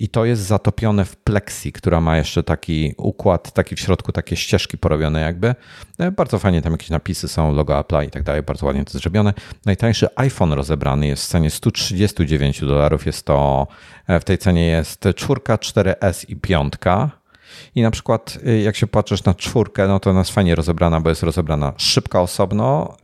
i 0.02 0.10
to 0.10 0.26
jest 0.26 0.42
zatopione 0.42 1.06
w 1.06 1.16
plexi, 1.16 1.72
która 1.72 2.02
ma 2.02 2.18
jeszcze 2.18 2.44
taki 2.44 2.94
układ, 2.98 3.52
taki 3.52 3.76
w 3.76 3.80
środku 3.80 4.12
takie 4.12 4.36
ścieżki 4.36 4.78
porobione 4.78 5.22
jakby. 5.22 5.56
E, 6.00 6.12
bardzo 6.12 6.40
fajnie 6.40 6.62
tam 6.62 6.72
jakieś 6.72 6.90
napisy 6.90 7.28
są, 7.28 7.56
logo 7.56 7.80
Apple 7.80 8.08
i 8.08 8.10
tak 8.10 8.24
dalej, 8.24 8.44
bardzo 8.44 8.66
ładnie 8.66 8.86
to 8.86 9.00
zrobione. 9.00 9.34
Najtańszy 9.66 10.08
iPhone 10.16 10.54
rozebrany 10.54 11.08
jest 11.08 11.24
w 11.24 11.28
cenie 11.28 11.50
139 11.50 12.62
dolarów, 12.62 13.06
jest 13.06 13.26
to, 13.26 13.68
e, 14.08 14.20
w 14.20 14.24
tej 14.24 14.38
cenie 14.38 14.66
jest 14.66 15.04
czwórka, 15.16 15.56
4S 15.58 16.26
i 16.30 16.36
piątka. 16.36 17.10
I 17.76 17.82
na 17.82 17.92
przykład, 17.92 18.38
e, 18.46 18.62
jak 18.62 18.76
się 18.76 18.88
patrzysz 18.88 19.24
na 19.24 19.34
czwórkę, 19.34 19.88
no 19.88 20.00
to 20.00 20.10
ona 20.10 20.20
jest 20.20 20.32
fajnie 20.32 20.56
rozebrana, 20.56 21.02
bo 21.02 21.10
jest 21.10 21.24
rozebrana 21.24 21.74
szybka 21.78 22.22
osobno, 22.22 22.98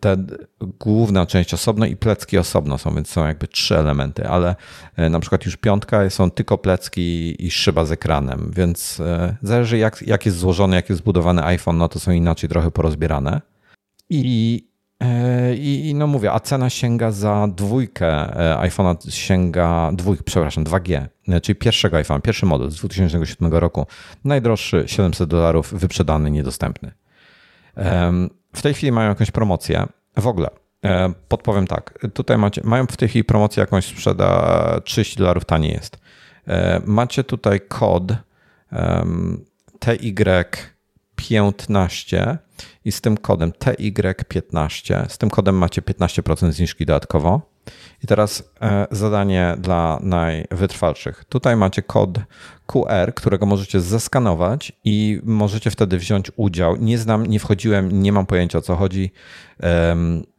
ta 0.00 0.16
główna 0.60 1.26
część 1.26 1.54
osobno 1.54 1.86
i 1.86 1.96
plecki 1.96 2.38
osobno 2.38 2.78
są, 2.78 2.94
więc 2.94 3.08
są 3.08 3.26
jakby 3.26 3.48
trzy 3.48 3.78
elementy, 3.78 4.28
ale 4.28 4.56
e, 4.96 5.10
na 5.10 5.20
przykład 5.20 5.44
już 5.44 5.56
piątka 5.56 6.10
są 6.10 6.30
tylko 6.30 6.58
plecki 6.58 7.36
i 7.46 7.50
szyba 7.50 7.84
z 7.84 7.92
ekranem, 7.92 8.50
więc 8.56 9.00
e, 9.00 9.36
zależy 9.42 9.78
jak, 9.78 10.02
jak 10.06 10.26
jest 10.26 10.38
złożony, 10.38 10.76
jak 10.76 10.88
jest 10.88 11.02
zbudowany 11.02 11.44
iPhone, 11.44 11.78
no 11.78 11.88
to 11.88 11.98
są 11.98 12.12
inaczej 12.12 12.48
trochę 12.48 12.70
porozbierane. 12.70 13.40
I, 14.10 14.68
e, 15.00 15.54
i, 15.56 15.88
i 15.88 15.94
no 15.94 16.06
mówię, 16.06 16.32
a 16.32 16.40
cena 16.40 16.70
sięga 16.70 17.10
za 17.10 17.48
dwójkę 17.56 18.06
iPhone'a 18.58 19.10
sięga, 19.10 19.90
dwójk, 19.92 20.22
przepraszam, 20.22 20.64
2G, 20.64 21.06
czyli 21.42 21.56
pierwszego 21.56 21.96
iPhone, 21.96 22.20
pierwszy 22.20 22.46
model 22.46 22.70
z 22.70 22.76
2007 22.76 23.52
roku, 23.52 23.86
najdroższy 24.24 24.84
700 24.86 25.28
dolarów, 25.28 25.74
wyprzedany, 25.74 26.30
niedostępny. 26.30 27.03
W 28.52 28.62
tej 28.62 28.74
chwili 28.74 28.92
mają 28.92 29.08
jakąś 29.08 29.30
promocję. 29.30 29.86
W 30.16 30.26
ogóle, 30.26 30.50
podpowiem 31.28 31.66
tak. 31.66 32.06
Tutaj 32.14 32.38
macie, 32.38 32.60
mają 32.64 32.86
w 32.86 32.96
tej 32.96 33.08
chwili 33.08 33.24
promocję 33.24 33.60
jakąś 33.60 33.84
sprzeda 33.84 34.80
30 34.84 35.16
dolarów 35.16 35.44
taniej 35.44 35.72
jest. 35.72 35.98
Macie 36.84 37.24
tutaj 37.24 37.60
kod 37.60 38.02
TY15 39.80 42.36
i 42.84 42.92
z 42.92 43.00
tym 43.00 43.16
kodem 43.16 43.50
TY15, 43.50 45.08
z 45.08 45.18
tym 45.18 45.30
kodem 45.30 45.58
macie 45.58 45.82
15% 45.82 46.52
zniżki 46.52 46.86
dodatkowo. 46.86 47.53
I 48.04 48.06
teraz 48.06 48.52
e, 48.60 48.86
zadanie 48.90 49.54
dla 49.58 49.98
najwytrwalszych. 50.02 51.24
Tutaj 51.24 51.56
macie 51.56 51.82
kod 51.82 52.18
QR, 52.66 53.14
którego 53.14 53.46
możecie 53.46 53.80
zeskanować 53.80 54.72
i 54.84 55.20
możecie 55.24 55.70
wtedy 55.70 55.98
wziąć 55.98 56.30
udział. 56.36 56.76
Nie 56.76 56.98
znam, 56.98 57.26
nie 57.26 57.40
wchodziłem, 57.40 58.02
nie 58.02 58.12
mam 58.12 58.26
pojęcia 58.26 58.58
o 58.58 58.62
co 58.62 58.76
chodzi. 58.76 59.12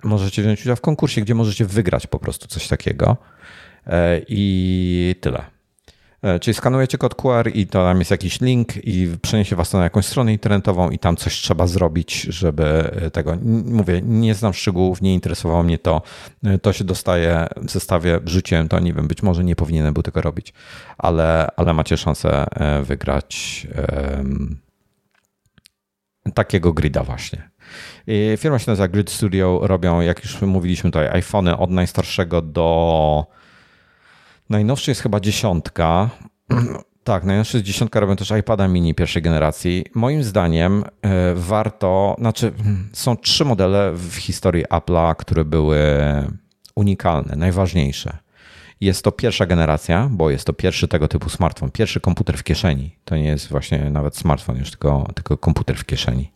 Możecie 0.04 0.42
wziąć 0.42 0.62
udział 0.62 0.76
w 0.76 0.82
konkursie, 0.82 1.22
gdzie 1.22 1.36
możecie 1.36 1.66
wygrać 1.66 2.08
po 2.08 2.20
prostu 2.20 2.48
coś 2.48 2.68
takiego. 2.68 3.18
E, 3.88 4.22
I 4.28 5.16
tyle. 5.22 5.55
E, 6.26 6.40
czyli 6.40 6.56
skanujecie 6.56 6.98
kod 6.98 7.16
QR 7.16 7.52
i 7.54 7.68
to 7.68 7.84
tam 7.84 8.00
jest 8.00 8.12
jakiś 8.12 8.42
link 8.42 8.70
i 8.84 9.10
przeniesie 9.22 9.56
was 9.56 9.74
na 9.74 9.84
jakąś 9.84 10.06
stronę 10.06 10.34
internetową 10.34 10.90
i 10.90 11.00
tam 11.00 11.16
coś 11.16 11.34
trzeba 11.34 11.68
zrobić, 11.68 12.22
żeby 12.22 12.64
e, 12.66 13.12
tego, 13.12 13.38
mówię, 13.66 14.02
nie 14.04 14.34
znam 14.34 14.54
szczegółów, 14.54 15.02
nie 15.02 15.14
interesowało 15.14 15.64
mnie 15.64 15.78
to, 15.78 16.02
e, 16.44 16.60
to 16.60 16.74
się 16.74 16.84
dostaje 16.84 17.48
w 17.58 17.72
zestawie, 17.72 18.20
wrzuciłem 18.20 18.68
to, 18.68 18.80
nie 18.80 18.94
wiem, 18.94 19.08
być 19.08 19.24
może 19.24 19.44
nie 19.44 19.56
powinienem 19.56 19.94
był 19.94 20.04
tego 20.04 20.22
robić, 20.22 20.54
ale, 20.98 21.48
ale 21.56 21.74
macie 21.74 21.98
szansę 21.98 22.46
wygrać 22.84 23.68
um, 24.18 24.60
takiego 26.34 26.74
grida 26.74 27.04
właśnie. 27.04 27.50
Firma 28.38 28.60
się 28.60 28.72
nazywa 28.72 28.88
Grid 28.88 29.10
Studio, 29.12 29.60
robią, 29.64 30.02
jak 30.02 30.24
już 30.24 30.42
mówiliśmy 30.42 30.92
tutaj, 30.92 31.08
iPhony 31.08 31.58
od 31.58 31.72
najstarszego 31.72 32.42
do 32.42 33.26
Najnowszy 34.50 34.92
jest 34.92 35.02
chyba 35.02 35.20
dziesiątka. 35.20 36.10
Tak, 37.04 37.24
najnowszy 37.24 37.58
jest 37.58 37.68
dziesiątka, 37.68 38.00
robią 38.00 38.16
też 38.16 38.34
iPada 38.40 38.68
mini 38.68 38.96
pierwszej 38.96 39.22
generacji. 39.22 39.86
Moim 39.96 40.24
zdaniem 40.24 40.84
e, 41.02 41.34
warto, 41.36 42.16
znaczy 42.20 42.54
są 42.94 43.18
trzy 43.18 43.46
modele 43.46 43.92
w 43.94 44.16
historii 44.16 44.66
Apple'a, 44.66 45.16
które 45.16 45.46
były 45.46 45.80
unikalne, 46.76 47.36
najważniejsze. 47.36 48.18
Jest 48.82 49.04
to 49.04 49.12
pierwsza 49.12 49.46
generacja, 49.46 50.10
bo 50.12 50.30
jest 50.30 50.46
to 50.46 50.54
pierwszy 50.54 50.88
tego 50.88 51.08
typu 51.08 51.30
smartfon, 51.30 51.72
pierwszy 51.72 52.00
komputer 52.00 52.38
w 52.38 52.44
kieszeni. 52.44 52.96
To 53.06 53.16
nie 53.16 53.28
jest 53.28 53.50
właśnie 53.50 53.90
nawet 53.90 54.18
smartfon, 54.18 54.58
już 54.58 54.70
tylko, 54.70 55.08
tylko 55.16 55.38
komputer 55.38 55.78
w 55.78 55.86
kieszeni 55.86 56.32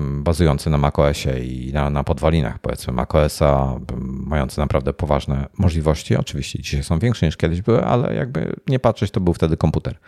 bazujący 0.00 0.70
na 0.70 0.78
macOSie 0.78 1.38
i 1.38 1.72
na, 1.72 1.90
na 1.90 2.04
podwalinach, 2.04 2.58
powiedzmy, 2.58 2.92
macOSa, 2.92 3.80
mające 4.26 4.60
naprawdę 4.60 4.92
poważne 4.92 5.46
możliwości. 5.58 6.16
Oczywiście 6.16 6.62
dzisiaj 6.62 6.82
są 6.82 6.98
większe 6.98 7.26
niż 7.26 7.36
kiedyś 7.36 7.62
były, 7.62 7.84
ale 7.84 8.14
jakby 8.14 8.56
nie 8.68 8.78
patrzeć, 8.78 9.10
to 9.10 9.20
był 9.20 9.34
wtedy 9.34 9.56
komputer. 9.56 9.98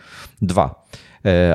Dwa. 0.41 0.85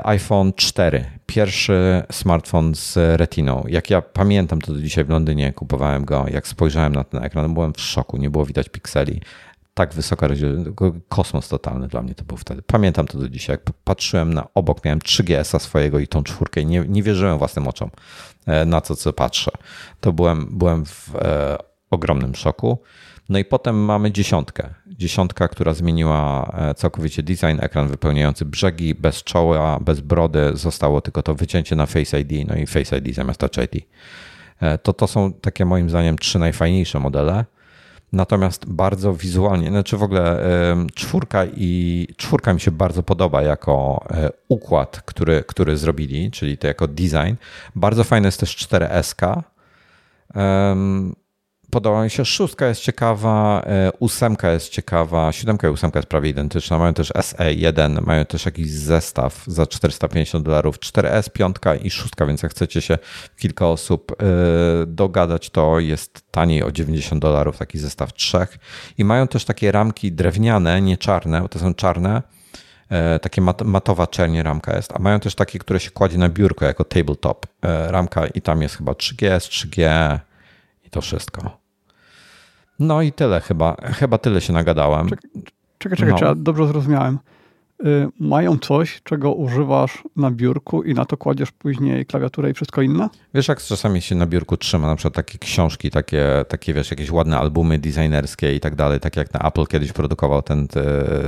iPhone 0.05 0.53
4, 0.53 1.05
pierwszy 1.27 2.03
smartfon 2.13 2.75
z 2.75 2.97
retiną. 3.21 3.65
Jak 3.69 3.91
ja 3.91 4.03
pamiętam, 4.03 4.61
to 4.61 4.73
do 4.73 4.81
dzisiaj 4.81 5.05
w 5.05 5.11
Londynie 5.11 5.53
kupowałem 5.53 6.05
go. 6.05 6.27
Jak 6.31 6.49
spojrzałem 6.49 6.95
na 6.95 7.05
ten 7.05 7.25
ekran, 7.25 7.55
byłem 7.55 7.73
w 7.73 7.81
szoku, 7.81 8.17
nie 8.17 8.31
było 8.31 8.47
widać 8.47 8.69
pikseli 8.69 9.21
tak 9.77 9.95
wysoka 9.95 10.29
rozdzielczość, 10.29 10.77
kosmos 11.09 11.49
totalny 11.49 11.89
dla 11.89 12.03
mnie 12.03 12.15
to 12.15 12.25
był 12.25 12.37
wtedy. 12.37 12.63
Pamiętam 12.63 13.07
to 13.07 13.19
do 13.19 13.29
dzisiaj, 13.29 13.55
jak 13.55 13.77
patrzyłem 13.85 14.35
na 14.35 14.47
obok, 14.55 14.85
miałem 14.85 14.99
3GS-a 14.99 15.59
swojego 15.59 15.99
i 15.99 16.09
tą 16.09 16.23
czwórkę 16.23 16.61
i 16.61 16.67
nie, 16.67 16.85
nie 16.89 17.03
wierzyłem 17.03 17.39
własnym 17.39 17.69
oczom 17.69 17.91
e, 18.47 18.65
na 18.65 18.81
to, 18.81 18.97
co 18.97 19.13
patrzę. 19.13 19.51
To 20.01 20.13
byłem, 20.13 20.59
byłem 20.59 20.87
w 20.87 21.17
e, 21.17 21.59
ogromnym 21.91 22.35
szoku. 22.35 22.79
No 23.29 23.39
i 23.39 23.45
potem 23.45 23.85
mamy 23.85 24.13
dziesiątkę. 24.13 24.75
Dziesiątka, 24.87 25.49
która 25.49 25.75
zmieniła 25.75 26.53
e, 26.59 26.75
całkowicie 26.75 27.23
design, 27.23 27.59
ekran 27.61 27.89
wypełniający 27.89 28.45
brzegi, 28.45 28.95
bez 28.95 29.25
czoła, 29.25 29.81
bez 29.81 30.01
brody, 30.01 30.51
zostało 30.55 31.01
tylko 31.01 31.23
to 31.23 31.35
wycięcie 31.35 31.77
na 31.77 31.87
Face 31.87 32.21
ID, 32.21 32.49
no 32.49 32.57
i 32.57 32.67
Face 32.67 32.99
ID 32.99 33.15
zamiast 33.15 33.41
Touch 33.41 33.65
ID. 33.65 33.87
E, 34.61 34.79
to, 34.79 34.93
to 34.93 35.07
są 35.07 35.33
takie 35.33 35.65
moim 35.65 35.91
zdaniem 35.91 36.19
trzy 36.19 36.39
najfajniejsze 36.39 37.01
modele. 37.01 37.45
Natomiast 38.13 38.67
bardzo 38.67 39.15
wizualnie, 39.15 39.69
znaczy 39.69 39.97
w 39.97 40.03
ogóle 40.03 40.49
czwórka 40.95 41.45
i 41.57 42.07
czwórka 42.17 42.55
mi 42.55 42.61
się 42.61 42.71
bardzo 42.71 43.03
podoba 43.03 43.43
jako 43.43 44.05
e, 44.11 44.31
układ, 44.49 45.03
który, 45.05 45.45
który 45.47 45.77
zrobili, 45.77 46.31
czyli 46.31 46.59
to 46.59 46.67
jako 46.67 46.89
design. 46.89 47.35
Bardzo 47.75 48.05
fajne 48.05 48.29
jest 48.29 48.41
też 48.41 48.57
4SK 48.57 49.43
podoba 51.71 52.05
mi 52.05 52.11
się. 52.11 52.25
Szóstka 52.25 52.67
jest 52.67 52.81
ciekawa, 52.81 53.63
e, 53.67 53.91
ósemka 53.99 54.53
jest 54.53 54.69
ciekawa, 54.69 55.33
siódemka 55.33 55.69
i 55.69 55.71
ósemka 55.71 55.99
jest 55.99 56.09
prawie 56.09 56.31
identyczna. 56.31 56.79
Mają 56.79 56.95
też 56.95 57.13
SE1, 57.13 58.03
mają 58.07 58.25
też 58.25 58.47
jakiś 58.47 58.71
zestaw 58.71 59.45
za 59.47 59.67
450 59.67 60.45
dolarów, 60.45 60.79
4S, 60.79 61.31
piątka 61.31 61.75
i 61.75 61.91
szóstka, 61.91 62.27
więc 62.27 62.43
jak 62.43 62.53
chcecie 62.53 62.81
się 62.81 62.99
kilka 63.39 63.69
osób 63.69 64.13
e, 64.13 64.25
dogadać, 64.87 65.51
to 65.51 65.81
jest 65.81 66.31
taniej 66.31 66.63
o 66.63 66.73
90 66.73 67.23
dolarów 67.23 67.59
taki 67.59 67.79
zestaw 67.79 68.13
trzech. 68.13 68.59
I 68.99 69.05
mają 69.05 69.29
też 69.29 69.45
takie 69.45 69.73
ramki 69.73 70.13
drewniane, 70.13 70.81
nie 70.81 70.97
czarne, 70.97 71.41
bo 71.41 71.49
to 71.49 71.59
są 71.59 71.75
czarne, 71.75 72.23
e, 72.89 73.19
takie 73.19 73.41
mat, 73.41 73.63
matowa 73.63 74.07
czernie 74.07 74.43
ramka 74.43 74.77
jest, 74.77 74.93
a 74.93 74.99
mają 74.99 75.21
też 75.21 75.35
takie, 75.35 75.59
które 75.59 75.81
się 75.81 75.91
kładzie 75.91 76.19
na 76.19 76.29
biurko 76.29 76.65
jako 76.65 76.85
tabletop 76.85 77.47
ramka 77.89 78.27
i 78.27 78.41
tam 78.41 78.63
jest 78.63 78.77
chyba 78.77 78.93
3G, 78.93 79.39
3G 79.39 79.81
i 79.81 80.26
to 80.97 81.01
wszystko. 81.01 81.59
No 82.79 83.03
i 83.03 83.13
tyle 83.13 83.41
chyba. 83.41 83.77
Chyba 83.83 84.19
tyle 84.19 84.41
się 84.41 84.53
nagadałem. 84.53 85.09
Czekaj, 85.09 85.31
czekaj, 85.79 85.97
czekaj 85.97 86.13
no. 86.13 86.19
czy 86.19 86.25
ja 86.25 86.35
dobrze 86.35 86.67
zrozumiałem. 86.67 87.19
Y, 87.85 88.09
mają 88.21 88.59
coś, 88.59 89.03
czego 89.03 89.33
używasz 89.33 90.03
na 90.17 90.31
biurku 90.31 90.83
i 90.83 90.95
na 90.95 91.05
to 91.05 91.17
kładziesz 91.17 91.53
później 91.53 92.07
klawiaturę 92.07 92.51
i 92.51 92.55
wszystko 92.55 92.83
inne? 92.83 93.09
Wiesz, 93.35 93.49
jak 93.49 93.63
czasami 93.63 94.03
się 94.03 94.15
na 94.15 94.27
biurku 94.27 94.57
trzyma 94.57 94.87
na 94.87 94.97
przykład 94.97 95.15
takie 95.15 95.39
książki, 95.39 95.91
takie, 95.91 96.45
takie 96.49 96.75
wiesz, 96.75 96.91
jakieś 96.91 97.11
ładne 97.11 97.39
albumy 97.39 97.79
designerskie 97.79 98.55
i 98.55 98.61
tak 98.61 98.75
dalej, 98.75 99.01
tak 99.01 99.17
jak 99.17 99.35
na 99.35 99.41
Apple 99.41 99.67
kiedyś 99.67 99.93
produkował 99.93 100.43
ten, 100.43 100.69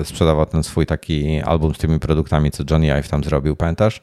sprzedawał 0.04 0.46
ten 0.46 0.62
swój 0.62 0.86
taki 0.86 1.40
album 1.40 1.74
z 1.74 1.78
tymi 1.78 1.98
produktami, 1.98 2.50
co 2.50 2.64
Johnny 2.70 2.92
Ive 2.92 3.08
tam 3.08 3.24
zrobił, 3.24 3.56
pamiętasz? 3.56 4.00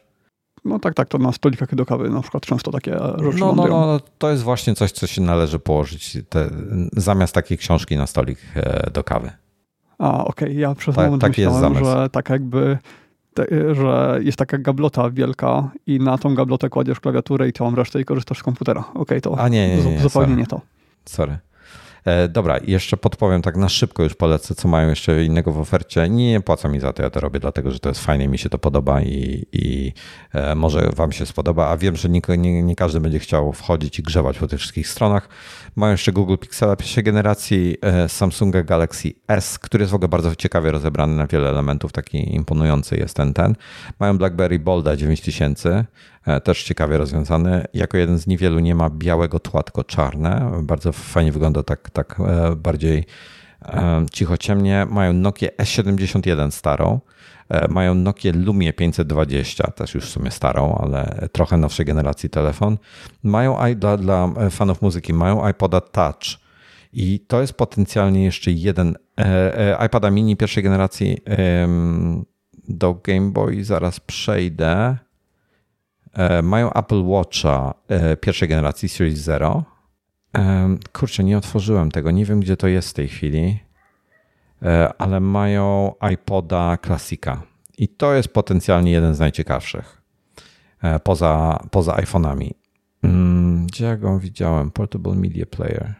No 0.66 0.80
tak, 0.80 0.94
tak, 0.94 1.10
to 1.10 1.18
na 1.18 1.32
stolikach 1.32 1.76
do 1.76 1.86
kawy 1.86 2.10
na 2.10 2.22
przykład 2.22 2.46
często 2.46 2.72
takie 2.72 2.92
rzeczy 2.92 3.40
no, 3.40 3.54
no, 3.56 3.68
no, 3.68 4.00
to 4.18 4.32
jest 4.32 4.44
właśnie 4.44 4.76
coś, 4.76 4.92
co 4.92 5.08
się 5.08 5.22
należy 5.22 5.60
położyć 5.60 6.18
te, 6.30 6.50
zamiast 6.94 7.34
takiej 7.34 7.58
książki 7.58 7.98
na 7.98 8.08
stolik 8.08 8.40
e, 8.56 8.92
do 8.92 9.04
kawy. 9.04 9.32
A, 9.98 10.26
okej, 10.26 10.48
okay. 10.48 10.60
ja 10.60 10.76
przez 10.76 10.96
tak, 10.96 11.06
moment 11.06 11.22
taki 11.22 11.42
myślałem, 11.42 11.86
że 11.86 12.10
tak 12.10 12.30
jakby 12.30 12.78
te, 13.34 13.76
że 13.76 14.20
jest 14.22 14.38
taka 14.38 14.58
gablota 14.58 15.10
wielka 15.10 15.72
i 15.88 16.00
na 16.00 16.18
tą 16.18 16.36
gablotę 16.36 16.70
kładziesz 16.70 17.00
klawiaturę 17.00 17.48
i 17.48 17.54
całą 17.54 17.76
resztę 17.76 18.02
i 18.02 18.06
korzystasz 18.06 18.40
z 18.40 18.44
komputera. 18.44 18.82
Okej, 18.82 19.02
okay, 19.02 19.22
to 19.22 19.40
A 19.40 19.48
nie, 19.48 19.68
nie, 19.68 19.76
nie, 19.76 20.00
zupełnie 20.00 20.10
sorry. 20.10 20.36
nie 20.36 20.48
to. 20.48 20.62
Sorry. 21.06 21.38
E, 22.06 22.28
dobra, 22.28 22.60
jeszcze 22.68 22.98
podpowiem 22.98 23.42
tak 23.42 23.58
na 23.58 23.70
szybko 23.70 24.04
już 24.04 24.16
polecę, 24.16 24.56
co 24.56 24.68
mają 24.68 24.90
jeszcze 24.90 25.24
innego 25.24 25.52
w 25.52 25.60
ofercie. 25.60 26.10
Nie, 26.10 26.32
nie 26.32 26.42
płacą 26.42 26.70
mi 26.70 26.80
za 26.80 26.94
to, 26.94 27.04
ja 27.04 27.10
to 27.10 27.20
robię, 27.20 27.40
dlatego 27.40 27.72
że 27.72 27.80
to 27.80 27.90
jest 27.90 28.02
fajnie, 28.02 28.28
mi 28.28 28.38
się 28.38 28.50
to 28.50 28.60
podoba 28.60 29.02
i, 29.02 29.46
i 29.52 29.94
e, 30.34 30.56
może 30.56 30.90
Wam 30.96 31.12
się 31.12 31.26
spodoba, 31.26 31.68
a 31.68 31.78
wiem, 31.78 31.96
że 31.96 32.10
nie, 32.10 32.22
nie, 32.38 32.64
nie 32.64 32.76
każdy 32.76 33.00
będzie 33.00 33.20
chciał 33.20 33.54
wchodzić 33.54 34.00
i 34.00 34.04
grzewać 34.04 34.38
po 34.38 34.48
tych 34.48 34.60
wszystkich 34.60 34.88
stronach. 34.88 35.30
Mają 35.76 35.92
jeszcze 35.92 36.12
Google 36.12 36.36
Pixela 36.38 36.76
pierwszej 36.76 37.04
generacji, 37.04 37.78
e, 37.82 38.10
Samsunga 38.10 38.64
Galaxy 38.64 39.14
S, 39.28 39.60
który 39.60 39.82
jest 39.82 39.92
w 39.92 39.96
ogóle 39.96 40.10
bardzo 40.10 40.36
ciekawie 40.36 40.72
rozebrany 40.72 41.16
na 41.16 41.28
wiele 41.28 41.50
elementów, 41.50 41.92
taki 41.92 42.36
imponujący 42.36 42.98
jest 42.98 43.16
ten, 43.16 43.34
ten. 43.34 43.56
Mają 44.00 44.18
BlackBerry 44.18 44.60
Bolda 44.60 44.96
9000, 44.96 45.70
E, 45.70 46.15
też 46.44 46.64
ciekawie 46.64 46.98
rozwiązany. 46.98 47.66
Jako 47.74 47.98
jeden 47.98 48.18
z 48.18 48.28
niewielu 48.28 48.60
nie 48.60 48.76
ma 48.76 48.90
białego 48.90 49.40
tła, 49.40 49.64
tylko 49.64 49.84
czarne. 49.84 50.52
Bardzo 50.64 50.92
fajnie 50.92 51.32
wygląda 51.32 51.64
tak, 51.64 51.90
tak 51.90 52.20
e, 52.20 52.56
bardziej 52.56 53.06
e, 53.66 54.06
cicho 54.12 54.38
ciemnie. 54.38 54.86
Mają 54.90 55.14
Nokia 55.14 55.50
S71 55.50 56.52
starą. 56.52 57.00
Mają 57.70 57.96
Nokia 57.96 58.32
Lumie 58.36 58.74
520, 58.74 59.72
też 59.72 59.94
już 59.96 60.06
w 60.06 60.10
sumie 60.10 60.32
starą, 60.32 60.78
ale 60.82 61.28
trochę 61.32 61.58
nowszej 61.58 61.86
generacji 61.86 62.30
telefon. 62.30 62.78
Mają 63.24 63.58
dla, 63.76 63.98
dla 63.98 64.30
fanów 64.50 64.82
muzyki, 64.82 65.14
mają 65.14 65.50
iPoda 65.50 65.82
Touch. 65.82 66.24
I 66.94 67.20
to 67.20 67.42
jest 67.42 67.54
potencjalnie 67.54 68.24
jeszcze 68.24 68.52
jeden 68.52 68.96
iPada 69.86 70.12
mini 70.12 70.38
pierwszej 70.38 70.64
generacji 70.64 71.18
do 72.68 72.94
Game 72.94 73.32
Boy. 73.32 73.64
Zaraz 73.64 74.00
przejdę. 74.00 74.98
E, 76.16 76.42
mają 76.42 76.74
Apple 76.74 77.04
Watcha 77.04 77.74
e, 77.88 78.18
pierwszej 78.18 78.50
generacji 78.50 78.90
Series 78.90 79.20
Zero. 79.20 79.64
E, 80.38 80.76
kurczę, 80.94 81.24
nie 81.24 81.38
otworzyłem 81.38 81.92
tego, 81.92 82.12
nie 82.12 82.26
wiem 82.26 82.40
gdzie 82.40 82.58
to 82.58 82.68
jest 82.68 82.90
w 82.90 82.94
tej 82.94 83.08
chwili, 83.08 83.60
ale 84.98 85.20
mają 85.20 85.94
iPoda 86.14 86.78
Classica 86.86 87.42
i 87.78 87.88
to 87.88 88.14
jest 88.14 88.28
potencjalnie 88.28 88.92
jeden 88.92 89.16
z 89.16 89.20
najciekawszych 89.20 90.02
poza, 91.04 91.60
poza 91.72 91.94
iPhone'ami. 91.94 92.52
Mm, 93.04 93.66
gdzie 93.66 93.86
ja 93.86 93.98
go 93.98 94.20
widziałem? 94.20 94.72
Portable 94.72 95.16
Media 95.16 95.46
Player. 95.46 95.94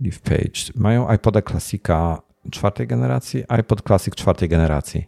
Leaf 0.00 0.20
Page. 0.20 0.72
Mają 0.74 1.12
iPoda 1.14 1.42
Classica 1.42 2.22
czwartej 2.50 2.86
generacji, 2.86 3.44
iPod 3.48 3.82
Classic 3.82 4.14
czwartej 4.14 4.48
generacji. 4.48 5.06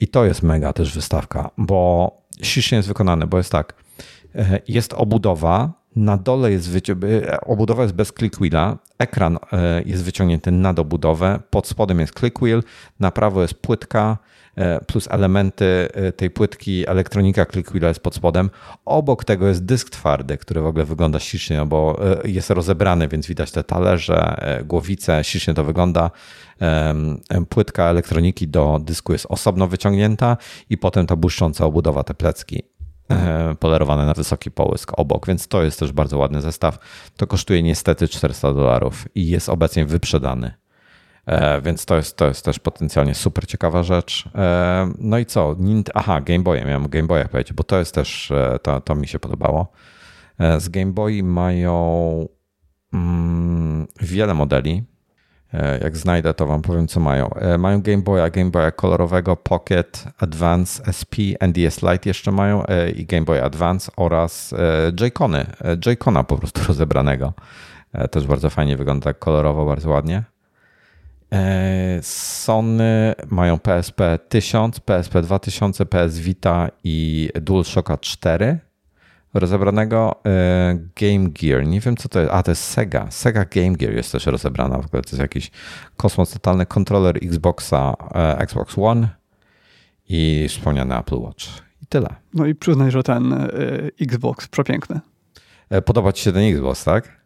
I 0.00 0.08
to 0.08 0.24
jest 0.24 0.42
mega 0.42 0.72
też 0.72 0.94
wystawka, 0.94 1.50
bo 1.58 2.21
ślicznie 2.42 2.76
jest 2.76 2.88
wykonane, 2.88 3.26
bo 3.26 3.36
jest 3.36 3.52
tak, 3.52 3.74
e, 4.34 4.60
jest 4.68 4.92
obudowa, 4.92 5.72
na 5.96 6.16
dole 6.16 6.52
jest 6.52 6.76
e, 6.76 7.40
obudowa 7.40 7.82
jest 7.82 7.94
bez 7.94 8.12
click 8.12 8.36
wheela, 8.38 8.78
ekran 8.98 9.38
e, 9.52 9.82
jest 9.86 10.04
wyciągnięty 10.04 10.50
nad 10.50 10.78
obudowę, 10.78 11.40
pod 11.50 11.66
spodem 11.66 12.00
jest 12.00 12.18
click 12.18 12.38
wheel, 12.42 12.62
na 13.00 13.10
prawo 13.10 13.42
jest 13.42 13.54
płytka, 13.54 14.18
plus 14.86 15.08
elementy 15.10 15.88
tej 16.16 16.30
płytki, 16.30 16.88
elektronika 16.88 17.46
wheela 17.72 17.88
jest 17.88 18.00
pod 18.00 18.14
spodem. 18.14 18.50
Obok 18.84 19.24
tego 19.24 19.48
jest 19.48 19.64
dysk 19.64 19.90
twardy, 19.90 20.38
który 20.38 20.60
w 20.60 20.66
ogóle 20.66 20.84
wygląda 20.84 21.20
ślicznie, 21.20 21.56
no 21.56 21.66
bo 21.66 22.00
jest 22.24 22.50
rozebrany, 22.50 23.08
więc 23.08 23.26
widać 23.26 23.50
te 23.50 23.64
talerze, 23.64 24.36
głowice, 24.64 25.24
ślicznie 25.24 25.54
to 25.54 25.64
wygląda. 25.64 26.10
Płytka 27.48 27.84
elektroniki 27.84 28.48
do 28.48 28.80
dysku 28.82 29.12
jest 29.12 29.26
osobno 29.28 29.66
wyciągnięta 29.66 30.36
i 30.70 30.78
potem 30.78 31.06
ta 31.06 31.16
błyszcząca 31.16 31.66
obudowa, 31.66 32.02
te 32.02 32.14
plecki 32.14 32.62
e, 33.10 33.54
polerowane 33.54 34.06
na 34.06 34.14
wysoki 34.14 34.50
połysk 34.50 34.92
obok, 34.96 35.26
więc 35.26 35.48
to 35.48 35.62
jest 35.62 35.78
też 35.78 35.92
bardzo 35.92 36.18
ładny 36.18 36.40
zestaw. 36.40 36.78
To 37.16 37.26
kosztuje 37.26 37.62
niestety 37.62 38.08
400 38.08 38.54
dolarów 38.54 39.08
i 39.14 39.28
jest 39.28 39.48
obecnie 39.48 39.86
wyprzedany. 39.86 40.61
E, 41.26 41.60
więc 41.60 41.86
to 41.86 41.96
jest, 41.96 42.16
to 42.16 42.26
jest 42.26 42.44
też 42.44 42.58
potencjalnie 42.58 43.14
super 43.14 43.46
ciekawa 43.46 43.82
rzecz. 43.82 44.28
E, 44.34 44.92
no 44.98 45.18
i 45.18 45.26
co? 45.26 45.56
Aha, 45.94 46.20
Game 46.20 46.40
Boy, 46.40 46.64
miałem 46.64 46.88
Game 46.88 47.06
Boya 47.08 47.28
powiedzieć, 47.28 47.52
bo 47.52 47.64
to 47.64 47.78
jest 47.78 47.94
też, 47.94 48.32
to, 48.62 48.80
to 48.80 48.94
mi 48.94 49.08
się 49.08 49.18
podobało. 49.18 49.72
Z 50.58 50.68
Game 50.68 50.92
Boy 50.92 51.22
mają 51.22 52.28
mm, 52.92 53.86
wiele 54.00 54.34
modeli. 54.34 54.84
E, 55.54 55.78
jak 55.78 55.96
znajdę, 55.96 56.34
to 56.34 56.46
wam 56.46 56.62
powiem, 56.62 56.88
co 56.88 57.00
mają. 57.00 57.34
E, 57.34 57.58
mają 57.58 57.82
Game 57.82 58.02
Boya, 58.02 58.30
Game 58.30 58.50
Boya 58.50 58.70
kolorowego, 58.70 59.36
Pocket, 59.36 60.04
Advance, 60.18 60.82
SP, 60.98 61.14
NDS 61.40 61.82
Lite 61.82 62.10
jeszcze 62.10 62.32
mają 62.32 62.66
e, 62.66 62.90
i 62.90 63.06
Game 63.06 63.24
Boy 63.24 63.42
Advance 63.42 63.92
oraz 63.96 64.54
J-Cony, 65.00 65.46
J-Cona 65.86 66.24
po 66.24 66.36
prostu 66.36 66.60
rozebranego. 66.68 67.32
Też 68.10 68.26
bardzo 68.26 68.50
fajnie 68.50 68.76
wygląda 68.76 69.04
tak 69.04 69.18
kolorowo, 69.18 69.66
bardzo 69.66 69.90
ładnie. 69.90 70.22
Sony 72.02 73.14
mają 73.30 73.58
PSP 73.58 74.18
1000, 74.28 74.80
PSP 74.80 75.22
2000, 75.22 75.86
PS 75.86 76.18
Vita 76.18 76.68
i 76.84 77.28
DualShocka 77.34 77.98
4 77.98 78.58
rozebranego 79.34 80.20
e, 80.26 80.78
Game 81.00 81.28
Gear. 81.28 81.66
Nie 81.66 81.80
wiem, 81.80 81.96
co 81.96 82.08
to 82.08 82.20
jest. 82.20 82.32
A, 82.32 82.42
to 82.42 82.50
jest 82.50 82.64
Sega. 82.64 83.10
Sega 83.10 83.44
Game 83.44 83.72
Gear 83.72 83.94
jest 83.94 84.12
też 84.12 84.26
rozebrana. 84.26 84.78
W 84.78 84.86
ogóle 84.86 85.02
to 85.02 85.08
jest 85.08 85.20
jakiś 85.20 85.50
kosmos 85.96 86.30
totalny 86.30 86.66
kontroler 86.66 87.16
Xboxa, 87.16 87.94
e, 88.14 88.38
Xbox 88.38 88.78
One 88.78 89.08
i 90.08 90.46
wspomniany 90.48 90.98
Apple 90.98 91.18
Watch. 91.18 91.44
I 91.82 91.86
tyle. 91.86 92.08
No 92.34 92.46
i 92.46 92.54
przyznaj, 92.54 92.90
że 92.90 93.02
ten 93.02 93.32
e, 93.32 93.48
Xbox 94.00 94.48
przepiękny. 94.48 95.00
Podoba 95.84 96.12
ci 96.12 96.24
się 96.24 96.32
ten 96.32 96.54
Xbox, 96.54 96.84
tak? 96.84 97.20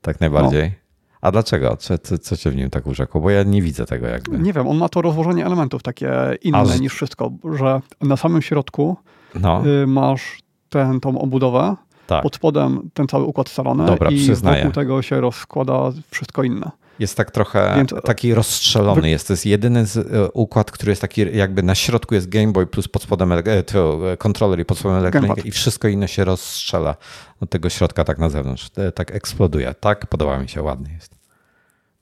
Tak 0.00 0.20
najbardziej. 0.20 0.62
No. 0.62 0.85
A 1.26 1.30
dlaczego? 1.30 1.76
Co, 1.76 1.98
co, 1.98 2.18
co 2.18 2.36
cię 2.36 2.50
w 2.50 2.56
nim 2.56 2.70
tak 2.70 2.86
urzekło? 2.86 3.20
Bo 3.20 3.30
ja 3.30 3.42
nie 3.42 3.62
widzę 3.62 3.86
tego 3.86 4.06
jakby. 4.06 4.38
Nie 4.38 4.52
wiem, 4.52 4.68
on 4.68 4.76
ma 4.76 4.88
to 4.88 5.02
rozłożenie 5.02 5.46
elementów 5.46 5.82
takie 5.82 6.10
inne 6.42 6.58
A, 6.58 6.76
niż 6.76 6.94
wszystko, 6.94 7.30
że 7.54 7.80
na 8.00 8.16
samym 8.16 8.42
środku 8.42 8.96
no. 9.40 9.66
Y, 9.66 9.86
masz 9.86 10.38
ten, 10.68 11.00
tą 11.00 11.18
obudowę, 11.18 11.76
tak. 12.06 12.22
pod 12.22 12.36
spodem 12.36 12.90
ten 12.94 13.08
cały 13.08 13.24
układ 13.24 13.48
scalony 13.48 13.86
Dobra, 13.86 14.10
i 14.10 14.16
przyznaję. 14.16 14.56
wokół 14.56 14.72
tego 14.72 15.02
się 15.02 15.20
rozkłada 15.20 15.92
wszystko 16.10 16.42
inne. 16.42 16.70
Jest 16.98 17.16
tak 17.16 17.30
trochę 17.30 17.74
Więc, 17.76 17.94
taki 18.04 18.34
rozstrzelony 18.34 19.02
wy... 19.02 19.08
jest. 19.08 19.26
To 19.26 19.32
jest 19.32 19.46
jedyny 19.46 19.86
z, 19.86 19.96
y, 19.96 20.32
układ, 20.32 20.70
który 20.70 20.92
jest 20.92 21.02
taki 21.02 21.36
jakby 21.36 21.62
na 21.62 21.74
środku 21.74 22.14
jest 22.14 22.28
Game 22.28 22.52
Boy 22.52 22.66
plus 22.66 22.88
pod 22.88 23.02
spodem 23.02 23.32
e, 23.32 23.36
e, 23.36 24.16
kontroler 24.18 24.60
i 24.60 24.64
pod 24.64 24.78
spodem 24.78 24.98
elektronika 24.98 25.42
i 25.44 25.50
wszystko 25.50 25.88
inne 25.88 26.08
się 26.08 26.24
rozstrzela 26.24 26.96
od 27.40 27.50
tego 27.50 27.70
środka 27.70 28.04
tak 28.04 28.18
na 28.18 28.28
zewnątrz. 28.28 28.70
Tak 28.94 29.14
eksploduje. 29.14 29.74
Tak, 29.80 30.06
podoba 30.06 30.38
mi 30.38 30.48
się, 30.48 30.62
ładny 30.62 30.92
jest. 30.92 31.15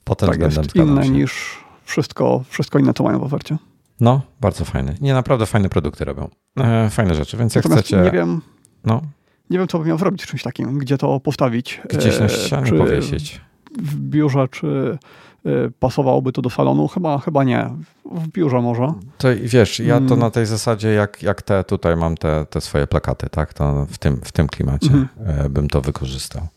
Potem 0.05 0.29
tak 0.29 0.41
jest 0.41 0.75
inne 0.75 1.03
się. 1.03 1.09
niż 1.09 1.63
wszystko, 1.83 2.43
wszystko 2.49 2.79
inne, 2.79 2.93
co 2.93 3.03
mają 3.03 3.19
w 3.19 3.23
ofercie. 3.23 3.57
No, 3.99 4.21
bardzo 4.41 4.65
fajny. 4.65 4.95
Nie, 5.01 5.13
naprawdę 5.13 5.45
fajne 5.45 5.69
produkty 5.69 6.05
robią. 6.05 6.29
E, 6.59 6.89
fajne 6.89 7.15
rzeczy, 7.15 7.37
więc 7.37 7.55
jak 7.55 7.63
Natomiast 7.65 7.87
chcecie... 7.87 8.03
Nie 8.03 8.11
wiem, 8.11 8.41
no. 8.85 9.01
nie 9.49 9.57
wiem, 9.57 9.67
co 9.67 9.77
bym 9.77 9.87
miał 9.87 9.97
zrobić 9.97 10.25
czymś 10.25 10.43
takim, 10.43 10.77
gdzie 10.77 10.97
to 10.97 11.19
postawić. 11.19 11.81
Gdzieś 11.89 12.19
na 12.19 12.29
ścianie 12.29 12.67
czy 12.67 12.77
powiesić. 12.77 13.41
W 13.77 13.95
biurze, 13.95 14.47
czy 14.47 14.97
e, 15.45 15.49
pasowałoby 15.79 16.31
to 16.31 16.41
do 16.41 16.49
salonu? 16.49 16.87
Chyba, 16.87 17.17
chyba 17.17 17.43
nie. 17.43 17.69
W 18.05 18.27
biurze 18.27 18.61
może. 18.61 18.93
To 19.17 19.27
wiesz, 19.43 19.79
ja 19.79 19.97
to 19.97 20.05
mm. 20.05 20.19
na 20.19 20.31
tej 20.31 20.45
zasadzie, 20.45 20.89
jak, 20.89 21.23
jak 21.23 21.41
te 21.41 21.63
tutaj 21.63 21.95
mam 21.95 22.17
te, 22.17 22.45
te 22.49 22.61
swoje 22.61 22.87
plakaty, 22.87 23.29
tak? 23.29 23.53
To 23.53 23.85
w 23.89 23.97
tym, 23.97 24.21
w 24.23 24.31
tym 24.31 24.47
klimacie 24.47 24.89
mm 24.89 25.07
-hmm. 25.27 25.49
bym 25.49 25.67
to 25.67 25.81
wykorzystał. 25.81 26.47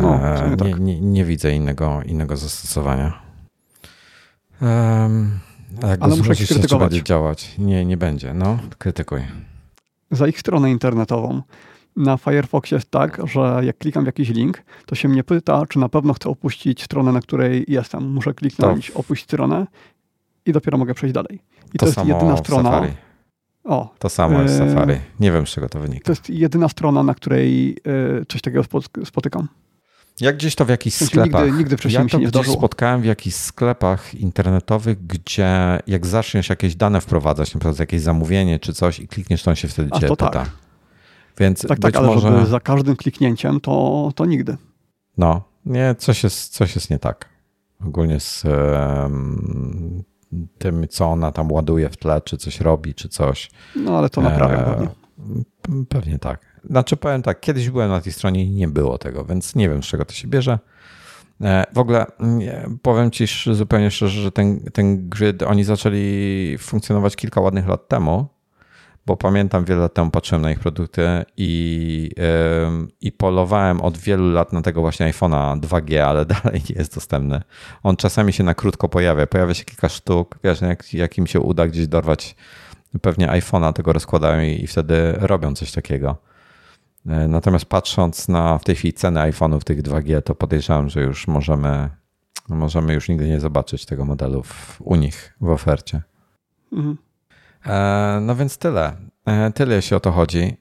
No, 0.00 0.20
nie, 0.50 0.56
tak. 0.56 0.80
nie, 0.80 1.00
nie, 1.00 1.24
widzę 1.24 1.52
innego, 1.54 2.02
innego 2.06 2.36
zastosowania. 2.36 3.22
Um, 4.60 5.38
jak 5.82 6.02
Ale 6.02 6.16
muszę 6.16 6.34
krytykować. 6.34 6.90
będzie 6.90 7.02
działać. 7.02 7.58
Nie, 7.58 7.84
nie 7.84 7.96
będzie. 7.96 8.34
No, 8.34 8.58
krytykuj. 8.78 9.20
Za 10.10 10.26
ich 10.26 10.40
stronę 10.40 10.70
internetową. 10.70 11.42
Na 11.96 12.16
Firefoxie 12.16 12.76
jest 12.76 12.90
tak, 12.90 13.20
że 13.24 13.60
jak 13.62 13.78
klikam 13.78 14.04
w 14.04 14.06
jakiś 14.06 14.28
link, 14.28 14.62
to 14.86 14.94
się 14.94 15.08
mnie 15.08 15.24
pyta, 15.24 15.66
czy 15.66 15.78
na 15.78 15.88
pewno 15.88 16.14
chcę 16.14 16.28
opuścić 16.28 16.82
stronę, 16.82 17.12
na 17.12 17.20
której 17.20 17.64
jestem. 17.68 18.12
Muszę 18.12 18.34
kliknąć 18.34 18.90
to. 18.90 18.98
opuść 18.98 19.24
stronę 19.24 19.66
i 20.46 20.52
dopiero 20.52 20.78
mogę 20.78 20.94
przejść 20.94 21.14
dalej. 21.14 21.40
I 21.74 21.78
to, 21.78 21.86
to 21.86 21.86
jest 21.86 21.98
jedyna 22.08 22.36
strona. 22.36 22.70
Safari. 22.70 22.92
O, 23.64 23.94
to 23.98 24.08
samo 24.08 24.42
jest 24.42 24.60
e, 24.60 24.70
Safari. 24.70 24.94
Nie 25.20 25.32
wiem, 25.32 25.46
z 25.46 25.50
czego 25.50 25.68
to 25.68 25.80
wynika. 25.80 26.04
To 26.04 26.12
jest 26.12 26.30
jedyna 26.30 26.68
strona, 26.68 27.02
na 27.02 27.14
której 27.14 27.76
e, 28.20 28.24
coś 28.28 28.40
takiego 28.40 28.64
spotykam. 29.04 29.48
Jak 30.20 30.36
gdzieś 30.36 30.54
to 30.54 30.64
w 30.64 30.68
jakichś 30.68 30.96
sklepach. 30.96 31.44
Nigdy, 31.44 31.58
nigdy 31.58 31.76
wcześniej 31.76 32.02
ja 32.12 32.30
to 32.30 32.40
gdzieś 32.40 32.52
spotkałem 32.54 33.00
w 33.02 33.04
jakichś 33.04 33.36
sklepach 33.36 34.14
internetowych, 34.14 35.06
gdzie 35.06 35.78
jak 35.86 36.06
zaczniesz 36.06 36.48
jakieś 36.48 36.76
dane 36.76 37.00
wprowadzać, 37.00 37.54
na 37.54 37.60
przykład 37.60 37.78
jakieś 37.78 38.00
zamówienie 38.00 38.58
czy 38.58 38.74
coś 38.74 39.00
i 39.00 39.08
klikniesz, 39.08 39.42
to 39.42 39.50
on 39.50 39.56
się 39.56 39.68
wtedy 39.68 39.88
A, 39.92 40.00
cię 40.00 40.08
pyta. 40.08 40.28
Tak. 40.28 40.50
Więc 41.38 41.66
tak, 41.68 41.78
tak, 41.78 41.96
ale 41.96 42.06
może... 42.06 42.20
żeby 42.20 42.46
za 42.46 42.60
każdym 42.60 42.96
kliknięciem, 42.96 43.60
to, 43.60 44.12
to 44.14 44.26
nigdy. 44.26 44.56
No, 45.18 45.44
nie, 45.66 45.94
coś 45.98 46.24
jest, 46.24 46.52
coś 46.52 46.74
jest 46.74 46.90
nie 46.90 46.98
tak. 46.98 47.28
Ogólnie 47.86 48.20
z 48.20 48.44
um, 48.44 50.02
tym, 50.58 50.88
co 50.88 51.06
ona 51.06 51.32
tam 51.32 51.52
ładuje 51.52 51.88
w 51.88 51.96
tle, 51.96 52.20
czy 52.20 52.36
coś 52.36 52.60
robi, 52.60 52.94
czy 52.94 53.08
coś. 53.08 53.50
No, 53.76 53.98
ale 53.98 54.10
to 54.10 54.20
naprawia 54.20 54.58
e. 54.58 54.88
Pewnie 55.88 56.18
tak. 56.18 56.51
Znaczy 56.70 56.96
powiem 56.96 57.22
tak, 57.22 57.40
kiedyś 57.40 57.70
byłem 57.70 57.90
na 57.90 58.00
tej 58.00 58.12
stronie 58.12 58.44
i 58.44 58.50
nie 58.50 58.68
było 58.68 58.98
tego, 58.98 59.24
więc 59.24 59.54
nie 59.54 59.68
wiem 59.68 59.82
z 59.82 59.86
czego 59.86 60.04
to 60.04 60.12
się 60.12 60.28
bierze. 60.28 60.58
E, 61.40 61.64
w 61.72 61.78
ogóle 61.78 62.06
powiem 62.82 63.10
ci 63.10 63.26
zupełnie 63.52 63.90
szczerze, 63.90 64.22
że 64.22 64.32
ten, 64.32 64.60
ten 64.60 65.08
grid, 65.08 65.42
oni 65.42 65.64
zaczęli 65.64 66.56
funkcjonować 66.58 67.16
kilka 67.16 67.40
ładnych 67.40 67.68
lat 67.68 67.88
temu, 67.88 68.26
bo 69.06 69.16
pamiętam 69.16 69.64
wiele 69.64 69.80
lat 69.80 69.94
temu 69.94 70.10
patrzyłem 70.10 70.42
na 70.42 70.50
ich 70.50 70.58
produkty 70.58 71.02
i, 71.36 72.10
i 73.00 73.12
polowałem 73.12 73.80
od 73.80 73.98
wielu 73.98 74.30
lat 74.30 74.52
na 74.52 74.62
tego 74.62 74.80
właśnie 74.80 75.12
iPhone'a 75.12 75.60
2G, 75.60 75.98
ale 75.98 76.26
dalej 76.42 76.62
nie 76.70 76.76
jest 76.76 76.94
dostępny. 76.94 77.42
On 77.82 77.96
czasami 77.96 78.32
się 78.32 78.44
na 78.44 78.54
krótko 78.54 78.88
pojawia, 78.88 79.26
pojawia 79.26 79.54
się 79.54 79.64
kilka 79.64 79.88
sztuk, 79.88 80.38
wiesz, 80.44 80.60
jak, 80.60 80.94
jak 80.94 81.18
im 81.18 81.26
się 81.26 81.40
uda 81.40 81.66
gdzieś 81.66 81.86
dorwać 81.86 82.36
pewnie 83.02 83.28
iPhone'a, 83.28 83.72
tego 83.72 83.92
rozkładają 83.92 84.42
i, 84.42 84.64
i 84.64 84.66
wtedy 84.66 85.12
robią 85.12 85.54
coś 85.54 85.72
takiego. 85.72 86.31
E, 87.06 87.28
natomiast 87.28 87.64
patrząc 87.64 88.28
na 88.28 88.58
w 88.58 88.64
tej 88.64 88.76
chwili 88.76 88.94
ceny 88.94 89.20
iPhone'ów 89.20 89.64
tych 89.64 89.82
2G, 89.82 90.22
to 90.22 90.34
podejrzewam, 90.34 90.88
że 90.88 91.02
już 91.02 91.28
możemy, 91.28 91.90
możemy 92.48 92.94
już 92.94 93.08
nigdy 93.08 93.28
nie 93.28 93.40
zobaczyć 93.40 93.86
tego 93.86 94.04
modelu 94.04 94.42
w, 94.42 94.80
u 94.80 94.96
nich 94.96 95.36
w 95.40 95.48
ofercie. 95.48 96.02
Mhm. 96.72 96.98
E, 97.66 98.18
no 98.22 98.36
więc 98.36 98.58
tyle. 98.58 98.96
E, 99.26 99.52
tyle 99.52 99.74
jeśli 99.74 99.96
o 99.96 100.00
to 100.00 100.12
chodzi. 100.12 100.56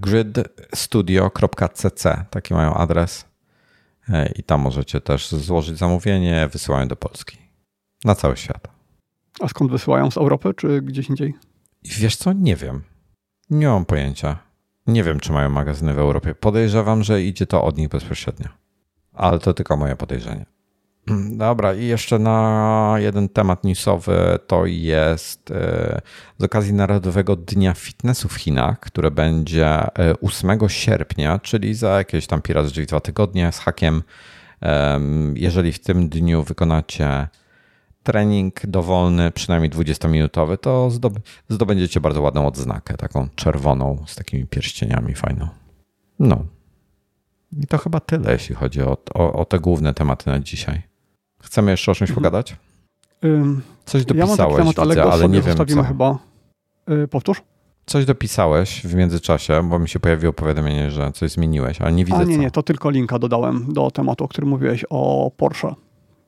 gridstudio.cc 0.00 2.24
taki 2.30 2.54
mają 2.54 2.74
adres 2.74 3.24
i 4.36 4.42
tam 4.42 4.60
możecie 4.60 5.00
też 5.00 5.28
złożyć 5.28 5.78
zamówienie, 5.78 6.48
wysyłają 6.52 6.88
do 6.88 6.96
Polski. 6.96 7.38
Na 8.04 8.14
cały 8.14 8.36
świat. 8.36 8.68
A 9.40 9.48
skąd 9.48 9.70
wysyłają? 9.70 10.10
Z 10.10 10.16
Europy 10.16 10.54
czy 10.56 10.82
gdzieś 10.82 11.08
indziej? 11.08 11.34
Wiesz 11.82 12.16
co? 12.16 12.32
Nie 12.32 12.56
wiem. 12.56 12.82
Nie 13.50 13.68
mam 13.68 13.84
pojęcia. 13.84 14.38
Nie 14.86 15.02
wiem, 15.02 15.20
czy 15.20 15.32
mają 15.32 15.50
magazyny 15.50 15.94
w 15.94 15.98
Europie. 15.98 16.34
Podejrzewam, 16.34 17.04
że 17.04 17.22
idzie 17.22 17.46
to 17.46 17.64
od 17.64 17.76
nich 17.76 17.88
bezpośrednio. 17.88 18.48
Ale 19.12 19.38
to 19.38 19.54
tylko 19.54 19.76
moje 19.76 19.96
podejrzenie. 19.96 20.46
Dobra, 21.44 21.74
i 21.74 21.86
jeszcze 21.86 22.18
na 22.18 22.94
jeden 22.98 23.28
temat 23.28 23.64
newsowy 23.64 24.38
to 24.46 24.66
jest 24.66 25.50
e, 25.50 26.00
z 26.38 26.44
okazji 26.44 26.72
Narodowego 26.72 27.36
Dnia 27.36 27.74
Fitnessu 27.74 28.28
w 28.28 28.34
Chinach, 28.34 28.80
które 28.80 29.10
będzie 29.10 29.86
8 30.22 30.50
e, 30.50 30.68
sierpnia, 30.68 31.38
czyli 31.38 31.74
za 31.74 31.88
jakieś 31.88 32.26
tam 32.26 32.40
drzwi 32.64 32.86
dwa 32.86 33.00
tygodnie 33.00 33.52
z 33.52 33.58
hakiem. 33.58 34.02
Jeżeli 35.34 35.72
w 35.72 35.78
tym 35.78 36.08
dniu 36.08 36.42
wykonacie 36.42 37.28
trening 38.06 38.66
dowolny, 38.66 39.30
przynajmniej 39.30 39.70
20-minutowy, 39.70 40.58
to 40.58 40.90
zdobędziecie 41.48 42.00
bardzo 42.00 42.22
ładną 42.22 42.46
odznakę, 42.46 42.96
taką 42.96 43.28
czerwoną 43.34 44.04
z 44.06 44.14
takimi 44.14 44.46
pierścieniami 44.46 45.14
fajną. 45.14 45.48
No. 46.18 46.44
I 47.62 47.66
to 47.66 47.78
chyba 47.78 48.00
tyle, 48.00 48.32
jeśli 48.32 48.54
chodzi 48.54 48.82
o, 48.82 48.96
o, 49.14 49.32
o 49.32 49.44
te 49.44 49.58
główne 49.58 49.94
tematy 49.94 50.30
na 50.30 50.40
dzisiaj. 50.40 50.82
Chcemy 51.42 51.70
jeszcze 51.70 51.92
o 51.92 51.94
czymś 51.94 52.10
mhm. 52.10 52.22
pogadać? 52.22 52.56
Coś 53.84 54.04
dopisałeś, 54.04 54.58
ja 54.58 54.64
mam 54.64 54.74
temat, 54.74 54.88
widzę, 54.88 55.04
ale 55.04 55.28
nie 55.28 55.42
wiem 55.42 55.56
co. 55.56 55.82
chyba. 55.82 56.18
Yy, 56.88 57.08
powtórz? 57.08 57.42
Coś 57.86 58.04
dopisałeś 58.04 58.82
w 58.86 58.94
międzyczasie, 58.94 59.68
bo 59.68 59.78
mi 59.78 59.88
się 59.88 60.00
pojawiło 60.00 60.32
powiadomienie, 60.32 60.90
że 60.90 61.12
coś 61.12 61.30
zmieniłeś, 61.30 61.80
ale 61.80 61.92
nie 61.92 62.04
widzę 62.04 62.18
A 62.18 62.24
nie, 62.24 62.34
co. 62.36 62.40
nie, 62.40 62.50
to 62.50 62.62
tylko 62.62 62.90
linka 62.90 63.18
dodałem 63.18 63.72
do 63.72 63.90
tematu, 63.90 64.24
o 64.24 64.28
którym 64.28 64.50
mówiłeś, 64.50 64.84
o 64.90 65.30
Porsche. 65.36 65.74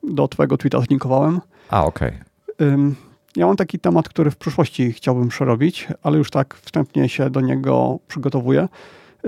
Do 0.03 0.27
twojego 0.27 0.57
tweeta 0.57 0.81
zlinkowałem. 0.81 1.39
A, 1.69 1.85
okej. 1.85 2.13
Okay. 2.57 2.95
Ja 3.35 3.45
mam 3.45 3.55
taki 3.55 3.79
temat, 3.79 4.09
który 4.09 4.31
w 4.31 4.37
przyszłości 4.37 4.93
chciałbym 4.93 5.29
przerobić, 5.29 5.87
ale 6.03 6.17
już 6.17 6.31
tak 6.31 6.55
wstępnie 6.55 7.09
się 7.09 7.29
do 7.29 7.41
niego 7.41 7.99
przygotowuję. 8.07 8.67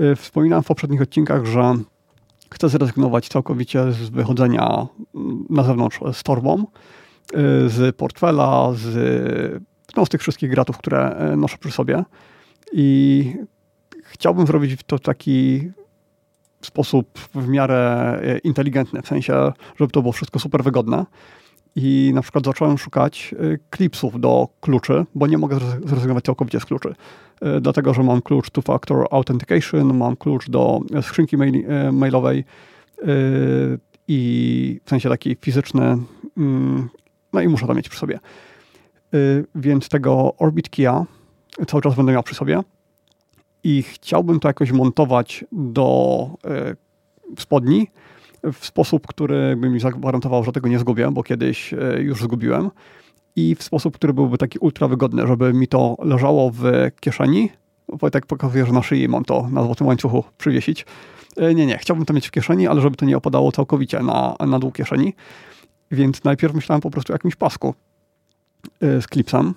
Y, 0.00 0.16
wspominałem 0.16 0.62
w 0.62 0.66
poprzednich 0.66 1.02
odcinkach, 1.02 1.46
że 1.46 1.74
chcę 2.50 2.68
zrezygnować 2.68 3.28
całkowicie 3.28 3.92
z 3.92 4.08
wychodzenia 4.10 4.86
mm, 5.14 5.44
na 5.50 5.62
zewnątrz 5.62 6.00
z 6.12 6.22
torbą, 6.22 6.58
y, 6.58 6.64
z 7.68 7.96
portfela, 7.96 8.72
z, 8.74 9.62
no, 9.96 10.06
z 10.06 10.08
tych 10.08 10.20
wszystkich 10.20 10.50
gratów, 10.50 10.78
które 10.78 11.32
y, 11.32 11.36
noszę 11.36 11.58
przy 11.58 11.70
sobie. 11.70 12.04
I 12.72 13.36
chciałbym 14.04 14.46
zrobić 14.46 14.80
to 14.86 14.98
w 14.98 15.00
taki 15.00 15.70
sposób 16.66 17.18
w 17.34 17.48
miarę 17.48 18.20
inteligentny, 18.44 19.02
w 19.02 19.06
sensie, 19.06 19.52
żeby 19.76 19.92
to 19.92 20.02
było 20.02 20.12
wszystko 20.12 20.38
super 20.38 20.64
wygodne. 20.64 21.06
I 21.76 22.10
na 22.14 22.22
przykład 22.22 22.44
zacząłem 22.44 22.78
szukać 22.78 23.34
klipsów 23.70 24.20
do 24.20 24.48
kluczy, 24.60 25.04
bo 25.14 25.26
nie 25.26 25.38
mogę 25.38 25.58
zrezygnować 25.84 26.24
całkowicie 26.24 26.60
z 26.60 26.64
kluczy. 26.64 26.94
Dlatego, 27.60 27.94
że 27.94 28.02
mam 28.02 28.22
klucz 28.22 28.50
two-factor 28.50 29.04
authentication, 29.10 29.96
mam 29.96 30.16
klucz 30.16 30.50
do 30.50 30.80
skrzynki 31.02 31.36
mail, 31.36 31.64
mailowej 31.92 32.44
i 34.08 34.80
w 34.84 34.90
sensie 34.90 35.08
taki 35.08 35.36
fizyczny, 35.40 35.98
no 37.32 37.40
i 37.40 37.48
muszę 37.48 37.66
to 37.66 37.74
mieć 37.74 37.88
przy 37.88 37.98
sobie. 37.98 38.18
Więc 39.54 39.88
tego 39.88 40.34
Orbit 40.38 40.70
Kia 40.70 41.04
cały 41.66 41.82
czas 41.82 41.94
będę 41.94 42.12
miał 42.12 42.22
przy 42.22 42.34
sobie. 42.34 42.60
I 43.64 43.82
chciałbym 43.82 44.40
to 44.40 44.48
jakoś 44.48 44.72
montować 44.72 45.44
do 45.52 46.28
spodni 47.38 47.86
w 48.52 48.66
sposób, 48.66 49.06
który 49.06 49.56
by 49.56 49.70
mi 49.70 49.80
zagwarantował, 49.80 50.44
że 50.44 50.52
tego 50.52 50.68
nie 50.68 50.78
zgubię, 50.78 51.10
bo 51.10 51.22
kiedyś 51.22 51.74
już 51.98 52.22
zgubiłem 52.22 52.70
i 53.36 53.54
w 53.54 53.62
sposób, 53.62 53.94
który 53.94 54.12
byłby 54.12 54.38
taki 54.38 54.58
ultra 54.58 54.88
wygodny, 54.88 55.26
żeby 55.26 55.52
mi 55.52 55.68
to 55.68 55.96
leżało 56.02 56.50
w 56.50 56.62
kieszeni. 57.00 57.50
Wojtek 57.88 58.26
pokazuje, 58.26 58.66
że 58.66 58.72
na 58.72 58.82
szyi 58.82 59.08
mam 59.08 59.24
to 59.24 59.48
na 59.50 59.64
złotym 59.64 59.86
łańcuchu 59.86 60.24
przywiesić. 60.38 60.86
E, 61.36 61.54
nie, 61.54 61.66
nie, 61.66 61.78
chciałbym 61.78 62.06
to 62.06 62.14
mieć 62.14 62.28
w 62.28 62.30
kieszeni, 62.30 62.66
ale 62.66 62.80
żeby 62.80 62.96
to 62.96 63.04
nie 63.04 63.16
opadało 63.16 63.52
całkowicie 63.52 64.00
na, 64.00 64.36
na 64.46 64.58
dół 64.58 64.72
kieszeni. 64.72 65.14
Więc 65.90 66.24
najpierw 66.24 66.54
myślałem 66.54 66.80
po 66.80 66.90
prostu 66.90 67.12
o 67.12 67.14
jakimś 67.14 67.36
pasku 67.36 67.74
e, 68.80 69.02
z 69.02 69.06
klipsem. 69.06 69.54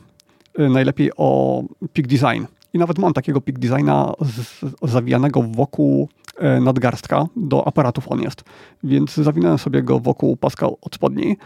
E, 0.57 0.69
najlepiej 0.69 1.11
o 1.17 1.63
peak 1.93 2.07
design. 2.07 2.45
I 2.75 2.77
nawet 2.77 2.99
mam 2.99 3.13
takiego 3.13 3.41
peak 3.41 3.59
designa 3.59 4.13
z, 4.21 4.65
zawijanego 4.91 5.41
wokół 5.41 6.09
nadgarstka. 6.61 7.25
Do 7.35 7.67
aparatów 7.67 8.11
on 8.11 8.21
jest. 8.21 8.43
Więc 8.83 9.13
zawinąłem 9.13 9.57
sobie 9.57 9.83
go 9.83 9.99
wokół 9.99 10.37
paska 10.37 10.67
od 10.67 10.95
spodni 10.95 11.37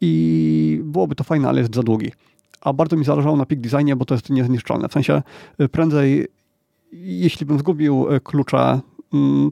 i 0.00 0.80
byłoby 0.84 1.14
to 1.14 1.24
fajne, 1.24 1.48
ale 1.48 1.60
jest 1.60 1.74
za 1.74 1.82
długi. 1.82 2.12
A 2.60 2.72
bardzo 2.72 2.96
mi 2.96 3.04
zależało 3.04 3.36
na 3.36 3.46
peak 3.46 3.60
designie, 3.60 3.96
bo 3.96 4.04
to 4.04 4.14
jest 4.14 4.30
niezniszczalne. 4.30 4.88
W 4.88 4.92
sensie 4.92 5.22
y, 5.60 5.68
prędzej, 5.68 6.26
jeśli 6.92 7.46
bym 7.46 7.58
zgubił 7.58 8.12
y, 8.12 8.20
klucze, 8.20 8.80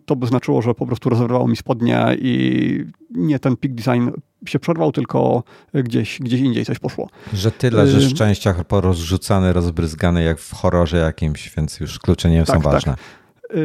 to 0.06 0.16
by 0.16 0.26
znaczyło, 0.26 0.62
że 0.62 0.74
po 0.74 0.86
prostu 0.86 1.10
rozerwało 1.10 1.48
mi 1.48 1.56
spodnie 1.56 2.06
i 2.18 2.84
nie 3.10 3.38
ten 3.38 3.56
peak 3.56 3.74
design 3.74 4.08
się 4.46 4.58
przerwał, 4.58 4.92
tylko 4.92 5.42
gdzieś, 5.74 6.18
gdzieś 6.20 6.40
indziej 6.40 6.64
coś 6.64 6.78
poszło. 6.78 7.08
Że 7.32 7.50
tyle, 7.50 7.86
że 7.86 7.98
y, 7.98 8.10
szczęściach 8.10 8.64
porozrzucane, 8.64 9.52
rozbryzgane 9.52 10.22
jak 10.22 10.38
w 10.38 10.54
horrorze 10.54 10.96
jakimś, 10.96 11.56
więc 11.56 11.80
już 11.80 11.98
klucze 11.98 12.30
nie 12.30 12.38
tak, 12.38 12.46
są 12.46 12.62
tak. 12.62 12.72
ważne. 12.72 12.94
Tak. 12.96 13.58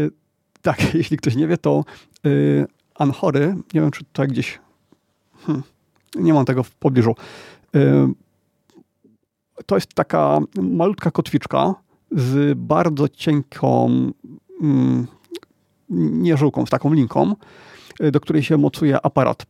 tak, 0.61 0.93
jeśli 0.93 1.17
ktoś 1.17 1.35
nie 1.35 1.47
wie, 1.47 1.57
to 1.57 1.83
Anchory, 2.95 3.55
nie 3.73 3.81
wiem, 3.81 3.91
czy 3.91 4.03
tutaj 4.03 4.27
gdzieś... 4.27 4.59
Hmm 5.45 5.63
nie 6.15 6.33
mam 6.33 6.45
tego 6.45 6.63
w 6.63 6.75
pobliżu. 6.75 7.15
To 9.65 9.75
jest 9.75 9.93
taka 9.93 10.39
malutka 10.61 11.11
kotwiczka 11.11 11.75
z 12.11 12.57
bardzo 12.57 13.09
cienką 13.09 13.89
mm, 14.61 15.07
nie 15.89 16.37
żyłką, 16.37 16.65
z 16.65 16.69
taką 16.69 16.93
linką, 16.93 17.35
y, 18.01 18.11
do 18.11 18.19
której 18.19 18.43
się 18.43 18.57
mocuje 18.57 19.05
aparat. 19.05 19.45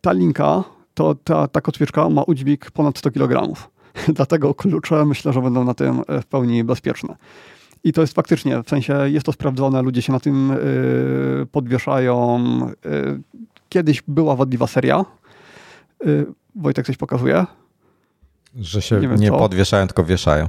Ta 0.00 0.12
linka, 0.12 0.64
to 0.94 1.14
ta, 1.14 1.48
ta 1.48 1.60
kotwiczka 1.60 2.08
ma 2.10 2.22
udźwig 2.22 2.70
ponad 2.70 2.98
100 2.98 3.10
kg. 3.10 3.56
Dlatego 4.16 4.54
klucze 4.54 5.04
myślę, 5.04 5.32
że 5.32 5.42
będą 5.42 5.64
na 5.64 5.74
tym 5.74 6.02
e, 6.08 6.22
w 6.22 6.26
pełni 6.26 6.64
bezpieczne. 6.64 7.16
I 7.84 7.92
to 7.92 8.00
jest 8.00 8.14
faktycznie, 8.14 8.62
w 8.62 8.68
sensie 8.68 9.10
jest 9.10 9.26
to 9.26 9.32
sprawdzone, 9.32 9.82
ludzie 9.82 10.02
się 10.02 10.12
na 10.12 10.20
tym 10.20 10.50
y, 10.50 11.46
podwieszają. 11.52 12.40
Y, 12.86 13.20
kiedyś 13.68 14.02
była 14.08 14.36
wadliwa 14.36 14.66
seria, 14.66 15.04
Y, 16.04 16.26
Wojtek 16.54 16.86
coś 16.86 16.96
pokazuje? 16.96 17.46
Że 18.56 18.82
się 18.82 19.00
nie, 19.00 19.08
nie 19.08 19.30
podwieszają, 19.30 19.86
tylko 19.86 20.04
wieszają. 20.04 20.48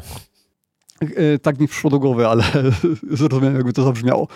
Tak 1.41 1.59
mi 1.59 1.67
przyszło 1.67 1.89
do 1.89 1.99
głowy, 1.99 2.27
ale 2.27 2.43
zrozumiałem, 3.17 3.55
jakby 3.55 3.73
to 3.73 3.83
zabrzmiało. 3.83 4.27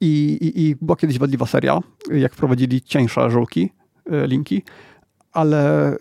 I, 0.00 0.38
i, 0.40 0.68
I 0.68 0.76
była 0.80 0.96
kiedyś 0.96 1.18
wadliwa 1.18 1.46
seria, 1.46 1.80
jak 2.12 2.34
wprowadzili 2.34 2.82
cieńsze 2.82 3.30
żółki, 3.30 3.70
y, 4.12 4.26
linki, 4.26 4.62
ale 5.32 5.96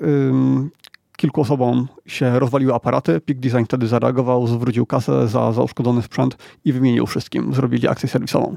kilku 1.18 1.42
osobom 1.42 1.88
się 2.06 2.40
rozwaliły 2.40 2.74
aparaty. 2.74 3.22
Peak 3.22 3.40
Design 3.40 3.64
wtedy 3.64 3.88
zareagował, 3.88 4.48
zwrócił 4.48 4.86
kasę 4.86 5.28
za, 5.28 5.52
za 5.54 5.62
uszkodzony 5.62 6.02
sprzęt 6.02 6.38
i 6.66 6.74
wymienił 6.74 7.08
wszystkim. 7.08 7.54
Zrobili 7.54 7.88
akcję 7.88 8.10
serwisową. 8.10 8.56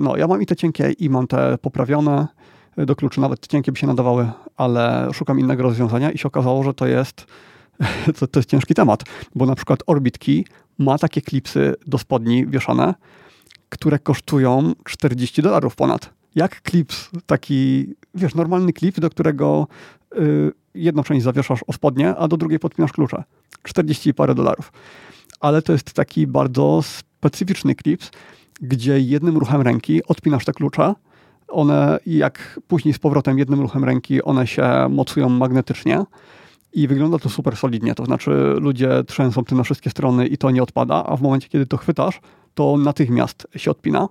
No, 0.00 0.16
ja 0.16 0.26
mam 0.26 0.42
i 0.42 0.46
te 0.46 0.56
cienkie, 0.56 0.92
i 0.92 1.10
mam 1.10 1.26
te 1.26 1.58
poprawione 1.58 2.28
do 2.76 2.96
kluczy. 2.96 3.20
Nawet 3.20 3.46
cienkie 3.46 3.72
by 3.72 3.78
się 3.78 3.86
nadawały, 3.86 4.30
ale 4.56 5.08
szukam 5.12 5.40
innego 5.40 5.62
rozwiązania 5.62 6.10
i 6.10 6.18
się 6.18 6.28
okazało, 6.28 6.62
że 6.62 6.74
to 6.74 6.86
jest, 6.86 7.26
to, 8.18 8.26
to 8.26 8.38
jest 8.38 8.50
ciężki 8.50 8.74
temat, 8.74 9.02
bo 9.34 9.46
na 9.46 9.54
przykład 9.54 9.82
Orbit 9.86 10.18
Key 10.18 10.44
ma 10.80 10.98
takie 10.98 11.22
klipsy 11.22 11.74
do 11.86 11.98
spodni 11.98 12.46
wieszane, 12.46 12.94
które 13.68 13.98
kosztują 13.98 14.72
40 14.84 15.42
dolarów 15.42 15.76
ponad. 15.76 16.10
Jak 16.34 16.62
klips, 16.62 17.10
taki, 17.26 17.94
wiesz, 18.14 18.34
normalny 18.34 18.72
klip, 18.72 19.00
do 19.00 19.10
którego 19.10 19.66
y, 20.18 20.52
jedną 20.74 21.02
część 21.02 21.24
zawieszasz 21.24 21.60
o 21.66 21.72
spodnie, 21.72 22.16
a 22.16 22.28
do 22.28 22.36
drugiej 22.36 22.58
podpinasz 22.58 22.92
klucze. 22.92 23.24
40 23.62 24.14
parę 24.14 24.34
dolarów. 24.34 24.72
Ale 25.40 25.62
to 25.62 25.72
jest 25.72 25.92
taki 25.92 26.26
bardzo 26.26 26.80
specyficzny 26.82 27.74
klips, 27.74 28.10
gdzie 28.60 29.00
jednym 29.00 29.38
ruchem 29.38 29.62
ręki 29.62 30.04
odpinasz 30.04 30.44
te 30.44 30.52
klucze, 30.52 30.94
one, 31.48 31.98
jak 32.06 32.60
później 32.68 32.94
z 32.94 32.98
powrotem 32.98 33.38
jednym 33.38 33.60
ruchem 33.60 33.84
ręki, 33.84 34.22
one 34.22 34.46
się 34.46 34.88
mocują 34.90 35.28
magnetycznie 35.28 36.04
i 36.72 36.88
wygląda 36.88 37.18
to 37.18 37.28
super 37.28 37.56
solidnie. 37.56 37.94
To 37.94 38.04
znaczy, 38.04 38.30
ludzie 38.60 39.04
trzęsą 39.06 39.44
tym 39.44 39.58
na 39.58 39.64
wszystkie 39.64 39.90
strony 39.90 40.26
i 40.26 40.38
to 40.38 40.50
nie 40.50 40.62
odpada, 40.62 41.04
a 41.06 41.16
w 41.16 41.22
momencie, 41.22 41.48
kiedy 41.48 41.66
to 41.66 41.76
chwytasz, 41.76 42.20
to 42.54 42.76
natychmiast 42.76 43.46
się 43.56 43.70
odpina. 43.70 44.08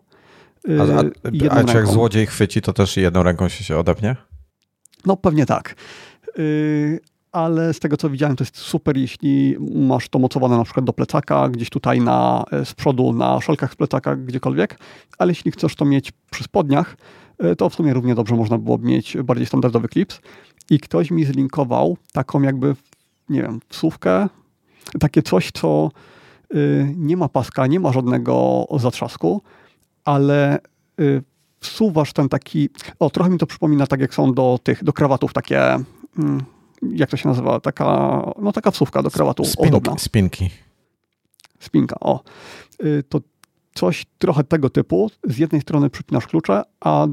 A, 0.68 0.82
a, 0.82 1.04
y, 1.46 1.52
a 1.52 1.64
czy 1.64 1.78
jak 1.78 1.88
złodziej 1.88 2.26
chwyci, 2.28 2.62
to 2.62 2.74
też 2.74 2.98
jedną 2.98 3.24
ręką 3.24 3.50
się, 3.50 3.64
się 3.64 3.78
odepnie? 3.78 4.16
No 5.06 5.18
pewnie 5.18 5.46
tak. 5.46 5.76
Yy, 6.38 7.00
ale 7.32 7.74
z 7.74 7.80
tego 7.80 7.98
co 7.98 8.10
widziałem, 8.10 8.36
to 8.36 8.44
jest 8.44 8.58
super, 8.58 8.98
jeśli 8.98 9.56
masz 9.60 10.10
to 10.10 10.20
mocowane 10.20 10.58
na 10.58 10.64
przykład 10.64 10.86
do 10.86 10.94
plecaka, 10.94 11.50
gdzieś 11.50 11.70
tutaj 11.70 12.02
na, 12.02 12.44
e, 12.52 12.66
z 12.66 12.74
przodu, 12.74 13.14
na 13.14 13.42
szelkach 13.42 13.74
z 13.74 13.76
plecaka, 13.76 14.16
gdziekolwiek, 14.16 14.80
ale 15.18 15.32
jeśli 15.32 15.52
chcesz 15.52 15.76
to 15.76 15.86
mieć 15.86 16.12
przy 16.32 16.44
spodniach, 16.44 16.98
to 17.58 17.70
w 17.70 17.76
sumie 17.76 17.94
równie 17.94 18.16
dobrze 18.16 18.36
można 18.36 18.58
byłoby 18.58 18.88
mieć 18.88 19.18
bardziej 19.24 19.46
standardowy 19.46 19.88
klips. 19.88 20.22
I 20.70 20.80
ktoś 20.80 21.12
mi 21.12 21.26
zlinkował 21.26 21.98
taką 22.14 22.42
jakby, 22.42 22.76
nie 23.30 23.42
wiem, 23.42 23.60
wsówkę, 23.70 24.28
takie 25.00 25.22
coś, 25.22 25.52
co 25.52 25.92
y, 26.56 26.94
nie 26.98 27.18
ma 27.18 27.30
paska, 27.30 27.68
nie 27.68 27.80
ma 27.80 27.92
żadnego 27.94 28.66
zatrzasku, 28.78 29.42
ale 30.06 30.60
y, 31.00 31.24
wsuwasz 31.60 32.14
ten 32.14 32.30
taki, 32.30 32.70
o 33.00 33.10
trochę 33.10 33.30
mi 33.30 33.38
to 33.38 33.48
przypomina 33.48 33.88
tak 33.88 34.00
jak 34.00 34.14
są 34.14 34.34
do 34.34 34.60
tych, 34.64 34.84
do 34.84 34.94
krawatów 34.94 35.34
takie, 35.34 35.62
mm, 36.20 36.44
jak 36.82 37.10
to 37.10 37.18
się 37.18 37.30
nazywa, 37.30 37.60
taka, 37.60 37.86
no 38.42 38.52
taka 38.52 38.72
wsówka 38.72 39.04
do 39.04 39.12
krawatu. 39.12 39.46
Spinki. 39.46 39.70
Spinki. 39.98 40.50
Spinka, 41.60 41.96
o. 42.00 42.24
Y, 42.84 43.04
to 43.10 43.22
coś 43.80 44.06
trochę 44.18 44.44
tego 44.44 44.70
typu. 44.70 45.12
Z 45.24 45.38
jednej 45.38 45.62
strony 45.62 45.90
przypinasz 45.90 46.28
klucze, 46.28 46.64
a 46.80 47.08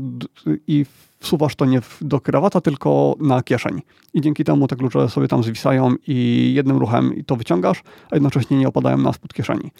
i 0.66 0.86
wsuwasz 1.18 1.56
to 1.56 1.64
nie 1.64 1.80
do 2.00 2.20
krawata, 2.20 2.60
tylko 2.60 3.14
na 3.20 3.42
kieszeń. 3.42 3.82
I 4.14 4.20
dzięki 4.20 4.44
temu 4.44 4.68
te 4.68 4.76
klucze 4.76 5.08
sobie 5.08 5.28
tam 5.28 5.42
zwisają 5.42 5.94
i 6.06 6.52
jednym 6.54 6.76
ruchem 6.76 7.24
to 7.26 7.36
wyciągasz, 7.36 7.82
a 8.10 8.16
jednocześnie 8.16 8.58
nie 8.58 8.68
opadają 8.68 8.98
na 8.98 9.12
spód 9.12 9.34
kieszeni. 9.34 9.70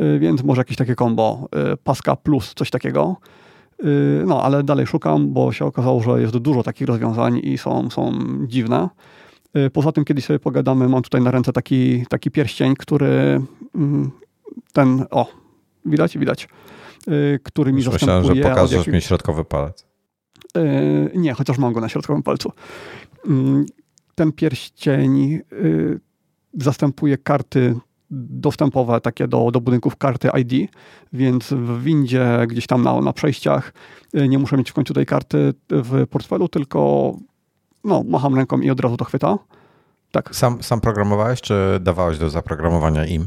Y, 0.00 0.18
więc 0.18 0.42
może 0.42 0.60
jakieś 0.60 0.76
takie 0.76 0.94
kombo, 0.94 1.48
y, 1.72 1.76
paska 1.76 2.16
plus 2.16 2.54
coś 2.54 2.70
takiego. 2.70 3.16
Y, 3.84 4.24
no, 4.26 4.42
ale 4.42 4.62
dalej 4.62 4.86
szukam, 4.86 5.32
bo 5.32 5.52
się 5.52 5.64
okazało, 5.64 6.02
że 6.02 6.20
jest 6.20 6.36
dużo 6.36 6.62
takich 6.62 6.88
rozwiązań 6.88 7.40
i 7.42 7.58
są, 7.58 7.90
są 7.90 8.12
dziwne. 8.46 8.88
Poza 9.72 9.92
tym, 9.92 10.04
kiedyś 10.04 10.24
sobie 10.24 10.38
pogadamy, 10.38 10.88
mam 10.88 11.02
tutaj 11.02 11.20
na 11.20 11.30
ręce 11.30 11.52
taki, 11.52 12.06
taki 12.08 12.30
pierścień, 12.30 12.74
który 12.74 13.40
mm, 13.74 14.10
ten, 14.72 15.04
o, 15.10 15.26
widać, 15.86 16.18
widać, 16.18 16.48
y, 17.08 17.40
który 17.42 17.72
mi 17.72 17.82
Już 17.82 17.92
zastępuje. 17.92 18.18
Myślałem, 18.18 18.42
że 18.42 18.50
pokażesz 18.50 18.78
jakich... 18.78 18.94
mi 18.94 19.00
środkowy 19.00 19.44
palec. 19.44 19.86
Y, 20.56 21.10
nie, 21.14 21.32
chociaż 21.32 21.58
mam 21.58 21.72
go 21.72 21.80
na 21.80 21.88
środkowym 21.88 22.22
palcu. 22.22 22.52
Mm, 23.26 23.66
ten 24.14 24.32
pierścień 24.32 25.40
y, 25.52 26.00
zastępuje 26.54 27.18
karty 27.18 27.74
dostępowe 28.10 29.00
takie 29.00 29.28
do, 29.28 29.50
do 29.50 29.60
budynków 29.60 29.96
karty 29.96 30.28
ID, 30.40 30.70
więc 31.12 31.52
w 31.52 31.82
windzie, 31.82 32.46
gdzieś 32.48 32.66
tam 32.66 32.82
na, 32.82 33.00
na 33.00 33.12
przejściach 33.12 33.72
nie 34.14 34.38
muszę 34.38 34.56
mieć 34.56 34.70
w 34.70 34.74
końcu 34.74 34.94
tej 34.94 35.06
karty 35.06 35.54
w 35.70 36.06
portfelu, 36.06 36.48
tylko 36.48 37.12
no, 37.84 38.04
macham 38.08 38.34
ręką 38.34 38.60
i 38.60 38.70
od 38.70 38.80
razu 38.80 38.96
to 38.96 39.04
chwyta. 39.04 39.38
Tak. 40.12 40.36
Sam, 40.36 40.62
sam 40.62 40.80
programowałeś, 40.80 41.40
czy 41.40 41.54
dawałeś 41.80 42.18
do 42.18 42.30
zaprogramowania 42.30 43.06
im? 43.06 43.26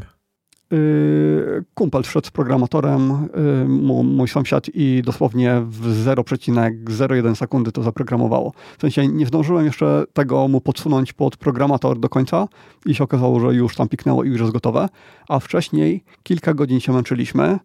Y, 0.73 1.63
kumpel 1.73 2.03
wszedł 2.03 2.27
z 2.27 2.31
programatorem, 2.31 3.29
y, 3.63 3.67
mój 4.03 4.27
sąsiad 4.27 4.69
i 4.73 5.01
dosłownie 5.05 5.61
w 5.65 6.03
0,01 6.05 7.35
sekundy 7.35 7.71
to 7.71 7.83
zaprogramowało. 7.83 8.53
W 8.77 8.81
sensie 8.81 9.07
nie 9.07 9.25
zdążyłem 9.25 9.65
jeszcze 9.65 10.03
tego 10.13 10.47
mu 10.47 10.61
podsunąć 10.61 11.13
pod 11.13 11.37
programator 11.37 11.99
do 11.99 12.09
końca 12.09 12.47
i 12.85 12.95
się 12.95 13.03
okazało, 13.03 13.39
że 13.39 13.55
już 13.55 13.75
tam 13.75 13.87
piknęło 13.87 14.23
i 14.23 14.29
już 14.29 14.39
jest 14.39 14.53
gotowe, 14.53 14.89
a 15.29 15.39
wcześniej 15.39 16.03
kilka 16.23 16.53
godzin 16.53 16.79
się 16.79 16.93
męczyliśmy, 16.93 17.59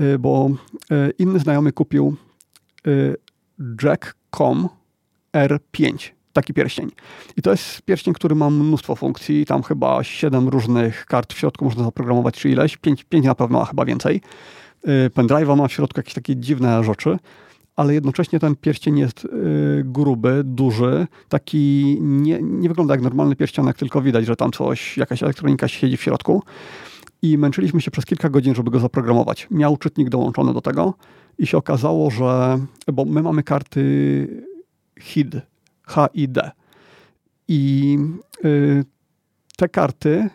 y, 0.00 0.18
bo 0.18 0.50
inny 1.18 1.38
znajomy 1.38 1.72
kupił 1.72 2.16
Jack.com 3.82 4.68
R5 5.32 6.10
taki 6.32 6.54
pierścień. 6.54 6.90
I 7.36 7.42
to 7.42 7.50
jest 7.50 7.82
pierścień, 7.82 8.14
który 8.14 8.34
ma 8.34 8.50
mnóstwo 8.50 8.96
funkcji, 8.96 9.46
tam 9.46 9.62
chyba 9.62 10.04
7 10.04 10.48
różnych 10.48 11.06
kart 11.06 11.32
w 11.32 11.38
środku 11.38 11.64
można 11.64 11.84
zaprogramować, 11.84 12.34
czy 12.34 12.50
ileś, 12.50 12.76
5, 12.76 13.04
5 13.04 13.26
na 13.26 13.34
pewno, 13.34 13.62
a 13.62 13.64
chyba 13.64 13.84
więcej. 13.84 14.20
Y, 14.88 15.10
pendrive'a 15.14 15.56
ma 15.56 15.68
w 15.68 15.72
środku 15.72 16.00
jakieś 16.00 16.14
takie 16.14 16.36
dziwne 16.36 16.84
rzeczy, 16.84 17.18
ale 17.76 17.94
jednocześnie 17.94 18.40
ten 18.40 18.56
pierścień 18.56 18.98
jest 18.98 19.24
y, 19.24 19.28
gruby, 19.84 20.42
duży, 20.44 21.06
taki 21.28 21.96
nie, 22.00 22.38
nie 22.42 22.68
wygląda 22.68 22.94
jak 22.94 23.02
normalny 23.02 23.36
pierścionek, 23.36 23.76
tylko 23.76 24.02
widać, 24.02 24.26
że 24.26 24.36
tam 24.36 24.52
coś, 24.52 24.96
jakaś 24.96 25.22
elektronika 25.22 25.68
siedzi 25.68 25.96
w 25.96 26.02
środku. 26.02 26.42
I 27.22 27.38
męczyliśmy 27.38 27.80
się 27.80 27.90
przez 27.90 28.04
kilka 28.04 28.28
godzin, 28.28 28.54
żeby 28.54 28.70
go 28.70 28.78
zaprogramować. 28.78 29.46
Miał 29.50 29.76
czytnik 29.76 30.08
dołączony 30.08 30.52
do 30.54 30.60
tego 30.60 30.94
i 31.38 31.46
się 31.46 31.58
okazało, 31.58 32.10
że, 32.10 32.58
bo 32.92 33.04
my 33.04 33.22
mamy 33.22 33.42
karty 33.42 34.44
HID, 35.00 35.36
HID. 35.94 36.38
I 37.48 37.98
y, 38.44 38.84
te 39.56 39.68
karty, 39.68 40.28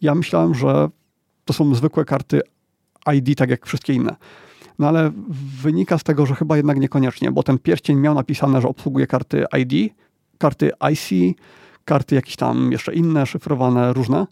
ja 0.00 0.14
myślałem, 0.14 0.54
że 0.54 0.88
to 1.44 1.52
są 1.52 1.74
zwykłe 1.74 2.04
karty 2.04 2.40
ID, 3.14 3.38
tak 3.38 3.50
jak 3.50 3.66
wszystkie 3.66 3.92
inne. 3.92 4.16
No 4.78 4.88
ale 4.88 5.12
wynika 5.62 5.98
z 5.98 6.02
tego, 6.02 6.26
że 6.26 6.34
chyba 6.34 6.56
jednak 6.56 6.78
niekoniecznie, 6.78 7.32
bo 7.32 7.42
ten 7.42 7.58
pierścień 7.58 7.96
miał 7.96 8.14
napisane, 8.14 8.60
że 8.60 8.68
obsługuje 8.68 9.06
karty 9.06 9.44
ID, 9.58 9.94
karty 10.38 10.70
IC, 10.92 11.36
karty 11.84 12.14
jakieś 12.14 12.36
tam 12.36 12.72
jeszcze 12.72 12.94
inne, 12.94 13.26
szyfrowane, 13.26 13.92
różne, 13.92 14.26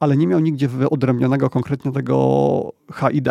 ale 0.00 0.16
nie 0.16 0.26
miał 0.26 0.40
nigdzie 0.40 0.68
wyodrębnionego 0.68 1.50
konkretnie 1.50 1.92
tego 1.92 2.72
HID. 2.94 3.28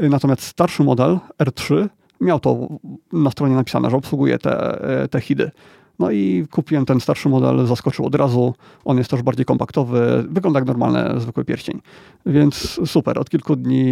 Natomiast 0.00 0.42
starszy 0.42 0.82
model 0.82 1.18
R3 1.38 1.88
miał 2.20 2.40
to 2.40 2.68
na 3.12 3.30
stronie 3.30 3.54
napisane, 3.54 3.90
że 3.90 3.96
obsługuje 3.96 4.38
te, 4.38 4.78
te 5.10 5.20
HIDy. 5.20 5.50
No 5.98 6.10
i 6.10 6.46
kupiłem 6.50 6.86
ten 6.86 7.00
starszy 7.00 7.28
model, 7.28 7.66
zaskoczył 7.66 8.06
od 8.06 8.14
razu. 8.14 8.54
On 8.84 8.98
jest 8.98 9.10
też 9.10 9.22
bardziej 9.22 9.44
kompaktowy, 9.44 10.24
wygląda 10.28 10.58
jak 10.58 10.66
normalny, 10.66 11.20
zwykły 11.20 11.44
pierścień. 11.44 11.80
Więc 12.26 12.80
super, 12.86 13.18
od 13.18 13.30
kilku 13.30 13.56
dni 13.56 13.84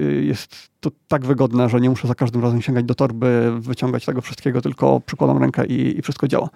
y, 0.00 0.24
jest 0.24 0.68
to 0.80 0.90
tak 1.08 1.26
wygodne, 1.26 1.68
że 1.68 1.80
nie 1.80 1.90
muszę 1.90 2.08
za 2.08 2.14
każdym 2.14 2.42
razem 2.42 2.62
sięgać 2.62 2.84
do 2.84 2.94
torby, 2.94 3.52
wyciągać 3.60 4.04
tego 4.04 4.20
wszystkiego, 4.20 4.62
tylko 4.62 5.00
przykładam 5.00 5.38
rękę 5.38 5.66
i, 5.66 5.98
i 5.98 6.02
wszystko 6.02 6.28
działa. 6.28 6.48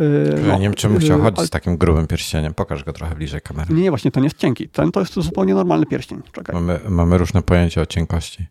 Y, 0.00 0.42
no, 0.46 0.54
nie 0.54 0.62
wiem, 0.62 0.74
czy 0.74 0.88
bym 0.88 0.98
chciał 0.98 1.18
y, 1.18 1.22
chodzić 1.22 1.38
ale... 1.38 1.46
z 1.46 1.50
takim 1.50 1.76
grubym 1.76 2.06
pierścieniem. 2.06 2.54
Pokaż 2.54 2.84
go 2.84 2.92
trochę 2.92 3.14
bliżej 3.14 3.40
kamery. 3.40 3.74
Nie, 3.74 3.82
nie, 3.82 3.90
właśnie 3.90 4.10
ten 4.10 4.24
jest 4.24 4.36
cienki. 4.36 4.68
Ten 4.68 4.92
to 4.92 5.00
jest 5.00 5.14
zupełnie 5.14 5.54
normalny 5.54 5.86
pierścień. 5.86 6.22
Czekaj. 6.32 6.54
Mamy, 6.54 6.80
mamy 6.88 7.18
różne 7.18 7.42
pojęcia 7.42 7.80
o 7.80 7.86
cienkości. 7.86 8.46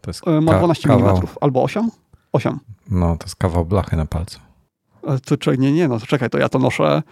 To 0.00 0.10
jest 0.10 0.26
Ma 0.26 0.58
12 0.58 0.88
kawał... 0.88 1.16
mm 1.16 1.28
albo 1.40 1.62
8? 1.62 1.90
8. 2.32 2.58
No, 2.90 3.16
to 3.16 3.24
jest 3.24 3.36
kawał 3.36 3.64
blachy 3.64 3.96
na 3.96 4.06
palcu. 4.06 4.40
To, 5.24 5.36
czy, 5.36 5.58
nie, 5.58 5.72
nie, 5.72 5.88
no 5.88 6.00
to 6.00 6.06
czekaj, 6.06 6.30
to 6.30 6.38
ja 6.38 6.48
to 6.48 6.58
noszę 6.58 7.02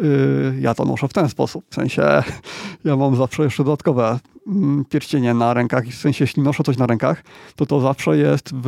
yy, 0.00 0.54
ja 0.60 0.74
to 0.74 0.84
noszę 0.84 1.08
w 1.08 1.12
ten 1.12 1.28
sposób. 1.28 1.64
W 1.70 1.74
sensie 1.74 2.02
ja 2.84 2.96
mam 2.96 3.16
zawsze 3.16 3.42
jeszcze 3.42 3.64
dodatkowe 3.64 4.18
mm, 4.46 4.84
pierścienie 4.84 5.34
na 5.34 5.54
rękach 5.54 5.84
w 5.84 5.94
sensie 5.94 6.24
jeśli 6.24 6.42
noszę 6.42 6.62
coś 6.62 6.76
na 6.76 6.86
rękach, 6.86 7.22
to 7.56 7.66
to 7.66 7.80
zawsze 7.80 8.16
jest 8.16 8.54
w, 8.54 8.62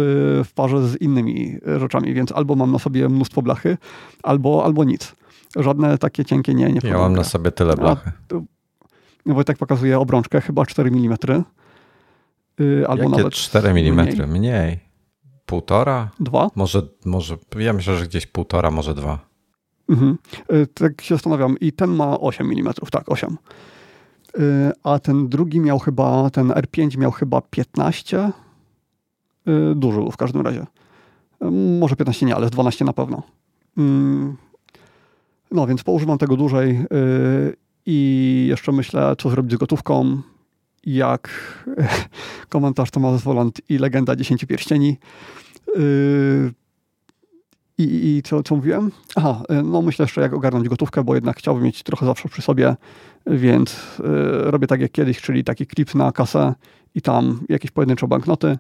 w 0.49 0.53
parze 0.53 0.89
z 0.89 0.97
innymi 1.03 1.59
rzeczami, 1.81 2.15
więc 2.15 2.33
albo 2.33 2.57
mam 2.57 2.73
na 2.73 2.79
sobie 2.79 3.09
mnóstwo 3.09 3.43
blachy, 3.43 3.77
albo, 4.23 4.65
albo 4.65 4.85
nic. 4.85 5.17
Żadne 5.57 5.99
takie 5.99 6.25
cienkie 6.25 6.55
nie, 6.55 6.73
nie 6.73 6.81
Ja 6.85 6.99
mam 6.99 7.13
na 7.13 7.25
sobie 7.25 7.53
tyle 7.53 7.77
blachy. 7.77 8.13
No 9.27 9.35
bo 9.35 9.45
tak 9.45 9.59
pokazuje 9.59 9.99
obrączkę, 9.99 10.41
chyba 10.41 10.67
4 10.67 10.91
mm. 10.91 11.17
Yy, 12.59 12.85
albo 12.89 13.03
Jakie 13.03 13.17
nawet 13.17 13.35
4 13.35 13.69
mm? 13.69 14.07
Mniej. 14.07 14.27
mniej. 14.27 14.86
Półtora? 15.47 16.11
Dwa? 16.21 16.51
Może, 16.55 16.83
może, 17.05 17.37
ja 17.59 17.73
myślę, 17.73 17.97
że 17.97 18.05
gdzieś 18.05 18.27
półtora, 18.27 18.71
może 18.71 18.95
dwa. 18.95 19.19
Mhm. 19.89 20.19
Y, 20.53 20.67
tak 20.67 21.01
się 21.01 21.15
zastanawiam. 21.15 21.59
I 21.61 21.73
ten 21.73 21.91
ma 21.91 22.21
8 22.21 22.51
mm, 22.51 22.75
tak, 22.91 23.13
8. 23.13 23.37
Y, 24.39 24.73
a 24.83 24.99
ten 24.99 25.29
drugi 25.29 25.61
miał 25.61 25.79
chyba, 25.79 26.31
ten 26.31 26.49
R5 26.49 26.99
miał 26.99 27.11
chyba 27.11 27.41
15. 27.41 28.33
Y, 29.49 29.75
duży 29.75 30.01
w 30.13 30.17
każdym 30.17 30.43
razie. 30.43 30.67
Może 31.81 31.97
15 31.97 32.27
nie, 32.27 32.37
ale 32.37 32.51
12 32.51 32.85
na 32.85 32.93
pewno. 32.93 33.23
Mm. 33.79 34.37
No 35.51 35.67
więc 35.67 35.83
poużywam 35.83 36.19
tego 36.19 36.37
dłużej 36.37 36.85
i 37.87 38.47
jeszcze 38.49 38.73
myślę, 38.73 39.15
co 39.19 39.31
zrobić 39.31 39.53
z 39.53 39.57
gotówką. 39.57 40.23
Jak 40.87 41.31
komentarz 42.49 42.91
Tomasz 42.91 43.23
Woland 43.23 43.61
i 43.69 43.79
legenda 43.79 44.17
10 44.17 44.45
pierścieni. 44.45 44.97
I, 47.79 48.17
i 48.17 48.23
co, 48.23 48.43
co 48.43 48.57
mówiłem? 48.57 48.91
Aha, 49.17 49.43
y, 49.51 49.63
no 49.63 49.83
myślę 49.83 50.03
jeszcze 50.03 50.21
jak 50.21 50.33
ogarnąć 50.33 50.69
gotówkę, 50.69 51.05
bo 51.05 51.15
jednak 51.15 51.37
chciałbym 51.37 51.65
mieć 51.65 51.83
trochę 51.83 52.07
zawsze 52.07 52.29
przy 52.29 52.43
sobie, 52.43 52.77
więc 53.27 54.01
y, 54.01 54.51
robię 54.51 54.67
tak 54.67 54.81
jak 54.81 54.93
kiedyś, 54.93 55.21
czyli 55.21 55.45
taki 55.45 55.67
klip 55.67 55.95
na 55.95 56.13
kasę 56.13 56.55
i 56.95 57.03
tam 57.03 57.41
jakieś 57.49 57.71
pojedyncze 57.71 58.09
banknoty. 58.09 58.59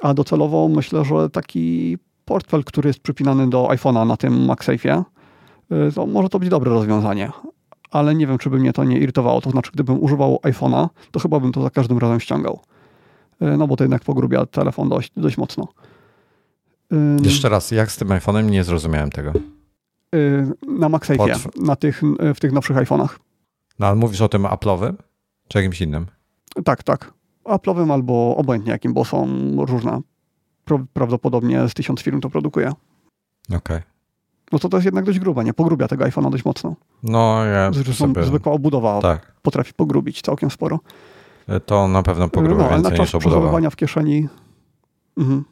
A 0.00 0.14
docelowo 0.14 0.68
myślę, 0.68 1.04
że 1.04 1.30
taki 1.30 1.98
portfel, 2.24 2.64
który 2.64 2.88
jest 2.88 3.00
przypinany 3.00 3.50
do 3.50 3.66
iPhone'a 3.66 4.06
na 4.06 4.16
tym 4.16 4.46
MagSafe'ie, 4.46 5.02
y, 5.88 5.92
to 5.92 6.06
może 6.06 6.28
to 6.28 6.38
być 6.38 6.48
dobre 6.48 6.70
rozwiązanie. 6.70 7.30
Ale 7.92 8.14
nie 8.14 8.26
wiem, 8.26 8.38
czy 8.38 8.50
by 8.50 8.58
mnie 8.58 8.72
to 8.72 8.84
nie 8.84 8.98
irytowało. 8.98 9.40
To 9.40 9.50
znaczy, 9.50 9.70
gdybym 9.74 10.02
używał 10.02 10.40
iPhone'a, 10.42 10.88
to 11.10 11.20
chyba 11.20 11.40
bym 11.40 11.52
to 11.52 11.62
za 11.62 11.70
każdym 11.70 11.98
razem 11.98 12.20
ściągał. 12.20 12.60
No 13.40 13.66
bo 13.66 13.76
to 13.76 13.84
jednak 13.84 14.02
pogrubia 14.02 14.46
telefon 14.46 14.88
dość, 14.88 15.12
dość 15.16 15.38
mocno. 15.38 15.68
Jeszcze 17.22 17.48
raz, 17.48 17.70
jak 17.70 17.92
z 17.92 17.96
tym 17.96 18.08
iPhone'em? 18.08 18.50
Nie 18.50 18.64
zrozumiałem 18.64 19.10
tego. 19.10 19.32
Na 20.68 20.88
MagSafe'ie, 20.88 21.62
na 21.62 21.76
tych, 21.76 22.02
w 22.34 22.40
tych 22.40 22.52
nowszych 22.52 22.76
iPhone'ach. 22.76 23.08
No, 23.78 23.86
ale 23.86 23.96
mówisz 23.96 24.20
o 24.20 24.28
tym 24.28 24.42
Apple'owym, 24.42 24.92
czy 25.48 25.58
jakimś 25.58 25.80
innym? 25.80 26.06
Tak, 26.64 26.82
tak. 26.82 27.12
Apple'owym 27.44 27.92
albo 27.92 28.36
obojętnie 28.36 28.72
jakim, 28.72 28.94
bo 28.94 29.04
są 29.04 29.26
różne. 29.66 30.00
Prawdopodobnie 30.92 31.68
z 31.68 31.74
tysiąc 31.74 32.00
firm 32.00 32.20
to 32.20 32.30
produkuje. 32.30 32.72
Okej. 33.48 33.58
Okay. 33.58 33.82
No 34.52 34.58
to 34.58 34.68
to 34.68 34.76
jest 34.76 34.84
jednak 34.84 35.04
dość 35.04 35.18
grube, 35.18 35.44
nie? 35.44 35.54
Pogrubia 35.54 35.88
tego 35.88 36.04
iPhone'a 36.04 36.30
dość 36.30 36.44
mocno. 36.44 36.76
No, 37.02 37.44
ja 37.44 37.72
Zresztą 37.72 37.92
sobie... 37.92 38.24
zwykła 38.24 38.52
obudowa 38.52 39.00
tak. 39.00 39.32
potrafi 39.42 39.74
pogrubić 39.74 40.22
całkiem 40.22 40.50
sporo. 40.50 40.80
To 41.66 41.88
na 41.88 42.02
pewno 42.02 42.28
pogrubia 42.28 42.62
no, 42.62 42.70
więcej 42.70 42.92
na 42.92 42.96
czas 42.98 43.14
niż 43.14 43.14
obudowa. 43.14 43.70
w 43.70 43.76
kieszeni... 43.76 44.28
Mhm. 45.18 45.44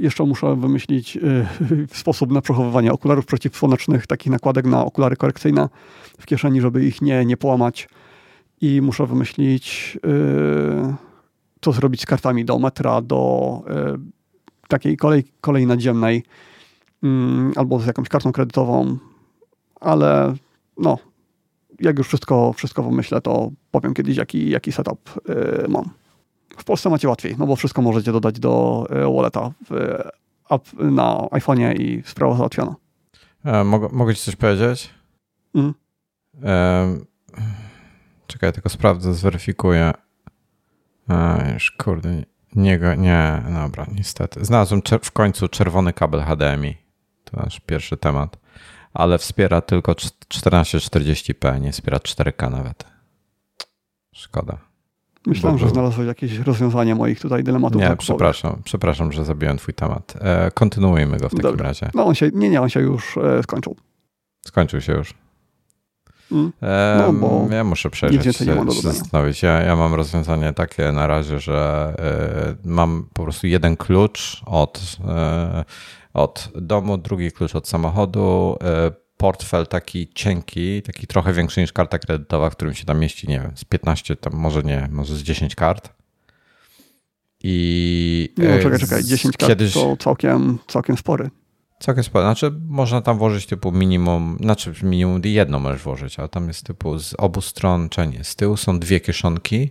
Jeszcze 0.00 0.24
muszę 0.24 0.56
wymyślić 0.56 1.16
y, 1.16 1.46
sposób 2.02 2.32
na 2.32 2.40
przechowywanie 2.40 2.92
okularów 2.92 3.26
przeciwsłonecznych, 3.26 4.06
takich 4.06 4.32
nakładek 4.32 4.66
na 4.66 4.84
okulary 4.84 5.16
korekcyjne 5.16 5.68
w 6.20 6.26
kieszeni, 6.26 6.60
żeby 6.60 6.84
ich 6.84 7.02
nie, 7.02 7.24
nie 7.24 7.36
połamać. 7.36 7.88
I 8.60 8.80
muszę 8.82 9.06
wymyślić, 9.06 9.98
y, 10.06 10.94
co 11.60 11.72
zrobić 11.72 12.02
z 12.02 12.06
kartami 12.06 12.44
do 12.44 12.58
metra, 12.58 13.00
do 13.00 13.62
y, 13.94 14.68
takiej 14.68 14.96
kolej, 14.96 15.24
kolei 15.40 15.66
nadziemnej 15.66 16.24
albo 17.56 17.80
z 17.80 17.86
jakąś 17.86 18.08
kartą 18.08 18.32
kredytową, 18.32 18.96
ale 19.80 20.34
no, 20.78 20.98
jak 21.80 21.98
już 21.98 22.08
wszystko, 22.08 22.52
wszystko 22.52 22.82
wymyślę, 22.82 23.20
to 23.20 23.50
powiem 23.70 23.94
kiedyś, 23.94 24.16
jaki, 24.16 24.50
jaki 24.50 24.72
setup 24.72 25.20
mam. 25.68 25.84
W 26.58 26.64
Polsce 26.64 26.90
macie 26.90 27.08
łatwiej, 27.08 27.34
no 27.38 27.46
bo 27.46 27.56
wszystko 27.56 27.82
możecie 27.82 28.12
dodać 28.12 28.40
do 28.40 28.86
e, 28.90 29.14
walleta 29.14 29.52
w, 29.70 29.74
na 30.78 31.14
iPhone'ie 31.14 31.80
i 31.80 32.02
sprawa 32.06 32.36
załatwiona. 32.36 32.74
E, 33.44 33.64
mogę, 33.64 33.88
mogę 33.92 34.14
ci 34.14 34.22
coś 34.22 34.36
powiedzieć? 34.36 34.90
Mm. 35.54 35.74
E, 36.42 36.96
czekaj, 38.26 38.52
tylko 38.52 38.68
sprawdzę, 38.68 39.14
zweryfikuję. 39.14 39.92
E, 41.08 41.50
już 41.54 41.70
kurde, 41.70 42.22
nie, 42.54 42.80
nie, 42.98 43.42
dobra, 43.62 43.86
niestety. 43.94 44.44
Znalazłem 44.44 44.82
w 45.02 45.12
końcu 45.12 45.48
czerwony 45.48 45.92
kabel 45.92 46.20
HDMI. 46.20 46.83
To 47.24 47.36
nasz 47.36 47.60
pierwszy 47.60 47.96
temat. 47.96 48.36
Ale 48.94 49.18
wspiera 49.18 49.60
tylko 49.60 49.92
1440p, 49.92 51.60
nie 51.60 51.72
wspiera 51.72 51.98
4K 51.98 52.50
nawet. 52.50 52.84
Szkoda. 54.12 54.58
Myślałem, 55.26 55.58
że 55.58 55.68
znalazłeś 55.68 56.06
jakieś 56.06 56.38
rozwiązanie 56.38 56.94
moich 56.94 57.20
tutaj 57.20 57.44
dylematów. 57.44 57.82
Nie, 57.82 57.96
przepraszam, 57.96 58.62
przepraszam, 58.64 59.12
że 59.12 59.24
zabiłem 59.24 59.58
twój 59.58 59.74
temat. 59.74 60.14
E, 60.20 60.50
kontynuujmy 60.50 61.16
go 61.16 61.28
w 61.28 61.34
takim 61.34 61.60
razie. 61.60 61.90
No 61.94 62.06
on 62.06 62.14
się, 62.14 62.30
nie, 62.34 62.50
nie, 62.50 62.62
on 62.62 62.68
się 62.68 62.80
już 62.80 63.16
e, 63.16 63.42
skończył. 63.42 63.76
Skończył 64.46 64.80
się 64.80 64.92
już. 64.92 65.14
Mm. 66.32 66.52
E, 66.62 66.96
no, 66.98 67.12
bo 67.12 67.48
ja 67.50 67.64
muszę 67.64 67.90
przejrzeć, 67.90 68.36
się, 68.36 68.44
się 68.44 68.64
zastanowić. 68.82 69.42
Ja, 69.42 69.60
ja 69.60 69.76
mam 69.76 69.94
rozwiązanie 69.94 70.52
takie 70.52 70.92
na 70.92 71.06
razie, 71.06 71.40
że 71.40 71.94
e, 72.64 72.68
mam 72.68 73.06
po 73.12 73.22
prostu 73.22 73.46
jeden 73.46 73.76
klucz 73.76 74.42
od, 74.46 74.96
e, 75.08 75.64
od 76.14 76.48
domu, 76.54 76.98
drugi 76.98 77.32
klucz 77.32 77.54
od 77.54 77.68
samochodu, 77.68 78.56
e, 78.64 78.90
portfel 79.16 79.66
taki 79.66 80.08
cienki, 80.14 80.82
taki 80.82 81.06
trochę 81.06 81.32
większy 81.32 81.60
niż 81.60 81.72
karta 81.72 81.98
kredytowa, 81.98 82.50
w 82.50 82.56
którym 82.56 82.74
się 82.74 82.84
tam 82.84 82.98
mieści, 82.98 83.28
nie 83.28 83.40
wiem, 83.40 83.52
z 83.56 83.64
15, 83.64 84.16
tam 84.16 84.32
może 84.34 84.62
nie, 84.62 84.88
może 84.90 85.16
z 85.16 85.22
10 85.22 85.54
kart. 85.54 85.92
I 87.42 88.34
no, 88.38 88.58
czekaj, 88.62 88.78
czekaj, 88.78 89.04
10 89.04 89.36
kart 89.36 89.50
kiedyś... 89.50 89.74
to 89.74 89.96
całkiem, 89.96 90.58
całkiem 90.66 90.96
spory. 90.96 91.30
Całkiem 91.80 92.04
sporo. 92.04 92.24
Znaczy, 92.24 92.52
można 92.68 93.00
tam 93.00 93.18
włożyć 93.18 93.46
typu 93.46 93.72
minimum, 93.72 94.36
znaczy 94.40 94.72
minimum 94.82 95.20
jedno 95.24 95.60
możesz 95.60 95.82
włożyć, 95.82 96.18
ale 96.18 96.28
tam 96.28 96.48
jest 96.48 96.66
typu 96.66 96.98
z 96.98 97.14
obu 97.18 97.40
stron, 97.40 97.88
czy 97.88 98.06
nie. 98.06 98.24
Z 98.24 98.36
tyłu 98.36 98.56
są 98.56 98.78
dwie 98.78 99.00
kieszonki, 99.00 99.70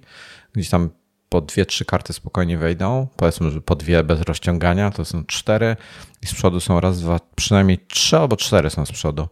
gdzieś 0.54 0.70
tam 0.70 0.90
po 1.34 1.42
dwie, 1.42 1.66
trzy 1.66 1.86
karty 1.86 2.14
spokojnie 2.14 2.58
wejdą. 2.58 3.08
Powiedzmy, 3.16 3.52
że 3.52 3.62
po 3.62 3.76
dwie 3.76 4.04
bez 4.04 4.22
rozciągania 4.22 4.92
to 4.92 5.06
są 5.06 5.26
cztery 5.26 5.76
i 6.22 6.28
z 6.28 6.34
przodu 6.34 6.60
są 6.60 6.80
raz, 6.80 7.02
dwa, 7.02 7.20
przynajmniej 7.36 7.78
trzy 7.88 8.18
albo 8.18 8.38
cztery 8.38 8.70
są 8.70 8.86
z 8.86 8.92
przodu. 8.92 9.28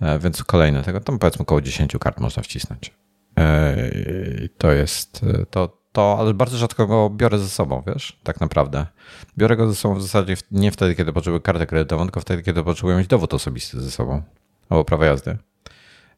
E, 0.00 0.18
więc 0.18 0.44
kolejne 0.44 0.82
tego, 0.82 1.00
tam 1.00 1.18
powiedzmy 1.18 1.42
około 1.42 1.60
10 1.60 1.96
kart 2.00 2.20
można 2.20 2.42
wcisnąć. 2.42 2.94
E, 3.38 3.76
to 4.58 4.72
jest 4.72 5.26
to, 5.50 5.78
to, 5.92 6.16
ale 6.18 6.34
bardzo 6.34 6.58
rzadko 6.58 6.86
go 6.86 7.10
biorę 7.10 7.38
ze 7.38 7.48
sobą, 7.48 7.82
wiesz, 7.86 8.18
tak 8.22 8.40
naprawdę. 8.40 8.86
Biorę 9.38 9.56
go 9.56 9.68
ze 9.68 9.74
sobą 9.74 9.94
w 9.94 10.02
zasadzie 10.02 10.34
nie 10.50 10.70
wtedy, 10.70 10.94
kiedy 10.94 11.12
potrzebuję 11.12 11.40
kartę 11.40 11.66
kredytową, 11.66 12.04
tylko 12.04 12.20
wtedy, 12.20 12.42
kiedy 12.42 12.64
potrzebuję 12.64 12.96
mieć 12.96 13.06
dowód 13.06 13.34
osobisty 13.34 13.80
ze 13.80 13.90
sobą 13.90 14.22
albo 14.68 14.84
prawo 14.84 15.04
jazdy. 15.04 15.38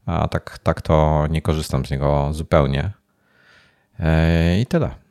A 0.06 0.28
tak, 0.28 0.58
tak 0.58 0.82
to 0.82 1.26
nie 1.30 1.42
korzystam 1.42 1.86
z 1.86 1.90
niego 1.90 2.28
zupełnie. 2.32 2.90
E, 4.00 4.60
I 4.60 4.66
tyle. 4.66 5.05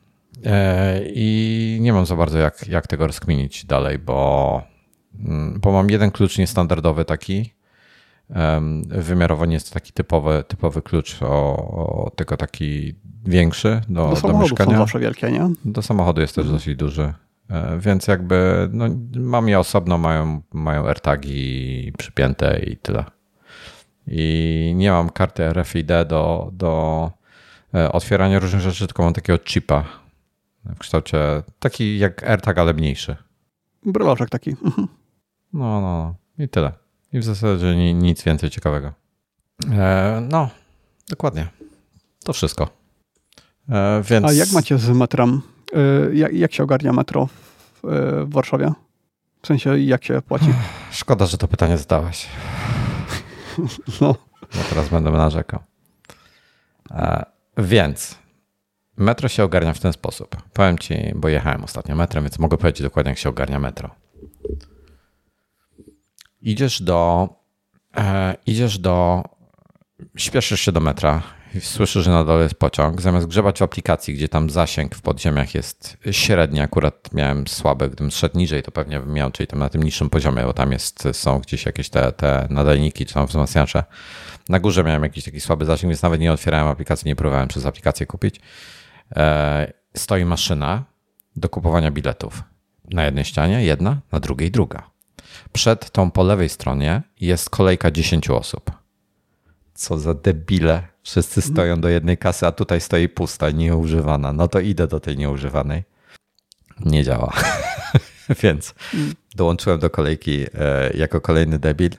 I 1.14 1.78
nie 1.80 1.92
mam 1.92 2.06
za 2.06 2.16
bardzo 2.16 2.38
jak, 2.38 2.68
jak 2.68 2.86
tego 2.86 3.06
rozkminić 3.06 3.64
dalej, 3.64 3.98
bo, 3.98 4.62
mm, 5.24 5.60
bo 5.60 5.72
mam 5.72 5.90
jeden 5.90 6.10
klucz 6.10 6.38
niestandardowy 6.38 7.04
taki, 7.04 7.56
Wymiarowo 8.88 9.46
nie 9.46 9.54
jest 9.54 9.68
to 9.68 9.74
taki 9.74 9.92
typowy, 9.92 10.44
typowy 10.48 10.82
klucz, 10.82 11.22
o, 11.22 11.56
o, 11.56 12.10
tylko 12.16 12.36
taki 12.36 12.94
większy 13.24 13.80
do, 13.88 14.14
do, 14.22 14.28
do 14.28 14.38
mieszkania. 14.38 14.70
są 14.70 14.78
zawsze 14.78 14.98
wielkie, 14.98 15.30
nie? 15.30 15.50
Do 15.64 15.82
samochodu 15.82 16.20
jest 16.20 16.34
też 16.34 16.42
mhm. 16.42 16.58
dosyć 16.58 16.76
duży. 16.76 17.12
E, 17.50 17.78
więc 17.78 18.06
jakby 18.06 18.68
no, 18.72 18.84
mam 19.16 19.48
je 19.48 19.58
osobno, 19.58 19.98
mają, 19.98 20.40
mają 20.52 20.86
AirTagi 20.86 21.92
przypięte 21.98 22.60
i 22.60 22.76
tyle. 22.76 23.04
I 24.06 24.72
nie 24.76 24.90
mam 24.90 25.10
karty 25.10 25.52
RFID 25.52 25.86
do, 26.08 26.50
do 26.52 27.10
e, 27.74 27.92
otwierania 27.92 28.38
różnych 28.38 28.60
rzeczy, 28.60 28.86
tylko 28.86 29.02
mam 29.02 29.12
takiego 29.12 29.38
chipa 29.44 29.84
w 30.74 30.78
kształcie 30.78 31.18
taki 31.58 31.98
jak 31.98 32.22
AirTag, 32.22 32.58
ale 32.58 32.74
mniejszy. 32.74 33.16
Bryloczek 33.86 34.30
taki. 34.30 34.50
Mhm. 34.50 34.88
No, 35.52 35.80
no, 35.80 35.80
no. 35.80 36.14
I 36.44 36.48
tyle. 36.48 36.72
I 37.12 37.18
w 37.18 37.24
zasadzie 37.24 37.94
nic 37.94 38.22
więcej 38.22 38.50
ciekawego. 38.50 38.92
E, 39.72 40.20
no, 40.30 40.50
dokładnie. 41.08 41.48
To 42.24 42.32
wszystko. 42.32 42.68
E, 43.68 44.02
więc... 44.02 44.26
A 44.26 44.32
jak 44.32 44.52
macie 44.52 44.78
z 44.78 44.90
metrem? 44.90 45.42
E, 45.72 46.14
jak, 46.32 46.52
się 46.52 46.62
ogarnia 46.62 46.92
metro 46.92 47.26
w, 47.26 47.80
w 48.26 48.32
Warszawie? 48.32 48.72
W 49.42 49.46
sensie, 49.46 49.78
jak 49.78 50.04
się 50.04 50.22
płaci? 50.22 50.54
Szkoda, 50.90 51.26
że 51.26 51.38
to 51.38 51.48
pytanie 51.48 51.78
zadałeś. 51.78 52.28
No. 54.00 54.14
Bo 54.40 54.62
teraz 54.70 54.88
będę 54.88 55.10
narzekał. 55.10 55.60
Więc 57.58 58.18
metro 58.96 59.28
się 59.28 59.44
ogarnia 59.44 59.72
w 59.72 59.80
ten 59.80 59.92
sposób. 59.92 60.36
Powiem 60.52 60.78
ci, 60.78 61.12
bo 61.14 61.28
jechałem 61.28 61.64
ostatnio 61.64 61.96
metrem, 61.96 62.24
więc 62.24 62.38
mogę 62.38 62.56
powiedzieć 62.56 62.82
dokładnie, 62.82 63.10
jak 63.10 63.18
się 63.18 63.28
ogarnia 63.28 63.58
metro. 63.58 63.90
Idziesz 66.42 66.82
do, 66.82 67.28
e, 67.96 68.34
idziesz 68.46 68.78
do, 68.78 69.24
śpieszysz 70.16 70.60
się 70.60 70.72
do 70.72 70.80
metra, 70.80 71.22
słyszysz, 71.60 72.04
że 72.04 72.10
na 72.10 72.24
dole 72.24 72.42
jest 72.42 72.54
pociąg, 72.54 73.02
zamiast 73.02 73.26
grzebać 73.26 73.58
w 73.58 73.62
aplikacji, 73.62 74.14
gdzie 74.14 74.28
tam 74.28 74.50
zasięg 74.50 74.94
w 74.94 75.02
podziemiach 75.02 75.54
jest 75.54 75.96
średni, 76.10 76.60
akurat 76.60 77.12
miałem 77.12 77.48
słaby, 77.48 77.88
gdybym 77.88 78.10
szedł 78.10 78.38
niżej, 78.38 78.62
to 78.62 78.70
pewnie 78.70 79.00
bym 79.00 79.12
miał, 79.12 79.30
czyli 79.30 79.46
tam 79.46 79.58
na 79.58 79.68
tym 79.68 79.82
niższym 79.82 80.10
poziomie, 80.10 80.42
bo 80.42 80.52
tam 80.52 80.72
jest, 80.72 81.08
są 81.12 81.38
gdzieś 81.38 81.66
jakieś 81.66 81.90
te, 81.90 82.12
te 82.12 82.46
nadajniki, 82.50 83.06
czy 83.06 83.14
tam 83.14 83.26
wzmacniacze. 83.26 83.84
Na 84.48 84.60
górze 84.60 84.84
miałem 84.84 85.02
jakiś 85.02 85.24
taki 85.24 85.40
słaby 85.40 85.64
zasięg, 85.64 85.90
więc 85.90 86.02
nawet 86.02 86.20
nie 86.20 86.32
otwierałem 86.32 86.68
aplikacji, 86.68 87.08
nie 87.08 87.16
próbowałem 87.16 87.48
przez 87.48 87.66
aplikację 87.66 88.06
kupić. 88.06 88.40
E, 89.16 89.72
stoi 89.96 90.24
maszyna 90.24 90.84
do 91.36 91.48
kupowania 91.48 91.90
biletów. 91.90 92.42
Na 92.90 93.04
jednej 93.04 93.24
ścianie 93.24 93.64
jedna, 93.64 94.00
na 94.12 94.20
drugiej 94.20 94.50
druga. 94.50 94.90
Przed 95.52 95.90
tą 95.90 96.10
po 96.10 96.22
lewej 96.22 96.48
stronie 96.48 97.02
jest 97.20 97.50
kolejka 97.50 97.90
10 97.90 98.30
osób. 98.30 98.70
Co 99.74 99.98
za 99.98 100.14
debile. 100.14 100.82
Wszyscy 101.02 101.40
mhm. 101.40 101.54
stoją 101.54 101.80
do 101.80 101.88
jednej 101.88 102.18
kasy, 102.18 102.46
a 102.46 102.52
tutaj 102.52 102.80
stoi 102.80 103.08
pusta, 103.08 103.50
nieużywana. 103.50 104.32
No 104.32 104.48
to 104.48 104.60
idę 104.60 104.86
do 104.86 105.00
tej 105.00 105.16
nieużywanej. 105.16 105.84
Nie 106.80 107.04
działa. 107.04 107.32
Więc 108.42 108.74
mm. 108.94 109.14
dołączyłem 109.34 109.78
do 109.78 109.90
kolejki 109.90 110.46
e, 110.54 110.90
jako 110.96 111.20
kolejny 111.20 111.58
debil, 111.58 111.90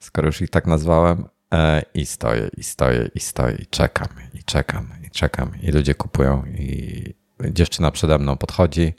skoro 0.00 0.26
już 0.26 0.40
ich 0.40 0.50
tak 0.50 0.66
nazwałem. 0.66 1.28
E, 1.54 1.82
I 1.94 2.06
stoję, 2.06 2.50
i 2.56 2.62
stoję, 2.62 3.10
i 3.14 3.20
stoję, 3.20 3.56
i 3.56 3.66
czekam, 3.66 4.08
i 4.34 4.44
czekam, 4.44 4.88
czekam. 5.12 5.52
I 5.62 5.70
ludzie 5.70 5.94
kupują, 5.94 6.44
i 6.58 7.14
dziewczyna 7.50 7.90
przede 7.90 8.18
mną 8.18 8.36
podchodzi, 8.36 8.94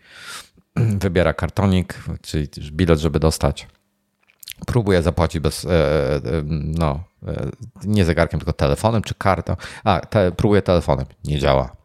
wybiera 0.76 1.34
kartonik, 1.34 2.04
czyli 2.22 2.48
bilet, 2.72 3.00
żeby 3.00 3.20
dostać 3.20 3.68
próbuję 4.66 5.02
zapłacić 5.02 5.42
bez, 5.42 5.66
e, 5.66 5.70
e, 5.70 6.22
no, 6.78 7.04
e, 7.28 7.50
nie 7.86 8.06
zegarkiem, 8.06 8.40
tylko 8.40 8.54
telefonem 8.54 9.02
czy 9.02 9.16
kartą. 9.16 9.56
A, 9.84 10.00
te, 10.00 10.32
próbuję 10.32 10.62
telefonem, 10.62 11.06
nie 11.24 11.40
działa. 11.40 11.76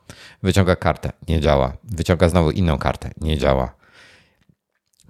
Wyciąga 0.42 0.76
kartę, 0.76 1.12
nie 1.28 1.40
działa. 1.40 1.76
Wyciąga 1.84 2.28
znowu 2.28 2.50
inną 2.50 2.78
kartę, 2.78 3.10
nie 3.20 3.38
działa. 3.38 3.74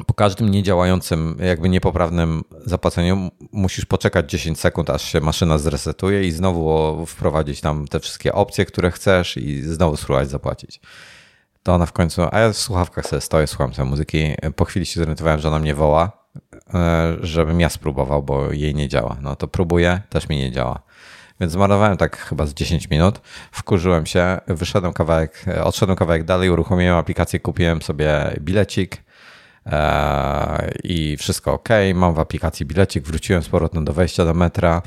Po 0.07 0.15
każdym 0.15 0.49
niedziałającym, 0.49 1.39
jakby 1.41 1.69
niepoprawnym 1.69 2.45
zapłaceniu 2.67 3.31
musisz 3.53 3.85
poczekać 3.85 4.31
10 4.31 4.61
sekund, 4.61 4.91
aż 4.91 5.03
się 5.03 5.21
maszyna 5.21 5.59
zresetuje 5.59 6.25
i 6.25 6.31
znowu 6.31 7.07
wprowadzić 7.07 7.61
tam 7.61 7.89
te 7.89 8.01
wszystkie 8.01 8.33
opcje, 8.33 8.65
które 8.65 8.91
chcesz 8.91 9.37
i 9.37 9.63
znowu 9.63 9.97
spróbować 9.97 10.29
zapłacić. 10.29 10.81
To 11.63 11.75
ona 11.75 11.87
w 11.87 11.93
końcu, 11.93 12.23
a 12.33 12.39
ja 12.39 12.53
w 12.53 12.57
słuchawkach 12.57 13.07
sobie 13.07 13.21
stoję, 13.21 13.47
słucham 13.47 13.75
sobie 13.75 13.91
muzyki. 13.91 14.35
Po 14.57 14.65
chwili 14.65 14.87
się 14.87 15.01
zorientowałem, 15.01 15.41
że 15.41 15.49
ona 15.49 15.59
mnie 15.59 15.75
woła 15.75 16.25
E, 16.75 17.17
żebym 17.21 17.61
ja 17.61 17.69
spróbował, 17.69 18.23
bo 18.23 18.53
jej 18.53 18.75
nie 18.75 18.89
działa. 18.89 19.17
No 19.21 19.37
to 19.37 19.49
próbuję, 19.49 20.01
też 20.11 20.29
mi 20.29 20.37
nie 20.37 20.53
działa. 20.53 20.83
Więc 21.41 21.53
zmarnowałem 21.53 21.97
tak 21.97 22.17
chyba 22.19 22.47
z 22.47 22.55
10 22.55 22.91
minut, 22.91 23.21
wkurzyłem 23.53 24.07
się, 24.07 24.41
wyszedłem 24.47 24.93
kawałek, 24.93 25.45
odszedłem 25.65 25.97
kawałek 25.97 26.25
dalej, 26.25 26.51
uruchomiłem 26.51 26.97
aplikację, 26.97 27.41
kupiłem 27.41 27.83
sobie 27.83 28.37
bilecik 28.41 29.05
i 30.85 31.17
wszystko 31.17 31.53
ok. 31.53 31.69
Mam 31.95 32.15
w 32.15 32.19
aplikacji 32.19 32.67
bilecik, 32.67 33.05
wróciłem 33.05 33.43
z 33.43 33.49
powrotem 33.49 33.85
do 33.85 33.93
wejścia 33.93 34.25
do 34.25 34.35
metra 34.35 34.83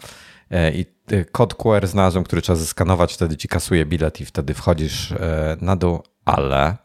e, 0.51 0.71
i 0.71 0.85
kod 1.31 1.53
QR 1.53 1.87
znalazłem, 1.87 2.23
który 2.23 2.41
trzeba 2.41 2.55
zeskanować, 2.55 3.13
wtedy 3.13 3.37
ci 3.37 3.47
kasuje 3.47 3.85
bilet 3.85 4.21
i 4.21 4.25
wtedy 4.25 4.53
wchodzisz 4.53 5.13
na 5.61 5.75
dół, 5.75 6.03
ale 6.25 6.77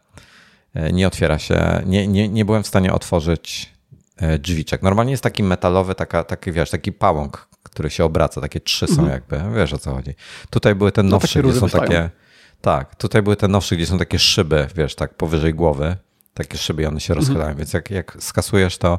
nie 0.93 1.07
otwiera 1.07 1.39
się, 1.39 1.83
nie, 1.87 2.09
nie, 2.09 2.29
nie 2.29 2.45
byłem 2.45 2.63
w 2.63 2.67
stanie 2.67 2.93
otworzyć 2.93 3.73
E, 4.23 4.39
drzwiczek. 4.39 4.83
Normalnie 4.83 5.11
jest 5.11 5.23
taki 5.23 5.43
metalowy, 5.43 5.95
taka, 5.95 6.25
taki, 6.25 6.53
wiesz, 6.53 6.71
taki 6.71 6.93
pałąk, 6.93 7.49
który 7.63 7.91
się 7.91 8.05
obraca, 8.05 8.41
takie 8.41 8.61
trzy 8.61 8.87
są 8.87 9.03
mhm. 9.03 9.11
jakby, 9.11 9.59
wiesz 9.59 9.73
o 9.73 9.79
co 9.79 9.95
chodzi. 9.95 10.15
Tutaj 10.51 10.75
były 10.75 10.93
te 10.93 11.03
no, 11.03 11.11
nowsze, 11.11 11.43
no, 11.43 11.49
gdzie 11.49 11.61
są 11.61 11.67
wystają. 11.67 11.85
takie, 11.85 12.11
tak, 12.61 12.97
tutaj 12.97 13.23
były 13.23 13.37
te 13.37 13.49
nowsze, 13.49 13.77
gdzie 13.77 13.87
są 13.87 13.99
takie 13.99 14.19
szyby, 14.19 14.67
wiesz, 14.77 14.95
tak 14.95 15.15
powyżej 15.15 15.55
głowy, 15.55 15.97
takie 16.35 16.59
szyby 16.59 16.89
one 16.89 17.01
się 17.01 17.15
rozchylają, 17.15 17.57
więc 17.57 17.73
jak, 17.73 17.91
jak 17.91 18.17
skasujesz 18.21 18.79
to, 18.79 18.99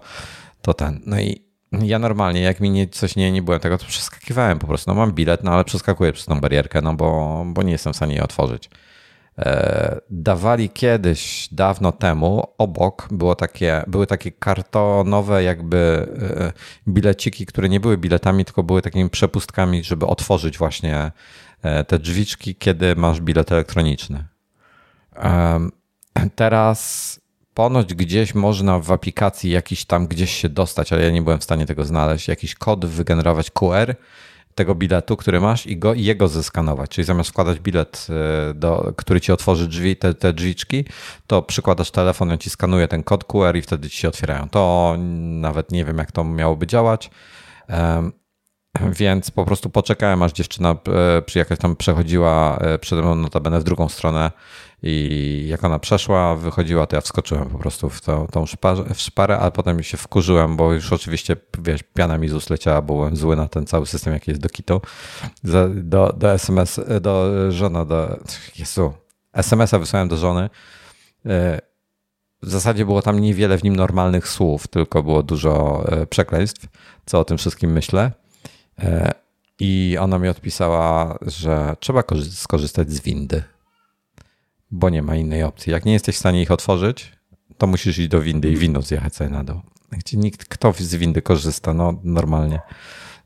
to 0.61 0.73
ten, 0.73 1.01
no 1.05 1.19
i 1.19 1.43
ja 1.81 1.99
normalnie, 1.99 2.41
jak 2.41 2.59
mi 2.59 2.69
nie, 2.69 2.87
coś 2.87 3.15
nie, 3.15 3.31
nie 3.31 3.41
byłem 3.41 3.59
tego, 3.59 3.77
to 3.77 3.85
przeskakiwałem 3.85 4.59
po 4.59 4.67
prostu. 4.67 4.91
No 4.91 4.95
mam 4.95 5.11
bilet, 5.11 5.43
no 5.43 5.51
ale 5.51 5.63
przeskakuję 5.63 6.13
przez 6.13 6.25
tą 6.25 6.41
barierkę, 6.41 6.81
no 6.81 6.93
bo, 6.93 7.43
bo 7.47 7.63
nie 7.63 7.71
jestem 7.71 7.93
w 7.93 7.95
stanie 7.95 8.13
jej 8.13 8.23
otworzyć. 8.23 8.69
E, 9.37 9.99
dawali 10.09 10.69
kiedyś, 10.69 11.49
dawno 11.51 11.91
temu, 11.91 12.43
obok 12.57 13.07
było 13.11 13.35
takie, 13.35 13.83
były 13.87 14.07
takie 14.07 14.31
kartonowe 14.31 15.43
jakby 15.43 16.07
e, 16.39 16.53
bileciki, 16.87 17.45
które 17.45 17.69
nie 17.69 17.79
były 17.79 17.97
biletami, 17.97 18.45
tylko 18.45 18.63
były 18.63 18.81
takimi 18.81 19.09
przepustkami, 19.09 19.83
żeby 19.83 20.05
otworzyć 20.05 20.57
właśnie 20.57 21.11
e, 21.61 21.83
te 21.83 21.99
drzwiczki, 21.99 22.55
kiedy 22.55 22.95
masz 22.95 23.21
bilet 23.21 23.51
elektroniczny. 23.51 24.25
Teraz 26.35 27.19
ponoć 27.53 27.93
gdzieś 27.93 28.35
można 28.35 28.79
w 28.79 28.91
aplikacji 28.91 29.51
jakiś 29.51 29.85
tam 29.85 30.07
gdzieś 30.07 30.31
się 30.31 30.49
dostać, 30.49 30.93
ale 30.93 31.03
ja 31.03 31.11
nie 31.11 31.21
byłem 31.21 31.39
w 31.39 31.43
stanie 31.43 31.65
tego 31.65 31.85
znaleźć, 31.85 32.27
jakiś 32.27 32.55
kod 32.55 32.85
wygenerować 32.85 33.51
QR 33.51 33.95
tego 34.55 34.75
biletu, 34.75 35.17
który 35.17 35.41
masz 35.41 35.67
i, 35.67 35.77
go, 35.77 35.93
i 35.93 36.03
jego 36.03 36.27
zeskanować. 36.27 36.89
Czyli 36.89 37.05
zamiast 37.05 37.29
wkładać 37.29 37.59
bilet, 37.59 38.07
e, 38.49 38.53
do, 38.53 38.93
który 38.97 39.21
ci 39.21 39.31
otworzy 39.31 39.67
drzwi, 39.67 39.95
te, 39.95 40.13
te 40.13 40.33
drzwiczki, 40.33 40.85
to 41.27 41.41
przykładasz 41.41 41.91
telefon, 41.91 42.31
on 42.31 42.37
ci 42.37 42.49
skanuje 42.49 42.87
ten 42.87 43.03
kod 43.03 43.23
QR 43.23 43.55
i 43.55 43.61
wtedy 43.61 43.89
ci 43.89 43.97
się 43.97 44.07
otwierają. 44.07 44.49
To 44.49 44.95
nawet 45.19 45.71
nie 45.71 45.85
wiem, 45.85 45.97
jak 45.97 46.11
to 46.11 46.23
miałoby 46.23 46.67
działać. 46.67 47.09
Więc 48.99 49.31
po 49.31 49.45
prostu 49.45 49.69
poczekałem, 49.69 50.23
aż 50.23 50.31
dziewczyna 50.31 50.75
e, 51.17 51.21
przy 51.21 51.39
jakaś 51.39 51.57
tam 51.57 51.75
przechodziła 51.75 52.57
e, 52.57 52.79
przede 52.79 53.01
mną 53.01 53.15
notabene 53.15 53.59
w 53.59 53.63
drugą 53.63 53.89
stronę 53.89 54.31
i 54.85 55.45
jak 55.47 55.63
ona 55.63 55.79
przeszła, 55.79 56.35
wychodziła, 56.35 56.87
to 56.87 56.95
ja 56.95 57.01
wskoczyłem 57.01 57.49
po 57.49 57.59
prostu 57.59 57.89
w 57.89 58.01
tą, 58.01 58.27
tą 58.27 58.45
szparę, 58.45 58.83
w 58.93 59.01
szparę, 59.01 59.39
ale 59.39 59.51
potem 59.51 59.83
się 59.83 59.97
wkurzyłem, 59.97 60.57
bo 60.57 60.73
już 60.73 60.93
oczywiście, 60.93 61.35
wiesz, 61.59 61.83
piana 61.93 62.17
mi 62.17 62.29
z 62.29 62.33
bo 62.65 62.81
byłem 62.81 63.15
zły 63.15 63.35
na 63.35 63.47
ten 63.47 63.65
cały 63.65 63.85
system, 63.85 64.13
jaki 64.13 64.31
jest 64.31 64.41
do 64.41 64.49
Kitu. 64.49 64.81
Do, 65.43 66.13
do 66.17 66.33
SMS, 66.33 66.79
do 67.01 67.31
żona, 67.51 67.85
do... 67.85 68.19
Jezu, 68.59 68.93
SMS-a 69.33 69.79
wysłałem 69.79 70.07
do 70.07 70.17
żony. 70.17 70.49
E, 71.25 71.61
w 72.41 72.49
zasadzie 72.49 72.85
było 72.85 73.01
tam 73.01 73.19
niewiele 73.19 73.57
w 73.57 73.63
nim 73.63 73.75
normalnych 73.75 74.27
słów, 74.27 74.67
tylko 74.67 75.03
było 75.03 75.23
dużo 75.23 75.85
przekleństw, 76.09 76.67
co 77.05 77.19
o 77.19 77.25
tym 77.25 77.37
wszystkim 77.37 77.71
myślę. 77.71 78.11
E, 78.79 79.11
I 79.59 79.97
ona 79.99 80.19
mi 80.19 80.27
odpisała, 80.27 81.17
że 81.21 81.75
trzeba 81.79 82.03
skorzystać 82.31 82.91
z 82.91 83.01
windy, 83.01 83.43
bo 84.73 84.89
nie 84.89 85.01
ma 85.01 85.15
innej 85.15 85.43
opcji. 85.43 85.71
Jak 85.71 85.85
nie 85.85 85.93
jesteś 85.93 86.15
w 86.15 86.19
stanie 86.19 86.41
ich 86.41 86.51
otworzyć, 86.51 87.11
to 87.57 87.67
musisz 87.67 87.97
iść 87.97 88.09
do 88.09 88.21
windy 88.21 88.51
i 88.51 88.57
windą 88.57 88.81
zjechać 88.81 89.15
sobie 89.15 89.29
na 89.29 89.43
dół. 89.43 89.61
Gdzie 89.91 90.17
nikt, 90.17 90.45
kto 90.45 90.73
z 90.77 90.95
windy 90.95 91.21
korzysta, 91.21 91.73
no 91.73 91.99
normalnie. 92.03 92.59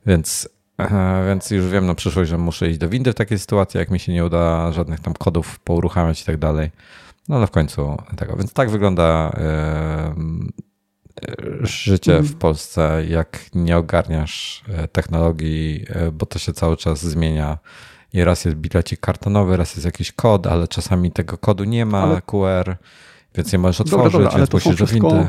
Więc, 0.06 0.48
więc 1.26 1.50
już 1.50 1.66
wiem 1.66 1.86
na 1.86 1.94
przyszłość, 1.94 2.30
że 2.30 2.38
muszę 2.38 2.70
iść 2.70 2.78
do 2.78 2.88
windy 2.88 3.12
w 3.12 3.14
takiej 3.14 3.38
sytuacji, 3.38 3.78
jak 3.78 3.90
mi 3.90 3.98
się 3.98 4.12
nie 4.12 4.24
uda 4.24 4.72
żadnych 4.72 5.00
tam 5.00 5.14
kodów 5.14 5.58
pouruchamiać 5.58 6.22
i 6.22 6.24
tak 6.24 6.36
dalej. 6.36 6.70
No 7.28 7.36
ale 7.36 7.46
w 7.46 7.50
końcu 7.50 7.96
tego. 8.16 8.36
Więc 8.36 8.52
tak 8.52 8.70
wygląda 8.70 9.32
życie 11.60 12.12
w 12.12 12.18
mhm. 12.18 12.38
Polsce, 12.38 13.04
jak 13.08 13.40
nie 13.54 13.76
ogarniasz 13.76 14.64
e, 14.68 14.88
technologii, 14.88 15.84
e, 15.88 16.12
bo 16.12 16.26
to 16.26 16.38
się 16.38 16.52
cały 16.52 16.76
czas 16.76 17.06
zmienia. 17.06 17.58
I 18.12 18.24
raz 18.24 18.44
jest 18.44 18.56
bilecik 18.56 19.00
kartonowy, 19.00 19.56
raz 19.56 19.74
jest 19.74 19.84
jakiś 19.84 20.12
kod, 20.12 20.46
ale 20.46 20.68
czasami 20.68 21.10
tego 21.10 21.38
kodu 21.38 21.64
nie 21.64 21.86
ma, 21.86 22.02
ale... 22.02 22.22
QR, 22.22 22.76
więc 23.34 23.52
nie 23.52 23.58
możesz 23.58 23.80
otworzyć, 23.80 24.12
dobra, 24.12 24.24
dobra, 24.24 24.38
więc 24.38 24.52
musisz 24.52 24.76
do 24.76 24.86
windy. 24.86 25.26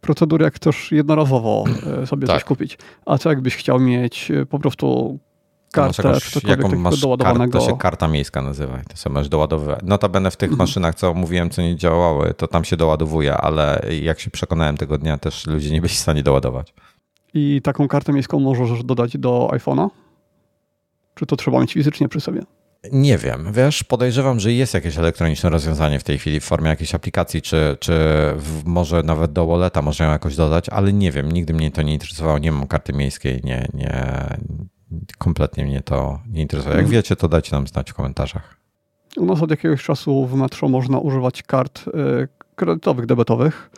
Procedury, 0.00 0.44
jak 0.44 0.54
chcesz 0.54 0.92
jednorazowo 0.92 1.64
e, 2.02 2.06
sobie 2.06 2.26
tak. 2.26 2.36
coś 2.36 2.44
kupić. 2.44 2.78
A 3.06 3.18
co 3.18 3.28
jakbyś 3.28 3.56
chciał 3.56 3.80
mieć 3.80 4.32
po 4.50 4.58
prostu 4.58 5.18
kartę, 5.72 6.08
jakąś, 6.08 6.30
czy 6.30 6.40
jaką 6.48 6.68
masz 6.68 7.00
doładowanego. 7.00 7.58
to 7.58 7.66
się 7.66 7.78
karta 7.78 8.08
miejska 8.08 8.42
nazywa. 8.42 8.78
To 8.88 8.96
sobie 8.96 9.14
masz 9.14 9.28
doładowywać. 9.28 9.80
Notabene 9.82 10.30
w 10.30 10.36
tych 10.36 10.50
mhm. 10.50 10.68
maszynach, 10.68 10.94
co 10.94 11.14
mówiłem, 11.14 11.50
co 11.50 11.62
nie 11.62 11.76
działały, 11.76 12.34
to 12.34 12.48
tam 12.48 12.64
się 12.64 12.76
doładowuje, 12.76 13.36
ale 13.36 13.82
jak 14.00 14.20
się 14.20 14.30
przekonałem 14.30 14.76
tego 14.76 14.98
dnia, 14.98 15.18
też 15.18 15.46
ludzie 15.46 15.70
nie 15.70 15.80
byli 15.80 15.94
w 15.94 15.98
stanie 15.98 16.22
doładować. 16.22 16.74
I 17.34 17.60
taką 17.62 17.88
kartę 17.88 18.12
miejską 18.12 18.40
możesz 18.40 18.84
dodać 18.84 19.18
do 19.18 19.48
iPhone'a? 19.52 19.88
Czy 21.18 21.26
to 21.26 21.36
trzeba 21.36 21.60
mieć 21.60 21.72
fizycznie 21.72 22.08
przy 22.08 22.20
sobie? 22.20 22.42
Nie 22.92 23.18
wiem, 23.18 23.52
wiesz, 23.52 23.84
podejrzewam, 23.84 24.40
że 24.40 24.52
jest 24.52 24.74
jakieś 24.74 24.98
elektroniczne 24.98 25.50
rozwiązanie 25.50 25.98
w 25.98 26.04
tej 26.04 26.18
chwili 26.18 26.40
w 26.40 26.44
formie 26.44 26.68
jakiejś 26.68 26.94
aplikacji, 26.94 27.42
czy, 27.42 27.76
czy 27.80 27.92
w, 28.36 28.62
może 28.64 29.02
nawet 29.02 29.32
do 29.32 29.46
walleta 29.46 29.82
można 29.82 30.04
ją 30.04 30.10
jakoś 30.10 30.36
dodać, 30.36 30.68
ale 30.68 30.92
nie 30.92 31.12
wiem, 31.12 31.32
nigdy 31.32 31.54
mnie 31.54 31.70
to 31.70 31.82
nie 31.82 31.94
interesowało, 31.94 32.38
nie 32.38 32.52
mam 32.52 32.66
karty 32.66 32.92
miejskiej, 32.92 33.40
nie, 33.44 33.68
nie, 33.74 34.14
kompletnie 35.18 35.64
mnie 35.64 35.80
to 35.80 36.20
nie 36.28 36.42
interesuje. 36.42 36.74
Jak 36.74 36.84
mhm. 36.84 36.92
wiecie, 36.92 37.16
to 37.16 37.28
dajcie 37.28 37.56
nam 37.56 37.66
znać 37.66 37.90
w 37.90 37.94
komentarzach. 37.94 38.56
U 39.16 39.24
nas 39.24 39.42
od 39.42 39.50
jakiegoś 39.50 39.84
czasu 39.84 40.26
w 40.26 40.34
Metro 40.34 40.68
można 40.68 40.98
używać 40.98 41.42
kart 41.42 41.88
y, 41.88 42.28
kredytowych, 42.54 43.06
debetowych 43.06 43.70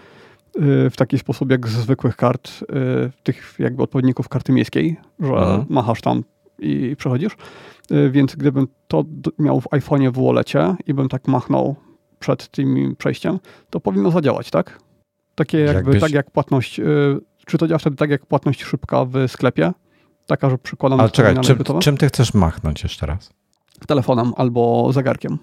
y, 0.56 0.90
w 0.90 0.96
taki 0.96 1.18
sposób 1.18 1.50
jak 1.50 1.68
zwykłych 1.68 2.16
kart, 2.16 2.50
y, 2.62 3.10
tych 3.22 3.54
jakby 3.58 3.82
odpowiedników 3.82 4.28
karty 4.28 4.52
miejskiej, 4.52 4.96
że 5.20 5.32
mhm. 5.32 5.66
machasz 5.68 6.00
tam 6.00 6.24
i 6.60 6.96
przechodzisz. 6.96 7.36
Więc 8.10 8.36
gdybym 8.36 8.68
to 8.88 9.04
miał 9.38 9.60
w 9.60 9.66
iPhone'ie 9.66 10.10
w 10.10 10.24
wallecie 10.24 10.76
i 10.86 10.94
bym 10.94 11.08
tak 11.08 11.28
machnął 11.28 11.76
przed 12.18 12.48
tym 12.48 12.96
przejściem, 12.98 13.38
to 13.70 13.80
powinno 13.80 14.10
zadziałać, 14.10 14.50
tak? 14.50 14.78
Takie 15.34 15.58
jakby, 15.58 15.74
Jakbyś... 15.74 16.00
tak 16.00 16.12
jak 16.12 16.30
płatność, 16.30 16.80
czy 17.46 17.58
to 17.58 17.66
działa 17.66 17.78
wtedy 17.78 17.96
tak 17.96 18.10
jak 18.10 18.26
płatność 18.26 18.64
szybka 18.64 19.04
w 19.04 19.14
sklepie? 19.28 19.72
taka, 20.30 20.50
że 20.50 20.58
przykładam... 20.58 21.00
Ale 21.00 21.10
czekaj, 21.10 21.36
czym, 21.40 21.58
czym 21.80 21.96
ty 21.96 22.06
chcesz 22.06 22.34
machnąć 22.34 22.82
jeszcze 22.82 23.06
raz? 23.06 23.30
Telefonem 23.86 24.32
albo 24.36 24.92
zegarkiem. 24.92 25.38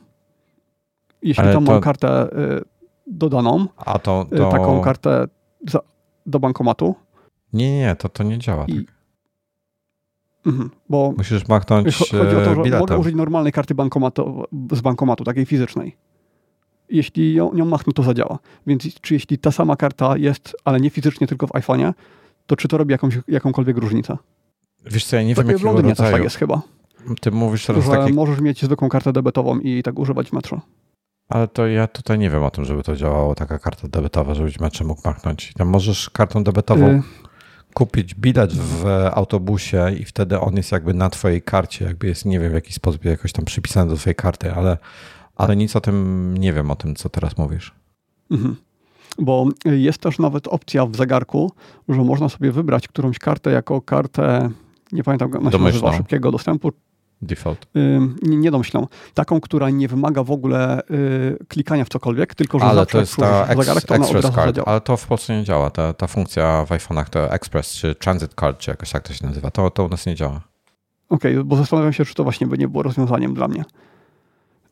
Jeśli 1.22 1.44
Ale 1.44 1.54
tam 1.54 1.66
to... 1.66 1.72
mam 1.72 1.82
kartę 1.82 2.28
y, 2.28 2.64
dodaną, 3.08 3.68
A 3.78 4.00
to, 4.00 4.26
y, 4.34 4.38
to... 4.38 4.52
taką 4.52 4.82
kartę 4.82 5.28
za, 5.68 5.80
do 6.26 6.40
bankomatu. 6.40 6.96
Nie, 7.54 7.80
nie, 7.80 7.96
to, 7.96 8.10
to 8.10 8.24
nie 8.24 8.38
działa 8.38 8.66
I... 8.66 8.86
tak. 8.86 8.97
Mhm, 10.48 10.70
bo 10.90 11.14
Musisz 11.18 11.48
machnąć 11.48 11.98
Chodzi 11.98 12.18
o 12.18 12.26
to, 12.26 12.56
że 12.56 12.56
biletem. 12.56 12.80
mogę 12.80 12.98
użyć 12.98 13.16
normalnej 13.16 13.52
karty 13.52 13.76
bankomatu, 13.76 14.44
z 14.72 14.82
bankomatu, 14.82 15.24
takiej 15.24 15.46
fizycznej. 15.46 15.96
Jeśli 16.90 17.34
ją, 17.34 17.54
nią 17.54 17.66
machnę, 17.66 17.94
to 17.94 18.04
zadziała. 18.04 18.40
Więc 18.68 19.02
czy 19.02 19.14
jeśli 19.14 19.38
ta 19.38 19.52
sama 19.52 19.76
karta 19.76 20.18
jest, 20.18 20.56
ale 20.66 20.80
nie 20.80 20.90
fizycznie, 20.90 21.28
tylko 21.28 21.48
w 21.48 21.52
iPhone'ie, 21.52 21.94
to 22.46 22.56
czy 22.56 22.68
to 22.68 22.78
robi 22.78 22.92
jakąś, 22.92 23.20
jakąkolwiek 23.28 23.78
różnicę? 23.78 24.18
Wiesz 24.86 25.06
co, 25.06 25.16
ja 25.16 25.24
nie 25.24 25.36
wiem 25.36 25.48
jakiego 25.48 25.72
rodzaju. 25.72 26.12
tak 26.14 26.24
jest 26.24 26.36
chyba. 26.36 26.62
Ty 27.22 27.32
mówisz 27.32 27.66
teraz 27.66 27.86
że 27.86 27.92
taki... 27.92 28.14
możesz 28.14 28.42
mieć 28.42 28.64
zwykłą 28.64 28.90
kartę 28.90 29.14
debetową 29.14 29.60
i 29.60 29.84
tak 29.84 30.00
używać 30.00 30.34
metro. 30.34 30.62
Ale 31.30 31.48
to 31.48 31.68
ja 31.68 31.88
tutaj 31.88 32.20
nie 32.20 32.30
wiem 32.30 32.44
o 32.44 32.52
tym, 32.52 32.66
żeby 32.66 32.84
to 32.84 32.96
działało, 32.96 33.36
taka 33.36 33.60
karta 33.60 33.88
debetowa, 33.88 34.34
żebyś 34.36 34.60
metrze 34.60 34.84
mógł 34.84 35.02
machnąć. 35.06 35.54
Tam 35.58 35.68
możesz 35.68 36.10
kartą 36.10 36.44
debetową 36.44 36.88
y 36.88 37.02
kupić 37.78 38.16
bilet 38.16 38.54
w 38.54 38.86
autobusie 39.12 39.92
i 40.00 40.06
wtedy 40.06 40.40
on 40.40 40.56
jest 40.56 40.72
jakby 40.72 40.94
na 40.94 41.10
twojej 41.10 41.42
karcie, 41.42 41.86
jakby 41.86 42.08
jest, 42.08 42.26
nie 42.26 42.40
wiem, 42.40 42.52
w 42.52 42.54
jaki 42.54 42.74
sposób 42.74 43.06
jakoś 43.06 43.32
tam 43.32 43.46
przypisany 43.46 43.90
do 43.90 43.98
twojej 43.98 44.16
karty, 44.16 44.54
ale, 44.54 44.78
ale 45.36 45.56
nic 45.56 45.76
o 45.76 45.82
tym 45.82 46.36
nie 46.38 46.54
wiem, 46.54 46.72
o 46.72 46.76
tym, 46.76 46.96
co 46.96 47.10
teraz 47.10 47.38
mówisz. 47.38 47.74
Mhm. 48.32 48.56
Bo 49.20 49.50
jest 49.66 49.98
też 49.98 50.20
nawet 50.20 50.48
opcja 50.48 50.86
w 50.86 50.96
zegarku, 50.96 51.52
że 51.90 52.04
można 52.04 52.30
sobie 52.30 52.52
wybrać 52.52 52.88
którąś 52.88 53.20
kartę 53.20 53.52
jako 53.52 53.82
kartę 53.82 54.50
nie 54.92 55.04
pamiętam, 55.04 55.32
jak 55.44 55.54
się 55.54 55.60
nazywa, 55.60 55.98
szybkiego 55.98 56.32
dostępu. 56.32 56.72
Default. 57.22 57.68
nie, 58.22 58.38
nie 58.38 58.52
domyślą. 58.52 58.88
Taką, 59.14 59.42
która 59.42 59.70
nie 59.70 59.88
wymaga 59.88 60.24
w 60.24 60.32
ogóle 60.32 60.82
y, 60.92 61.38
klikania 61.48 61.86
w 61.86 61.90
cokolwiek, 61.90 62.36
tylko 62.36 62.60
że 62.60 62.66
ale 62.66 62.86
to 62.86 63.00
jest 63.00 63.16
ta 63.16 63.46
ex, 63.46 63.60
zegarek, 63.60 63.86
to 63.86 63.96
Express 63.96 64.36
Card, 64.36 64.60
ale 64.66 64.82
to 64.82 64.98
w 64.98 65.08
Polsce 65.08 65.38
nie 65.38 65.44
działa. 65.44 65.70
Ta, 65.70 65.94
ta 65.94 66.08
funkcja 66.08 66.66
w 66.66 66.70
iPhone'ach 66.70 67.10
to 67.10 67.32
Express 67.32 67.74
czy 67.74 67.96
Transit 67.96 68.34
Card, 68.34 68.60
czy 68.60 68.72
jakoś 68.72 68.92
tak 68.92 69.04
to 69.04 69.14
się 69.14 69.28
nazywa. 69.28 69.52
To, 69.52 69.70
to 69.70 69.86
u 69.86 69.90
nas 69.90 70.06
nie 70.06 70.16
działa. 70.16 70.42
Okej, 71.10 71.34
okay, 71.34 71.44
bo 71.44 71.56
zastanawiam 71.56 71.94
się, 71.94 72.06
czy 72.06 72.14
to 72.14 72.24
właśnie 72.24 72.48
by 72.48 72.58
nie 72.58 72.68
było 72.68 72.84
rozwiązaniem 72.84 73.34
dla 73.34 73.48
mnie. 73.48 73.64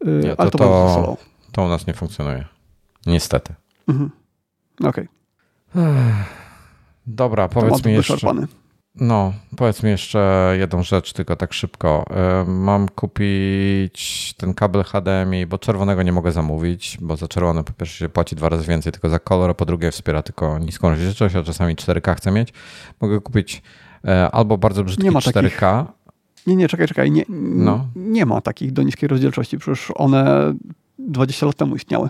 Y, 0.07 0.21
nie, 0.23 0.35
to, 0.35 0.39
ale 0.39 0.51
to, 0.51 0.57
to, 0.57 1.17
to 1.51 1.63
u 1.63 1.67
nas 1.67 1.87
nie 1.87 1.93
funkcjonuje. 1.93 2.45
Niestety. 3.05 3.53
Mhm. 3.87 4.11
Okej. 4.79 5.07
Okay. 5.73 5.87
Dobra, 7.07 7.47
powiedz 7.47 7.85
mi 7.85 7.93
jeszcze... 7.93 8.13
Wyczerpany. 8.13 8.47
No, 8.99 9.33
powiedz 9.57 9.83
mi 9.83 9.89
jeszcze 9.89 10.53
jedną 10.59 10.83
rzecz, 10.83 11.13
tylko 11.13 11.35
tak 11.35 11.53
szybko. 11.53 12.05
Mam 12.47 12.89
kupić 12.89 14.33
ten 14.37 14.53
kabel 14.53 14.83
HDMI, 14.83 15.45
bo 15.45 15.57
czerwonego 15.57 16.03
nie 16.03 16.11
mogę 16.11 16.31
zamówić, 16.31 16.97
bo 17.01 17.15
za 17.15 17.27
czerwony 17.27 17.63
po 17.63 17.73
pierwsze 17.73 17.97
się 17.97 18.09
płaci 18.09 18.35
dwa 18.35 18.49
razy 18.49 18.67
więcej 18.67 18.91
tylko 18.91 19.09
za 19.09 19.19
kolor, 19.19 19.49
a 19.49 19.53
po 19.53 19.65
drugie 19.65 19.91
wspiera 19.91 20.21
tylko 20.21 20.59
niską 20.59 20.89
rozdzielczość, 20.89 21.35
a 21.35 21.43
czasami 21.43 21.75
4K 21.75 22.15
chcę 22.15 22.31
mieć. 22.31 22.53
Mogę 23.01 23.21
kupić 23.21 23.61
e, 24.07 24.31
albo 24.31 24.57
bardzo 24.57 24.83
brzydki 24.83 25.03
nie 25.03 25.11
ma 25.11 25.19
4K. 25.19 25.33
Takich... 25.33 25.61
Nie, 26.47 26.55
nie, 26.55 26.67
czekaj, 26.67 26.87
czekaj. 26.87 27.11
Nie, 27.11 27.23
no. 27.29 27.87
nie 27.95 28.25
ma 28.25 28.41
takich 28.41 28.71
do 28.71 28.83
niskiej 28.83 29.09
rozdzielczości, 29.09 29.57
przecież 29.57 29.91
one 29.95 30.53
20 30.99 31.45
lat 31.45 31.55
temu 31.55 31.75
istniały. 31.75 32.09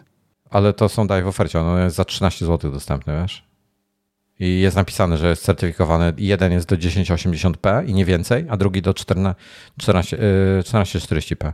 Ale 0.49 0.73
to 0.73 0.89
są 0.89 1.07
daj 1.07 1.23
w 1.23 1.27
ofercie, 1.27 1.59
one 1.59 1.83
jest 1.83 1.95
za 1.95 2.05
13 2.05 2.45
zł 2.45 2.71
dostępne, 2.71 3.21
wiesz? 3.21 3.54
I 4.39 4.59
jest 4.59 4.75
napisane, 4.75 5.17
że 5.17 5.29
jest 5.29 5.43
certyfikowany. 5.43 6.13
Jeden 6.17 6.51
jest 6.51 6.69
do 6.69 6.75
1080p 6.75 7.87
i 7.89 7.93
nie 7.93 8.05
więcej, 8.05 8.45
a 8.49 8.57
drugi 8.57 8.81
do 8.81 8.93
14, 8.93 9.41
14, 9.77 10.17
1440p. 10.63 11.51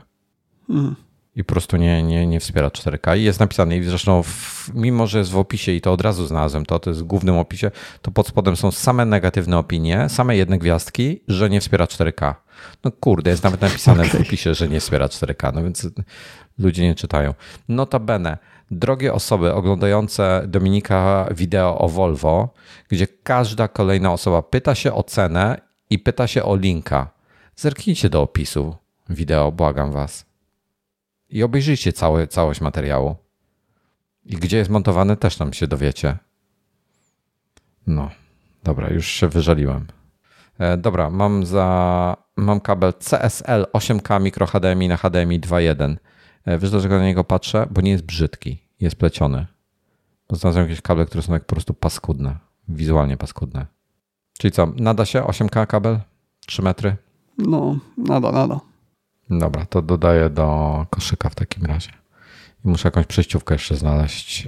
Mm. 0.69 0.95
I 1.35 1.43
po 1.43 1.53
prostu 1.53 1.77
nie, 1.77 2.03
nie, 2.03 2.27
nie 2.27 2.39
wspiera 2.39 2.67
4K. 2.67 3.17
I 3.17 3.23
jest 3.23 3.39
napisane, 3.39 3.77
i 3.77 3.83
zresztą 3.83 4.23
w, 4.23 4.71
mimo, 4.73 5.07
że 5.07 5.17
jest 5.17 5.31
w 5.31 5.37
opisie 5.37 5.71
i 5.71 5.81
to 5.81 5.93
od 5.93 6.01
razu 6.01 6.27
znalazłem, 6.27 6.65
to, 6.65 6.79
to 6.79 6.89
jest 6.89 7.01
w 7.01 7.03
głównym 7.03 7.37
opisie, 7.37 7.71
to 8.01 8.11
pod 8.11 8.27
spodem 8.27 8.55
są 8.55 8.71
same 8.71 9.05
negatywne 9.05 9.57
opinie, 9.57 10.09
same 10.09 10.37
jedne 10.37 10.57
gwiazdki, 10.57 11.21
że 11.27 11.49
nie 11.49 11.61
wspiera 11.61 11.85
4K. 11.85 12.35
No 12.83 12.91
kurde, 12.91 13.31
jest 13.31 13.43
nawet 13.43 13.61
napisane 13.61 14.03
okay. 14.03 14.23
w 14.23 14.27
opisie, 14.27 14.53
że 14.53 14.67
nie 14.67 14.79
wspiera 14.79 15.07
4K, 15.07 15.53
no 15.53 15.63
więc 15.63 15.89
ludzie 16.59 16.83
nie 16.83 16.95
czytają. 16.95 17.33
Notabene, 17.69 18.37
drogie 18.71 19.13
osoby 19.13 19.53
oglądające 19.53 20.43
Dominika 20.47 21.29
wideo 21.31 21.77
o 21.77 21.89
Volvo, 21.89 22.53
gdzie 22.89 23.07
każda 23.07 23.67
kolejna 23.67 24.13
osoba 24.13 24.41
pyta 24.41 24.75
się 24.75 24.93
o 24.93 25.03
cenę 25.03 25.61
i 25.89 25.99
pyta 25.99 26.27
się 26.27 26.43
o 26.43 26.55
linka. 26.55 27.11
Zerknijcie 27.55 28.09
do 28.09 28.21
opisu 28.21 28.75
wideo, 29.09 29.51
błagam 29.51 29.91
was. 29.91 30.25
I 31.29 31.43
obejrzyjcie 31.43 31.93
cały, 31.93 32.27
całość 32.27 32.61
materiału. 32.61 33.15
I 34.25 34.35
gdzie 34.35 34.57
jest 34.57 34.69
montowany, 34.69 35.17
też 35.17 35.37
tam 35.37 35.53
się 35.53 35.67
dowiecie. 35.67 36.17
No, 37.87 38.09
dobra, 38.63 38.89
już 38.89 39.07
się 39.07 39.27
wyżaliłem. 39.27 39.87
E, 40.59 40.77
dobra, 40.77 41.09
mam 41.09 41.45
za 41.45 42.17
mam 42.35 42.59
kabel 42.59 42.93
CSL 42.93 43.65
8K 43.73 44.21
mikro 44.21 44.47
HDMI 44.47 44.87
na 44.87 44.97
HDMI 44.97 45.39
2.1. 45.39 45.95
E, 46.45 46.59
wiesz 46.59 46.71
dlaczego 46.71 46.97
na 46.97 47.05
niego 47.05 47.23
patrzę? 47.23 47.67
Bo 47.71 47.81
nie 47.81 47.91
jest 47.91 48.03
brzydki, 48.03 48.59
jest 48.79 48.95
pleciony. 48.95 49.47
Bo 50.29 50.35
znalazłem 50.35 50.65
jakieś 50.65 50.81
kable, 50.81 51.05
które 51.05 51.21
są 51.21 51.33
tak 51.33 51.45
po 51.45 51.55
prostu 51.55 51.73
paskudne, 51.73 52.37
wizualnie 52.67 53.17
paskudne. 53.17 53.65
Czyli 54.37 54.51
co, 54.51 54.67
nada 54.75 55.05
się 55.05 55.21
8K 55.21 55.67
kabel? 55.67 55.99
3 56.45 56.61
metry? 56.61 56.95
No, 57.37 57.79
nada, 57.97 58.31
nada. 58.31 58.59
Dobra, 59.29 59.65
to 59.65 59.81
dodaję 59.81 60.29
do 60.29 60.85
koszyka 60.89 61.29
w 61.29 61.35
takim 61.35 61.65
razie. 61.65 61.91
I 62.65 62.67
muszę 62.67 62.87
jakąś 62.87 63.05
przejściówkę 63.05 63.55
jeszcze 63.55 63.75
znaleźć. 63.75 64.47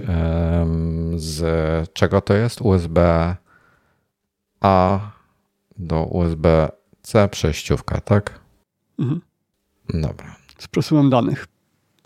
Z 1.16 1.92
czego 1.92 2.20
to 2.20 2.34
jest? 2.34 2.60
USB 2.60 3.36
A 4.60 5.00
do 5.78 6.04
USB-C 6.04 7.28
przejściówka, 7.28 8.00
tak? 8.00 8.40
Mhm. 8.98 9.20
Dobra. 9.94 10.36
Z 10.58 10.68
przesyłem 10.68 11.10
danych, 11.10 11.46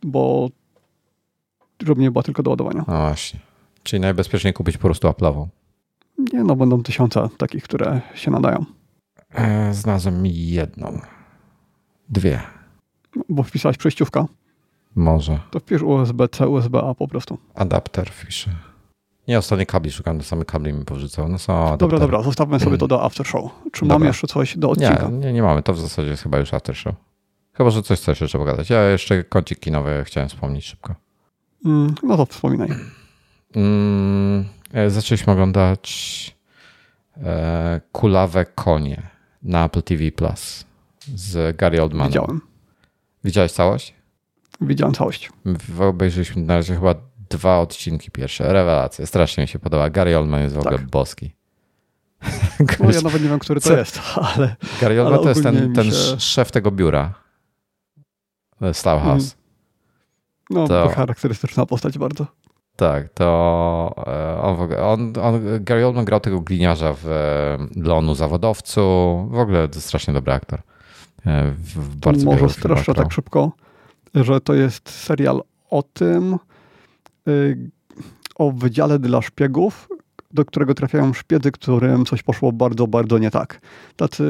bo 0.02 0.48
nie 1.96 2.10
była 2.10 2.22
tylko 2.22 2.42
do 2.42 2.50
ładowania. 2.50 2.84
No 2.88 2.98
właśnie. 2.98 3.40
Czyli 3.82 4.00
najbezpieczniej 4.00 4.52
kupić 4.52 4.76
po 4.76 4.82
prostu 4.82 5.08
Apple'ową. 5.08 5.46
Nie, 6.32 6.44
no 6.44 6.56
będą 6.56 6.82
tysiące 6.82 7.28
takich, 7.38 7.64
które 7.64 8.00
się 8.14 8.30
nadają. 8.30 8.64
E, 9.34 9.74
znalazłem 9.74 10.26
jedną. 10.26 11.00
Dwie. 12.08 12.40
Bo 13.28 13.42
wpisałeś 13.42 13.76
przejściówka? 13.76 14.26
Może. 14.94 15.40
To 15.50 15.60
wpisz 15.60 15.82
USB-C, 15.82 16.48
USB-A 16.48 16.94
po 16.94 17.08
prostu. 17.08 17.38
Adapter 17.54 18.10
wpiszę. 18.10 18.50
Nie, 19.28 19.38
ostatnie 19.38 19.66
kabli 19.66 19.90
szukam, 19.90 20.18
to 20.18 20.24
same 20.24 20.44
kabli 20.44 20.72
mi 20.72 20.84
porzucał. 20.84 21.28
No 21.28 21.38
są 21.38 21.76
dobra, 21.76 21.98
dobra, 21.98 22.22
zostawmy 22.22 22.60
sobie 22.60 22.78
to 22.78 22.88
do 22.88 23.04
after 23.04 23.26
show. 23.26 23.50
Czy 23.72 23.80
dobra. 23.80 23.94
mamy 23.94 24.06
jeszcze 24.06 24.26
coś 24.26 24.58
do 24.58 24.70
odcinka? 24.70 25.08
Nie, 25.08 25.18
nie, 25.18 25.32
nie 25.32 25.42
mamy. 25.42 25.62
To 25.62 25.72
w 25.74 25.80
zasadzie 25.80 26.10
jest 26.10 26.22
chyba 26.22 26.38
już 26.38 26.54
after 26.54 26.76
show. 26.76 26.94
Chyba, 27.58 27.70
że 27.70 27.82
coś 27.82 28.00
chcesz 28.00 28.20
jeszcze 28.20 28.38
pogadać. 28.38 28.70
Ja 28.70 28.82
jeszcze 28.82 29.24
kącik 29.24 29.60
kinowy 29.60 30.02
chciałem 30.06 30.28
wspomnieć 30.28 30.64
szybko. 30.64 30.94
Mm, 31.64 31.94
no 32.02 32.16
to 32.16 32.26
wspominaj. 32.26 32.68
Mm, 33.56 34.44
e, 34.72 34.90
zaczęliśmy 34.90 35.32
oglądać 35.32 36.36
e, 37.16 37.80
Kulawe 37.92 38.44
Konie 38.44 39.02
na 39.42 39.64
Apple 39.64 39.82
TV 39.82 40.12
Plus 40.12 40.64
z 41.14 41.56
Gary 41.56 41.82
Oldmanem. 41.82 42.08
Widziałem. 42.08 42.40
Widziałeś 43.24 43.52
całość? 43.52 43.94
Widziałem 44.60 44.94
całość. 44.94 45.30
Obejrzeliśmy 45.80 46.42
na 46.42 46.54
razie 46.54 46.74
chyba 46.74 46.94
dwa 47.30 47.58
odcinki 47.58 48.10
pierwsze. 48.10 48.52
Rewelacja. 48.52 49.06
Strasznie 49.06 49.42
mi 49.42 49.48
się 49.48 49.58
podoba. 49.58 49.90
Gary 49.90 50.18
Oldman 50.18 50.42
jest 50.42 50.54
w 50.54 50.58
ogóle 50.58 50.78
tak. 50.78 50.86
boski. 50.86 51.34
No, 52.80 52.90
ja 52.94 53.00
nawet 53.00 53.22
nie 53.22 53.28
wiem, 53.28 53.38
który 53.38 53.60
to 53.60 53.76
jest, 53.76 54.00
ale. 54.36 54.56
Gary 54.80 55.02
Oldman 55.02 55.22
to 55.22 55.28
jest 55.28 55.42
ten, 55.42 55.72
ten 55.72 55.84
się... 55.84 56.20
szef 56.20 56.50
tego 56.50 56.70
biura. 56.70 57.27
Stauhouse. 58.72 59.34
Mm. 59.34 59.38
No, 60.50 60.68
to 60.68 60.88
charakterystyczna 60.88 61.66
postać 61.66 61.98
bardzo. 61.98 62.26
Tak, 62.76 63.08
to 63.08 63.94
e, 64.06 64.42
on, 64.42 64.58
on, 64.82 65.12
on, 65.22 65.42
Gary 65.60 65.86
Oldman 65.86 66.04
grał 66.04 66.20
tego 66.20 66.40
gliniarza 66.40 66.92
w 66.92 67.06
e, 67.06 67.58
Lonu 67.76 68.14
Zawodowcu. 68.14 68.80
W 69.30 69.38
ogóle 69.38 69.68
to 69.68 69.80
strasznie 69.80 70.14
dobry 70.14 70.32
aktor. 70.32 70.60
E, 71.26 71.50
w 71.50 71.96
bardzo 71.96 72.26
Może 72.26 72.48
streszczę 72.48 72.94
tak 72.94 73.12
szybko, 73.12 73.52
że 74.14 74.40
to 74.40 74.54
jest 74.54 74.90
serial 74.90 75.42
o 75.70 75.82
tym, 75.82 76.38
y, 77.28 77.70
o 78.34 78.52
wydziale 78.52 78.98
dla 78.98 79.22
szpiegów, 79.22 79.88
do 80.30 80.44
którego 80.44 80.74
trafiają 80.74 81.12
szpiedzy, 81.12 81.52
którym 81.52 82.04
coś 82.04 82.22
poszło 82.22 82.52
bardzo, 82.52 82.86
bardzo 82.86 83.18
nie 83.18 83.30
tak. 83.30 83.60
Tacy 83.96 84.24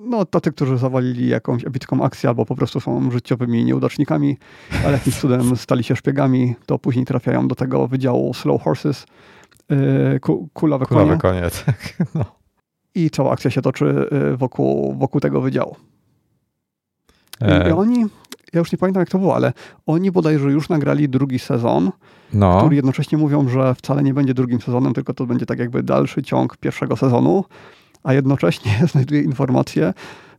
no, 0.00 0.24
tacy, 0.24 0.52
którzy 0.52 0.78
zawalili 0.78 1.28
jakąś 1.28 1.64
epicką 1.64 2.04
akcję 2.04 2.28
albo 2.28 2.46
po 2.46 2.56
prostu 2.56 2.80
są 2.80 3.10
życiowymi 3.10 3.64
nieudacznikami, 3.64 4.38
ale 4.84 4.92
jakimś 4.92 5.16
cudem 5.16 5.56
stali 5.56 5.84
się 5.84 5.96
szpiegami, 5.96 6.54
to 6.66 6.78
później 6.78 7.04
trafiają 7.04 7.48
do 7.48 7.54
tego 7.54 7.88
wydziału 7.88 8.34
Slow 8.34 8.62
Horses, 8.62 9.06
yy, 9.68 10.20
ku, 10.20 10.48
kulawe, 10.52 10.86
kulawe 10.86 11.16
konie. 11.16 11.40
konie 11.40 11.50
tak. 11.66 11.96
No. 12.14 12.24
I 12.94 13.10
cała 13.10 13.32
akcja 13.32 13.50
się 13.50 13.62
toczy 13.62 14.08
yy, 14.10 14.36
wokół, 14.36 14.94
wokół 14.98 15.20
tego 15.20 15.40
wydziału. 15.40 15.76
E... 17.40 17.68
I 17.68 17.72
oni, 17.72 18.06
ja 18.52 18.58
już 18.58 18.72
nie 18.72 18.78
pamiętam 18.78 19.00
jak 19.00 19.08
to 19.08 19.18
było, 19.18 19.34
ale 19.36 19.52
oni 19.86 20.10
bodajże 20.10 20.50
już 20.50 20.68
nagrali 20.68 21.08
drugi 21.08 21.38
sezon, 21.38 21.90
no. 22.32 22.58
który 22.58 22.76
jednocześnie 22.76 23.18
mówią, 23.18 23.48
że 23.48 23.74
wcale 23.74 24.02
nie 24.02 24.14
będzie 24.14 24.34
drugim 24.34 24.60
sezonem, 24.60 24.94
tylko 24.94 25.14
to 25.14 25.26
będzie 25.26 25.46
tak 25.46 25.58
jakby 25.58 25.82
dalszy 25.82 26.22
ciąg 26.22 26.56
pierwszego 26.56 26.96
sezonu 26.96 27.44
a 28.02 28.12
jednocześnie 28.12 28.72
znajduje 28.92 29.22
informacje, 29.22 29.94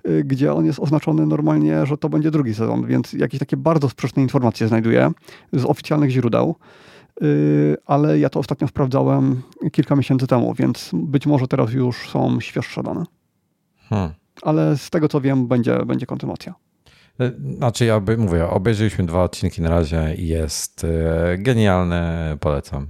y, 0.08 0.24
gdzie 0.24 0.54
on 0.54 0.66
jest 0.66 0.80
oznaczony 0.80 1.26
normalnie, 1.26 1.86
że 1.86 1.98
to 1.98 2.10
będzie 2.10 2.32
drugi 2.32 2.54
sezon, 2.54 2.86
więc 2.86 3.14
jakieś 3.14 3.40
takie 3.40 3.58
bardzo 3.58 3.90
sprzeczne 3.90 4.22
informacje 4.22 4.68
znajduję 4.68 5.12
z 5.54 5.66
oficjalnych 5.66 6.10
źródeł. 6.10 6.56
Y, 7.24 7.78
ale 7.86 8.20
ja 8.20 8.30
to 8.30 8.40
ostatnio 8.40 8.68
sprawdzałem 8.68 9.42
kilka 9.72 9.96
miesięcy 9.96 10.28
temu, 10.28 10.54
więc 10.54 10.90
być 10.94 11.26
może 11.26 11.48
teraz 11.48 11.74
już 11.74 12.10
są 12.10 12.40
świeższe 12.40 12.84
dane. 12.84 13.04
Hmm. 13.90 14.12
Ale 14.42 14.78
z 14.78 14.90
tego 14.90 15.08
co 15.08 15.22
wiem, 15.22 15.48
będzie, 15.48 15.86
będzie 15.86 16.06
kontynuacja. 16.06 16.56
Y, 17.22 17.56
znaczy, 17.58 17.86
ja 17.86 18.00
by, 18.00 18.18
mówię, 18.18 18.50
obejrzeliśmy 18.50 19.06
dwa 19.06 19.24
odcinki 19.24 19.62
na 19.62 19.70
razie 19.70 20.16
i 20.18 20.28
jest 20.28 20.86
genialny, 21.38 22.02
polecam. 22.40 22.88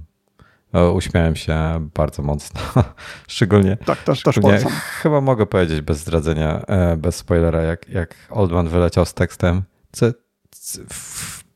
Uśmiałem 0.94 1.36
się 1.36 1.88
bardzo 1.94 2.22
mocno. 2.22 2.60
szczególnie. 3.28 3.76
Tak, 3.76 4.02
też, 4.02 4.22
też 4.22 4.38
polecam. 4.38 4.72
Chyba 4.72 5.20
mogę 5.20 5.46
powiedzieć 5.46 5.80
bez 5.80 5.98
zdradzenia, 5.98 6.62
e, 6.66 6.96
bez 6.96 7.16
spoilera, 7.16 7.62
jak, 7.62 7.88
jak 7.88 8.14
Oldman 8.30 8.68
wyleciał 8.68 9.06
z 9.06 9.14
tekstem. 9.14 9.62
Co, 9.92 10.06
co, 10.50 10.80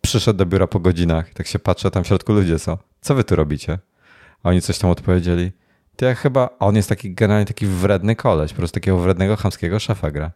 przyszedł 0.01 0.39
do 0.39 0.47
biura 0.47 0.67
po 0.67 0.81
godzinach, 0.81 1.35
tak 1.35 1.47
się 1.47 1.59
patrzę, 1.59 1.91
tam 1.91 2.05
w 2.05 2.07
środku 2.07 2.33
ludzie 2.33 2.59
są. 2.59 2.79
Co 3.01 3.15
wy 3.15 3.25
tu 3.25 3.37
robicie? 3.37 3.79
A 4.43 4.49
oni 4.49 4.63
coś 4.63 4.79
tam 4.79 4.91
odpowiedzieli. 4.91 5.53
To 5.97 6.05
ja 6.05 6.15
chyba, 6.15 6.49
on 6.59 6.77
jest 6.77 6.89
taki 6.89 7.15
generalnie 7.15 7.47
taki 7.47 7.67
wredny 7.67 8.17
koleś, 8.17 8.53
po 8.53 8.57
prostu 8.57 8.75
takiego 8.75 8.99
wrednego, 8.99 9.37
chamskiego 9.37 9.79
szefa 9.79 10.11
gra. 10.11 10.31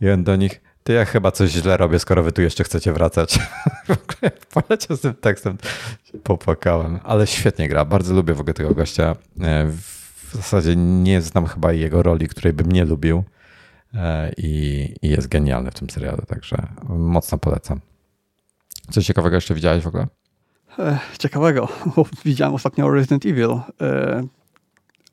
I 0.00 0.10
on 0.10 0.24
do 0.24 0.36
nich, 0.36 0.60
ty 0.86 0.92
ja 0.92 1.04
chyba 1.04 1.30
coś 1.30 1.50
źle 1.50 1.76
robię, 1.76 1.98
skoro 1.98 2.22
wy 2.22 2.32
tu 2.32 2.42
jeszcze 2.42 2.64
chcecie 2.64 2.92
wracać. 2.92 3.38
Poleciał 4.54 4.96
z 4.96 5.00
tym 5.00 5.14
tekstem, 5.14 5.56
popłakałem, 6.22 6.98
ale 7.04 7.26
świetnie 7.26 7.68
gra. 7.68 7.84
Bardzo 7.84 8.14
lubię 8.14 8.34
w 8.34 8.40
ogóle 8.40 8.54
tego 8.54 8.74
gościa. 8.74 9.16
E, 9.40 9.66
w 9.66 10.32
zasadzie 10.32 10.76
nie 10.76 11.20
znam 11.20 11.46
chyba 11.46 11.72
jego 11.72 12.02
roli, 12.02 12.28
której 12.28 12.52
bym 12.52 12.72
nie 12.72 12.84
lubił 12.84 13.24
e, 13.94 14.32
i, 14.36 14.94
i 15.02 15.08
jest 15.08 15.28
genialny 15.28 15.70
w 15.70 15.74
tym 15.74 15.90
serialu, 15.90 16.22
także 16.26 16.56
mocno 16.88 17.38
polecam. 17.38 17.80
Coś 18.90 19.06
ciekawego 19.06 19.36
jeszcze 19.36 19.54
widziałeś 19.54 19.84
w 19.84 19.86
ogóle? 19.86 20.06
E, 20.78 20.98
ciekawego. 21.18 21.68
Widziałem 22.24 22.54
ostatnio 22.54 22.90
Resident 22.90 23.26
Evil. 23.26 23.60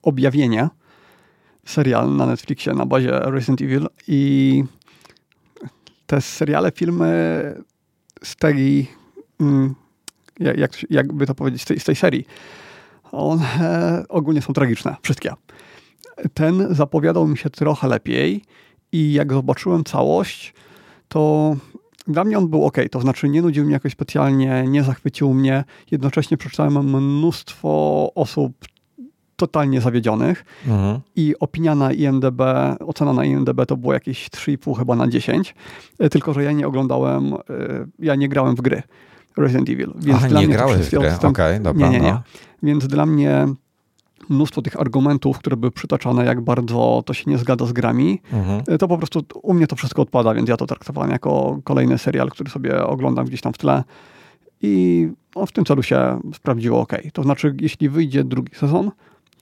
Objawienie. 0.03 0.69
Serial 1.65 2.15
na 2.15 2.25
Netflixie 2.25 2.73
na 2.73 2.85
bazie 2.85 3.19
Resident 3.19 3.61
Evil 3.61 3.87
i 4.07 4.63
te 6.13 6.21
seriale, 6.21 6.71
filmy 6.71 7.09
z 8.23 8.35
tej, 8.35 8.87
mm, 9.39 9.75
jak, 10.39 10.71
jakby 10.89 11.25
to 11.25 11.35
powiedzieć, 11.35 11.61
z 11.61 11.65
tej, 11.65 11.79
z 11.79 11.83
tej 11.83 11.95
serii, 11.95 12.25
one 13.11 13.45
ogólnie 14.09 14.41
są 14.41 14.53
tragiczne, 14.53 14.95
wszystkie. 15.01 15.33
Ten 16.33 16.75
zapowiadał 16.75 17.27
mi 17.27 17.37
się 17.37 17.49
trochę 17.49 17.87
lepiej 17.87 18.43
i 18.91 19.13
jak 19.13 19.33
zobaczyłem 19.33 19.83
całość, 19.83 20.53
to 21.07 21.55
dla 22.07 22.23
mnie 22.23 22.37
on 22.37 22.47
był 22.47 22.65
ok, 22.65 22.77
to 22.91 23.01
znaczy 23.01 23.29
nie 23.29 23.41
nudził 23.41 23.63
mnie 23.63 23.73
jakoś 23.73 23.91
specjalnie, 23.91 24.65
nie 24.67 24.83
zachwycił 24.83 25.33
mnie. 25.33 25.63
Jednocześnie 25.91 26.37
przeczytałem 26.37 26.73
mnóstwo 26.83 28.11
osób 28.15 28.53
totalnie 29.47 29.81
zawiedzionych 29.81 30.45
mhm. 30.67 30.99
i 31.15 31.35
opinia 31.39 31.75
na 31.75 31.91
IMDB, 31.91 32.41
ocena 32.79 33.13
na 33.13 33.25
IMDB 33.25 33.65
to 33.67 33.77
było 33.77 33.93
jakieś 33.93 34.29
3,5 34.29 34.77
chyba 34.77 34.95
na 34.95 35.07
10, 35.07 35.55
e, 35.99 36.09
tylko 36.09 36.33
że 36.33 36.43
ja 36.43 36.51
nie 36.51 36.67
oglądałem, 36.67 37.33
e, 37.33 37.37
ja 37.99 38.15
nie 38.15 38.29
grałem 38.29 38.55
w 38.55 38.61
gry 38.61 38.83
Resident 39.37 39.69
Evil. 39.69 39.93
Więc 39.95 40.17
Aha, 40.17 40.27
dla 40.27 40.41
nie 40.41 40.47
mnie 40.47 40.55
grałeś 40.55 40.81
w 40.81 40.89
gry, 40.89 40.99
okej, 40.99 41.29
okay, 41.29 41.59
dobra. 41.59 41.87
Nie, 41.87 41.93
nie, 41.93 42.05
nie. 42.05 42.11
No. 42.11 42.21
Więc 42.63 42.87
dla 42.87 43.05
mnie 43.05 43.47
mnóstwo 44.29 44.61
tych 44.61 44.79
argumentów, 44.79 45.39
które 45.39 45.57
były 45.57 45.71
przytaczane, 45.71 46.25
jak 46.25 46.41
bardzo 46.41 47.03
to 47.05 47.13
się 47.13 47.31
nie 47.31 47.37
zgadza 47.37 47.65
z 47.65 47.73
grami, 47.73 48.21
mhm. 48.33 48.63
E, 48.67 48.77
to 48.77 48.87
po 48.87 48.97
prostu 48.97 49.23
u 49.43 49.53
mnie 49.53 49.67
to 49.67 49.75
wszystko 49.75 50.01
odpada, 50.01 50.33
więc 50.33 50.49
ja 50.49 50.57
to 50.57 50.65
traktowałem 50.65 51.11
jako 51.11 51.59
kolejny 51.63 51.97
serial, 51.97 52.29
który 52.29 52.49
sobie 52.49 52.83
oglądam 52.83 53.25
gdzieś 53.25 53.41
tam 53.41 53.53
w 53.53 53.57
tle 53.57 53.83
i 54.61 55.07
no, 55.35 55.45
w 55.45 55.51
tym 55.51 55.65
celu 55.65 55.83
się 55.83 56.19
sprawdziło 56.35 56.81
ok. 56.81 56.93
To 57.13 57.23
znaczy, 57.23 57.55
jeśli 57.61 57.89
wyjdzie 57.89 58.23
drugi 58.23 58.55
sezon, 58.55 58.91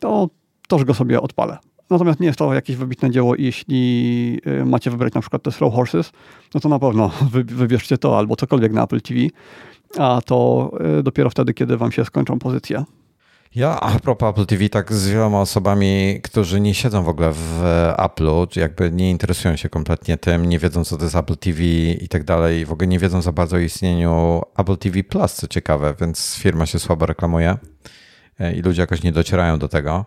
to 0.01 0.29
toż 0.67 0.83
go 0.83 0.93
sobie 0.93 1.21
odpalę. 1.21 1.57
Natomiast 1.89 2.19
nie 2.19 2.27
jest 2.27 2.39
to 2.39 2.53
jakieś 2.53 2.75
wybitne 2.75 3.11
dzieło 3.11 3.35
jeśli 3.35 4.41
y, 4.47 4.65
macie 4.65 4.91
wybrać 4.91 5.13
na 5.13 5.21
przykład 5.21 5.43
te 5.43 5.51
Slow 5.51 5.73
Horses, 5.73 6.11
no 6.53 6.59
to 6.59 6.69
na 6.69 6.79
pewno 6.79 7.11
wy, 7.31 7.43
wybierzcie 7.43 7.97
to 7.97 8.17
albo 8.17 8.35
cokolwiek 8.35 8.73
na 8.73 8.83
Apple 8.83 9.01
TV, 9.01 9.19
a 9.97 10.21
to 10.25 10.71
y, 10.99 11.03
dopiero 11.03 11.29
wtedy, 11.29 11.53
kiedy 11.53 11.77
wam 11.77 11.91
się 11.91 12.05
skończą 12.05 12.39
pozycje. 12.39 12.83
Ja 13.55 13.79
a 13.79 13.99
propos 13.99 14.29
Apple 14.29 14.45
TV, 14.45 14.69
tak 14.69 14.93
z 14.93 15.09
wieloma 15.09 15.41
osobami, 15.41 16.19
którzy 16.23 16.61
nie 16.61 16.73
siedzą 16.73 17.03
w 17.03 17.09
ogóle 17.09 17.31
w 17.33 17.61
Apple'u, 17.97 18.47
czy 18.47 18.59
jakby 18.59 18.91
nie 18.91 19.11
interesują 19.11 19.55
się 19.55 19.69
kompletnie 19.69 20.17
tym, 20.17 20.45
nie 20.45 20.59
wiedzą 20.59 20.83
co 20.83 20.97
to 20.97 21.03
jest 21.03 21.15
Apple 21.15 21.37
TV 21.37 21.63
i 22.01 22.07
tak 22.09 22.23
dalej, 22.23 22.65
w 22.65 22.71
ogóle 22.71 22.87
nie 22.87 22.99
wiedzą 22.99 23.21
za 23.21 23.31
bardzo 23.31 23.55
o 23.55 23.59
istnieniu 23.59 24.41
Apple 24.57 24.77
TV 24.77 25.03
Plus, 25.03 25.33
co 25.33 25.47
ciekawe, 25.47 25.93
więc 26.01 26.35
firma 26.35 26.65
się 26.65 26.79
słabo 26.79 27.05
reklamuje 27.05 27.57
i 28.55 28.61
ludzie 28.61 28.81
jakoś 28.81 29.03
nie 29.03 29.11
docierają 29.11 29.59
do 29.59 29.67
tego. 29.67 30.05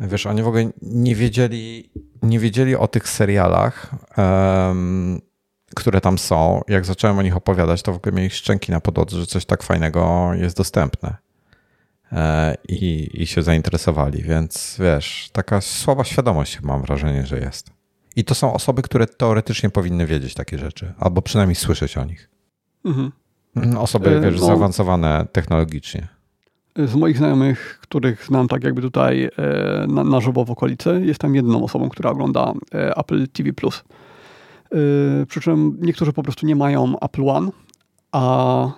Wiesz, 0.00 0.26
oni 0.26 0.42
w 0.42 0.48
ogóle 0.48 0.70
nie 0.82 1.14
wiedzieli, 1.14 1.90
nie 2.22 2.38
wiedzieli 2.38 2.76
o 2.76 2.88
tych 2.88 3.08
serialach, 3.08 3.94
um, 4.16 5.20
które 5.74 6.00
tam 6.00 6.18
są. 6.18 6.62
Jak 6.68 6.84
zacząłem 6.84 7.18
o 7.18 7.22
nich 7.22 7.36
opowiadać, 7.36 7.82
to 7.82 7.92
w 7.92 7.96
ogóle 7.96 8.12
mieli 8.12 8.30
szczęki 8.30 8.72
na 8.72 8.80
podłodze, 8.80 9.16
że 9.16 9.26
coś 9.26 9.44
tak 9.44 9.62
fajnego 9.62 10.30
jest 10.34 10.56
dostępne. 10.56 11.16
E, 12.12 12.54
I, 12.68 13.10
I 13.22 13.26
się 13.26 13.42
zainteresowali, 13.42 14.22
więc 14.22 14.76
wiesz, 14.78 15.30
taka 15.32 15.60
słaba 15.60 16.04
świadomość 16.04 16.60
mam 16.60 16.82
wrażenie, 16.82 17.26
że 17.26 17.38
jest. 17.38 17.70
I 18.16 18.24
to 18.24 18.34
są 18.34 18.52
osoby, 18.52 18.82
które 18.82 19.06
teoretycznie 19.06 19.70
powinny 19.70 20.06
wiedzieć 20.06 20.34
takie 20.34 20.58
rzeczy, 20.58 20.92
albo 20.98 21.22
przynajmniej 21.22 21.56
słyszeć 21.56 21.96
o 21.96 22.04
nich. 22.04 22.30
Mhm. 22.84 23.12
Osoby, 23.78 24.16
e, 24.16 24.20
wiesz, 24.20 24.40
no. 24.40 24.46
zaawansowane 24.46 25.26
technologicznie 25.32 26.17
z 26.86 26.94
moich 26.94 27.18
znajomych, 27.18 27.78
których 27.82 28.24
znam 28.26 28.48
tak 28.48 28.64
jakby 28.64 28.82
tutaj 28.82 29.24
e, 29.24 29.86
na, 29.88 30.04
na 30.04 30.20
żywo 30.20 30.44
w 30.44 30.50
okolicy, 30.50 31.02
jestem 31.04 31.34
jedną 31.34 31.64
osobą, 31.64 31.88
która 31.88 32.10
ogląda 32.10 32.52
e, 32.74 32.96
Apple 32.96 33.28
TV+. 33.28 33.50
E, 33.50 35.26
przy 35.26 35.40
czym 35.40 35.78
niektórzy 35.80 36.12
po 36.12 36.22
prostu 36.22 36.46
nie 36.46 36.56
mają 36.56 36.98
Apple 37.00 37.28
One, 37.28 37.50
a 38.12 38.72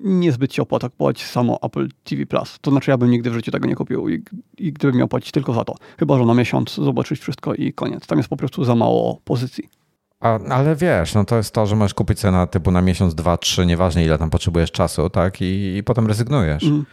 niezbyt 0.00 0.54
się 0.54 0.62
opłaca 0.62 0.88
kupować 0.88 1.24
samo 1.24 1.58
Apple 1.62 1.88
TV+. 2.04 2.26
To 2.60 2.70
znaczy 2.70 2.90
ja 2.90 2.98
bym 2.98 3.10
nigdy 3.10 3.30
w 3.30 3.34
życiu 3.34 3.50
tego 3.50 3.68
nie 3.68 3.74
kupił 3.74 4.08
i, 4.08 4.22
i 4.58 4.72
gdybym 4.72 4.96
miał 4.96 5.08
płacić 5.08 5.32
tylko 5.32 5.52
za 5.52 5.64
to. 5.64 5.74
Chyba, 5.98 6.18
że 6.18 6.24
na 6.24 6.34
miesiąc 6.34 6.74
zobaczyć 6.74 7.20
wszystko 7.20 7.54
i 7.54 7.72
koniec. 7.72 8.06
Tam 8.06 8.18
jest 8.18 8.28
po 8.30 8.36
prostu 8.36 8.64
za 8.64 8.74
mało 8.74 9.20
pozycji. 9.24 9.68
A, 10.20 10.38
ale 10.38 10.76
wiesz, 10.76 11.14
no 11.14 11.24
to 11.24 11.36
jest 11.36 11.54
to, 11.54 11.66
że 11.66 11.76
możesz 11.76 11.94
kupić 11.94 12.20
sobie 12.20 12.32
na 12.32 12.46
typu 12.46 12.70
na 12.70 12.82
miesiąc, 12.82 13.14
dwa, 13.14 13.36
trzy, 13.36 13.66
nieważne 13.66 14.04
ile 14.04 14.18
tam 14.18 14.30
potrzebujesz 14.30 14.72
czasu, 14.72 15.10
tak? 15.10 15.40
I, 15.40 15.76
i 15.76 15.82
potem 15.82 16.06
rezygnujesz. 16.06 16.62
Mm. 16.62 16.86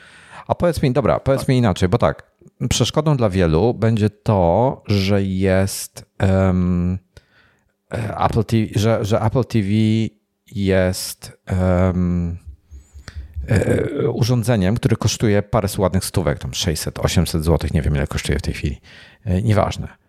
A 0.47 0.55
powiedz 0.55 0.81
mi, 0.81 0.91
dobra, 0.91 1.19
powiedz 1.19 1.41
tak. 1.41 1.47
mi 1.47 1.57
inaczej, 1.57 1.89
bo 1.89 1.97
tak, 1.97 2.31
przeszkodą 2.69 3.17
dla 3.17 3.29
wielu 3.29 3.73
będzie 3.73 4.09
to, 4.09 4.81
że 4.87 5.23
jest 5.23 6.05
um, 6.19 6.99
Apple 8.19 8.43
TV, 8.43 8.65
że, 8.75 9.05
że 9.05 9.21
Apple 9.21 9.43
TV 9.43 9.69
jest 10.51 11.37
um, 11.51 12.37
urządzeniem, 14.13 14.75
które 14.75 14.95
kosztuje 14.95 15.41
parę 15.41 15.67
ładnych 15.77 16.05
stówek, 16.05 16.39
tam 16.39 16.53
600, 16.53 16.99
800 16.99 17.43
zł, 17.43 17.69
nie 17.73 17.81
wiem 17.81 17.95
ile 17.95 18.07
kosztuje 18.07 18.39
w 18.39 18.41
tej 18.41 18.53
chwili. 18.53 18.81
E, 19.25 19.41
nieważne 19.41 20.02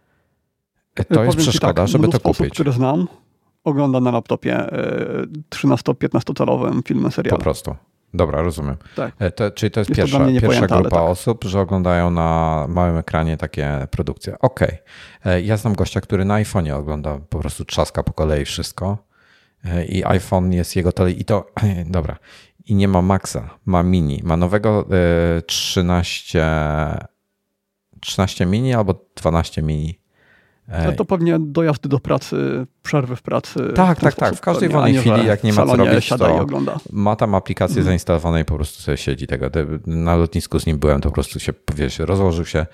to 1.03 1.25
jest 1.25 1.39
przeszkoda, 1.39 1.75
tak, 1.75 1.89
żeby 1.89 2.09
to 2.09 2.21
kupić. 2.21 2.41
Osób, 2.41 2.53
które 2.53 2.73
znam, 2.73 3.09
ogląda 3.65 4.01
na 4.01 4.11
laptopie 4.11 4.67
13-15 5.51 6.31
e, 6.31 6.35
calowym 6.35 6.83
filmy 6.83 7.11
seriale. 7.11 7.39
Po 7.39 7.43
prostu. 7.43 7.77
Dobra, 8.15 8.43
rozumiem. 8.43 8.77
Tak. 8.97 9.15
E, 9.19 9.31
to, 9.31 9.51
czyli 9.51 9.71
to 9.71 9.81
jest, 9.81 9.91
jest 9.91 9.99
pierwsza, 9.99 10.19
to 10.19 10.41
pierwsza 10.41 10.67
grupa 10.67 10.91
tak. 10.91 11.01
osób, 11.01 11.45
że 11.45 11.61
oglądają 11.61 12.11
na 12.11 12.67
małym 12.69 12.97
ekranie 12.97 13.37
takie 13.37 13.87
produkcje. 13.91 14.39
Okej. 14.39 14.69
Okay. 15.23 15.33
E, 15.33 15.41
ja 15.41 15.57
znam 15.57 15.75
gościa, 15.75 16.01
który 16.01 16.25
na 16.25 16.35
iPhone'ie 16.43 16.73
ogląda, 16.73 17.19
po 17.29 17.39
prostu 17.39 17.65
trzaska 17.65 18.03
po 18.03 18.13
kolei 18.13 18.45
wszystko 18.45 18.99
i 19.89 20.05
iPhone 20.05 20.53
jest 20.53 20.77
jego 20.77 20.93
tele 20.93 21.11
i 21.11 21.25
to, 21.25 21.51
dobra, 21.87 22.17
i 22.65 22.75
nie 22.75 22.89
ma 22.89 23.03
Maxa, 23.03 23.59
ma 23.65 23.83
Mini, 23.83 24.21
ma 24.25 24.37
nowego 24.37 24.89
13, 25.47 26.47
13 28.01 28.47
Mini 28.47 28.75
albo 28.75 28.95
12 29.17 29.63
Mini 29.63 30.04
no 30.69 30.93
to 30.93 31.05
pewnie 31.05 31.39
dojazdy 31.39 31.89
do 31.89 32.01
pracy, 32.01 32.67
przerwy 32.83 33.17
w 33.17 33.23
pracy. 33.23 33.61
Tak, 33.75 33.99
w 33.99 34.01
tak, 34.01 34.15
tak. 34.15 34.35
W 34.35 34.41
każdej 34.41 34.69
wolnej 34.69 34.95
chwili, 34.95 35.27
jak 35.27 35.45
nie 35.45 35.53
ma 35.53 35.67
co 35.67 35.77
robić, 35.77 36.09
to 36.09 36.47
ma 36.93 37.17
tam 37.17 37.35
aplikację 37.35 37.77
mm. 37.77 37.85
zainstalowaną 37.85 38.39
i 38.39 38.45
po 38.45 38.55
prostu 38.55 38.83
sobie 38.83 38.97
siedzi 38.97 39.27
tego. 39.27 39.51
Na 39.87 40.17
lotnisku 40.17 40.59
z 40.59 40.67
nim 40.67 40.79
byłem, 40.79 41.01
to 41.01 41.09
po 41.09 41.15
prostu 41.15 41.41
się, 41.41 41.53
wiesz, 41.75 41.99
rozłożył 41.99 42.45
się, 42.45 42.67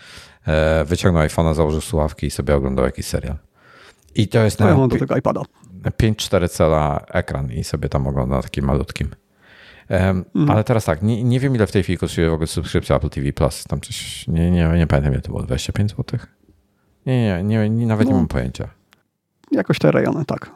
e, 0.46 0.84
wyciągnął 0.84 1.26
iPhone'a, 1.26 1.54
założył 1.54 1.80
słuchawki 1.80 2.26
i 2.26 2.30
sobie 2.30 2.54
oglądał 2.54 2.84
jakiś 2.84 3.06
serial. 3.06 3.36
I 4.14 4.28
to 4.28 4.44
jest 4.44 4.60
no, 4.60 4.66
na 4.66 4.72
ja 4.72 4.78
mam 4.78 4.88
do 4.88 4.98
tego 4.98 5.16
iPada. 5.16 5.42
5-4 5.82 6.48
cala 6.48 7.00
ekran 7.08 7.52
i 7.52 7.64
sobie 7.64 7.88
tam 7.88 8.06
ogląda 8.06 8.42
takim 8.42 8.64
malutkim. 8.64 9.08
Um, 9.90 10.24
mm. 10.34 10.50
Ale 10.50 10.64
teraz 10.64 10.84
tak, 10.84 11.02
nie, 11.02 11.24
nie 11.24 11.40
wiem 11.40 11.54
ile 11.54 11.66
w 11.66 11.72
tej 11.72 11.82
chwili 11.82 11.98
kosztuje 11.98 12.30
w 12.30 12.32
ogóle 12.32 12.46
subskrypcja 12.46 12.96
Apple 12.96 13.08
TV 13.08 13.32
Plus. 13.32 13.64
Tam 13.64 13.80
coś, 13.80 14.28
nie, 14.28 14.50
nie, 14.50 14.68
nie 14.68 14.86
pamiętam 14.86 15.12
ile 15.12 15.22
to 15.22 15.28
było, 15.28 15.42
25 15.42 15.90
złotych? 15.90 16.39
Nie, 17.06 17.42
nie, 17.42 17.70
nie, 17.70 17.86
nawet 17.86 18.06
no, 18.06 18.12
nie 18.12 18.18
mam 18.18 18.28
pojęcia. 18.28 18.68
Jakoś 19.50 19.78
te 19.78 19.90
rejony, 19.90 20.24
tak. 20.24 20.50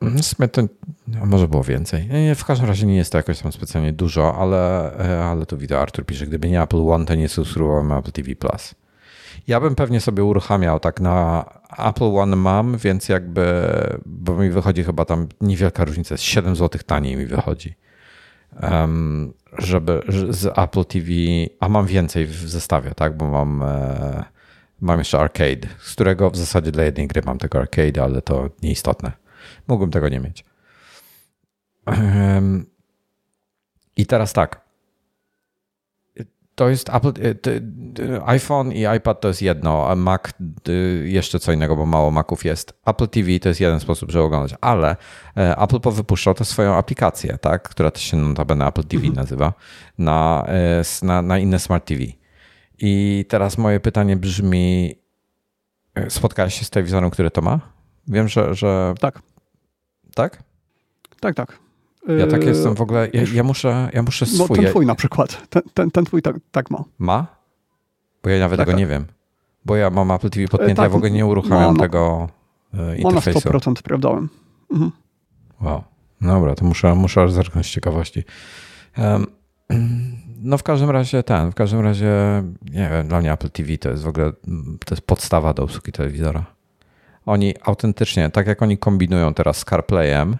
Mhm, 0.00 0.50
to 0.50 0.62
no, 1.08 1.26
może 1.26 1.48
było 1.48 1.64
więcej. 1.64 2.08
Nie, 2.08 2.34
w 2.34 2.44
każdym 2.44 2.68
razie 2.68 2.86
nie 2.86 2.96
jest 2.96 3.12
to 3.12 3.18
jakoś 3.18 3.38
tam 3.38 3.52
specjalnie 3.52 3.92
dużo, 3.92 4.34
ale, 4.38 4.92
e, 4.98 5.24
ale 5.24 5.46
tu 5.46 5.58
widzę, 5.58 5.80
Artur 5.80 6.06
pisze, 6.06 6.26
gdyby 6.26 6.48
nie 6.48 6.62
Apple 6.62 6.88
One, 6.88 7.04
to 7.04 7.14
nie 7.14 7.28
subskrybowałem 7.28 7.92
Apple 7.92 8.12
TV+. 8.12 8.36
Plus. 8.36 8.74
Ja 9.46 9.60
bym 9.60 9.74
pewnie 9.74 10.00
sobie 10.00 10.24
uruchamiał 10.24 10.80
tak 10.80 11.00
na 11.00 11.44
Apple 11.78 12.16
One 12.16 12.36
mam, 12.36 12.76
więc 12.76 13.08
jakby, 13.08 13.42
bo 14.06 14.34
mi 14.34 14.50
wychodzi 14.50 14.84
chyba 14.84 15.04
tam 15.04 15.28
niewielka 15.40 15.84
różnica, 15.84 16.14
jest 16.14 16.24
7 16.24 16.56
zł 16.56 16.80
taniej 16.86 17.16
mi 17.16 17.26
wychodzi. 17.26 17.74
Um, 18.62 19.32
żeby 19.58 20.02
z 20.30 20.58
Apple 20.58 20.84
TV, 20.84 21.08
a 21.60 21.68
mam 21.68 21.86
więcej 21.86 22.26
w 22.26 22.34
zestawie, 22.34 22.90
tak, 22.90 23.16
bo 23.16 23.26
mam 23.30 23.62
e, 23.62 24.24
Mam 24.80 24.98
jeszcze 24.98 25.18
arcade, 25.18 25.68
z 25.78 25.92
którego 25.92 26.30
w 26.30 26.36
zasadzie 26.36 26.72
dla 26.72 26.84
jednej 26.84 27.06
gry 27.06 27.22
mam 27.26 27.38
tego 27.38 27.58
arcade, 27.58 28.02
ale 28.02 28.22
to 28.22 28.50
nieistotne. 28.62 29.12
Mógłbym 29.68 29.90
tego 29.90 30.08
nie 30.08 30.20
mieć. 30.20 30.44
I 33.96 34.06
teraz 34.06 34.32
tak. 34.32 34.66
To 36.54 36.68
jest 36.68 36.88
Apple, 36.88 37.12
y, 37.24 38.20
iPhone 38.24 38.72
i 38.72 38.84
iPad 38.96 39.20
to 39.20 39.28
jest 39.28 39.42
jedno, 39.42 39.90
a 39.90 39.96
Mac 39.96 40.22
y, 40.68 41.04
jeszcze 41.08 41.38
co 41.38 41.52
innego, 41.52 41.76
bo 41.76 41.86
mało 41.86 42.10
Maców 42.10 42.44
jest. 42.44 42.80
Apple 42.86 43.08
TV 43.08 43.38
to 43.38 43.48
jest 43.48 43.60
jeden 43.60 43.80
sposób, 43.80 44.10
żeby 44.10 44.24
oglądać, 44.24 44.54
ale 44.60 44.96
e, 45.36 45.56
Apple 45.56 45.80
powypuszczał 45.80 46.34
też 46.34 46.48
swoją 46.48 46.74
aplikację, 46.74 47.38
tak, 47.38 47.68
która 47.68 47.90
też 47.90 48.02
się 48.02 48.16
notabene 48.16 48.66
Apple 48.66 48.84
TV 48.84 49.08
nazywa, 49.08 49.52
na, 49.98 50.46
e, 50.48 50.82
na, 51.02 51.22
na 51.22 51.38
inne 51.38 51.58
Smart 51.58 51.84
TV. 51.84 52.02
I 52.78 53.24
teraz 53.28 53.58
moje 53.58 53.80
pytanie 53.80 54.16
brzmi: 54.16 54.94
e, 55.94 56.10
spotkałeś 56.10 56.54
się 56.54 56.64
z 56.64 56.70
telewizorem, 56.70 57.10
który 57.10 57.30
to 57.30 57.42
ma? 57.42 57.60
Wiem, 58.08 58.28
że. 58.28 58.54
że... 58.54 58.94
Tak. 59.00 59.22
Tak? 60.14 60.42
Tak, 61.20 61.34
tak. 61.34 61.58
Ja 62.18 62.26
tak 62.26 62.44
jestem 62.44 62.74
w 62.74 62.80
ogóle. 62.80 63.08
Ja, 63.12 63.22
ja 63.34 63.42
muszę, 63.42 63.90
ja 63.92 64.02
muszę 64.02 64.26
swój. 64.26 64.46
No 64.48 64.56
ten 64.56 64.66
twój 64.66 64.86
na 64.86 64.94
przykład. 64.94 65.48
Ten, 65.48 65.62
ten, 65.74 65.90
ten 65.90 66.04
twój 66.04 66.22
tak, 66.22 66.36
tak 66.50 66.70
ma. 66.70 66.84
Ma? 66.98 67.26
Bo 68.22 68.30
ja 68.30 68.38
nawet 68.38 68.56
tak, 68.58 68.66
tego 68.66 68.72
tak. 68.72 68.78
nie 68.78 68.86
wiem. 68.86 69.06
Bo 69.64 69.76
ja 69.76 69.90
mam 69.90 70.10
Apple 70.10 70.30
TV 70.30 70.48
podpięte, 70.48 70.74
tak, 70.74 70.84
ja 70.84 70.88
w 70.88 70.96
ogóle 70.96 71.10
nie 71.10 71.26
uruchamiam 71.26 71.62
no, 71.62 71.72
no. 71.72 71.80
tego 71.80 72.28
e, 72.74 72.96
interfejsu. 72.96 73.40
Ma 73.48 73.52
na 73.52 73.58
100% 73.58 73.78
sprawdzałem. 73.78 74.28
Mhm. 74.72 74.92
Wow. 75.60 75.82
Dobra, 76.20 76.54
to 76.54 76.64
muszę, 76.64 76.94
muszę 76.94 77.28
zerknąć 77.28 77.66
z 77.66 77.70
ciekawości. 77.70 78.24
Um, 78.98 79.26
no 80.42 80.58
w 80.58 80.62
każdym 80.62 80.90
razie 80.90 81.22
ten, 81.22 81.50
w 81.50 81.54
każdym 81.54 81.80
razie, 81.80 82.12
nie 82.70 82.90
wiem, 82.90 83.08
dla 83.08 83.20
mnie 83.20 83.32
Apple 83.32 83.50
TV 83.50 83.78
to 83.78 83.90
jest 83.90 84.02
w 84.02 84.08
ogóle, 84.08 84.32
to 84.84 84.94
jest 84.94 85.06
podstawa 85.06 85.54
do 85.54 85.62
obsługi 85.62 85.92
telewizora. 85.92 86.44
Oni 87.26 87.54
autentycznie, 87.62 88.30
tak 88.30 88.46
jak 88.46 88.62
oni 88.62 88.78
kombinują 88.78 89.34
teraz 89.34 89.56
z 89.56 89.64
CarPlayem, 89.64 90.36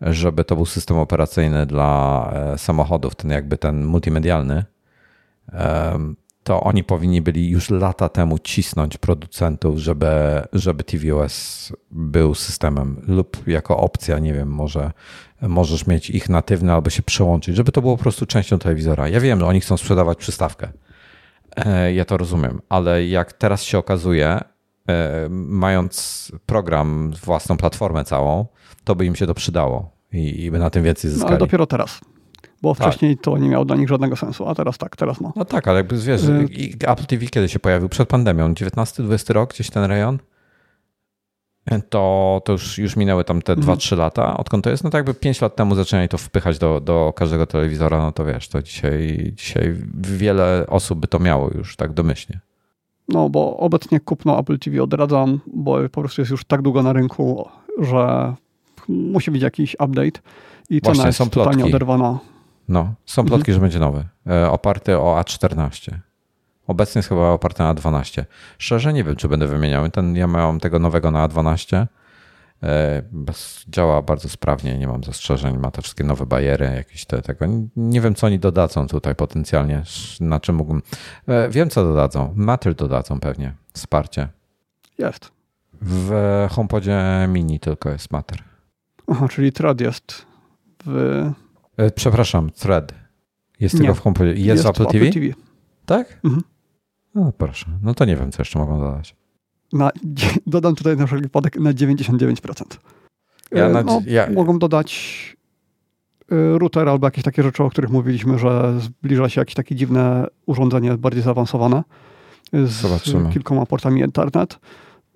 żeby 0.00 0.44
to 0.44 0.56
był 0.56 0.66
system 0.66 0.98
operacyjny 0.98 1.66
dla 1.66 2.30
e, 2.34 2.58
samochodów, 2.58 3.14
ten 3.14 3.30
jakby 3.30 3.58
ten 3.58 3.84
multimedialny, 3.84 4.64
to 6.44 6.60
oni 6.60 6.84
powinni 6.84 7.22
byli 7.22 7.50
już 7.50 7.70
lata 7.70 8.08
temu 8.08 8.38
cisnąć 8.38 8.96
producentów, 8.96 9.78
żeby, 9.78 10.06
żeby 10.52 10.84
tvOS 10.84 11.72
był 11.90 12.34
systemem 12.34 13.04
lub 13.08 13.48
jako 13.48 13.76
opcja, 13.76 14.18
nie 14.18 14.34
wiem, 14.34 14.48
może 14.48 14.92
możesz 15.42 15.86
mieć 15.86 16.10
ich 16.10 16.28
natywne 16.28 16.74
albo 16.74 16.90
się 16.90 17.02
przełączyć, 17.02 17.56
żeby 17.56 17.72
to 17.72 17.80
było 17.80 17.96
po 17.96 18.02
prostu 18.02 18.26
częścią 18.26 18.58
telewizora. 18.58 19.08
Ja 19.08 19.20
wiem, 19.20 19.40
że 19.40 19.46
oni 19.46 19.60
chcą 19.60 19.76
sprzedawać 19.76 20.18
przystawkę. 20.18 20.68
E, 21.56 21.94
ja 21.94 22.04
to 22.04 22.16
rozumiem, 22.16 22.60
ale 22.68 23.06
jak 23.06 23.32
teraz 23.32 23.62
się 23.62 23.78
okazuje, 23.78 24.40
e, 24.88 25.28
mając 25.30 26.32
program, 26.46 27.12
własną 27.24 27.56
platformę 27.56 28.04
całą, 28.04 28.46
to 28.84 28.94
by 28.94 29.06
im 29.06 29.16
się 29.16 29.26
to 29.26 29.34
przydało 29.34 29.90
i, 30.12 30.44
i 30.44 30.50
by 30.50 30.58
na 30.58 30.70
tym 30.70 30.84
więcej 30.84 31.10
zyskali. 31.10 31.30
No, 31.30 31.36
ale 31.36 31.38
dopiero 31.38 31.66
teraz 31.66 32.00
bo 32.62 32.74
tak. 32.74 32.88
wcześniej 32.88 33.18
to 33.18 33.38
nie 33.38 33.48
miało 33.48 33.64
dla 33.64 33.76
nich 33.76 33.88
żadnego 33.88 34.16
sensu, 34.16 34.48
a 34.48 34.54
teraz 34.54 34.78
tak, 34.78 34.96
teraz 34.96 35.20
ma. 35.20 35.32
No 35.36 35.44
tak, 35.44 35.68
ale 35.68 35.76
jakby 35.76 35.98
wiesz, 35.98 36.24
y 36.24 36.88
Apple 36.88 37.06
TV 37.06 37.26
kiedy 37.26 37.48
się 37.48 37.58
pojawił? 37.58 37.88
Przed 37.88 38.08
pandemią, 38.08 38.52
19-20 38.52 39.32
rok, 39.32 39.54
gdzieś 39.54 39.70
ten 39.70 39.84
rejon? 39.84 40.18
To, 41.88 42.42
to 42.44 42.52
już, 42.52 42.78
już 42.78 42.96
minęły 42.96 43.24
tam 43.24 43.42
te 43.42 43.52
mhm. 43.52 43.78
2-3 43.78 43.96
lata, 43.96 44.36
odkąd 44.36 44.64
to 44.64 44.70
jest, 44.70 44.84
no 44.84 44.90
tak 44.90 44.98
jakby 44.98 45.14
5 45.14 45.40
lat 45.40 45.56
temu 45.56 45.74
zaczęli 45.74 46.08
to 46.08 46.18
wpychać 46.18 46.58
do, 46.58 46.80
do 46.80 47.12
każdego 47.16 47.46
telewizora, 47.46 47.98
no 47.98 48.12
to 48.12 48.24
wiesz, 48.24 48.48
to 48.48 48.62
dzisiaj, 48.62 49.32
dzisiaj 49.36 49.74
wiele 49.94 50.64
osób 50.68 50.98
by 50.98 51.08
to 51.08 51.18
miało 51.18 51.50
już 51.54 51.76
tak 51.76 51.92
domyślnie. 51.92 52.40
No, 53.08 53.30
bo 53.30 53.56
obecnie 53.56 54.00
kupno 54.00 54.38
Apple 54.38 54.58
TV 54.58 54.82
odradzam, 54.82 55.40
bo 55.46 55.78
po 55.92 56.00
prostu 56.00 56.20
jest 56.20 56.30
już 56.30 56.44
tak 56.44 56.62
długo 56.62 56.82
na 56.82 56.92
rynku, 56.92 57.48
że 57.78 58.34
musi 58.88 59.30
być 59.30 59.42
jakiś 59.42 59.74
update 59.74 60.20
i 60.70 60.80
cena 60.80 60.94
Właśnie, 60.94 61.06
jest 61.06 61.18
są 61.18 61.30
totalnie 61.30 61.64
oderwana. 61.64 62.18
No, 62.68 62.94
są 63.06 63.24
plotki, 63.24 63.50
mhm. 63.50 63.54
że 63.54 63.60
będzie 63.60 63.78
nowy, 63.78 64.04
e, 64.26 64.50
oparty 64.50 64.98
o 64.98 65.20
A14. 65.20 65.92
Obecnie 66.68 66.98
jest 66.98 67.08
chyba 67.08 67.30
oparty 67.30 67.62
na 67.62 67.74
A12. 67.74 68.24
Szczerze 68.58 68.92
nie 68.92 69.04
wiem, 69.04 69.16
czy 69.16 69.28
będę 69.28 69.46
wymieniał. 69.46 69.90
Ten, 69.90 70.16
ja 70.16 70.26
miałem 70.26 70.60
tego 70.60 70.78
nowego 70.78 71.10
na 71.10 71.28
A12. 71.28 71.86
E, 72.62 73.02
działa 73.68 74.02
bardzo 74.02 74.28
sprawnie, 74.28 74.78
nie 74.78 74.86
mam 74.86 75.04
zastrzeżeń, 75.04 75.58
ma 75.58 75.70
te 75.70 75.82
wszystkie 75.82 76.04
nowe 76.04 76.26
bariery, 76.26 76.72
jakieś 76.76 77.04
te, 77.04 77.22
tego. 77.22 77.46
Nie 77.76 78.00
wiem, 78.00 78.14
co 78.14 78.26
oni 78.26 78.38
dodadzą 78.38 78.86
tutaj 78.86 79.14
potencjalnie, 79.14 79.82
na 80.20 80.40
czym 80.40 80.54
mógłbym. 80.54 80.82
E, 81.26 81.48
wiem, 81.48 81.70
co 81.70 81.84
dodadzą. 81.84 82.32
Matter 82.36 82.74
dodadzą 82.74 83.20
pewnie, 83.20 83.54
wsparcie. 83.72 84.28
Jest. 84.98 85.32
W 85.82 86.46
HomePodzie 86.50 87.26
mini 87.28 87.60
tylko 87.60 87.90
jest 87.90 88.10
Matter. 88.10 88.38
Aha, 89.06 89.28
czyli 89.28 89.52
thread 89.52 89.80
jest 89.80 90.26
w... 90.86 91.22
E, 91.76 91.90
przepraszam, 91.90 92.50
thread. 92.50 92.94
Jest 93.60 93.74
nie. 93.74 93.80
tylko 93.80 93.94
w 93.94 94.00
HomePodzie. 94.00 94.30
Jest, 94.30 94.46
jest 94.46 94.64
w 94.64 94.66
Apple, 94.66 94.86
TV? 94.86 95.10
TV? 95.10 95.26
Tak? 95.86 96.20
Mhm. 96.24 96.42
No 97.14 97.32
proszę. 97.38 97.66
No 97.82 97.94
to 97.94 98.04
nie 98.04 98.16
wiem, 98.16 98.32
co 98.32 98.40
jeszcze 98.42 98.58
mogą 98.58 98.78
dodać. 98.80 99.16
Na, 99.72 99.90
dodam 100.46 100.74
tutaj 100.74 100.96
na 100.96 101.06
wszelki 101.06 101.22
wypadek 101.22 101.60
na 101.60 101.72
99%. 101.72 102.62
Ja 103.52 103.66
e, 103.66 103.72
na, 103.72 103.82
no, 103.82 104.02
ja... 104.06 104.30
Mogą 104.30 104.58
dodać 104.58 105.36
e, 106.32 106.58
router 106.58 106.88
albo 106.88 107.06
jakieś 107.06 107.24
takie 107.24 107.42
rzeczy, 107.42 107.64
o 107.64 107.70
których 107.70 107.90
mówiliśmy, 107.90 108.38
że 108.38 108.80
zbliża 108.80 109.28
się 109.28 109.40
jakieś 109.40 109.54
takie 109.54 109.74
dziwne 109.74 110.26
urządzenie 110.46 110.98
bardziej 110.98 111.22
zaawansowane 111.22 111.82
z 112.52 112.70
Zobaczymy. 112.70 113.32
kilkoma 113.32 113.66
portami 113.66 114.00
internet. 114.00 114.58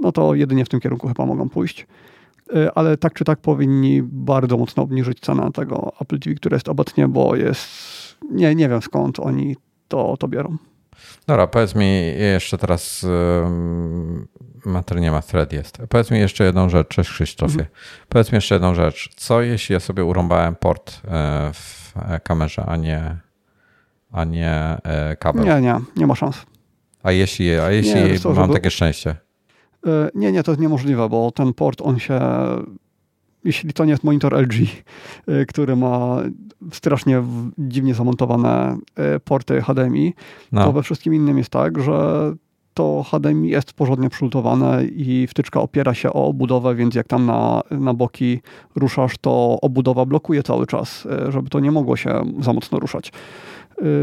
No 0.01 0.12
to 0.12 0.35
jedynie 0.35 0.64
w 0.64 0.69
tym 0.69 0.81
kierunku 0.81 1.09
chyba 1.09 1.27
mogą 1.27 1.48
pójść. 1.48 1.86
E, 2.55 2.78
ale 2.78 2.97
tak 2.97 3.14
czy 3.14 3.24
tak 3.24 3.39
powinni 3.39 4.02
bardzo 4.02 4.56
mocno 4.56 4.82
obniżyć 4.82 5.20
cenę 5.20 5.52
tego 5.52 5.93
Apple 6.01 6.19
TV, 6.19 6.36
które 6.36 6.56
jest 6.56 6.69
obecnie, 6.69 7.09
bo 7.09 7.36
jest. 7.36 7.69
Nie, 8.31 8.55
nie 8.55 8.69
wiem 8.69 8.82
skąd 8.82 9.20
oni 9.20 9.56
to, 9.89 10.16
to 10.16 10.28
biorą. 10.28 10.56
Dobra, 11.26 11.46
powiedz 11.46 11.74
mi 11.74 12.14
jeszcze 12.18 12.58
teraz, 12.58 13.02
yy, 14.66 15.00
nie 15.00 15.10
ma, 15.10 15.22
thread 15.22 15.52
jest. 15.52 15.78
Powiedz 15.88 16.10
mi 16.10 16.18
jeszcze 16.18 16.44
jedną 16.44 16.68
rzecz, 16.68 16.88
cześć 16.88 17.10
Krzysztofie. 17.10 17.52
Mhm. 17.52 17.68
Powiedz 18.08 18.32
mi 18.32 18.36
jeszcze 18.36 18.54
jedną 18.54 18.74
rzecz. 18.74 19.10
Co 19.16 19.40
jeśli 19.40 19.72
ja 19.72 19.80
sobie 19.80 20.04
urąbałem 20.04 20.54
port 20.54 21.00
e, 21.04 21.50
w 21.52 21.94
kamerze, 22.22 22.64
a 22.66 22.76
nie, 22.76 23.16
a 24.12 24.24
nie 24.24 24.50
e, 24.84 25.16
kabel? 25.16 25.44
Nie, 25.44 25.60
nie, 25.60 25.80
nie 25.96 26.06
ma 26.06 26.14
szans. 26.14 26.36
A 27.02 27.12
jeśli, 27.12 27.58
a 27.58 27.70
jeśli 27.70 27.94
nie, 27.94 28.34
mam 28.34 28.52
takie 28.52 28.70
szczęście? 28.70 29.16
E, 29.86 30.10
nie, 30.14 30.32
nie, 30.32 30.42
to 30.42 30.50
jest 30.50 30.60
niemożliwe, 30.60 31.08
bo 31.08 31.30
ten 31.30 31.54
port, 31.54 31.80
on 31.82 31.98
się 31.98 32.20
jeśli 33.44 33.73
to 33.73 33.85
nie 33.85 33.90
jest 33.90 34.05
monitor 34.05 34.35
LG, 34.35 34.55
y, 35.28 35.47
który 35.47 35.77
ma 35.77 36.16
strasznie 36.73 37.23
dziwnie 37.59 37.94
zamontowane 37.94 38.78
y, 39.16 39.20
porty 39.20 39.62
HDMI, 39.62 40.14
no. 40.52 40.64
to 40.64 40.73
we 40.73 40.82
wszystkim 40.82 41.14
innym 41.14 41.39
jest 41.39 41.51
tak, 41.51 41.82
że 41.82 42.32
to 42.74 43.05
HDMI 43.10 43.48
jest 43.48 43.73
porządnie 43.73 44.10
przylutowane 44.10 44.85
i 44.85 45.27
wtyczka 45.27 45.60
opiera 45.60 45.94
się 45.94 46.12
o 46.12 46.27
obudowę, 46.27 46.74
więc 46.74 46.94
jak 46.94 47.06
tam 47.09 47.27
na, 47.27 47.62
na 47.70 47.94
boki 47.94 48.40
ruszasz, 48.77 49.19
to 49.20 49.59
obudowa 49.62 50.06
blokuje 50.06 50.43
cały 50.43 50.66
czas, 50.66 51.06
y, 51.28 51.32
żeby 51.32 51.51
to 51.51 51.60
nie 51.60 51.70
mogło 51.70 51.97
się 51.97 52.23
za 52.40 52.52
mocno 52.52 52.78
ruszać. 52.78 53.12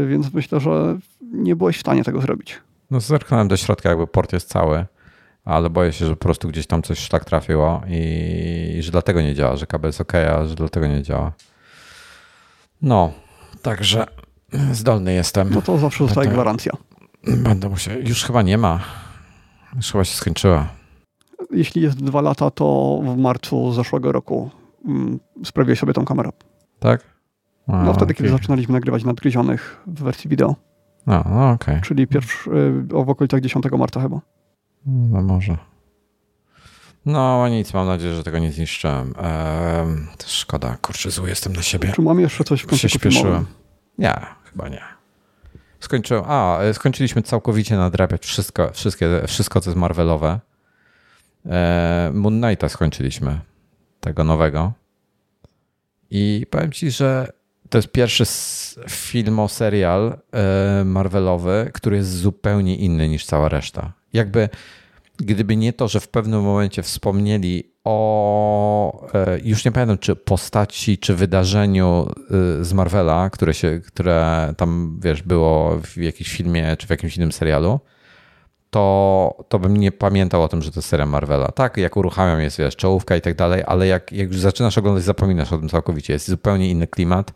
Więc 0.08 0.34
myślę, 0.34 0.60
że 0.60 0.98
nie 1.32 1.56
byłeś 1.56 1.76
w 1.76 1.80
stanie 1.80 2.04
tego 2.04 2.20
zrobić. 2.20 2.60
No 2.90 3.00
zerknąłem 3.00 3.48
do 3.48 3.56
środka, 3.56 3.88
jakby 3.88 4.06
port 4.06 4.32
jest 4.32 4.48
cały 4.48 4.84
ale 5.44 5.70
boję 5.70 5.92
się, 5.92 6.06
że 6.06 6.10
po 6.10 6.24
prostu 6.24 6.48
gdzieś 6.48 6.66
tam 6.66 6.82
coś 6.82 6.98
szlak 6.98 7.24
trafiło 7.24 7.82
i, 7.88 8.74
i 8.78 8.82
że 8.82 8.90
dlatego 8.90 9.22
nie 9.22 9.34
działa, 9.34 9.56
że 9.56 9.66
kabel 9.66 9.88
jest 9.88 10.00
ok, 10.00 10.14
a 10.14 10.46
że 10.46 10.54
dlatego 10.54 10.86
nie 10.86 11.02
działa. 11.02 11.32
No, 12.82 13.12
także 13.62 14.06
zdolny 14.72 15.12
jestem. 15.12 15.50
No 15.54 15.62
to 15.62 15.78
zawsze 15.78 16.06
zostaje 16.06 16.28
gwarancja. 16.28 16.72
Będę 17.26 17.68
musiał. 17.68 17.94
Już 18.00 18.24
chyba 18.24 18.42
nie 18.42 18.58
ma. 18.58 18.80
Już 19.76 19.92
chyba 19.92 20.04
się 20.04 20.16
skończyła. 20.16 20.66
Jeśli 21.50 21.82
jest 21.82 22.04
dwa 22.04 22.20
lata, 22.20 22.50
to 22.50 23.00
w 23.04 23.16
marcu 23.16 23.72
zeszłego 23.72 24.12
roku 24.12 24.50
mm, 24.86 25.20
sprawiłeś 25.44 25.78
sobie 25.78 25.92
tą 25.92 26.04
kamerę. 26.04 26.30
Tak? 26.78 27.00
A, 27.66 27.82
no 27.82 27.92
wtedy, 27.92 28.04
okay. 28.04 28.14
kiedy 28.14 28.28
zaczynaliśmy 28.28 28.72
nagrywać 28.72 29.04
nadgryzionych 29.04 29.82
w 29.86 30.02
wersji 30.02 30.30
wideo. 30.30 30.56
No, 31.06 31.24
no 31.30 31.50
okej. 31.50 31.74
Okay. 31.74 31.80
Czyli 31.80 32.06
pierwszy, 32.06 32.50
w 32.88 33.08
okolicach 33.10 33.40
10 33.40 33.64
marca 33.78 34.00
chyba. 34.00 34.20
No 34.86 35.22
może. 35.22 35.56
No 37.06 37.48
nic, 37.48 37.74
mam 37.74 37.86
nadzieję, 37.86 38.14
że 38.14 38.22
tego 38.22 38.38
nie 38.38 38.52
zniszczyłem. 38.52 39.14
Szkoda, 40.26 40.76
kurczę, 40.82 41.10
zły 41.10 41.28
jestem 41.28 41.52
na 41.52 41.62
siebie. 41.62 41.92
Czy 41.92 42.02
mam 42.02 42.20
jeszcze 42.20 42.44
coś 42.44 42.66
w 42.66 42.76
Się 42.76 42.88
śpieszyłem. 42.88 43.46
Nie, 43.98 44.14
chyba 44.44 44.68
nie. 44.68 44.82
Skończyłem, 45.80 46.24
a, 46.26 46.58
skończyliśmy 46.72 47.22
całkowicie 47.22 47.76
nadrabiać 47.76 48.26
wszystko, 48.26 48.70
wszystkie, 48.72 49.22
wszystko 49.26 49.60
co 49.60 49.70
jest 49.70 49.78
Marvelowe. 49.78 50.40
Eee, 51.50 52.12
Moon 52.12 52.40
Knighta 52.40 52.68
skończyliśmy, 52.68 53.40
tego 54.00 54.24
nowego. 54.24 54.72
I 56.10 56.46
powiem 56.50 56.72
ci, 56.72 56.90
że 56.90 57.32
to 57.70 57.78
jest 57.78 57.92
pierwszy 57.92 58.24
film 58.88 59.38
o 59.38 59.48
serial 59.48 60.18
e, 60.32 60.84
Marvelowy, 60.84 61.70
który 61.74 61.96
jest 61.96 62.16
zupełnie 62.16 62.76
inny 62.76 63.08
niż 63.08 63.24
cała 63.26 63.48
reszta 63.48 63.99
jakby 64.12 64.48
gdyby 65.16 65.56
nie 65.56 65.72
to, 65.72 65.88
że 65.88 66.00
w 66.00 66.08
pewnym 66.08 66.42
momencie 66.42 66.82
wspomnieli 66.82 67.70
o, 67.84 69.08
e, 69.14 69.38
już 69.44 69.64
nie 69.64 69.72
pamiętam, 69.72 69.98
czy 69.98 70.16
postaci, 70.16 70.98
czy 70.98 71.14
wydarzeniu 71.14 72.06
e, 72.60 72.64
z 72.64 72.72
Marvela, 72.72 73.30
które, 73.30 73.54
się, 73.54 73.80
które 73.86 74.54
tam, 74.56 75.00
wiesz, 75.02 75.22
było 75.22 75.80
w 75.82 75.96
jakimś 75.96 76.32
filmie, 76.32 76.76
czy 76.76 76.86
w 76.86 76.90
jakimś 76.90 77.16
innym 77.16 77.32
serialu, 77.32 77.80
to, 78.70 79.44
to 79.48 79.58
bym 79.58 79.76
nie 79.76 79.92
pamiętał 79.92 80.42
o 80.42 80.48
tym, 80.48 80.62
że 80.62 80.70
to 80.70 80.80
jest 80.80 80.88
serial 80.88 81.08
Marvela. 81.08 81.48
Tak, 81.48 81.76
jak 81.76 81.96
uruchamiam 81.96 82.40
jest, 82.40 82.58
wiesz, 82.58 82.76
czołówka 82.76 83.16
i 83.16 83.20
tak 83.20 83.34
dalej, 83.34 83.62
ale 83.66 83.86
jak, 83.86 84.12
jak 84.12 84.28
już 84.28 84.38
zaczynasz 84.38 84.78
oglądać, 84.78 85.04
zapominasz 85.04 85.52
o 85.52 85.58
tym 85.58 85.68
całkowicie. 85.68 86.12
Jest 86.12 86.28
zupełnie 86.28 86.70
inny 86.70 86.86
klimat, 86.86 87.34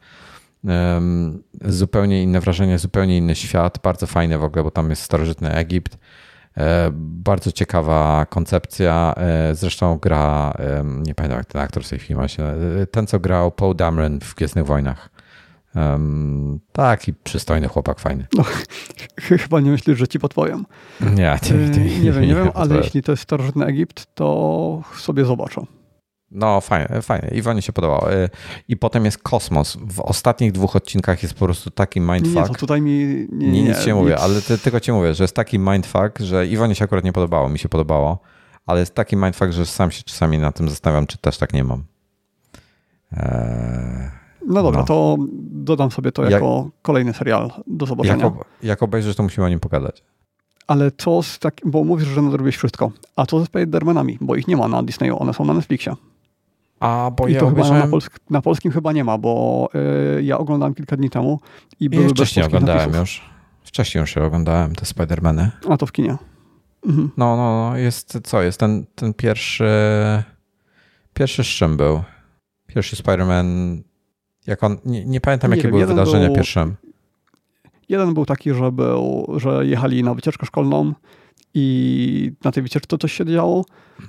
um, 0.65 1.43
zupełnie 1.65 2.23
inne 2.23 2.41
wrażenie, 2.41 2.79
zupełnie 2.79 3.17
inny 3.17 3.35
świat, 3.35 3.79
bardzo 3.83 4.07
fajne 4.07 4.39
w 4.39 4.45
ogóle, 4.45 4.65
bo 4.65 4.71
tam 4.71 4.91
jest 4.91 5.03
starożytny 5.03 5.53
Egipt, 5.53 5.99
bardzo 6.93 7.53
ciekawa 7.53 8.27
koncepcja. 8.27 9.15
E, 9.17 9.55
zresztą 9.55 9.99
gra, 9.99 10.55
nie 11.07 11.15
pamiętam 11.15 11.39
jak 11.39 11.47
ten 11.47 11.61
aktor 11.61 11.85
z 11.85 11.89
tej 11.89 11.99
filmu 11.99 12.29
się, 12.29 12.43
e, 12.43 12.87
ten 12.87 13.07
co 13.07 13.21
grał 13.21 13.51
Paul 13.51 13.75
Dameron 13.77 14.21
w 14.21 14.35
Gwiezdnych 14.35 14.67
Wojnach. 14.67 15.11
Um, 15.77 16.61
taki 16.73 17.15
przystojny 17.15 17.69
chłopak, 17.69 18.01
fajny. 18.01 18.27
No, 18.37 18.45
chyba 19.21 19.61
nie 19.61 19.71
myślisz, 19.71 19.99
że 19.99 20.09
ci 20.09 20.19
podpowiem. 20.19 20.67
Nie, 21.01 21.39
nie, 21.51 21.85
nie, 21.85 22.01
nie 22.01 22.13
wiem, 22.13 22.23
nie 22.23 22.35
wiem, 22.35 22.51
ale 22.55 22.77
jeśli 22.77 23.03
to 23.03 23.13
jest 23.13 23.23
starożytny 23.23 23.67
Egipt, 23.67 24.07
to 24.15 24.83
sobie 24.97 25.25
zobaczę. 25.25 25.61
No, 26.35 26.61
fajnie, 26.61 27.03
fajnie. 27.03 27.29
Iwonie 27.29 27.63
się 27.63 27.73
podobało. 27.73 28.13
Y, 28.13 28.31
I 28.69 28.77
potem 28.77 29.05
jest 29.05 29.19
kosmos. 29.19 29.77
W 29.81 30.01
ostatnich 30.01 30.53
dwóch 30.53 30.77
odcinkach 30.77 31.23
jest 31.23 31.35
po 31.35 31.45
prostu 31.45 31.71
taki 31.71 32.01
mindfuck. 32.01 32.37
Nie, 32.37 32.43
to 32.43 32.55
tutaj 32.55 32.81
mi... 32.81 33.27
Nie, 33.33 33.53
nie, 33.53 33.63
nic 33.63 33.87
nie 33.87 33.95
mówię, 33.95 34.19
ale 34.19 34.43
ty, 34.43 34.59
tylko 34.59 34.81
ci 34.81 34.93
mówię, 34.93 35.15
że 35.15 35.25
jest 35.25 35.37
taki 35.37 35.59
mindfuck, 35.59 36.21
że 36.21 36.47
Iwonie 36.47 36.75
się 36.75 36.85
akurat 36.85 37.05
nie 37.05 37.13
podobało, 37.13 37.49
mi 37.49 37.59
się 37.59 37.69
podobało, 37.69 38.19
ale 38.67 38.81
jest 38.81 38.95
taki 38.95 39.17
mindfuck, 39.17 39.53
że 39.53 39.67
sam 39.67 39.91
się 39.91 40.03
czasami 40.03 40.39
na 40.39 40.53
tym 40.53 40.69
zastanawiam, 40.69 41.07
czy 41.07 41.19
też 41.19 41.39
tak 41.39 41.53
nie 41.53 41.65
mam. 41.65 41.85
Eee, 43.13 44.11
no 44.47 44.63
dobra, 44.63 44.81
no. 44.81 44.87
to 44.87 45.17
dodam 45.51 45.91
sobie 45.91 46.13
to 46.13 46.31
jako 46.31 46.63
jak, 46.65 46.83
kolejny 46.83 47.13
serial 47.13 47.51
do 47.67 47.87
zobaczenia. 47.87 48.25
Jak, 48.25 48.35
jak 48.63 48.83
obejrzysz, 48.83 49.17
to 49.17 49.23
musimy 49.23 49.47
o 49.47 49.49
nim 49.49 49.61
pogadać. 49.61 50.03
Ale 50.67 50.91
co 50.99 51.23
z 51.23 51.39
tak, 51.39 51.61
bo 51.65 51.85
mówisz, 51.85 52.09
że 52.09 52.23
nadrobiłeś 52.23 52.57
wszystko. 52.57 52.91
A 53.17 53.27
co 53.27 53.41
ze 53.41 53.47
Spider-Manami? 53.47 54.17
Bo 54.21 54.37
ich 54.37 54.49
nie 54.49 54.57
ma 54.57 54.69
na 54.69 54.83
Disneyu, 54.83 55.23
one 55.23 55.35
są 55.35 55.45
na 55.45 55.55
Netflixie. 55.55 55.95
A, 56.85 57.11
bo 57.11 57.29
I 57.29 57.33
ja 57.33 57.41
to 57.41 57.49
chyba 57.49 57.71
na, 57.71 57.87
polsk 57.87 58.21
na, 58.31 58.43
polskim 58.43 58.73
chyba 58.73 58.93
nie 58.93 59.05
ma, 59.05 59.19
bo 59.19 59.69
y, 60.19 60.23
ja 60.23 60.39
oglądałem 60.39 60.75
kilka 60.75 60.97
dni 60.97 61.11
temu 61.11 61.41
i 61.81 61.89
były 61.91 62.09
Wcześniej 62.09 62.47
oglądałem 62.47 62.81
napisów. 62.81 63.01
już. 63.01 63.23
Wcześniej 63.65 64.01
już 64.01 64.17
oglądałem 64.17 64.75
te 64.75 64.87
Spidermany. 64.87 65.51
A 65.69 65.77
to 65.77 65.87
w 65.87 65.93
kinie. 65.93 66.17
Mhm. 66.87 67.11
No, 67.17 67.37
no, 67.37 67.71
no, 67.71 67.77
jest 67.77 68.19
co? 68.25 68.43
Jest 68.43 68.61
ten, 68.61 68.87
ten 68.95 69.15
pierwszy. 69.15 69.65
Pierwszy 71.15 71.45
z 71.45 71.47
czym 71.47 71.77
był? 71.77 72.03
Pierwszy 72.67 72.97
Spider-Man. 72.97 73.79
Jak 74.47 74.65
on. 74.65 74.77
Nie, 74.85 75.05
nie 75.05 75.21
pamiętam, 75.21 75.51
nie 75.51 75.57
jakie 75.57 75.69
wiem, 75.69 75.73
były 75.73 75.87
wydarzenia 75.87 76.27
był, 76.27 76.35
pierwszym. 76.35 76.77
Jeden 77.89 78.15
był 78.15 78.27
taki, 78.27 78.55
że, 78.55 78.73
był, 78.73 79.33
że 79.37 79.67
jechali 79.67 80.03
na 80.03 80.15
wycieczkę 80.15 80.47
szkolną 80.47 80.93
i 81.55 82.33
na 82.45 82.53
tej 82.53 82.63
wycieczce 82.63 82.99
coś 82.99 83.13
się 83.13 83.25
działo. 83.25 83.65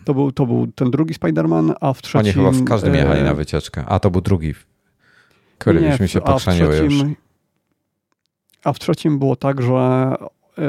To 0.06 0.14
był, 0.14 0.32
to 0.32 0.46
był 0.46 0.68
ten 0.68 0.92
drugi 0.92 1.14
Spider-Man, 1.14 1.74
a 1.82 1.94
w 1.94 2.02
trzecim... 2.02 2.20
Oni 2.20 2.34
chyba 2.34 2.52
w 2.52 2.64
każdym 2.64 2.96
jechali 2.96 3.24
na 3.24 3.34
wycieczkę, 3.34 3.86
a 3.88 4.00
to 4.00 4.12
był 4.12 4.22
drugi. 4.22 4.54
Który 5.58 6.08
się 6.08 6.22
pokrzeniły 6.22 6.78
już. 6.78 6.94
A 8.64 8.74
w 8.74 8.80
trzecim 8.80 9.20
było 9.20 9.36
tak, 9.36 9.62
że 9.62 10.16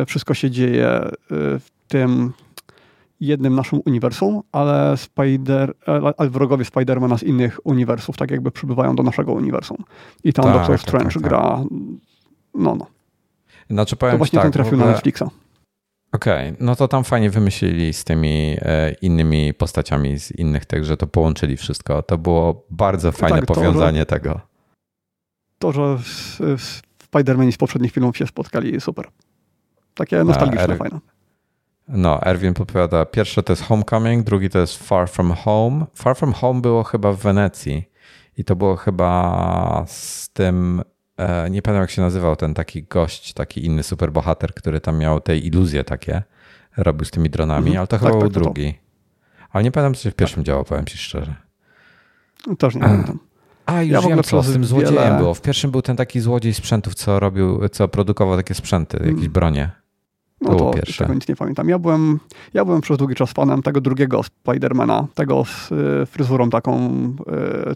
wszystko 0.07 0.35
się 0.35 0.51
dzieje 0.51 1.09
w 1.31 1.66
tym 1.89 2.32
jednym 3.20 3.55
naszym 3.55 3.81
uniwersum, 3.85 4.43
ale, 4.53 4.97
Spider, 4.97 5.74
ale 6.16 6.31
wrogowie 6.31 6.65
Spidermana 6.65 7.19
z 7.19 7.23
innych 7.23 7.66
uniwersów 7.66 8.16
tak 8.16 8.31
jakby 8.31 8.51
przybywają 8.51 8.97
do 8.97 9.03
naszego 9.03 9.32
uniwersum. 9.32 9.77
I 10.24 10.32
tam 10.32 10.44
tak, 10.44 10.55
Doctor 10.55 10.78
Strange 10.78 11.05
tak, 11.05 11.12
tak, 11.12 11.23
tak. 11.23 11.31
gra 11.31 11.65
no, 12.55 12.74
no. 12.74 12.86
Znaczy, 13.70 13.97
powiem 13.97 14.12
to 14.12 14.19
właśnie 14.19 14.36
tak, 14.36 14.44
ten 14.44 14.53
trafił 14.53 14.74
ogóle... 14.74 14.86
na 14.86 14.93
Netflixa. 14.93 15.24
Okej, 16.12 16.48
okay. 16.48 16.56
no 16.60 16.76
to 16.76 16.88
tam 16.88 17.04
fajnie 17.04 17.30
wymyślili 17.30 17.92
z 17.92 18.04
tymi 18.04 18.56
e, 18.60 18.92
innymi 18.92 19.54
postaciami 19.54 20.18
z 20.18 20.32
innych 20.32 20.64
tych, 20.64 20.84
że 20.84 20.96
to 20.96 21.06
połączyli 21.06 21.56
wszystko. 21.56 22.02
To 22.02 22.18
było 22.18 22.66
bardzo 22.70 23.12
fajne 23.12 23.36
tak, 23.36 23.46
powiązanie 23.46 24.06
to, 24.06 24.14
że, 24.14 24.20
tego. 24.20 24.40
To, 25.58 25.72
że 25.72 25.98
Spider-Man 27.12 27.52
z 27.52 27.56
poprzednich 27.56 27.92
filmów 27.92 28.16
się 28.16 28.26
spotkali, 28.26 28.80
super. 28.80 29.08
Takie 29.94 30.24
nostalgiczne, 30.24 30.74
er... 30.74 30.78
fajne. 30.78 31.00
No, 31.88 32.22
Erwin 32.22 32.54
podpowiada, 32.54 33.04
pierwsze 33.04 33.42
to 33.42 33.52
jest 33.52 33.62
Homecoming, 33.62 34.26
drugi 34.26 34.50
to 34.50 34.58
jest 34.58 34.88
Far 34.88 35.08
From 35.08 35.32
Home. 35.32 35.86
Far 35.94 36.16
From 36.16 36.32
Home 36.32 36.60
było 36.60 36.84
chyba 36.84 37.12
w 37.12 37.16
Wenecji 37.16 37.84
i 38.38 38.44
to 38.44 38.56
było 38.56 38.76
chyba 38.76 39.84
z 39.86 40.28
tym 40.28 40.82
nie 41.51 41.62
pamiętam 41.62 41.80
jak 41.80 41.90
się 41.90 42.02
nazywał 42.02 42.36
ten 42.36 42.55
taki 42.55 42.82
gość, 42.82 43.32
taki 43.32 43.64
inny 43.64 43.82
superbohater, 43.82 44.55
który 44.55 44.80
tam 44.80 44.98
miał 44.98 45.20
te 45.20 45.36
iluzje 45.38 45.84
takie, 45.84 46.22
robił 46.76 47.05
z 47.05 47.10
tymi 47.10 47.30
dronami, 47.30 47.66
mhm. 47.66 47.78
ale 47.78 47.86
to 47.86 47.90
tak, 47.90 48.01
chyba 48.01 48.10
tak, 48.10 48.20
był 48.20 48.30
tak, 48.30 48.43
drugi. 48.43 48.74
Ale 49.52 49.64
nie 49.64 49.72
pamiętam, 49.72 49.94
co 49.94 50.02
się 50.02 50.10
w 50.10 50.14
pierwszym 50.14 50.43
tak. 50.43 50.47
działo, 50.47 50.64
powiem 50.64 50.84
ci 50.84 50.98
szczerze. 50.98 51.34
Też 52.59 52.74
nie 52.74 52.80
pamiętam. 52.80 53.18
A, 53.66 53.82
już 53.82 53.93
ja 53.93 54.01
wiem 54.01 54.22
co, 54.22 54.43
z 54.43 54.52
tym 54.52 54.64
złodziejem 54.64 55.05
wiele... 55.05 55.18
było. 55.18 55.34
W 55.34 55.43
pierwszym 55.43 55.70
był 55.70 55.82
ten 55.82 55.97
taki 55.97 56.20
złodziej 56.20 56.55
sprzętów, 56.55 56.94
co 56.94 57.20
robił, 57.20 57.68
co 57.68 57.88
produkował 57.88 58.36
takie 58.36 58.55
sprzęty, 58.55 58.97
jakieś 58.97 59.20
mm. 59.20 59.32
bronie. 59.32 59.70
No 60.40 60.55
to 60.55 60.70
pierwsze. 60.70 61.05
tego 61.05 61.14
nic 61.14 61.28
nie 61.28 61.36
pamiętam. 61.36 61.68
Ja 61.68 61.78
byłem, 61.78 62.20
ja 62.55 62.64
byłem 62.64 62.80
przez 62.80 62.98
długi 62.98 63.14
czas 63.14 63.32
fanem 63.32 63.62
tego 63.62 63.80
drugiego 63.80 64.22
Spidermana, 64.22 65.06
tego 65.14 65.44
z 65.44 65.72
y, 65.72 66.06
fryzurą 66.06 66.51
taką, 66.51 66.90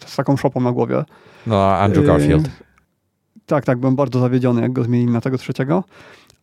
y, 0.05 0.09
z 0.09 0.17
taką 0.17 0.37
szopą 0.37 0.61
na 0.61 0.73
głowie. 0.73 1.05
No, 1.47 1.75
Andrew 1.77 2.07
Garfield. 2.07 2.47
Y, 2.47 2.51
tak, 3.51 3.65
tak, 3.65 3.79
byłem 3.79 3.97
bardzo 3.97 4.21
zawiedziony, 4.21 4.63
jak 4.63 4.73
go 4.73 4.85
zmienili 4.85 5.13
na 5.13 5.21
tego 5.21 5.39
trzeciego, 5.39 5.85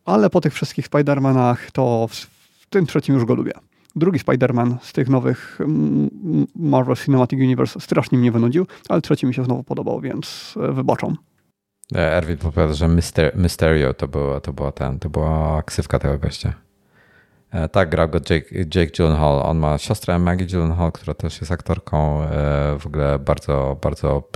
ale 0.04 0.30
po 0.30 0.40
tych 0.40 0.54
wszystkich 0.54 0.88
Spider-Manach 0.88 1.56
to 1.72 2.08
w, 2.10 2.14
w 2.14 2.66
tym 2.70 2.86
trzecim 2.86 3.14
już 3.14 3.24
go 3.24 3.34
lubię. 3.34 3.52
Drugi 3.96 4.18
Spider-Man 4.18 4.74
z 4.82 4.92
tych 4.92 5.08
nowych 5.08 5.58
Marvel 6.56 6.96
Cinematic 6.96 7.40
Universe 7.40 7.80
strasznie 7.80 8.18
mnie 8.18 8.32
wynudził, 8.32 8.66
ale 8.88 9.00
trzeci 9.00 9.26
mi 9.26 9.34
się 9.34 9.44
znowu 9.44 9.62
podobał, 9.62 10.00
więc 10.00 10.54
e, 10.62 10.72
wybaczam. 10.72 11.16
E, 11.94 12.16
Erwin 12.16 12.36
powiada, 12.36 12.72
że 12.72 12.88
Myster 12.88 13.36
Mysterio 13.36 13.94
to, 13.94 14.08
było, 14.08 14.40
to, 14.40 14.52
była 14.52 14.72
ten, 14.72 14.98
to 14.98 15.10
była 15.10 15.62
ksywka 15.62 15.98
tego 15.98 16.18
gościa. 16.18 16.52
E, 17.50 17.68
tak, 17.68 17.90
grał 17.90 18.08
go 18.08 18.18
Jake, 18.30 18.46
Jake 18.74 18.92
Gyllenhaal. 18.96 19.42
On 19.42 19.58
ma 19.58 19.78
siostrę 19.78 20.18
Maggie 20.18 20.46
Gyllenhaal, 20.46 20.92
która 20.92 21.14
też 21.14 21.40
jest 21.40 21.52
aktorką. 21.52 22.20
W 22.78 22.86
ogóle 22.86 23.18
bardzo, 23.18 23.76
bardzo 23.82 24.28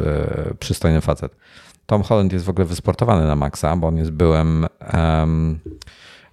przystojny 0.58 1.00
facet. 1.00 1.36
Tom 1.92 2.02
Holland 2.02 2.32
jest 2.32 2.44
w 2.44 2.48
ogóle 2.48 2.64
wysportowany 2.64 3.26
na 3.26 3.36
maksa, 3.36 3.76
bo 3.76 3.86
on 3.86 3.96
jest 3.96 4.10
byłem. 4.10 4.66
Um, 4.94 5.60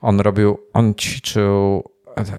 on 0.02 0.20
robił, 0.20 0.60
on 0.74 0.94
ćwiczył 0.96 1.84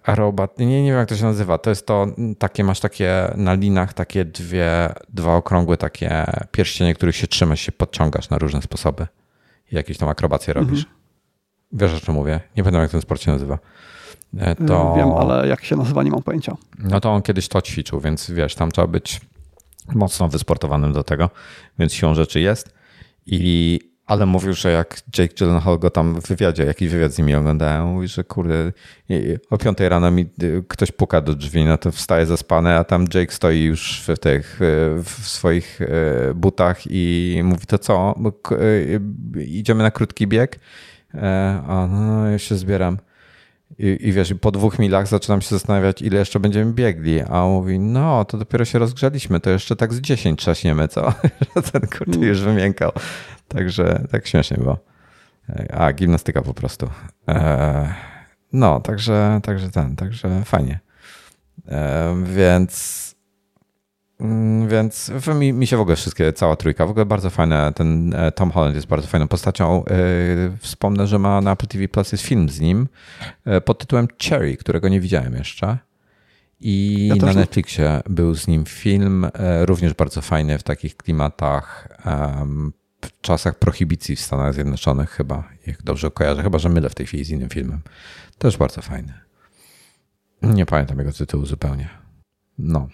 aerobat, 0.05 0.59
nie, 0.59 0.67
nie 0.83 0.91
wiem 0.91 0.99
jak 0.99 1.09
to 1.09 1.17
się 1.17 1.25
nazywa, 1.25 1.59
to 1.59 1.71
jest 1.71 1.87
to 1.87 2.07
takie, 2.39 2.65
masz 2.65 2.81
takie 2.81 3.33
na 3.37 3.55
linach 3.55 3.93
takie 3.93 4.25
dwie, 4.25 4.95
dwa 5.09 5.35
okrągłe 5.37 5.77
takie 5.77 6.25
pierścienie, 6.53 6.95
których 6.95 7.17
się 7.17 7.27
trzymasz, 7.27 7.61
się 7.61 7.73
podciągasz 7.73 8.31
na 8.31 8.39
różne 8.39 8.63
sposoby 8.63 9.07
i 9.73 9.75
jakieś 9.75 9.99
tam 9.99 10.09
akrobacje 10.09 10.55
robisz. 10.55 10.79
Mhm. 10.79 10.97
Wiesz 11.73 11.95
o 11.95 12.07
czym 12.07 12.15
mówię? 12.15 12.41
Nie 12.57 12.63
pamiętam 12.63 12.83
jak 12.83 12.91
ten 12.91 13.01
sport 13.01 13.23
się 13.23 13.33
nazywa. 13.33 13.59
E, 14.39 14.55
to... 14.55 14.95
Wiem, 14.97 15.13
ale 15.13 15.49
jak 15.49 15.65
się 15.65 15.77
nazywa 15.77 16.03
nie 16.03 16.11
mam 16.11 16.23
pojęcia. 16.23 16.57
No 16.79 17.01
to 17.01 17.13
on 17.13 17.23
kiedyś 17.23 17.49
to 17.49 17.63
ćwiczył, 17.63 18.01
więc 18.01 18.31
wiesz, 18.31 18.55
tam 18.55 18.71
trzeba 18.71 18.87
być 18.87 19.21
mocno 19.95 20.29
wysportowanym 20.29 20.93
do 20.93 21.05
tego, 21.05 21.31
więc 21.79 21.93
siłą 21.93 22.15
rzeczy 22.15 22.41
jest. 22.41 22.80
I, 23.27 23.81
ale 24.07 24.27
mówił, 24.27 24.53
że 24.53 24.71
jak 24.71 25.01
Jake 25.19 25.35
Gyllenhaal 25.35 25.79
go 25.79 25.91
tam 25.91 26.21
w 26.21 26.29
wywiadzie, 26.29 26.65
jakiś 26.65 26.89
wywiad 26.89 27.13
z 27.13 27.19
nimi 27.19 27.35
oglądałem, 27.35 27.87
mówi, 27.87 28.09
że 28.09 28.25
kurde, 28.25 28.73
o 29.51 29.59
piątej 29.59 29.89
rano 29.89 30.11
mi 30.11 30.27
y, 30.43 30.65
ktoś 30.69 30.93
puka 30.93 31.21
do 31.21 31.35
drzwi, 31.35 31.65
no 31.65 31.79
to 31.79 31.93
wstaje 31.93 32.27
zaspany, 32.27 32.77
a 32.77 32.85
tam 32.85 33.05
Jake 33.15 33.33
stoi 33.33 33.63
już 33.63 34.03
w 34.07 34.19
tych, 34.19 34.63
y, 34.63 35.03
w 35.05 35.11
swoich 35.11 35.81
y, 35.81 35.87
butach 36.35 36.81
i 36.87 37.41
mówi, 37.45 37.67
to 37.67 37.79
co, 37.79 38.15
idziemy 39.47 39.83
na 39.83 39.91
krótki 39.91 40.27
bieg? 40.27 40.61
E, 41.15 41.63
a 41.69 41.87
no, 41.87 42.27
ja 42.27 42.39
się 42.39 42.57
zbieram. 42.57 42.99
I, 43.79 43.99
I 44.01 44.13
wiesz, 44.13 44.35
po 44.41 44.51
dwóch 44.51 44.79
milach 44.79 45.07
zaczynam 45.07 45.43
się 45.43 45.49
zastanawiać, 45.49 46.03
ile 46.03 46.19
jeszcze 46.19 46.41
będziemy 46.41 46.73
biegli. 46.73 47.20
A 47.20 47.44
on 47.44 47.51
mówi, 47.51 47.78
no, 47.78 48.25
to 48.25 48.39
dopiero 48.39 48.65
się 48.65 48.78
rozgrzeliśmy, 48.78 49.41
to 49.41 49.51
jeszcze 49.51 49.77
tak 49.77 49.94
z 49.94 50.01
10 50.01 50.41
trzaśniemy, 50.41 50.89
co? 50.89 51.12
Ten 51.73 51.81
kurde 51.99 52.17
mm. 52.17 52.28
już 52.28 52.41
wymiękał. 52.41 52.93
Także 53.49 54.07
tak 54.11 54.27
śmiesznie 54.27 54.57
było. 54.57 54.78
A, 55.73 55.93
gimnastyka 55.93 56.43
po 56.43 56.55
prostu. 56.55 56.91
E, 57.28 57.94
no, 58.53 58.81
także, 58.81 59.41
także 59.43 59.70
ten, 59.70 59.97
także 59.97 60.44
fajnie. 60.44 60.81
E, 61.69 62.15
więc 62.25 63.10
więc 64.68 65.12
mi, 65.34 65.52
mi 65.52 65.66
się 65.66 65.76
w 65.76 65.81
ogóle 65.81 65.97
wszystkie, 65.97 66.32
cała 66.32 66.57
trójka, 66.57 66.86
w 66.86 66.90
ogóle 66.90 67.07
bardzo 67.07 67.31
fajne, 67.31 67.73
ten 67.74 68.15
e, 68.15 68.32
Tom 68.32 68.50
Holland 68.50 68.74
jest 68.74 68.86
bardzo 68.86 69.08
fajną 69.08 69.28
postacią. 69.28 69.84
E, 69.84 69.94
wspomnę, 70.58 71.07
że 71.07 71.18
ma 71.18 71.40
na 71.40 71.52
Apple 71.52 71.66
TV 71.66 71.89
Plus 71.89 72.12
jest 72.12 72.24
film 72.24 72.49
z 72.49 72.60
nim 72.60 72.89
e, 73.44 73.60
pod 73.60 73.78
tytułem 73.78 74.08
Cherry, 74.23 74.57
którego 74.57 74.89
nie 74.89 75.00
widziałem 75.00 75.34
jeszcze. 75.34 75.78
I 76.60 77.07
ja 77.07 77.26
na 77.26 77.32
Netflixie 77.32 78.00
był 78.10 78.34
z 78.34 78.49
nim 78.49 78.65
film, 78.65 79.26
również 79.60 79.94
bardzo 79.94 80.20
fajny 80.20 80.58
w 80.58 80.62
takich 80.62 80.97
klimatach, 80.97 81.89
w 83.05 83.20
czasach 83.20 83.58
prohibicji 83.58 84.16
w 84.16 84.20
Stanach 84.20 84.55
Zjednoczonych 84.55 85.10
chyba, 85.10 85.49
jak 85.66 85.82
dobrze 85.82 86.10
kojarzę, 86.10 86.42
chyba 86.42 86.58
że 86.58 86.68
mylę 86.68 86.90
w 86.90 86.94
tej 86.94 87.07
chwili 87.07 87.24
z 87.24 87.31
innym 87.31 87.49
filmem. 87.49 87.81
Też 88.39 88.57
bardzo 88.57 88.82
fajny. 88.82 89.12
Nie 90.42 90.66
pamiętam 90.66 90.99
jego 90.99 91.12
tytułu 91.12 91.47
zupełnie. 91.47 91.89
No. 92.58 92.89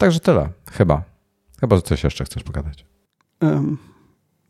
Także 0.00 0.20
tyle, 0.20 0.48
chyba. 0.72 1.02
Chyba, 1.60 1.76
że 1.76 1.82
coś 1.82 2.04
jeszcze 2.04 2.24
chcesz 2.24 2.42
pogadać. 2.42 2.86
Um, 3.40 3.78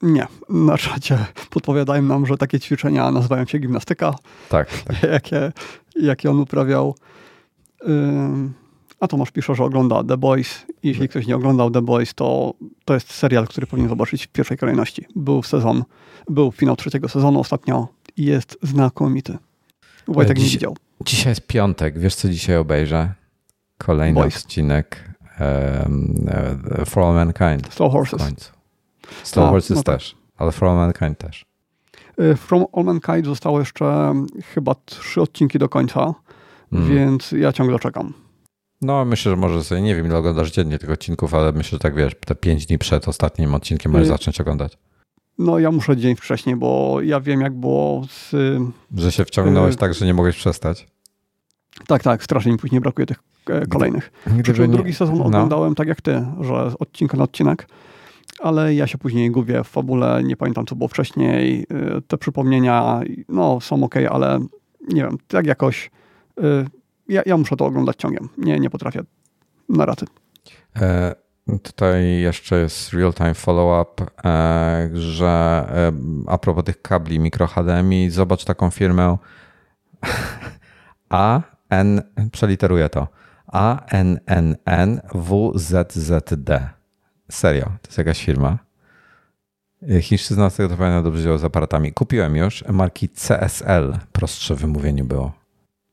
nie. 0.03 0.27
Na 0.49 0.79
czacie 0.79 1.19
podpowiadają 1.51 2.03
nam, 2.03 2.27
że 2.27 2.37
takie 2.37 2.61
ćwiczenia 2.61 3.11
nazywają 3.11 3.47
się 3.47 3.59
gimnastyka. 3.59 4.15
Tak. 4.49 4.69
tak. 4.83 5.03
jakie, 5.13 5.53
jakie 5.97 6.31
on 6.31 6.41
uprawiał. 6.41 6.95
Um, 7.81 8.55
a 9.01 9.09
Tomasz 9.09 9.31
pisze, 9.31 9.55
że 9.55 9.65
ogląda 9.65 10.05
The 10.05 10.17
Boys. 10.17 10.67
Jeśli 10.83 11.09
ktoś 11.09 11.27
nie 11.27 11.37
oglądał 11.37 11.71
The 11.71 11.83
Boys, 11.83 12.15
to 12.15 12.55
to 12.85 12.95
jest 12.95 13.13
serial, 13.13 13.47
który 13.47 13.67
powinien 13.67 13.89
zobaczyć 13.89 14.27
w 14.27 14.29
pierwszej 14.29 14.59
kolejności. 14.59 15.07
Był 15.17 15.43
sezon, 15.43 15.85
był 16.29 16.53
finał 16.53 16.77
trzeciego 16.77 17.09
sezonu 17.09 17.41
ostatnio 17.41 17.89
i 18.17 18.25
jest 18.25 18.59
znakomity. 18.63 19.39
Wojtek 20.09 20.37
Dziś, 20.37 20.47
nie 20.47 20.53
widział. 20.53 20.77
Dzisiaj 21.05 21.31
jest 21.31 21.47
piątek. 21.47 21.99
Wiesz, 21.99 22.15
co 22.15 22.29
dzisiaj 22.29 22.57
obejrzę? 22.57 23.13
Kolejny 23.79 24.21
Boys. 24.21 24.37
odcinek 24.37 25.10
E, 25.41 26.85
For 26.87 27.03
All 27.03 27.15
Mankind. 27.15 27.75
Slow 27.75 27.93
Horses. 27.93 28.53
Slow 29.23 29.49
A, 29.49 29.51
Horses 29.51 29.77
no 29.77 29.83
tak. 29.83 29.97
też, 29.97 30.17
ale 30.37 30.53
For 30.53 30.69
All 30.69 30.77
Mankind 30.77 31.19
też. 31.19 31.45
E, 32.19 32.37
From 32.37 32.65
All 32.73 32.85
Mankind 32.85 33.27
zostało 33.27 33.59
jeszcze 33.59 34.15
chyba 34.55 34.75
trzy 34.85 35.21
odcinki 35.21 35.59
do 35.59 35.69
końca, 35.69 36.15
mm. 36.73 36.89
więc 36.89 37.33
ja 37.33 37.53
ciągle 37.53 37.79
czekam. 37.79 38.13
No, 38.83 39.05
myślę, 39.05 39.31
że 39.31 39.37
może 39.37 39.65
sobie, 39.65 39.81
nie 39.81 39.97
wiem 39.97 40.07
ile 40.07 40.17
oglądasz 40.17 40.51
dziennie 40.51 40.79
tych 40.79 40.91
odcinków, 40.91 41.35
ale 41.35 41.53
myślę, 41.53 41.71
że 41.71 41.79
tak 41.79 41.95
wiesz, 41.95 42.13
te 42.27 42.35
pięć 42.35 42.67
dni 42.67 42.79
przed 42.79 43.09
ostatnim 43.09 43.55
odcinkiem 43.55 43.93
możesz 43.93 44.07
y 44.07 44.11
zacząć 44.11 44.41
oglądać. 44.41 44.79
No, 45.39 45.59
ja 45.59 45.71
muszę 45.71 45.97
dzień 45.97 46.17
wcześniej, 46.17 46.57
bo 46.57 46.99
ja 47.03 47.21
wiem, 47.21 47.41
jak 47.41 47.53
było 47.53 48.05
z. 48.11 48.35
Że 48.97 49.13
się 49.13 49.25
wciągnąłeś 49.25 49.75
y 49.75 49.79
tak, 49.79 49.95
że 49.95 50.07
nie 50.07 50.15
mogłeś 50.15 50.37
przestać. 50.37 50.87
Tak, 51.87 52.03
tak, 52.03 52.25
strasznie 52.25 52.53
mi 52.53 52.59
później 52.59 52.81
brakuje 52.81 53.07
tych 53.07 53.19
e, 53.51 53.67
kolejnych. 53.67 54.13
Gdyby 54.27 54.69
nie... 54.69 54.75
drugi 54.75 54.95
sezon 54.95 55.19
no. 55.19 55.25
oglądałem 55.25 55.75
tak 55.75 55.89
jak 55.89 56.01
ty, 56.01 56.27
że 56.41 56.73
odcinka 56.79 57.17
na 57.17 57.25
odcinek, 57.25 57.67
ale 58.41 58.75
ja 58.75 58.87
się 58.87 58.99
później 58.99 59.31
gubię 59.31 59.65
w 59.65 59.69
fabule, 59.69 60.21
nie 60.25 60.37
pamiętam 60.37 60.67
co 60.67 60.77
było 60.77 60.89
wcześniej, 60.89 61.67
e, 61.71 62.01
te 62.01 62.19
przypomnienia 62.19 63.01
no 63.29 63.61
są 63.61 63.85
ok, 63.85 63.95
ale 64.11 64.39
nie 64.89 65.03
wiem, 65.03 65.19
tak 65.29 65.47
jakoś 65.47 65.91
e, 66.39 66.43
ja, 67.09 67.23
ja 67.27 67.37
muszę 67.37 67.57
to 67.57 67.67
oglądać 67.67 67.97
ciągiem, 67.97 68.29
nie, 68.39 68.61
nie 68.61 68.71
potrafię 68.71 69.03
na 69.69 69.87
raty. 69.87 70.07
E, 70.77 71.15
tutaj 71.63 72.21
jeszcze 72.21 72.61
jest 72.61 72.93
real-time 72.93 73.35
follow-up, 73.35 74.07
że 74.93 75.65
a 76.27 76.39
propos 76.39 76.65
tych 76.65 76.83
kabli 76.83 77.19
mikro 77.19 77.47
HDMI, 77.47 78.11
zobacz 78.11 78.45
taką 78.45 78.71
firmę 78.71 79.17
A, 81.09 81.41
N, 81.71 82.03
przeliteruję 82.33 82.89
to. 82.89 83.09
A, 83.47 83.87
N, 83.87 84.21
N, 84.27 84.57
N, 84.65 85.01
W, 85.15 85.53
Z, 85.55 85.95
Z, 85.95 86.35
D. 86.37 86.69
Serio, 87.31 87.65
to 87.65 87.89
jest 87.89 87.99
jakaś 87.99 88.25
firma. 88.25 88.59
Chińszczyzna 90.01 90.51
z 90.51 90.57
tego 90.57 90.77
to 90.77 91.03
dobrze 91.03 91.23
działał 91.23 91.39
z 91.39 91.45
aparatami. 91.45 91.93
Kupiłem 91.93 92.37
już 92.37 92.65
marki 92.69 93.09
CSL, 93.09 93.99
prostsze 94.13 94.55
w 94.55 94.61
wymówieniu 94.61 95.05
było. 95.05 95.33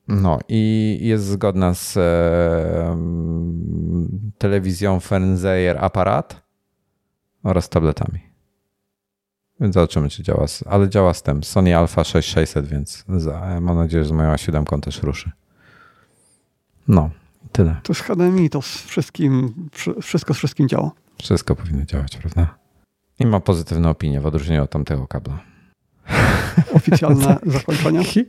No 0.08 0.40
i 0.50 0.98
jest 1.02 1.26
zgodna 1.26 1.74
z 1.74 1.98
e, 1.98 2.98
telewizją 4.38 5.00
Fernseher 5.00 5.78
aparat 5.80 6.42
oraz 7.44 7.70
tabletami. 7.70 8.20
Więc 9.60 9.74
zobaczymy, 9.74 10.10
czy 10.10 10.24
działa. 10.24 10.48
Z, 10.48 10.64
ale 10.68 10.90
działa 10.90 11.14
z 11.14 11.24
tym. 11.24 11.44
Sony 11.44 11.78
Alpha 11.78 12.04
6600, 12.04 12.68
więc 12.68 13.06
za, 13.08 13.60
mam 13.62 13.78
nadzieję, 13.78 14.04
że 14.04 14.10
z 14.10 14.14
moją 14.14 14.38
siódemką 14.38 14.82
też 14.82 15.04
ruszy. 15.04 15.32
No, 16.88 17.10
tyle. 17.52 17.76
To 17.84 17.94
z 17.94 18.02
HDMI, 18.02 18.50
to 18.50 18.62
z 18.62 18.82
wszystkim, 18.82 19.54
wszystko 20.02 20.34
z 20.34 20.38
wszystkim 20.38 20.70
działa. 20.70 20.92
Wszystko 21.22 21.56
powinno 21.56 21.86
działać, 21.86 22.18
prawda? 22.18 22.56
I 23.20 23.26
ma 23.26 23.40
pozytywne 23.40 23.90
opinie 23.90 24.22
w 24.22 24.26
odróżnieniu 24.26 24.64
od 24.64 24.70
tamtego 24.70 25.08
kabla. 25.08 25.40
Oficjalne 26.74 27.26
tak. 27.26 27.52
zakończenie? 27.52 28.04
Chi, 28.04 28.26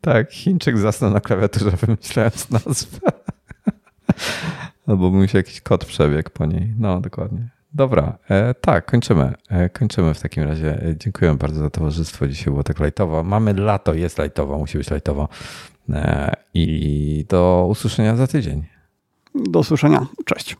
tak, 0.00 0.32
Chińczyk 0.32 0.78
zasnął 0.78 1.10
na 1.10 1.20
klawiaturze 1.20 1.70
wymyślając 1.70 2.50
nazwę. 2.50 2.98
Albo 4.86 5.10
mu 5.10 5.28
się 5.28 5.38
jakiś 5.38 5.60
kod 5.60 5.84
przebiegł 5.84 6.30
po 6.30 6.46
niej. 6.46 6.74
No, 6.78 7.00
dokładnie. 7.00 7.48
Dobra, 7.74 8.18
e, 8.30 8.54
tak, 8.54 8.86
kończymy. 8.86 9.34
E, 9.48 9.68
kończymy 9.68 10.14
w 10.14 10.20
takim 10.20 10.44
razie. 10.44 10.82
E, 10.82 10.96
dziękuję 10.96 11.34
bardzo 11.34 11.60
za 11.60 11.70
towarzystwo. 11.70 12.28
Dzisiaj 12.28 12.44
było 12.44 12.62
tak 12.62 12.80
lajtowo. 12.80 13.22
Mamy 13.24 13.54
lato, 13.54 13.94
jest 13.94 14.18
lajtowo, 14.18 14.58
musi 14.58 14.78
być 14.78 14.90
lajtowo. 14.90 15.28
E, 15.90 16.32
I 16.54 17.24
do 17.28 17.66
usłyszenia 17.70 18.16
za 18.16 18.26
tydzień. 18.26 18.64
Do 19.34 19.58
usłyszenia. 19.60 20.06
Cześć. 20.24 20.56